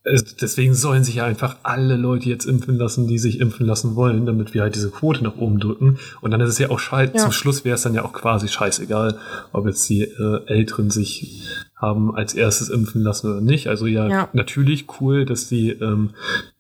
deswegen 0.07 0.75
sollen 0.75 1.03
sich 1.03 1.17
ja 1.17 1.25
einfach 1.25 1.57
alle 1.63 1.97
Leute 1.97 2.29
jetzt 2.29 2.45
impfen 2.45 2.77
lassen, 2.77 3.07
die 3.07 3.19
sich 3.19 3.41
impfen 3.41 3.65
lassen 3.65 3.97
wollen, 3.97 4.27
damit 4.27 4.53
wir 4.53 4.61
halt 4.61 4.75
diese 4.75 4.91
Quote 4.91 5.25
nach 5.25 5.37
oben 5.37 5.61
drücken. 5.61 5.99
Und 6.21 6.31
dann 6.31 6.43
ist 6.43 6.51
es 6.51 6.59
ja 6.59 6.69
auch 6.71 6.79
scheiße. 6.79 7.15
Ja. 7.15 7.23
Zum 7.23 7.33
Schluss 7.33 7.65
wäre 7.65 7.77
es 7.77 7.83
dann 7.83 7.95
ja 7.95 8.05
auch 8.05 8.13
quasi 8.13 8.49
scheißegal, 8.49 9.19
ob 9.53 9.67
jetzt 9.67 9.89
die 9.89 10.03
äh, 10.03 10.47
Älteren 10.47 10.91
sich 10.91 11.49
haben 11.75 12.15
als 12.15 12.35
erstes 12.35 12.69
impfen 12.69 13.01
lassen 13.01 13.31
oder 13.31 13.41
nicht. 13.41 13.69
Also 13.69 13.87
ja, 13.87 14.07
ja. 14.07 14.29
natürlich 14.35 14.87
cool, 15.01 15.25
dass 15.25 15.49
die, 15.49 15.71
ähm, 15.71 16.11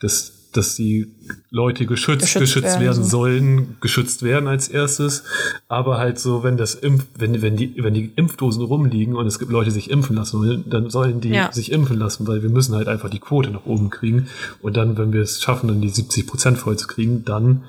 dass 0.01 0.34
dass 0.57 0.77
die 0.77 1.13
Leute 1.51 1.87
geschützt, 1.87 2.23
geschützt, 2.23 2.41
geschützt 2.41 2.65
werden, 2.65 2.81
werden 2.81 3.05
so. 3.05 3.11
sollen, 3.11 3.77
geschützt 3.81 4.23
werden 4.23 4.49
als 4.49 4.69
erstes. 4.69 5.25
Aber 5.69 5.99
halt 5.99 6.19
so, 6.19 6.43
wenn 6.43 6.57
das 6.57 6.75
Impf, 6.75 7.07
wenn, 7.19 7.43
wenn 7.43 7.57
die, 7.57 7.75
wenn 7.83 7.95
die 7.95 8.13
Impfdosen 8.17 8.63
rumliegen 8.63 9.17
und 9.17 9.27
es 9.27 9.39
gibt 9.39 9.51
Leute, 9.51 9.71
die 9.71 9.75
sich 9.75 9.91
impfen 9.91 10.17
lassen 10.17 10.41
wollen, 10.41 10.65
dann 10.69 10.91
sollen 10.91 11.21
die 11.21 11.31
ja. 11.31 11.53
sich 11.53 11.73
impfen 11.73 11.99
lassen, 11.99 12.27
weil 12.27 12.43
wir 12.43 12.51
müssen 12.51 12.75
halt 12.75 12.89
einfach 12.89 13.11
die 13.11 13.19
Quote 13.19 13.51
nach 13.51 13.67
oben 13.67 13.91
kriegen. 13.91 14.29
Und 14.63 14.77
dann, 14.77 14.97
wenn 14.97 15.13
wir 15.13 15.23
es 15.23 15.43
schaffen, 15.43 15.69
dann 15.69 15.81
die 15.81 15.89
70 15.89 16.27
Prozent 16.27 16.59
voll 16.59 16.77
zu 16.79 16.87
kriegen, 16.87 17.25
dann 17.25 17.65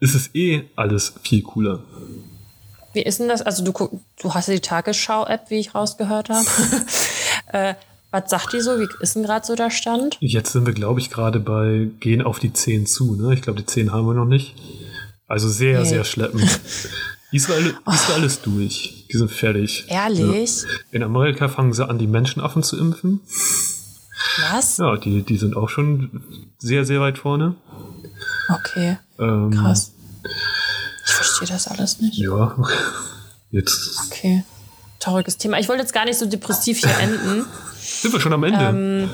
ist 0.00 0.14
es 0.14 0.34
eh 0.34 0.64
alles 0.76 1.14
viel 1.22 1.42
cooler. 1.42 1.82
Wie 2.92 3.02
ist 3.02 3.20
denn 3.20 3.28
das? 3.28 3.42
Also 3.42 3.62
du, 3.62 3.72
du 4.20 4.34
hast 4.34 4.48
ja 4.48 4.54
die 4.54 4.60
Tagesschau-App, 4.60 5.50
wie 5.50 5.58
ich 5.58 5.74
rausgehört 5.74 6.30
habe. 6.30 6.46
äh, 7.52 7.74
was 8.16 8.30
sagt 8.30 8.52
die 8.52 8.60
so? 8.60 8.78
Wie 8.78 8.88
ist 9.00 9.14
denn 9.14 9.22
gerade 9.22 9.46
so 9.46 9.54
der 9.54 9.70
Stand? 9.70 10.16
Jetzt 10.20 10.52
sind 10.52 10.66
wir, 10.66 10.72
glaube 10.72 11.00
ich, 11.00 11.10
gerade 11.10 11.38
bei 11.38 11.88
gehen 12.00 12.22
auf 12.22 12.38
die 12.38 12.52
10 12.52 12.86
zu. 12.86 13.14
Ne? 13.14 13.34
Ich 13.34 13.42
glaube, 13.42 13.60
die 13.60 13.66
10 13.66 13.92
haben 13.92 14.06
wir 14.06 14.14
noch 14.14 14.24
nicht. 14.24 14.54
Also 15.26 15.48
sehr, 15.48 15.80
okay. 15.80 15.88
sehr 15.88 16.04
schleppend. 16.04 16.60
Israel, 17.32 17.74
Israel 17.92 18.22
oh. 18.22 18.26
ist 18.26 18.46
durch. 18.46 19.06
Die 19.12 19.18
sind 19.18 19.30
fertig. 19.30 19.84
Ehrlich? 19.88 20.62
Ja. 20.62 20.68
In 20.92 21.02
Amerika 21.02 21.48
fangen 21.48 21.72
sie 21.72 21.86
an, 21.86 21.98
die 21.98 22.06
Menschenaffen 22.06 22.62
zu 22.62 22.78
impfen. 22.78 23.20
Was? 24.50 24.78
Ja, 24.78 24.96
die, 24.96 25.22
die 25.22 25.36
sind 25.36 25.56
auch 25.56 25.68
schon 25.68 26.22
sehr, 26.58 26.84
sehr 26.84 27.00
weit 27.00 27.18
vorne. 27.18 27.54
Okay. 28.48 28.98
Ähm, 29.18 29.50
Krass. 29.50 29.92
Ich 31.04 31.12
verstehe 31.12 31.48
das 31.48 31.68
alles 31.68 32.00
nicht. 32.00 32.18
Ja. 32.18 32.56
Jetzt. 33.50 33.98
Okay. 34.06 34.44
Trauriges 34.98 35.36
Thema. 35.36 35.58
Ich 35.58 35.68
wollte 35.68 35.82
jetzt 35.82 35.92
gar 35.92 36.04
nicht 36.04 36.18
so 36.18 36.26
depressiv 36.26 36.78
hier 36.78 36.98
enden. 37.00 37.46
Sind 38.00 38.12
wir 38.12 38.20
schon 38.20 38.32
am 38.32 38.44
Ende? 38.44 38.64
Ähm, 38.64 39.10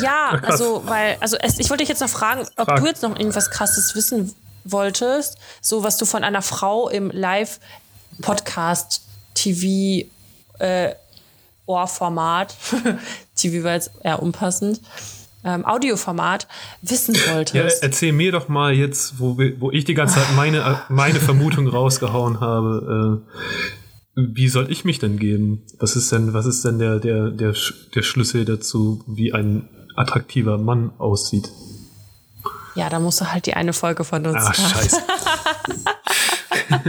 ja, 0.00 0.38
also, 0.42 0.82
weil, 0.86 1.16
also 1.20 1.36
es, 1.40 1.58
ich 1.58 1.68
wollte 1.70 1.82
dich 1.82 1.88
jetzt 1.88 2.00
noch 2.00 2.08
fragen, 2.08 2.46
ob 2.56 2.66
Frag. 2.66 2.80
du 2.80 2.86
jetzt 2.86 3.02
noch 3.02 3.16
irgendwas 3.18 3.50
krasses 3.50 3.94
wissen 3.94 4.34
wolltest, 4.64 5.38
so 5.60 5.82
was 5.82 5.96
du 5.96 6.04
von 6.04 6.24
einer 6.24 6.42
Frau 6.42 6.88
im 6.88 7.10
Live-Podcast 7.10 9.02
TV 9.34 10.06
äh, 10.58 10.94
Ohrformat, 11.66 12.54
TV 13.36 13.64
war 13.64 13.74
jetzt 13.74 13.90
eher 14.02 14.22
unpassend, 14.22 14.80
ähm, 15.44 15.64
Audioformat 15.64 16.48
wissen 16.82 17.14
wolltest. 17.32 17.82
Ja, 17.82 17.86
erzähl 17.86 18.12
mir 18.12 18.32
doch 18.32 18.48
mal 18.48 18.72
jetzt, 18.72 19.20
wo, 19.20 19.38
wir, 19.38 19.60
wo 19.60 19.70
ich 19.70 19.84
die 19.84 19.94
ganze 19.94 20.16
Zeit 20.16 20.34
meine, 20.34 20.82
meine 20.88 21.20
Vermutung 21.20 21.68
rausgehauen 21.68 22.40
habe. 22.40 23.20
Äh, 23.24 23.77
wie 24.34 24.48
soll 24.48 24.70
ich 24.70 24.84
mich 24.84 24.98
denn 24.98 25.18
geben? 25.18 25.62
Was 25.78 25.94
ist 25.94 26.10
denn, 26.10 26.32
was 26.32 26.46
ist 26.46 26.64
denn 26.64 26.78
der, 26.78 26.98
der, 26.98 27.30
der, 27.30 27.54
der 27.94 28.02
Schlüssel 28.02 28.44
dazu, 28.44 29.04
wie 29.06 29.32
ein 29.32 29.68
attraktiver 29.98 30.58
Mann 30.58 30.92
aussieht. 30.98 31.50
Ja, 32.74 32.88
da 32.88 33.00
musst 33.00 33.20
du 33.20 33.30
halt 33.30 33.46
die 33.46 33.54
eine 33.54 33.72
Folge 33.72 34.04
von 34.04 34.24
uns 34.24 34.38
Ach, 34.38 34.54
scheiße. 34.54 35.02
dann, 36.68 36.82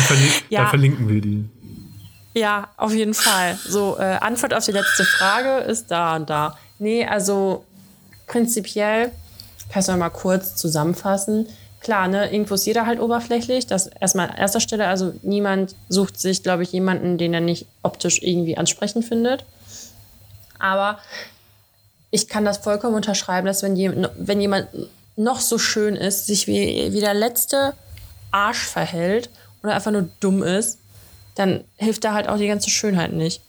verlin 0.00 0.30
ja. 0.48 0.60
dann, 0.60 0.68
verlinken 0.70 1.08
wir 1.08 1.20
die. 1.20 1.48
Ja, 2.34 2.68
auf 2.76 2.92
jeden 2.92 3.14
Fall. 3.14 3.56
So, 3.68 3.96
äh, 3.98 4.18
Antwort 4.20 4.52
auf 4.54 4.64
die 4.64 4.72
letzte 4.72 5.04
Frage 5.04 5.58
ist 5.64 5.92
da 5.92 6.16
und 6.16 6.28
da. 6.28 6.58
Nee, 6.80 7.06
also 7.06 7.64
prinzipiell, 8.26 9.12
kann 9.70 9.82
ich 9.82 9.88
es 9.88 9.96
mal 9.96 10.10
kurz 10.10 10.56
zusammenfassen. 10.56 11.46
Klar, 11.84 12.08
ne, 12.08 12.32
irgendwo 12.32 12.54
ist 12.54 12.64
jeder 12.64 12.86
halt 12.86 12.98
oberflächlich. 12.98 13.66
Das 13.66 13.88
erstmal 14.00 14.30
an 14.30 14.36
erster 14.38 14.60
Stelle. 14.60 14.88
Also 14.88 15.12
niemand 15.22 15.76
sucht 15.90 16.18
sich, 16.18 16.42
glaube 16.42 16.62
ich, 16.62 16.72
jemanden, 16.72 17.18
den 17.18 17.34
er 17.34 17.42
nicht 17.42 17.66
optisch 17.82 18.22
irgendwie 18.22 18.56
ansprechend 18.56 19.04
findet. 19.04 19.44
Aber 20.58 20.98
ich 22.10 22.26
kann 22.26 22.46
das 22.46 22.56
vollkommen 22.58 22.94
unterschreiben, 22.94 23.46
dass 23.46 23.62
wenn, 23.62 23.76
je, 23.76 23.92
wenn 24.16 24.40
jemand 24.40 24.68
noch 25.16 25.40
so 25.40 25.58
schön 25.58 25.94
ist, 25.94 26.26
sich 26.26 26.46
wie, 26.46 26.90
wie 26.90 27.00
der 27.00 27.12
letzte 27.12 27.74
Arsch 28.30 28.64
verhält 28.66 29.28
oder 29.62 29.74
einfach 29.74 29.90
nur 29.90 30.08
dumm 30.20 30.42
ist, 30.42 30.78
dann 31.34 31.64
hilft 31.76 32.04
da 32.04 32.14
halt 32.14 32.28
auch 32.30 32.38
die 32.38 32.46
ganze 32.48 32.70
Schönheit 32.70 33.12
nicht. 33.12 33.42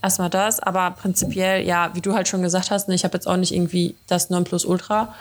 Erstmal 0.00 0.30
das, 0.30 0.60
aber 0.60 0.92
prinzipiell, 0.92 1.66
ja, 1.66 1.90
wie 1.94 2.00
du 2.00 2.14
halt 2.14 2.28
schon 2.28 2.42
gesagt 2.42 2.70
hast, 2.70 2.86
ne, 2.86 2.94
ich 2.94 3.02
habe 3.02 3.14
jetzt 3.14 3.26
auch 3.26 3.36
nicht 3.36 3.52
irgendwie 3.52 3.96
das 4.06 4.30
Nonplusultra. 4.30 5.12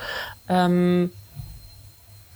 Ähm, 0.48 1.12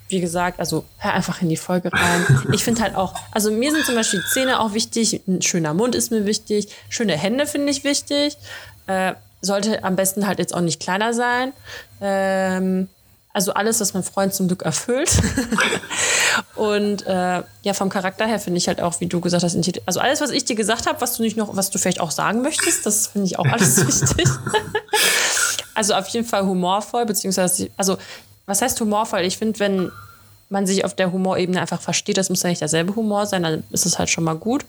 wie 0.10 0.20
gesagt, 0.20 0.60
also 0.60 0.86
hör 0.97 1.14
einfach 1.14 1.41
in 1.41 1.49
die 1.49 1.58
Folge 1.58 1.91
rein. 1.91 2.45
Ich 2.51 2.64
finde 2.64 2.82
halt 2.82 2.95
auch, 2.95 3.16
also 3.32 3.51
mir 3.51 3.72
sind 3.72 3.86
zum 3.86 3.95
Beispiel 3.95 4.24
Zähne 4.32 4.60
auch 4.60 4.74
wichtig, 4.74 5.22
ein 5.28 5.41
schöner 5.41 5.74
Mund 5.74 5.95
ist 5.95 6.12
mir 6.12 6.26
wichtig, 6.26 6.70
schöne 6.89 7.18
Hände 7.18 7.47
finde 7.47 7.72
ich 7.72 7.84
wichtig. 7.84 8.38
Äh, 8.88 9.14
sollte 9.41 9.84
am 9.84 9.95
besten 9.95 10.26
halt 10.26 10.39
jetzt 10.39 10.56
auch 10.56 10.62
nicht 10.62 10.80
kleiner 10.80 11.14
sein. 11.14 11.54
Ähm, 12.01 12.88
also 13.34 13.54
alles, 13.54 13.82
was 13.82 13.93
mein 13.93 14.04
Freund 14.04 14.34
zum 14.34 14.47
Glück 14.47 14.62
erfüllt. 14.62 15.12
und 16.56 17.06
äh, 17.08 17.41
ja, 17.64 17.74
vom 17.74 17.89
Charakter 17.89 18.26
her 18.26 18.39
finde 18.39 18.60
ich 18.60 18.68
halt 18.68 18.80
auch, 18.80 18.99
wie 19.01 19.08
du 19.08 19.20
gesagt 19.20 19.43
hast, 19.43 19.58
also 19.86 19.99
alles, 19.99 20.22
was 20.22 20.30
ich 20.30 20.45
dir 20.45 20.56
gesagt 20.56 20.88
habe, 20.88 21.01
was 21.01 21.18
du 21.18 21.24
nicht 21.24 21.36
noch, 21.36 21.56
was 21.56 21.72
du 21.72 21.80
vielleicht 21.80 21.99
auch 21.99 22.12
sagen 22.12 22.41
möchtest, 22.41 22.86
das 22.86 23.08
finde 23.08 23.26
ich 23.26 23.39
auch 23.39 23.45
alles 23.45 23.86
wichtig. 23.88 24.28
also 25.74 25.95
auf 25.95 26.08
jeden 26.10 26.28
Fall 26.28 26.45
humorvoll, 26.45 27.06
beziehungsweise, 27.06 27.70
also 27.76 27.97
was 28.46 28.62
heißt 28.62 28.80
humorvoll? 28.82 29.22
Ich 29.22 29.38
finde, 29.38 29.60
wenn 29.60 29.91
man 30.50 30.68
sich 30.68 30.86
auf 30.86 30.96
der 30.96 31.12
Humorebene 31.12 31.60
einfach 31.60 31.82
versteht, 31.82 32.18
das 32.18 32.30
muss 32.30 32.44
ja 32.44 32.50
nicht 32.50 32.62
derselbe 32.62 32.96
Humor 32.96 33.26
sein, 33.26 33.44
dann 33.44 33.64
ist 33.72 33.86
es 33.86 34.00
halt 34.00 34.10
schon 34.10 34.24
mal 34.24 34.36
gut. 34.36 34.66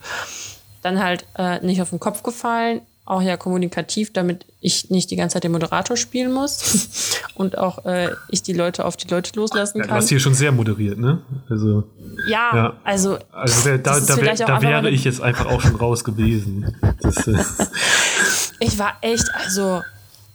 Dann 0.83 1.03
halt 1.03 1.27
äh, 1.37 1.65
nicht 1.65 1.81
auf 1.81 1.91
den 1.91 2.01
Kopf 2.01 2.23
gefallen, 2.23 2.81
auch 3.07 3.21
ja 3.21 3.37
kommunikativ, 3.37 4.13
damit 4.13 4.47
ich 4.61 4.91
nicht 4.91 5.11
die 5.11 5.17
ganze 5.17 5.35
Zeit 5.35 5.45
den 5.45 5.53
Moderator 5.53 5.97
spielen 5.97 6.33
muss 6.33 7.21
und 7.35 7.59
auch 7.59 7.85
äh, 7.85 8.09
ich 8.31 8.43
die 8.43 8.55
Leute 8.55 8.85
auf 8.85 8.97
die 8.97 9.09
Leute 9.09 9.33
loslassen 9.35 9.81
kann. 9.81 9.89
Ja, 9.89 9.95
du 9.95 10.01
hast 10.01 10.09
hier 10.09 10.21
schon 10.21 10.35
sehr 10.35 10.53
moderiert, 10.53 10.99
ne? 10.99 11.23
Also, 11.51 11.85
ja, 12.27 12.51
ja. 12.55 12.73
also. 12.83 13.19
Also 13.31 13.65
wär, 13.67 13.79
da, 13.79 14.01
da, 14.01 14.17
wär, 14.17 14.35
da 14.35 14.63
wäre 14.63 14.91
ich 14.91 15.05
jetzt 15.05 15.21
einfach 15.21 15.47
auch 15.47 15.61
schon 15.61 15.77
raus 15.77 16.03
gewesen. 16.05 16.75
Das, 17.03 17.27
äh 17.27 17.37
ich 18.61 18.79
war 18.79 18.97
echt, 19.03 19.27
also 19.35 19.83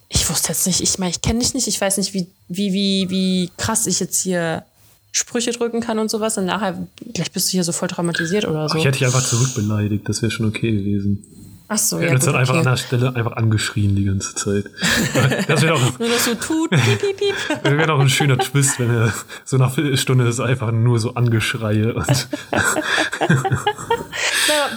ich 0.09 0.27
wusste 0.29 0.49
jetzt 0.49 0.65
nicht, 0.65 0.81
ich 0.81 0.97
meine, 0.97 1.11
ich 1.11 1.21
kenne 1.21 1.39
dich 1.39 1.53
nicht, 1.53 1.67
ich 1.67 1.79
weiß 1.79 1.97
nicht, 1.97 2.13
wie, 2.13 2.27
wie, 2.47 2.73
wie, 2.73 3.09
wie 3.09 3.51
krass 3.57 3.85
ich 3.87 3.99
jetzt 3.99 4.21
hier 4.21 4.63
Sprüche 5.11 5.51
drücken 5.51 5.81
kann 5.81 5.99
und 5.99 6.09
sowas 6.09 6.37
und 6.37 6.45
nachher, 6.45 6.87
gleich 7.13 7.31
bist 7.31 7.47
du 7.47 7.51
hier 7.51 7.63
so 7.63 7.71
voll 7.71 7.87
traumatisiert 7.87 8.45
oder 8.45 8.67
so. 8.69 8.77
Ich 8.77 8.85
hätte 8.85 8.97
dich 8.97 9.05
einfach 9.05 9.23
zurückbeleidigt, 9.23 10.07
das 10.09 10.21
wäre 10.21 10.31
schon 10.31 10.47
okay 10.47 10.71
gewesen. 10.71 11.25
Ach 11.71 11.77
so, 11.77 11.99
ja. 11.99 12.07
Er 12.07 12.15
hat 12.15 12.25
dann 12.25 12.35
einfach 12.35 12.55
okay. 12.55 12.67
an 12.67 12.73
der 12.73 12.77
Stelle 12.77 13.15
einfach 13.15 13.33
angeschrien 13.33 13.95
die 13.95 14.05
ganze 14.05 14.33
Zeit. 14.33 14.65
Das 15.47 15.61
wäre 15.61 15.75
auch. 15.75 15.99
nur, 15.99 16.09
dass 16.09 16.25
so 16.25 16.33
tut, 16.33 16.71
piep, 16.71 16.99
piep, 16.99 17.17
piep. 17.17 17.35
Das 17.63 17.73
wäre 17.73 17.93
auch 17.93 17.99
ein 17.99 18.09
schöner 18.09 18.39
Twist, 18.39 18.79
wenn 18.79 18.89
er 18.89 19.13
so 19.45 19.57
nach 19.57 19.75
Viertelstunde 19.75 20.27
ist 20.27 20.39
einfach 20.39 20.71
nur 20.71 20.97
so 20.99 21.13
Angeschreie 21.13 21.93
und. 21.93 22.07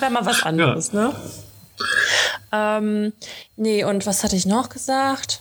wär 0.01 0.11
mal 0.11 0.27
was 0.27 0.43
anderes, 0.43 0.93
ja. 0.93 1.09
ne? 1.09 1.15
Ähm, 2.53 3.13
nee, 3.57 3.85
und 3.85 4.07
was 4.07 4.23
hatte 4.23 4.37
ich 4.37 4.47
noch 4.47 4.69
gesagt? 4.69 5.41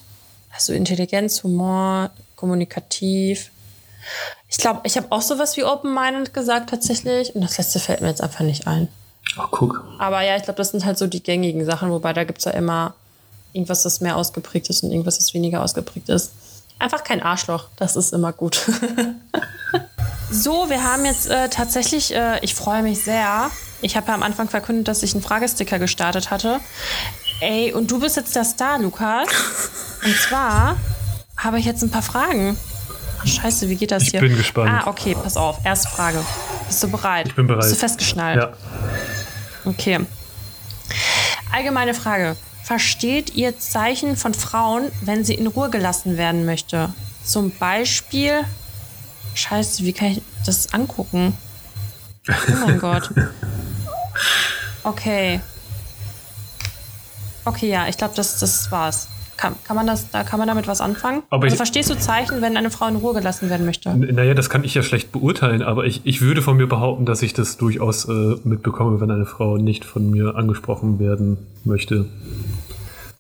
Also 0.54 0.74
Intelligenz, 0.74 1.44
Humor, 1.44 2.12
kommunikativ. 2.36 3.52
Ich 4.50 4.58
glaube, 4.58 4.82
ich 4.84 4.98
habe 4.98 5.08
auch 5.12 5.22
sowas 5.22 5.56
wie 5.58 5.64
Open-Minded 5.64 6.34
gesagt 6.34 6.70
tatsächlich. 6.70 7.36
Und 7.36 7.42
das 7.42 7.58
letzte 7.58 7.80
fällt 7.80 8.02
mir 8.02 8.08
jetzt 8.08 8.22
einfach 8.22 8.42
nicht 8.42 8.68
ein. 8.68 8.88
Ach, 9.38 9.48
guck. 9.52 9.84
Aber 10.00 10.22
ja, 10.22 10.36
ich 10.36 10.44
glaube, 10.44 10.58
das 10.58 10.72
sind 10.72 10.86
halt 10.86 10.98
so 10.98 11.08
die 11.08 11.24
gängigen 11.24 11.66
Sachen, 11.66 11.92
wobei 11.92 12.14
da 12.14 12.24
gibt 12.24 12.40
es 12.40 12.46
ja 12.46 12.52
immer 12.52 12.94
irgendwas, 13.54 13.84
das 13.84 14.02
mehr 14.02 14.18
ausgeprägt 14.18 14.70
ist 14.70 14.84
und 14.84 14.92
irgendwas, 14.92 15.18
das 15.18 15.34
weniger 15.34 15.62
ausgeprägt 15.62 16.10
ist. 16.10 16.32
Einfach 16.80 17.04
kein 17.04 17.22
Arschloch, 17.22 17.68
das 17.76 17.96
ist 17.96 18.12
immer 18.12 18.34
gut. 18.34 18.66
so, 20.32 20.70
wir 20.70 20.84
haben 20.84 21.06
jetzt 21.06 21.30
äh, 21.30 21.48
tatsächlich, 21.50 22.16
äh, 22.16 22.40
ich 22.42 22.56
freue 22.56 22.82
mich 22.82 23.04
sehr. 23.04 23.52
Ich 23.82 23.96
habe 23.96 24.08
ja 24.08 24.14
am 24.14 24.24
Anfang 24.24 24.48
verkündet, 24.48 24.88
dass 24.88 25.04
ich 25.04 25.14
einen 25.14 25.24
Fragesticker 25.24 25.80
gestartet 25.80 26.32
hatte. 26.32 26.60
Ey, 27.40 27.74
und 27.74 27.90
du 27.90 28.00
bist 28.00 28.16
jetzt 28.18 28.36
der 28.36 28.46
Star, 28.46 28.80
Lukas. 28.80 29.28
Und 30.06 30.16
zwar 30.16 30.78
habe 31.38 31.60
ich 31.60 31.66
jetzt 31.66 31.82
ein 31.84 31.90
paar 31.90 32.04
Fragen. 32.04 32.58
Ach, 33.20 33.28
scheiße, 33.28 33.70
wie 33.70 33.76
geht 33.76 33.92
das 33.92 34.04
ich 34.04 34.10
hier? 34.10 34.22
Ich 34.22 34.30
bin 34.30 34.38
gespannt. 34.38 34.72
Ah, 34.72 34.88
okay, 34.88 35.16
pass 35.16 35.38
auf. 35.38 35.58
Erste 35.64 35.90
Frage. 35.90 36.24
Bist 36.68 36.84
du 36.84 36.90
bereit? 36.90 37.28
Ich 37.28 37.36
bin 37.36 37.48
bereit. 37.48 37.62
Bist 37.62 37.74
du 37.74 37.80
festgeschnallt? 37.80 38.38
Ja. 38.38 38.54
Okay. 39.66 40.00
Allgemeine 41.52 41.94
Frage. 41.94 42.36
Versteht 42.64 43.36
ihr 43.36 43.58
Zeichen 43.60 44.16
von 44.16 44.34
Frauen, 44.34 44.92
wenn 45.02 45.26
sie 45.26 45.34
in 45.34 45.48
Ruhe 45.48 45.70
gelassen 45.70 46.18
werden 46.18 46.46
möchte? 46.46 46.94
Zum 47.24 47.52
Beispiel. 47.52 48.44
Scheiße, 49.34 49.84
wie 49.84 49.94
kann 49.94 50.10
ich 50.10 50.22
das 50.46 50.74
angucken? 50.74 51.38
Oh 52.28 52.66
mein 52.66 52.80
Gott. 52.80 53.10
Okay. 54.84 55.40
Okay, 57.46 57.70
ja, 57.70 57.88
ich 57.88 57.98
glaube, 57.98 58.14
das, 58.16 58.40
das 58.40 58.72
war's. 58.72 59.08
Kann, 59.38 59.56
kann, 59.64 59.76
man 59.76 59.88
das, 59.88 60.10
da 60.12 60.24
kann 60.24 60.38
man 60.38 60.48
damit 60.48 60.68
was 60.68 60.82
anfangen? 60.82 61.24
Aber 61.30 61.44
also 61.44 61.54
ich, 61.54 61.58
verstehst 61.58 61.90
du 61.90 61.98
Zeichen, 61.98 62.42
wenn 62.42 62.58
eine 62.58 62.70
Frau 62.70 62.88
in 62.88 62.96
Ruhe 62.96 63.14
gelassen 63.14 63.50
werden 63.50 63.66
möchte? 63.66 63.96
Naja, 63.96 64.36
das 64.36 64.50
kann 64.52 64.64
ich 64.64 64.76
ja 64.76 64.84
schlecht 64.84 65.12
beurteilen, 65.12 65.64
aber 65.64 65.86
ich, 65.86 66.02
ich 66.04 66.22
würde 66.22 66.44
von 66.44 66.58
mir 66.58 66.68
behaupten, 66.68 67.06
dass 67.06 67.24
ich 67.24 67.34
das 67.34 67.58
durchaus 67.58 68.06
äh, 68.06 68.36
mitbekomme, 68.44 69.02
wenn 69.02 69.10
eine 69.10 69.26
Frau 69.26 69.58
nicht 69.58 69.84
von 69.84 70.12
mir 70.12 70.36
angesprochen 70.36 71.00
werden 71.00 71.38
möchte. 71.64 72.06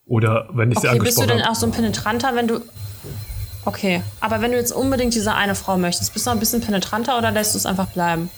Oder 0.06 0.48
wenn 0.54 0.72
ich 0.72 0.78
okay, 0.78 0.88
sie 0.88 0.92
angesprochen 0.94 0.94
habe. 0.94 1.04
Bist 1.06 1.22
du 1.22 1.28
denn 1.28 1.42
auch 1.42 1.56
so 1.56 1.66
ein 1.66 1.72
penetranter, 1.72 2.36
wenn 2.36 2.48
du. 2.48 2.62
Okay, 3.66 4.02
aber 4.20 4.42
wenn 4.42 4.52
du 4.52 4.58
jetzt 4.58 4.72
unbedingt 4.72 5.14
diese 5.16 5.34
eine 5.34 5.56
Frau 5.56 5.78
möchtest, 5.78 6.14
bist 6.14 6.26
du 6.26 6.30
noch 6.30 6.36
ein 6.36 6.40
bisschen 6.40 6.62
penetranter 6.62 7.18
oder 7.18 7.32
lässt 7.32 7.54
du 7.54 7.58
es 7.58 7.66
einfach 7.66 7.88
bleiben? 7.88 8.30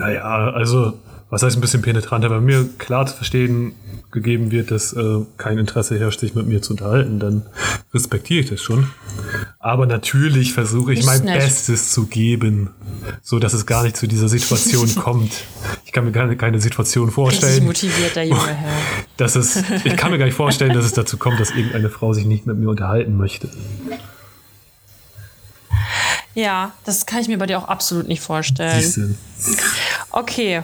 Naja, 0.00 0.50
also 0.50 0.94
was 1.28 1.42
heißt 1.42 1.56
ein 1.56 1.60
bisschen 1.60 1.82
penetranter, 1.82 2.28
bei 2.28 2.40
mir 2.40 2.68
klar 2.78 3.06
zu 3.06 3.14
verstehen 3.14 3.72
gegeben 4.10 4.50
wird, 4.50 4.72
dass 4.72 4.92
äh, 4.92 5.20
kein 5.36 5.58
Interesse 5.58 5.96
herrscht, 5.98 6.20
sich 6.20 6.34
mit 6.34 6.46
mir 6.46 6.62
zu 6.62 6.72
unterhalten, 6.72 7.20
dann 7.20 7.42
respektiere 7.94 8.40
ich 8.40 8.50
das 8.50 8.60
schon. 8.60 8.88
Aber 9.60 9.86
natürlich 9.86 10.52
versuche 10.52 10.92
ich 10.92 11.04
mein 11.04 11.22
nett. 11.22 11.38
Bestes 11.38 11.92
zu 11.92 12.06
geben, 12.06 12.70
so 13.22 13.38
dass 13.38 13.52
es 13.52 13.66
gar 13.66 13.84
nicht 13.84 13.96
zu 13.96 14.08
dieser 14.08 14.28
Situation 14.28 14.92
kommt. 14.96 15.32
Ich 15.84 15.92
kann 15.92 16.04
mir 16.04 16.12
gar 16.12 16.34
keine 16.34 16.60
Situation 16.60 17.10
vorstellen. 17.10 17.64
motiviert 17.64 18.16
der 18.16 18.26
junge 18.26 18.48
Herr. 18.48 18.72
Dass 19.16 19.36
es, 19.36 19.62
ich 19.84 19.96
kann 19.98 20.10
mir 20.10 20.18
gar 20.18 20.24
nicht 20.24 20.34
vorstellen, 20.34 20.72
dass 20.72 20.86
es 20.86 20.94
dazu 20.94 21.18
kommt, 21.18 21.38
dass 21.38 21.50
irgendeine 21.50 21.90
Frau 21.90 22.14
sich 22.14 22.24
nicht 22.24 22.46
mit 22.46 22.56
mir 22.56 22.70
unterhalten 22.70 23.18
möchte. 23.18 23.50
Ja, 26.40 26.72
das 26.84 27.06
kann 27.06 27.20
ich 27.20 27.28
mir 27.28 27.38
bei 27.38 27.46
dir 27.46 27.58
auch 27.58 27.68
absolut 27.68 28.08
nicht 28.08 28.22
vorstellen. 28.22 28.80
Siehste. 28.80 29.14
Okay, 30.10 30.62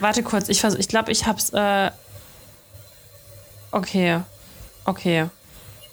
Warte 0.00 0.22
kurz, 0.22 0.48
ich, 0.48 0.62
ich 0.64 0.88
glaube, 0.88 1.12
ich 1.12 1.26
hab's. 1.26 1.50
Äh 1.50 1.90
okay. 3.72 4.20
Okay. 4.84 5.26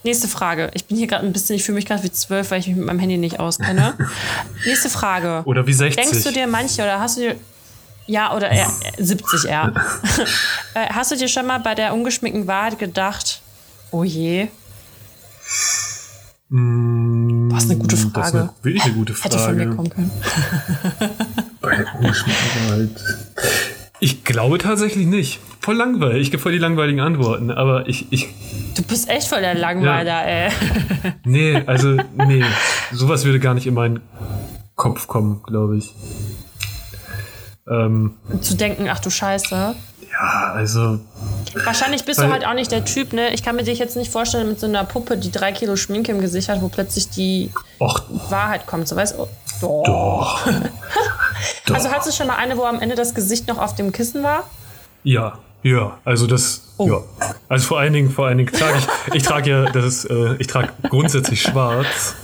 Nächste 0.03 0.27
Frage. 0.27 0.69
Ich 0.73 0.85
bin 0.85 0.97
hier 0.97 1.07
gerade 1.07 1.25
ein 1.25 1.33
bisschen, 1.33 1.55
ich 1.55 1.63
fühle 1.63 1.77
mich 1.77 1.85
gerade 1.85 2.03
wie 2.03 2.11
zwölf, 2.11 2.51
weil 2.51 2.59
ich 2.59 2.67
mich 2.67 2.75
mit 2.75 2.85
meinem 2.85 2.99
Handy 2.99 3.17
nicht 3.17 3.39
auskenne. 3.39 3.97
Nächste 4.65 4.89
Frage. 4.89 5.43
Oder 5.45 5.65
wie 5.65 5.73
60. 5.73 6.03
Denkst 6.03 6.23
du 6.23 6.31
dir 6.31 6.47
manche 6.47 6.81
oder 6.81 6.99
hast 6.99 7.17
du 7.17 7.21
dir. 7.21 7.35
Ja, 8.05 8.35
oder 8.35 8.51
eher, 8.51 8.69
70 8.97 9.45
eher. 9.45 9.73
Hast 10.75 11.11
du 11.11 11.15
dir 11.15 11.29
schon 11.29 11.45
mal 11.45 11.59
bei 11.59 11.73
der 11.73 11.93
ungeschminkten 11.93 12.47
Wahrheit 12.47 12.77
gedacht, 12.77 13.41
oh 13.91 14.03
je? 14.03 14.49
Mm, 16.55 17.49
das 17.49 17.63
ist 17.63 17.71
eine 17.71 17.79
gute 17.79 17.97
Frage. 17.97 18.13
Das 18.13 18.27
ist 18.27 18.35
eine, 18.35 18.49
wirklich 18.61 18.83
eine 18.83 18.93
gute 18.93 19.13
Frage. 19.15 19.35
Hätte 19.35 19.43
von 19.43 19.55
mir 19.55 19.75
kommen 19.75 19.89
können. 19.89 20.11
bei. 21.61 21.85
Ich 23.99 24.23
glaube 24.23 24.59
tatsächlich 24.59 25.07
nicht. 25.07 25.39
Voll 25.61 25.75
langweilig. 25.75 26.21
Ich 26.21 26.31
gebe 26.31 26.43
voll 26.43 26.51
die 26.51 26.59
langweiligen 26.59 26.99
Antworten, 26.99 27.49
aber 27.49 27.87
ich, 27.87 28.11
ich. 28.11 28.27
Du 28.75 28.83
bist 28.83 29.09
echt 29.09 29.27
voll 29.27 29.41
der 29.41 29.55
Langweiler, 29.55 30.29
ja. 30.29 30.45
ey. 30.45 30.51
Nee, 31.25 31.55
also, 31.65 31.97
nee. 32.13 32.43
Sowas 32.91 33.25
würde 33.25 33.39
gar 33.39 33.55
nicht 33.55 33.65
in 33.65 33.73
meinen 33.73 34.01
Kopf 34.75 35.07
kommen, 35.07 35.41
glaube 35.47 35.77
ich. 35.77 35.95
Ähm, 37.67 38.15
Zu 38.41 38.55
denken, 38.55 38.89
ach 38.89 38.99
du 38.99 39.09
Scheiße. 39.09 39.75
Ja, 40.14 40.53
also. 40.53 40.99
Wahrscheinlich 41.66 42.05
bist 42.05 42.20
du 42.20 42.32
halt 42.32 42.45
auch 42.45 42.53
nicht 42.53 42.72
der 42.72 42.86
Typ, 42.86 43.14
ne? 43.14 43.34
Ich 43.34 43.43
kann 43.43 43.55
mir 43.55 43.64
dich 43.64 43.80
jetzt 43.80 43.95
nicht 43.95 44.11
vorstellen 44.11 44.47
mit 44.47 44.59
so 44.59 44.68
einer 44.68 44.84
Puppe, 44.84 45.18
die 45.18 45.32
drei 45.32 45.51
Kilo 45.51 45.76
Schminke 45.76 46.11
im 46.11 46.22
Gesicht 46.22 46.49
hat, 46.49 46.61
wo 46.61 46.68
plötzlich 46.68 47.09
die 47.09 47.51
Och. 47.80 48.03
Wahrheit 48.30 48.66
kommt. 48.68 48.88
So 48.88 48.95
weißt 48.95 49.18
du? 49.18 49.28
Oh, 49.66 49.84
doch. 49.86 50.45
doch. 51.66 51.74
also 51.74 51.89
hattest 51.89 52.07
du 52.07 52.11
schon 52.11 52.28
mal 52.28 52.36
eine, 52.36 52.57
wo 52.57 52.64
am 52.64 52.80
Ende 52.80 52.95
das 52.95 53.14
Gesicht 53.16 53.47
noch 53.47 53.57
auf 53.57 53.76
dem 53.76 53.91
Kissen 53.91 54.24
war? 54.24 54.43
Ja, 55.03 55.39
ja. 55.64 55.97
Also 56.05 56.28
das, 56.28 56.74
oh. 56.78 56.88
ja. 56.88 57.01
Also 57.49 57.68
vor 57.68 57.80
allen 57.80 57.93
Dingen, 57.93 58.11
vor 58.11 58.28
allen 58.28 58.38
Dingen 58.38 58.51
trage 58.53 58.78
ich, 58.78 58.88
ich 59.16 59.24
trage 59.24 59.49
ja, 59.49 59.72
das 59.72 59.86
ist, 59.86 60.05
äh, 60.05 60.36
ich 60.38 60.47
trage 60.47 60.70
grundsätzlich 60.89 61.41
schwarz 61.41 62.16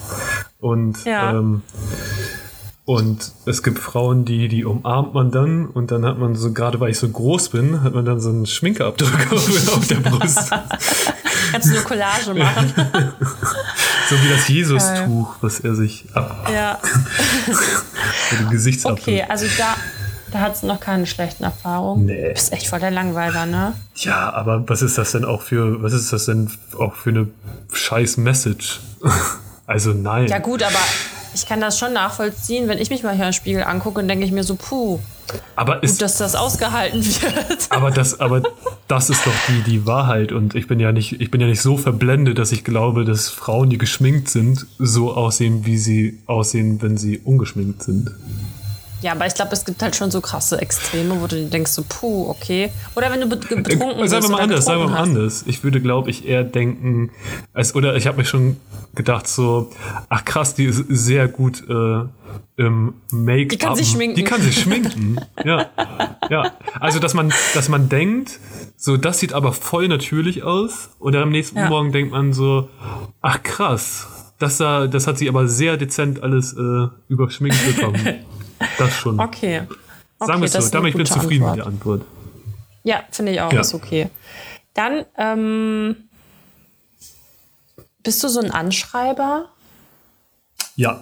und 0.60 1.04
ja. 1.06 1.32
ähm, 1.32 1.64
und 2.90 3.34
es 3.46 3.62
gibt 3.62 3.78
Frauen, 3.78 4.26
die, 4.26 4.48
die 4.48 4.66
umarmt 4.66 5.14
man 5.14 5.30
dann 5.30 5.68
und 5.68 5.92
dann 5.92 6.04
hat 6.04 6.18
man 6.18 6.34
so, 6.34 6.54
gerade 6.54 6.80
weil 6.80 6.90
ich 6.90 6.98
so 6.98 7.08
groß 7.08 7.50
bin, 7.50 7.84
hat 7.84 7.94
man 7.94 8.04
dann 8.04 8.20
so 8.20 8.30
einen 8.30 8.48
Schminkeabdruck 8.48 9.32
auf, 9.32 9.88
der 9.88 9.98
Brust. 9.98 10.50
Kannst 11.52 11.70
du 11.70 11.76
eine 11.76 11.84
Collage 11.84 12.34
machen. 12.34 12.74
so 14.10 14.16
wie 14.16 14.30
das 14.30 14.48
Jesus-Tuch, 14.48 15.36
was 15.42 15.60
er 15.60 15.76
sich 15.76 16.08
ab. 16.16 16.50
Ja. 16.52 16.80
den 18.40 18.50
Gesichtsabdruck. 18.50 19.08
Okay, 19.08 19.24
also 19.30 19.46
da, 19.60 19.76
da 20.32 20.40
hat 20.40 20.56
es 20.56 20.64
noch 20.64 20.80
keine 20.80 21.06
schlechten 21.06 21.44
Erfahrungen. 21.44 22.08
Nee. 22.08 22.30
Du 22.30 22.34
bist 22.34 22.52
echt 22.54 22.70
voll 22.70 22.80
der 22.80 22.90
Langweiler, 22.90 23.46
ne? 23.46 23.74
Ja, 23.98 24.34
aber 24.34 24.68
was 24.68 24.82
ist 24.82 24.98
das 24.98 25.12
denn 25.12 25.26
auch 25.26 25.44
für, 25.44 25.84
was 25.84 25.94
ist 25.94 26.12
das 26.12 26.26
denn 26.26 26.50
auch 26.76 26.96
für 26.96 27.12
eine 27.12 27.28
scheiß 27.72 28.18
Message? 28.18 28.80
also 29.68 29.94
nein. 29.94 30.26
Ja 30.26 30.40
gut, 30.40 30.64
aber 30.64 30.80
ich 31.34 31.46
kann 31.46 31.62
das 31.62 31.78
schon 31.78 31.94
nachvollziehen, 31.94 32.68
wenn 32.68 32.78
ich 32.80 32.90
mich 32.90 33.04
mal 33.04 33.16
hier 33.16 33.28
im 33.28 33.34
Spiegel 33.34 33.64
angucke 33.64 34.00
und 34.00 34.08
denke 34.08 34.26
ich 34.26 34.32
mir 34.32 34.44
so, 34.44 34.56
puh. 34.56 35.00
Aber 35.56 35.84
ist, 35.84 35.94
gut, 35.94 36.02
dass 36.02 36.18
das 36.18 36.36
ausgehalten 36.36 37.06
wird. 37.06 37.68
Aber 37.70 37.92
das, 37.92 38.20
aber 38.20 38.42
das 38.88 39.12
ist 39.12 39.28
doch 39.28 39.34
die, 39.48 39.62
die 39.62 39.86
Wahrheit. 39.86 40.32
Und 40.32 40.56
ich 40.56 40.68
bin 40.68 40.80
ja 40.80 40.92
nicht, 40.92 41.22
ich 41.22 41.30
bin 41.30 41.40
ja 41.40 41.46
nicht 41.46 41.62
so 41.62 41.78
verblendet, 41.78 42.40
dass 42.40 42.52
ich 42.52 42.64
glaube, 42.64 43.06
dass 43.06 43.30
Frauen, 43.30 43.70
die 43.70 43.78
geschminkt 43.78 44.28
sind, 44.28 44.66
so 44.80 45.14
aussehen, 45.14 45.68
wie 45.68 45.78
sie 45.78 46.20
aussehen, 46.26 46.82
wenn 46.82 46.98
sie 46.98 47.20
ungeschminkt 47.20 47.84
sind. 47.84 48.10
Ja, 49.02 49.14
aber 49.14 49.26
ich 49.26 49.34
glaube, 49.34 49.54
es 49.54 49.64
gibt 49.64 49.82
halt 49.82 49.96
schon 49.96 50.12
so 50.12 50.20
krasse 50.20 50.62
Extreme, 50.62 51.22
wo 51.22 51.28
du 51.28 51.46
denkst 51.46 51.72
so, 51.72 51.84
puh, 51.88 52.30
okay. 52.30 52.72
Oder 52.96 53.12
wenn 53.12 53.22
du 53.22 53.28
betrunken 53.28 53.66
äh, 53.66 54.02
bist. 54.02 54.12
Sagen 54.12 54.24
wir 54.26 54.30
mal 54.32 54.42
anders, 54.42 54.66
sagen 54.66 54.82
wir 54.82 54.90
mal 54.90 55.00
anders. 55.00 55.44
Ich 55.48 55.64
würde, 55.64 55.82
glaube 55.82 56.10
ich, 56.10 56.28
eher 56.28 56.44
denken, 56.44 57.12
als, 57.54 57.76
oder 57.76 57.96
ich 57.96 58.08
habe 58.08 58.18
mir 58.18 58.26
schon 58.26 58.58
gedacht 58.96 59.28
so, 59.28 59.72
ach 60.10 60.26
krass, 60.26 60.56
die 60.56 60.66
ist 60.66 60.84
sehr 60.90 61.28
gut 61.28 61.64
äh, 61.70 62.02
im 62.58 62.94
Make-up. 63.12 63.50
Die 63.50 63.58
kann 63.58 63.76
sich 63.76 63.90
schminken. 63.90 64.16
Die 64.16 64.24
kann 64.24 64.42
sich 64.42 64.60
schminken. 64.60 65.20
ja, 65.46 65.70
ja. 66.30 66.54
Also, 66.80 67.00
dass 67.00 67.14
man, 67.14 67.32
dass 67.54 67.70
man 67.70 67.88
denkt, 67.88 68.40
so, 68.76 68.98
das 68.98 69.20
sieht 69.20 69.34
aber 69.34 69.54
voll 69.54 69.88
natürlich 69.88 70.44
aus. 70.44 70.90
Und 71.00 71.14
dann 71.14 71.24
am 71.24 71.30
nächsten 71.30 71.58
ja. 71.58 71.70
Morgen 71.70 71.94
denkt 71.94 72.12
man 72.12 72.34
so, 72.34 72.70
ach 73.22 73.44
krass, 73.44 74.08
das, 74.40 74.58
das 74.58 75.08
hat 75.08 75.18
sie 75.18 75.30
aber 75.30 75.48
sehr 75.48 75.78
dezent 75.78 76.24
alles 76.24 76.54
äh, 76.54 76.88
überschminkt 77.08 77.76
bekommen. 77.76 78.00
Das 78.78 78.94
schon. 78.94 79.20
Okay. 79.20 79.64
Sagen 80.20 80.42
wir 80.42 80.46
es 80.46 80.54
so, 80.54 80.70
damit 80.72 80.94
bin 80.94 81.04
ich 81.04 81.12
zufrieden 81.12 81.46
Antwort. 81.46 81.56
mit 81.56 81.66
der 81.66 81.68
Antwort. 81.68 82.06
Ja, 82.84 83.04
finde 83.12 83.32
ich 83.34 83.42
auch, 83.42 83.54
ja. 83.54 83.62
ist 83.62 83.74
okay. 83.74 84.10
Dann, 84.74 85.06
ähm, 85.18 85.96
bist 88.04 88.24
du 88.24 88.28
so 88.28 88.40
ein 88.40 88.52
Anschreiber? 88.52 89.50
Ja. 90.76 91.02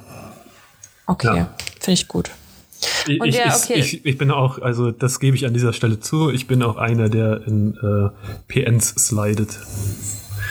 Okay, 1.06 1.38
ja. 1.38 1.56
finde 1.80 1.94
ich 1.94 2.08
gut. 2.08 2.32
Ich, 3.08 3.22
ich, 3.22 3.36
der, 3.36 3.56
okay. 3.56 3.76
ich, 3.76 4.06
ich, 4.06 4.18
bin 4.18 4.32
auch, 4.32 4.60
also 4.60 4.92
das 4.92 5.20
gebe 5.20 5.36
ich 5.36 5.46
an 5.46 5.54
dieser 5.54 5.74
Stelle 5.74 6.00
zu, 6.00 6.30
ich 6.30 6.48
bin 6.48 6.62
auch 6.62 6.78
einer, 6.78 7.10
der 7.10 7.46
in 7.48 7.76
äh, 7.76 8.10
PNs 8.48 8.90
slidet. 8.90 9.60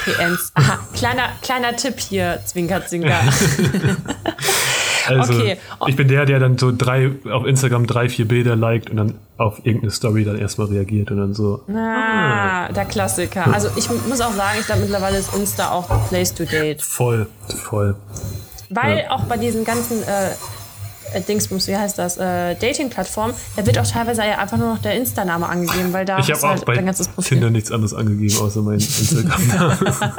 PNs. 0.05 0.53
Aha, 0.55 0.79
kleiner, 0.95 1.29
kleiner 1.43 1.77
Tipp 1.77 2.01
hier, 2.01 2.41
Zwinker, 2.45 2.85
Zwinker. 2.87 3.21
Also, 5.09 5.35
okay. 5.35 5.57
ich 5.87 5.97
bin 5.97 6.09
der, 6.09 6.27
der 6.27 6.39
dann 6.39 6.59
so 6.59 6.73
drei, 6.77 7.13
auf 7.31 7.47
Instagram 7.47 7.87
drei, 7.87 8.09
vier 8.09 8.27
Bilder 8.27 8.57
liked 8.57 8.91
und 8.91 8.97
dann 8.97 9.15
auf 9.39 9.59
irgendeine 9.65 9.91
Story 9.91 10.25
dann 10.25 10.39
erstmal 10.39 10.69
reagiert 10.69 11.11
und 11.11 11.19
dann 11.19 11.35
so. 11.35 11.63
Ah, 11.69 12.67
ah. 12.67 12.73
der 12.73 12.85
Klassiker. 12.87 13.53
Also 13.53 13.69
ich 13.77 13.89
muss 13.91 14.21
auch 14.21 14.33
sagen, 14.33 14.59
ich 14.61 14.67
glaube 14.67 14.83
mittlerweile 14.83 15.19
ist 15.19 15.35
Insta 15.35 15.71
auch 15.71 15.89
the 15.89 16.09
place 16.09 16.35
to 16.35 16.45
date. 16.45 16.83
Voll, 16.83 17.27
voll. 17.49 17.97
Weil 18.71 18.99
ja. 18.99 19.11
auch 19.11 19.25
bei 19.25 19.37
diesen 19.37 19.65
ganzen 19.65 20.03
äh, 20.03 21.21
Dingsbums, 21.21 21.69
wie 21.69 21.77
heißt 21.77 21.99
das, 21.99 22.17
äh, 22.17 22.55
Dating-Plattform, 22.57 23.33
da 23.57 23.67
wird 23.67 23.79
auch 23.79 23.87
teilweise 23.87 24.23
ja 24.23 24.39
einfach 24.39 24.57
nur 24.57 24.75
noch 24.75 24.83
der 24.83 24.95
Insta-Name 24.95 25.49
angegeben, 25.49 25.93
weil 25.93 26.05
da 26.05 26.19
ich 26.19 26.35
auch 26.35 26.43
halt 26.43 26.65
bei 26.65 26.75
dein 26.75 26.87
ganzes 26.87 27.09
Profil. 27.09 27.37
Tinder 27.37 27.51
nichts 27.51 27.71
anderes 27.71 27.95
angegeben, 27.95 28.37
außer 28.41 28.63
mein 28.63 28.75
Instagram-Name. 28.81 29.79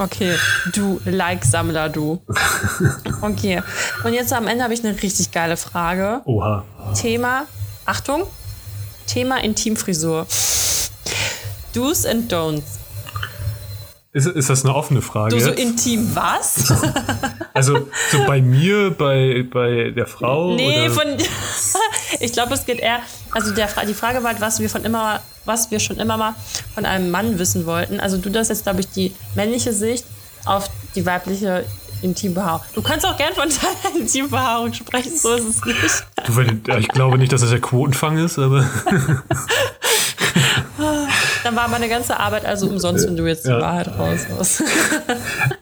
Okay, 0.00 0.34
du 0.72 0.98
Like-Sammler, 1.04 1.90
du. 1.90 2.22
Okay, 3.20 3.62
und 4.02 4.14
jetzt 4.14 4.32
am 4.32 4.46
Ende 4.46 4.64
habe 4.64 4.72
ich 4.72 4.82
eine 4.82 5.00
richtig 5.02 5.30
geile 5.30 5.58
Frage. 5.58 6.22
Oha. 6.24 6.64
Thema, 6.98 7.44
Achtung, 7.84 8.22
Thema 9.06 9.44
Intimfrisur. 9.44 10.26
Do's 11.74 12.06
and 12.06 12.32
Don'ts. 12.32 12.78
Ist, 14.12 14.26
ist 14.26 14.48
das 14.48 14.64
eine 14.64 14.74
offene 14.74 15.02
Frage? 15.02 15.36
Du 15.36 15.40
so 15.40 15.50
intim 15.50 16.16
was? 16.16 16.72
also 17.54 17.86
so 18.10 18.24
bei 18.26 18.40
mir, 18.40 18.90
bei, 18.90 19.46
bei 19.48 19.90
der 19.90 20.06
Frau? 20.06 20.54
Nee, 20.54 20.86
oder? 20.86 20.90
von. 20.90 21.06
ich 22.20 22.32
glaube, 22.32 22.54
es 22.54 22.64
geht 22.64 22.80
eher. 22.80 23.00
Also 23.32 23.54
der, 23.54 23.68
die 23.86 23.94
Frage 23.94 24.24
war, 24.24 24.40
was 24.40 24.60
wir 24.60 24.70
von 24.70 24.82
immer 24.82 25.20
was 25.44 25.70
wir 25.70 25.80
schon 25.80 25.98
immer 25.98 26.16
mal 26.16 26.34
von 26.74 26.84
einem 26.84 27.10
Mann 27.10 27.38
wissen 27.38 27.66
wollten. 27.66 28.00
Also 28.00 28.18
du 28.18 28.30
das 28.30 28.48
jetzt, 28.48 28.64
glaube 28.64 28.80
ich, 28.80 28.88
die 28.90 29.14
männliche 29.34 29.72
Sicht 29.72 30.04
auf 30.44 30.70
die 30.94 31.04
weibliche 31.06 31.64
Intimbehaarung. 32.02 32.62
Du 32.74 32.82
kannst 32.82 33.04
auch 33.06 33.16
gern 33.16 33.34
von 33.34 33.48
deiner 33.48 33.96
Intimbehaarung 34.00 34.72
sprechen, 34.72 35.16
so 35.16 35.34
ist 35.34 35.44
es 35.44 35.64
nicht. 35.64 35.78
Ich 36.78 36.88
glaube 36.88 37.18
nicht, 37.18 37.32
dass 37.32 37.42
das 37.42 37.50
der 37.50 37.60
Quotenfang 37.60 38.16
ist, 38.18 38.38
aber. 38.38 38.64
Dann 41.44 41.56
war 41.56 41.68
meine 41.68 41.88
ganze 41.88 42.18
Arbeit 42.18 42.44
also 42.44 42.68
umsonst, 42.68 43.06
wenn 43.06 43.16
du 43.16 43.26
jetzt 43.26 43.44
die 43.44 43.50
ja. 43.50 43.60
Wahrheit 43.60 43.88
raus 43.98 44.20
hast. 44.38 44.62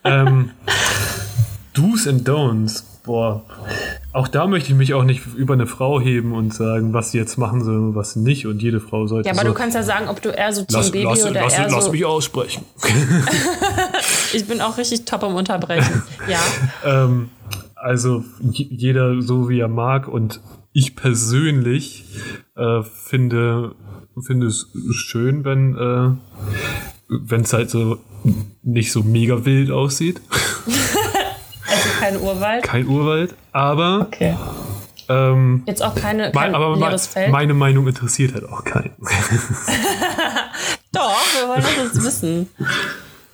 ähm, 0.04 0.50
Do's 1.72 2.06
and 2.06 2.28
Don'ts. 2.28 2.82
Boah, 3.04 3.42
auch 4.12 4.28
da 4.28 4.46
möchte 4.46 4.70
ich 4.70 4.76
mich 4.76 4.94
auch 4.94 5.04
nicht 5.04 5.22
über 5.36 5.54
eine 5.54 5.66
Frau 5.66 6.00
heben 6.00 6.32
und 6.32 6.54
sagen, 6.54 6.94
was 6.94 7.10
sie 7.10 7.18
jetzt 7.18 7.36
machen 7.36 7.62
soll 7.62 7.76
und 7.76 7.94
was 7.94 8.16
nicht. 8.16 8.46
Und 8.46 8.62
jede 8.62 8.80
Frau 8.80 9.06
sollte. 9.06 9.28
Ja, 9.28 9.34
aber 9.34 9.42
so 9.42 9.48
du 9.48 9.54
kannst 9.54 9.74
ja 9.74 9.82
sagen, 9.82 10.08
ob 10.08 10.22
du 10.22 10.30
eher 10.30 10.52
so 10.52 10.62
Team 10.62 10.76
lass, 10.76 10.90
Baby 10.90 11.04
lass, 11.04 11.24
oder 11.24 11.42
lass, 11.42 11.58
eher 11.58 11.70
lass 11.70 11.84
so. 11.84 11.92
mich 11.92 12.04
aussprechen. 12.04 12.64
ich 14.32 14.46
bin 14.46 14.60
auch 14.60 14.78
richtig 14.78 15.04
top 15.04 15.22
im 15.22 15.34
Unterbrechen. 15.34 16.02
Ja. 16.28 16.40
ähm, 16.84 17.30
also 17.74 18.22
jeder 18.40 19.22
so 19.22 19.48
wie 19.48 19.60
er 19.60 19.68
mag 19.68 20.08
und 20.08 20.40
ich 20.72 20.94
persönlich 20.94 22.04
äh, 22.54 22.82
finde 22.82 23.74
finde 24.26 24.46
es 24.48 24.66
schön, 24.90 25.44
wenn 25.44 25.76
äh, 25.76 26.10
wenn 27.08 27.42
es 27.42 27.52
halt 27.52 27.70
so 27.70 27.98
nicht 28.62 28.92
so 28.92 29.02
mega 29.02 29.44
wild 29.46 29.70
aussieht. 29.70 30.20
Kein 32.08 32.20
Urwald? 32.20 32.62
Kein 32.62 32.86
Urwald, 32.86 33.34
aber. 33.52 34.06
Okay. 34.06 34.34
Ähm, 35.10 35.62
Jetzt 35.66 35.82
auch 35.82 35.94
keine, 35.94 36.32
kein 36.32 36.54
aber 36.54 36.76
leeres 36.76 37.06
Feld? 37.06 37.30
Meine 37.30 37.54
Meinung 37.54 37.86
interessiert 37.86 38.34
halt 38.34 38.48
auch 38.48 38.64
keinen. 38.64 38.94
Doch, 40.92 41.20
wir 41.38 41.48
wollen 41.48 41.62
das 41.92 42.02
wissen. 42.02 42.48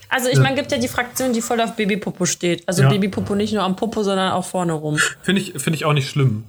Also 0.09 0.29
ich 0.29 0.39
meine, 0.39 0.55
gibt 0.55 0.71
ja 0.71 0.79
die 0.79 0.89
Fraktion, 0.89 1.33
die 1.33 1.41
voll 1.41 1.61
auf 1.61 1.75
Babypopo 1.75 2.27
steht. 2.27 2.63
Also 2.69 2.83
ja. 2.83 2.89
Babypopo 2.89 3.35
nicht 3.35 3.53
nur 3.53 3.63
am 3.63 3.75
Popo, 3.75 4.03
sondern 4.03 4.33
auch 4.33 4.45
vorne 4.45 4.73
rum. 4.73 4.99
Finde 5.23 5.41
ich, 5.41 5.55
find 5.57 5.75
ich 5.75 5.85
auch 5.85 5.93
nicht 5.93 6.09
schlimm. 6.09 6.45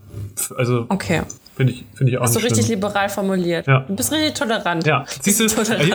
Also 0.55 0.85
okay. 0.89 1.21
Finde 1.55 1.71
ich, 1.71 1.85
find 1.93 2.09
ich 2.09 2.17
auch 2.17 2.23
Hast 2.23 2.35
du 2.35 2.39
richtig 2.39 2.65
schlimm. 2.65 2.79
liberal 2.79 3.07
formuliert. 3.07 3.65
Ja. 3.65 3.85
Du 3.87 3.95
bist 3.95 4.11
richtig 4.11 4.33
tolerant. 4.33 4.85
Ja, 4.85 5.05
siehst 5.21 5.39
du, 5.39 5.45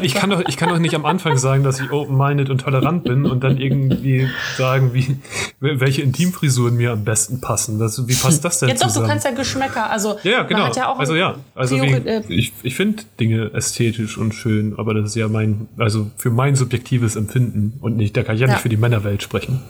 ich, 0.02 0.14
kann 0.14 0.30
doch, 0.30 0.42
ich 0.48 0.56
kann 0.56 0.70
doch 0.70 0.78
nicht 0.78 0.94
am 0.94 1.04
Anfang 1.04 1.36
sagen, 1.36 1.64
dass 1.64 1.80
ich 1.80 1.92
open-minded 1.92 2.48
und 2.48 2.62
tolerant 2.62 3.04
bin 3.04 3.26
und 3.26 3.44
dann 3.44 3.58
irgendwie 3.58 4.28
sagen, 4.56 4.94
wie, 4.94 5.18
welche 5.60 6.00
Intimfrisuren 6.00 6.76
mir 6.76 6.92
am 6.92 7.04
besten 7.04 7.42
passen. 7.42 7.78
Das, 7.78 8.08
wie 8.08 8.14
passt 8.14 8.42
das 8.44 8.60
denn 8.60 8.70
Ja 8.70 8.74
doch, 8.74 8.86
zusammen? 8.86 9.04
du 9.04 9.10
kannst 9.10 9.26
ja 9.26 9.32
Geschmäcker. 9.32 9.90
Also, 9.90 10.16
ja, 10.22 10.44
genau. 10.44 10.70
Ja 10.72 10.94
also 10.94 11.14
ja, 11.14 11.34
also 11.54 11.76
wie, 11.76 11.90
äh, 11.90 12.22
ich, 12.28 12.52
ich 12.62 12.74
finde 12.74 13.02
Dinge 13.18 13.52
ästhetisch 13.52 14.16
und 14.16 14.34
schön, 14.34 14.74
aber 14.78 14.94
das 14.94 15.10
ist 15.10 15.16
ja 15.16 15.28
mein, 15.28 15.68
also 15.76 16.10
für 16.16 16.30
mein 16.30 16.56
subjektives 16.56 17.16
Empfinden 17.16 17.78
und 17.80 17.96
nicht, 17.96 18.16
da 18.16 18.22
kann 18.22 18.36
ich 18.36 18.40
ja, 18.40 18.46
ja. 18.46 18.54
nicht 18.54 18.62
für 18.62 18.68
die 18.68 18.76
Männerwelt 18.76 19.22
sprechen. 19.22 19.60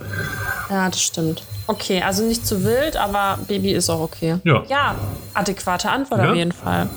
Ja, 0.70 0.88
das 0.88 1.02
stimmt. 1.02 1.42
Okay, 1.66 2.00
also 2.02 2.22
nicht 2.22 2.46
zu 2.46 2.64
wild, 2.64 2.96
aber 2.96 3.38
Baby 3.48 3.72
ist 3.72 3.90
auch 3.90 4.00
okay. 4.00 4.36
Ja. 4.44 4.62
Ja, 4.68 4.94
adäquate 5.34 5.90
Antwort 5.90 6.22
ja. 6.22 6.30
auf 6.30 6.36
jeden 6.36 6.52
Fall. 6.52 6.88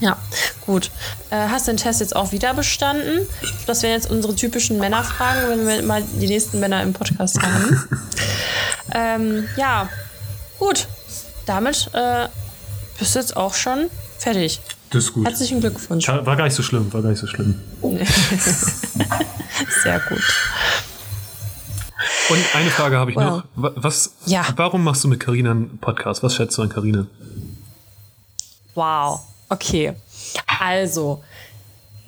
Ja, 0.00 0.16
gut. 0.64 0.90
Äh, 1.30 1.36
hast 1.48 1.68
den 1.68 1.76
Test 1.76 2.00
jetzt 2.00 2.16
auch 2.16 2.32
wieder 2.32 2.54
bestanden? 2.54 3.26
Das 3.66 3.82
wären 3.82 3.92
jetzt 3.92 4.10
unsere 4.10 4.34
typischen 4.34 4.78
Männerfragen, 4.78 5.48
wenn 5.48 5.66
wir 5.66 5.82
mal 5.82 6.02
die 6.02 6.26
nächsten 6.26 6.60
Männer 6.60 6.82
im 6.82 6.92
Podcast 6.92 7.40
haben. 7.42 7.88
ähm, 8.94 9.48
ja, 9.56 9.88
gut. 10.58 10.86
Damit 11.46 11.90
äh, 11.92 12.28
bist 12.98 13.14
du 13.14 13.18
jetzt 13.18 13.36
auch 13.36 13.54
schon 13.54 13.90
fertig. 14.18 14.60
Das 14.90 15.04
ist 15.04 15.12
gut. 15.12 15.26
Herzlichen 15.26 15.60
Glückwunsch. 15.60 16.08
War 16.08 16.36
gar 16.36 16.44
nicht 16.44 16.54
so 16.54 16.62
schlimm, 16.62 16.92
war 16.92 17.02
gar 17.02 17.10
nicht 17.10 17.20
so 17.20 17.26
schlimm. 17.26 17.60
Sehr 19.82 20.00
gut. 20.00 20.22
Und 22.28 22.54
eine 22.54 22.70
Frage 22.70 22.98
habe 22.98 23.10
ich 23.10 23.16
well. 23.16 23.24
noch. 23.26 23.44
Was, 23.54 24.14
ja. 24.26 24.46
Warum 24.56 24.84
machst 24.84 25.04
du 25.04 25.08
mit 25.08 25.20
Carina 25.20 25.50
einen 25.50 25.78
Podcast? 25.78 26.22
Was 26.22 26.34
schätzt 26.34 26.56
du 26.58 26.62
an 26.62 26.68
Carina? 26.68 27.06
Wow. 28.74 29.20
Okay. 29.48 29.94
Also, 30.60 31.22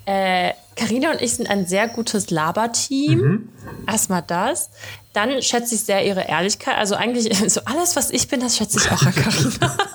Karina 0.05 1.09
äh, 1.09 1.12
und 1.12 1.23
ich 1.23 1.35
sind 1.35 1.48
ein 1.48 1.66
sehr 1.66 1.89
gutes 1.89 2.31
Laberteam. 2.31 3.19
Mhm. 3.19 3.48
Erstmal 3.86 4.23
das. 4.27 4.70
Dann 5.12 5.43
schätze 5.43 5.74
ich 5.74 5.82
sehr 5.82 6.05
ihre 6.05 6.23
Ehrlichkeit. 6.23 6.77
Also 6.78 6.94
eigentlich 6.94 7.36
so 7.52 7.60
alles, 7.64 7.97
was 7.97 8.10
ich 8.10 8.28
bin, 8.28 8.40
das 8.40 8.56
schätze 8.56 8.78
ich 8.78 8.90
auch 8.90 9.02
an 9.02 9.14
Carina. 9.14 9.77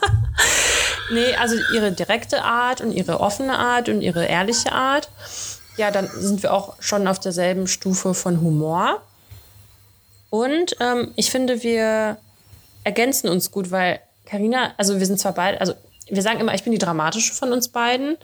nee, 1.11 1.35
also 1.35 1.55
ihre 1.73 1.91
direkte 1.91 2.43
Art 2.43 2.81
und 2.81 2.91
ihre 2.91 3.19
offene 3.19 3.57
Art 3.57 3.89
und 3.89 4.01
ihre 4.01 4.25
ehrliche 4.25 4.71
Art. 4.71 5.09
Ja, 5.77 5.91
dann 5.91 6.09
sind 6.17 6.43
wir 6.43 6.53
auch 6.53 6.75
schon 6.79 7.07
auf 7.07 7.19
derselben 7.19 7.67
Stufe 7.67 8.13
von 8.13 8.41
Humor. 8.41 9.01
Und 10.29 10.75
ähm, 10.79 11.11
ich 11.15 11.31
finde, 11.31 11.63
wir 11.63 12.17
ergänzen 12.83 13.29
uns 13.29 13.51
gut, 13.51 13.71
weil 13.71 13.99
Karina, 14.25 14.73
also 14.77 14.99
wir 14.99 15.05
sind 15.05 15.19
zwar 15.19 15.33
beide, 15.33 15.59
also 15.61 15.73
wir 16.09 16.21
sagen 16.21 16.39
immer, 16.39 16.53
ich 16.53 16.63
bin 16.63 16.71
die 16.71 16.79
dramatische 16.79 17.33
von 17.33 17.51
uns 17.51 17.69
beiden, 17.69 18.17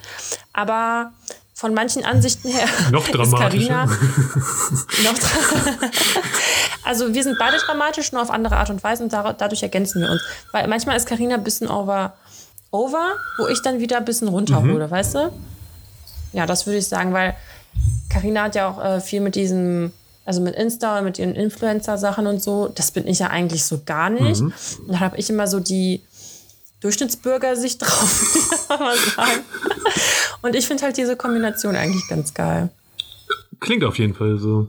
aber 0.54 1.12
von 1.54 1.74
manchen 1.74 2.04
Ansichten 2.04 2.50
her 2.50 2.68
noch 2.92 3.08
dramatischer. 3.08 3.86
noch 5.04 5.20
dra 5.20 5.38
also 6.84 7.14
wir 7.14 7.24
sind 7.24 7.38
beide 7.40 7.58
dramatisch, 7.58 8.12
nur 8.12 8.22
auf 8.22 8.32
andere 8.32 8.58
Art 8.58 8.70
und 8.70 8.84
Weise 8.84 9.04
und 9.04 9.14
dadurch 9.14 9.64
ergänzen 9.64 10.02
wir 10.02 10.10
uns. 10.10 10.22
Weil 10.52 10.68
manchmal 10.68 10.98
ist 10.98 11.08
Karina 11.08 11.36
ein 11.36 11.44
bisschen 11.44 11.70
over, 11.70 12.14
over, 12.72 13.16
wo 13.38 13.48
ich 13.48 13.62
dann 13.62 13.80
wieder 13.80 13.98
ein 13.98 14.06
bisschen 14.06 14.28
runterhole, 14.28 14.88
mhm. 14.88 14.92
weißt 14.92 15.16
du? 15.16 15.32
Ja, 16.34 16.46
das 16.46 16.66
würde 16.66 16.80
ich 16.80 16.88
sagen, 16.88 17.14
weil 17.14 17.36
Karina 18.10 18.44
hat 18.44 18.56
ja 18.56 18.70
auch 18.70 18.84
äh, 18.84 19.00
viel 19.00 19.22
mit 19.22 19.36
diesem 19.36 19.94
also 20.26 20.42
mit 20.42 20.56
Insta 20.56 21.00
und 21.00 21.06
mit 21.06 21.20
ihren 21.20 21.36
Influencer-Sachen 21.36 22.28
und 22.28 22.42
so, 22.42 22.68
das 22.68 22.92
bin 22.92 23.08
ich 23.08 23.20
ja 23.20 23.28
eigentlich 23.28 23.66
so 23.66 23.82
gar 23.86 24.10
nicht. 24.10 24.42
Mhm. 24.42 24.54
Und 24.88 24.94
da 24.94 25.00
habe 25.00 25.18
ich 25.18 25.30
immer 25.30 25.48
so 25.48 25.60
die 25.60 26.02
Durchschnittsbürger-Sicht 26.82 27.82
drauf, 27.82 28.68
kann 28.68 28.80
man 28.80 28.98
sagen. 28.98 29.42
Und 30.42 30.56
ich 30.56 30.68
finde 30.68 30.84
halt 30.84 30.98
diese 30.98 31.16
Kombination 31.16 31.76
eigentlich 31.76 32.08
ganz 32.08 32.34
geil. 32.34 32.70
Klingt 33.60 33.84
auf 33.84 33.98
jeden 33.98 34.14
Fall 34.14 34.38
so. 34.38 34.68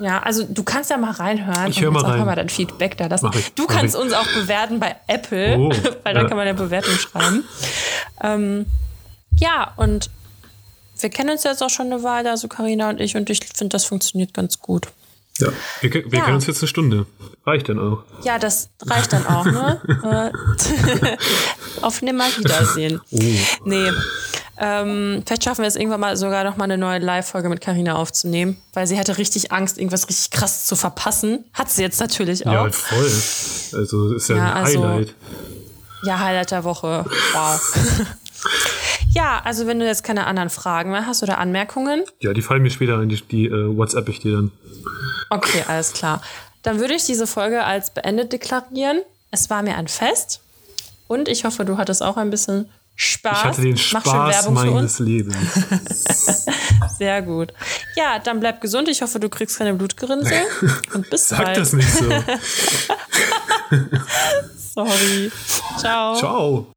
Ja, 0.00 0.20
also 0.20 0.44
du 0.44 0.64
kannst 0.64 0.90
ja 0.90 0.96
mal 0.96 1.12
reinhören 1.12 1.68
ich 1.68 1.84
und 1.84 1.92
mal 1.92 2.02
rein. 2.02 2.20
auch 2.20 2.24
mal 2.26 2.34
dein 2.34 2.48
Feedback 2.48 2.96
da 2.96 3.06
lassen. 3.06 3.30
Ich, 3.34 3.54
du 3.54 3.66
kannst 3.66 3.94
ich. 3.94 4.00
uns 4.00 4.12
auch 4.12 4.26
bewerten 4.34 4.80
bei 4.80 4.96
Apple, 5.06 5.58
oh, 5.58 5.70
weil 6.02 6.14
da 6.14 6.24
kann 6.24 6.36
man 6.36 6.46
ja 6.46 6.52
Bewertung 6.52 6.94
schreiben. 6.94 7.44
Ähm, 8.22 8.66
ja, 9.38 9.72
und 9.76 10.10
wir 10.98 11.10
kennen 11.10 11.30
uns 11.30 11.44
jetzt 11.44 11.62
auch 11.62 11.70
schon 11.70 11.86
eine 11.92 12.02
Weile, 12.02 12.30
also 12.30 12.48
Karina 12.48 12.90
und 12.90 13.00
ich, 13.00 13.16
und 13.16 13.28
ich 13.30 13.40
finde, 13.54 13.70
das 13.70 13.84
funktioniert 13.84 14.34
ganz 14.34 14.58
gut. 14.60 14.88
Ja, 15.38 15.48
wir, 15.80 15.92
wir 15.92 16.18
ja. 16.18 16.24
kennen 16.24 16.36
uns 16.36 16.46
jetzt 16.46 16.62
eine 16.62 16.68
Stunde. 16.68 17.06
Reicht 17.44 17.68
dann 17.68 17.80
auch. 17.80 18.04
Ja, 18.22 18.38
das 18.38 18.68
reicht 18.86 19.12
dann 19.12 19.26
auch, 19.26 19.44
ne? 19.44 20.32
Äh, 21.02 21.16
auf 21.82 22.02
Nimmerwiedersehen. 22.02 23.00
Oh. 23.10 23.18
Nee. 23.64 23.90
Ähm, 24.56 25.24
vielleicht 25.26 25.42
schaffen 25.42 25.62
wir 25.62 25.68
es 25.68 25.74
irgendwann 25.74 25.98
mal 25.98 26.16
sogar 26.16 26.44
noch 26.44 26.56
mal 26.56 26.64
eine 26.64 26.78
neue 26.78 27.00
Live-Folge 27.00 27.48
mit 27.48 27.60
Karina 27.60 27.96
aufzunehmen, 27.96 28.56
weil 28.72 28.86
sie 28.86 28.96
hatte 28.96 29.18
richtig 29.18 29.50
Angst, 29.50 29.78
irgendwas 29.78 30.08
richtig 30.08 30.30
krass 30.30 30.66
zu 30.66 30.76
verpassen. 30.76 31.44
Hat 31.52 31.68
sie 31.68 31.82
jetzt 31.82 31.98
natürlich 31.98 32.46
auch. 32.46 32.52
Ja, 32.52 32.70
voll. 32.70 33.12
Also 33.72 34.14
ist 34.14 34.28
ja, 34.28 34.36
ja 34.36 34.52
ein 34.52 34.64
also, 34.64 34.84
Highlight. 34.84 35.14
Ja, 36.04 36.20
Highlight 36.20 36.50
der 36.52 36.62
Woche. 36.62 37.04
Wow. 37.32 37.60
Ja, 39.14 39.40
also 39.44 39.66
wenn 39.66 39.78
du 39.78 39.86
jetzt 39.86 40.04
keine 40.04 40.26
anderen 40.26 40.50
Fragen 40.50 40.90
mehr 40.90 41.06
hast 41.06 41.22
oder 41.22 41.38
Anmerkungen. 41.38 42.02
Ja, 42.20 42.32
die 42.32 42.42
fallen 42.42 42.62
mir 42.62 42.70
später 42.70 42.98
ein, 42.98 43.08
die, 43.08 43.20
die 43.22 43.50
uh, 43.50 43.76
WhatsApp 43.76 44.08
ich 44.08 44.20
dir 44.20 44.32
dann. 44.32 44.50
Okay, 45.30 45.64
alles 45.68 45.92
klar. 45.92 46.20
Dann 46.62 46.80
würde 46.80 46.94
ich 46.94 47.04
diese 47.04 47.26
Folge 47.26 47.64
als 47.64 47.92
beendet 47.92 48.32
deklarieren. 48.32 49.02
Es 49.30 49.50
war 49.50 49.62
mir 49.62 49.76
ein 49.76 49.88
Fest 49.88 50.40
und 51.06 51.28
ich 51.28 51.44
hoffe, 51.44 51.64
du 51.64 51.76
hattest 51.76 52.02
auch 52.02 52.16
ein 52.16 52.30
bisschen 52.30 52.70
Spaß. 52.96 53.38
Ich 53.38 53.44
hatte 53.44 53.62
den 53.62 53.76
Spaß 53.76 54.50
meines 54.50 54.98
Lebens. 55.00 55.36
Sehr 56.98 57.22
gut. 57.22 57.52
Ja, 57.96 58.18
dann 58.20 58.40
bleib 58.40 58.60
gesund. 58.60 58.88
Ich 58.88 59.02
hoffe, 59.02 59.18
du 59.18 59.28
kriegst 59.28 59.58
keine 59.58 59.74
Blutgerinnsel. 59.74 60.38
Und 60.94 61.10
bis 61.10 61.28
Sag 61.28 61.44
bald. 61.44 61.56
das 61.56 61.72
nicht 61.72 61.90
so. 61.90 62.04
Sorry. 64.74 65.32
Ciao. 65.78 66.16
Ciao. 66.16 66.74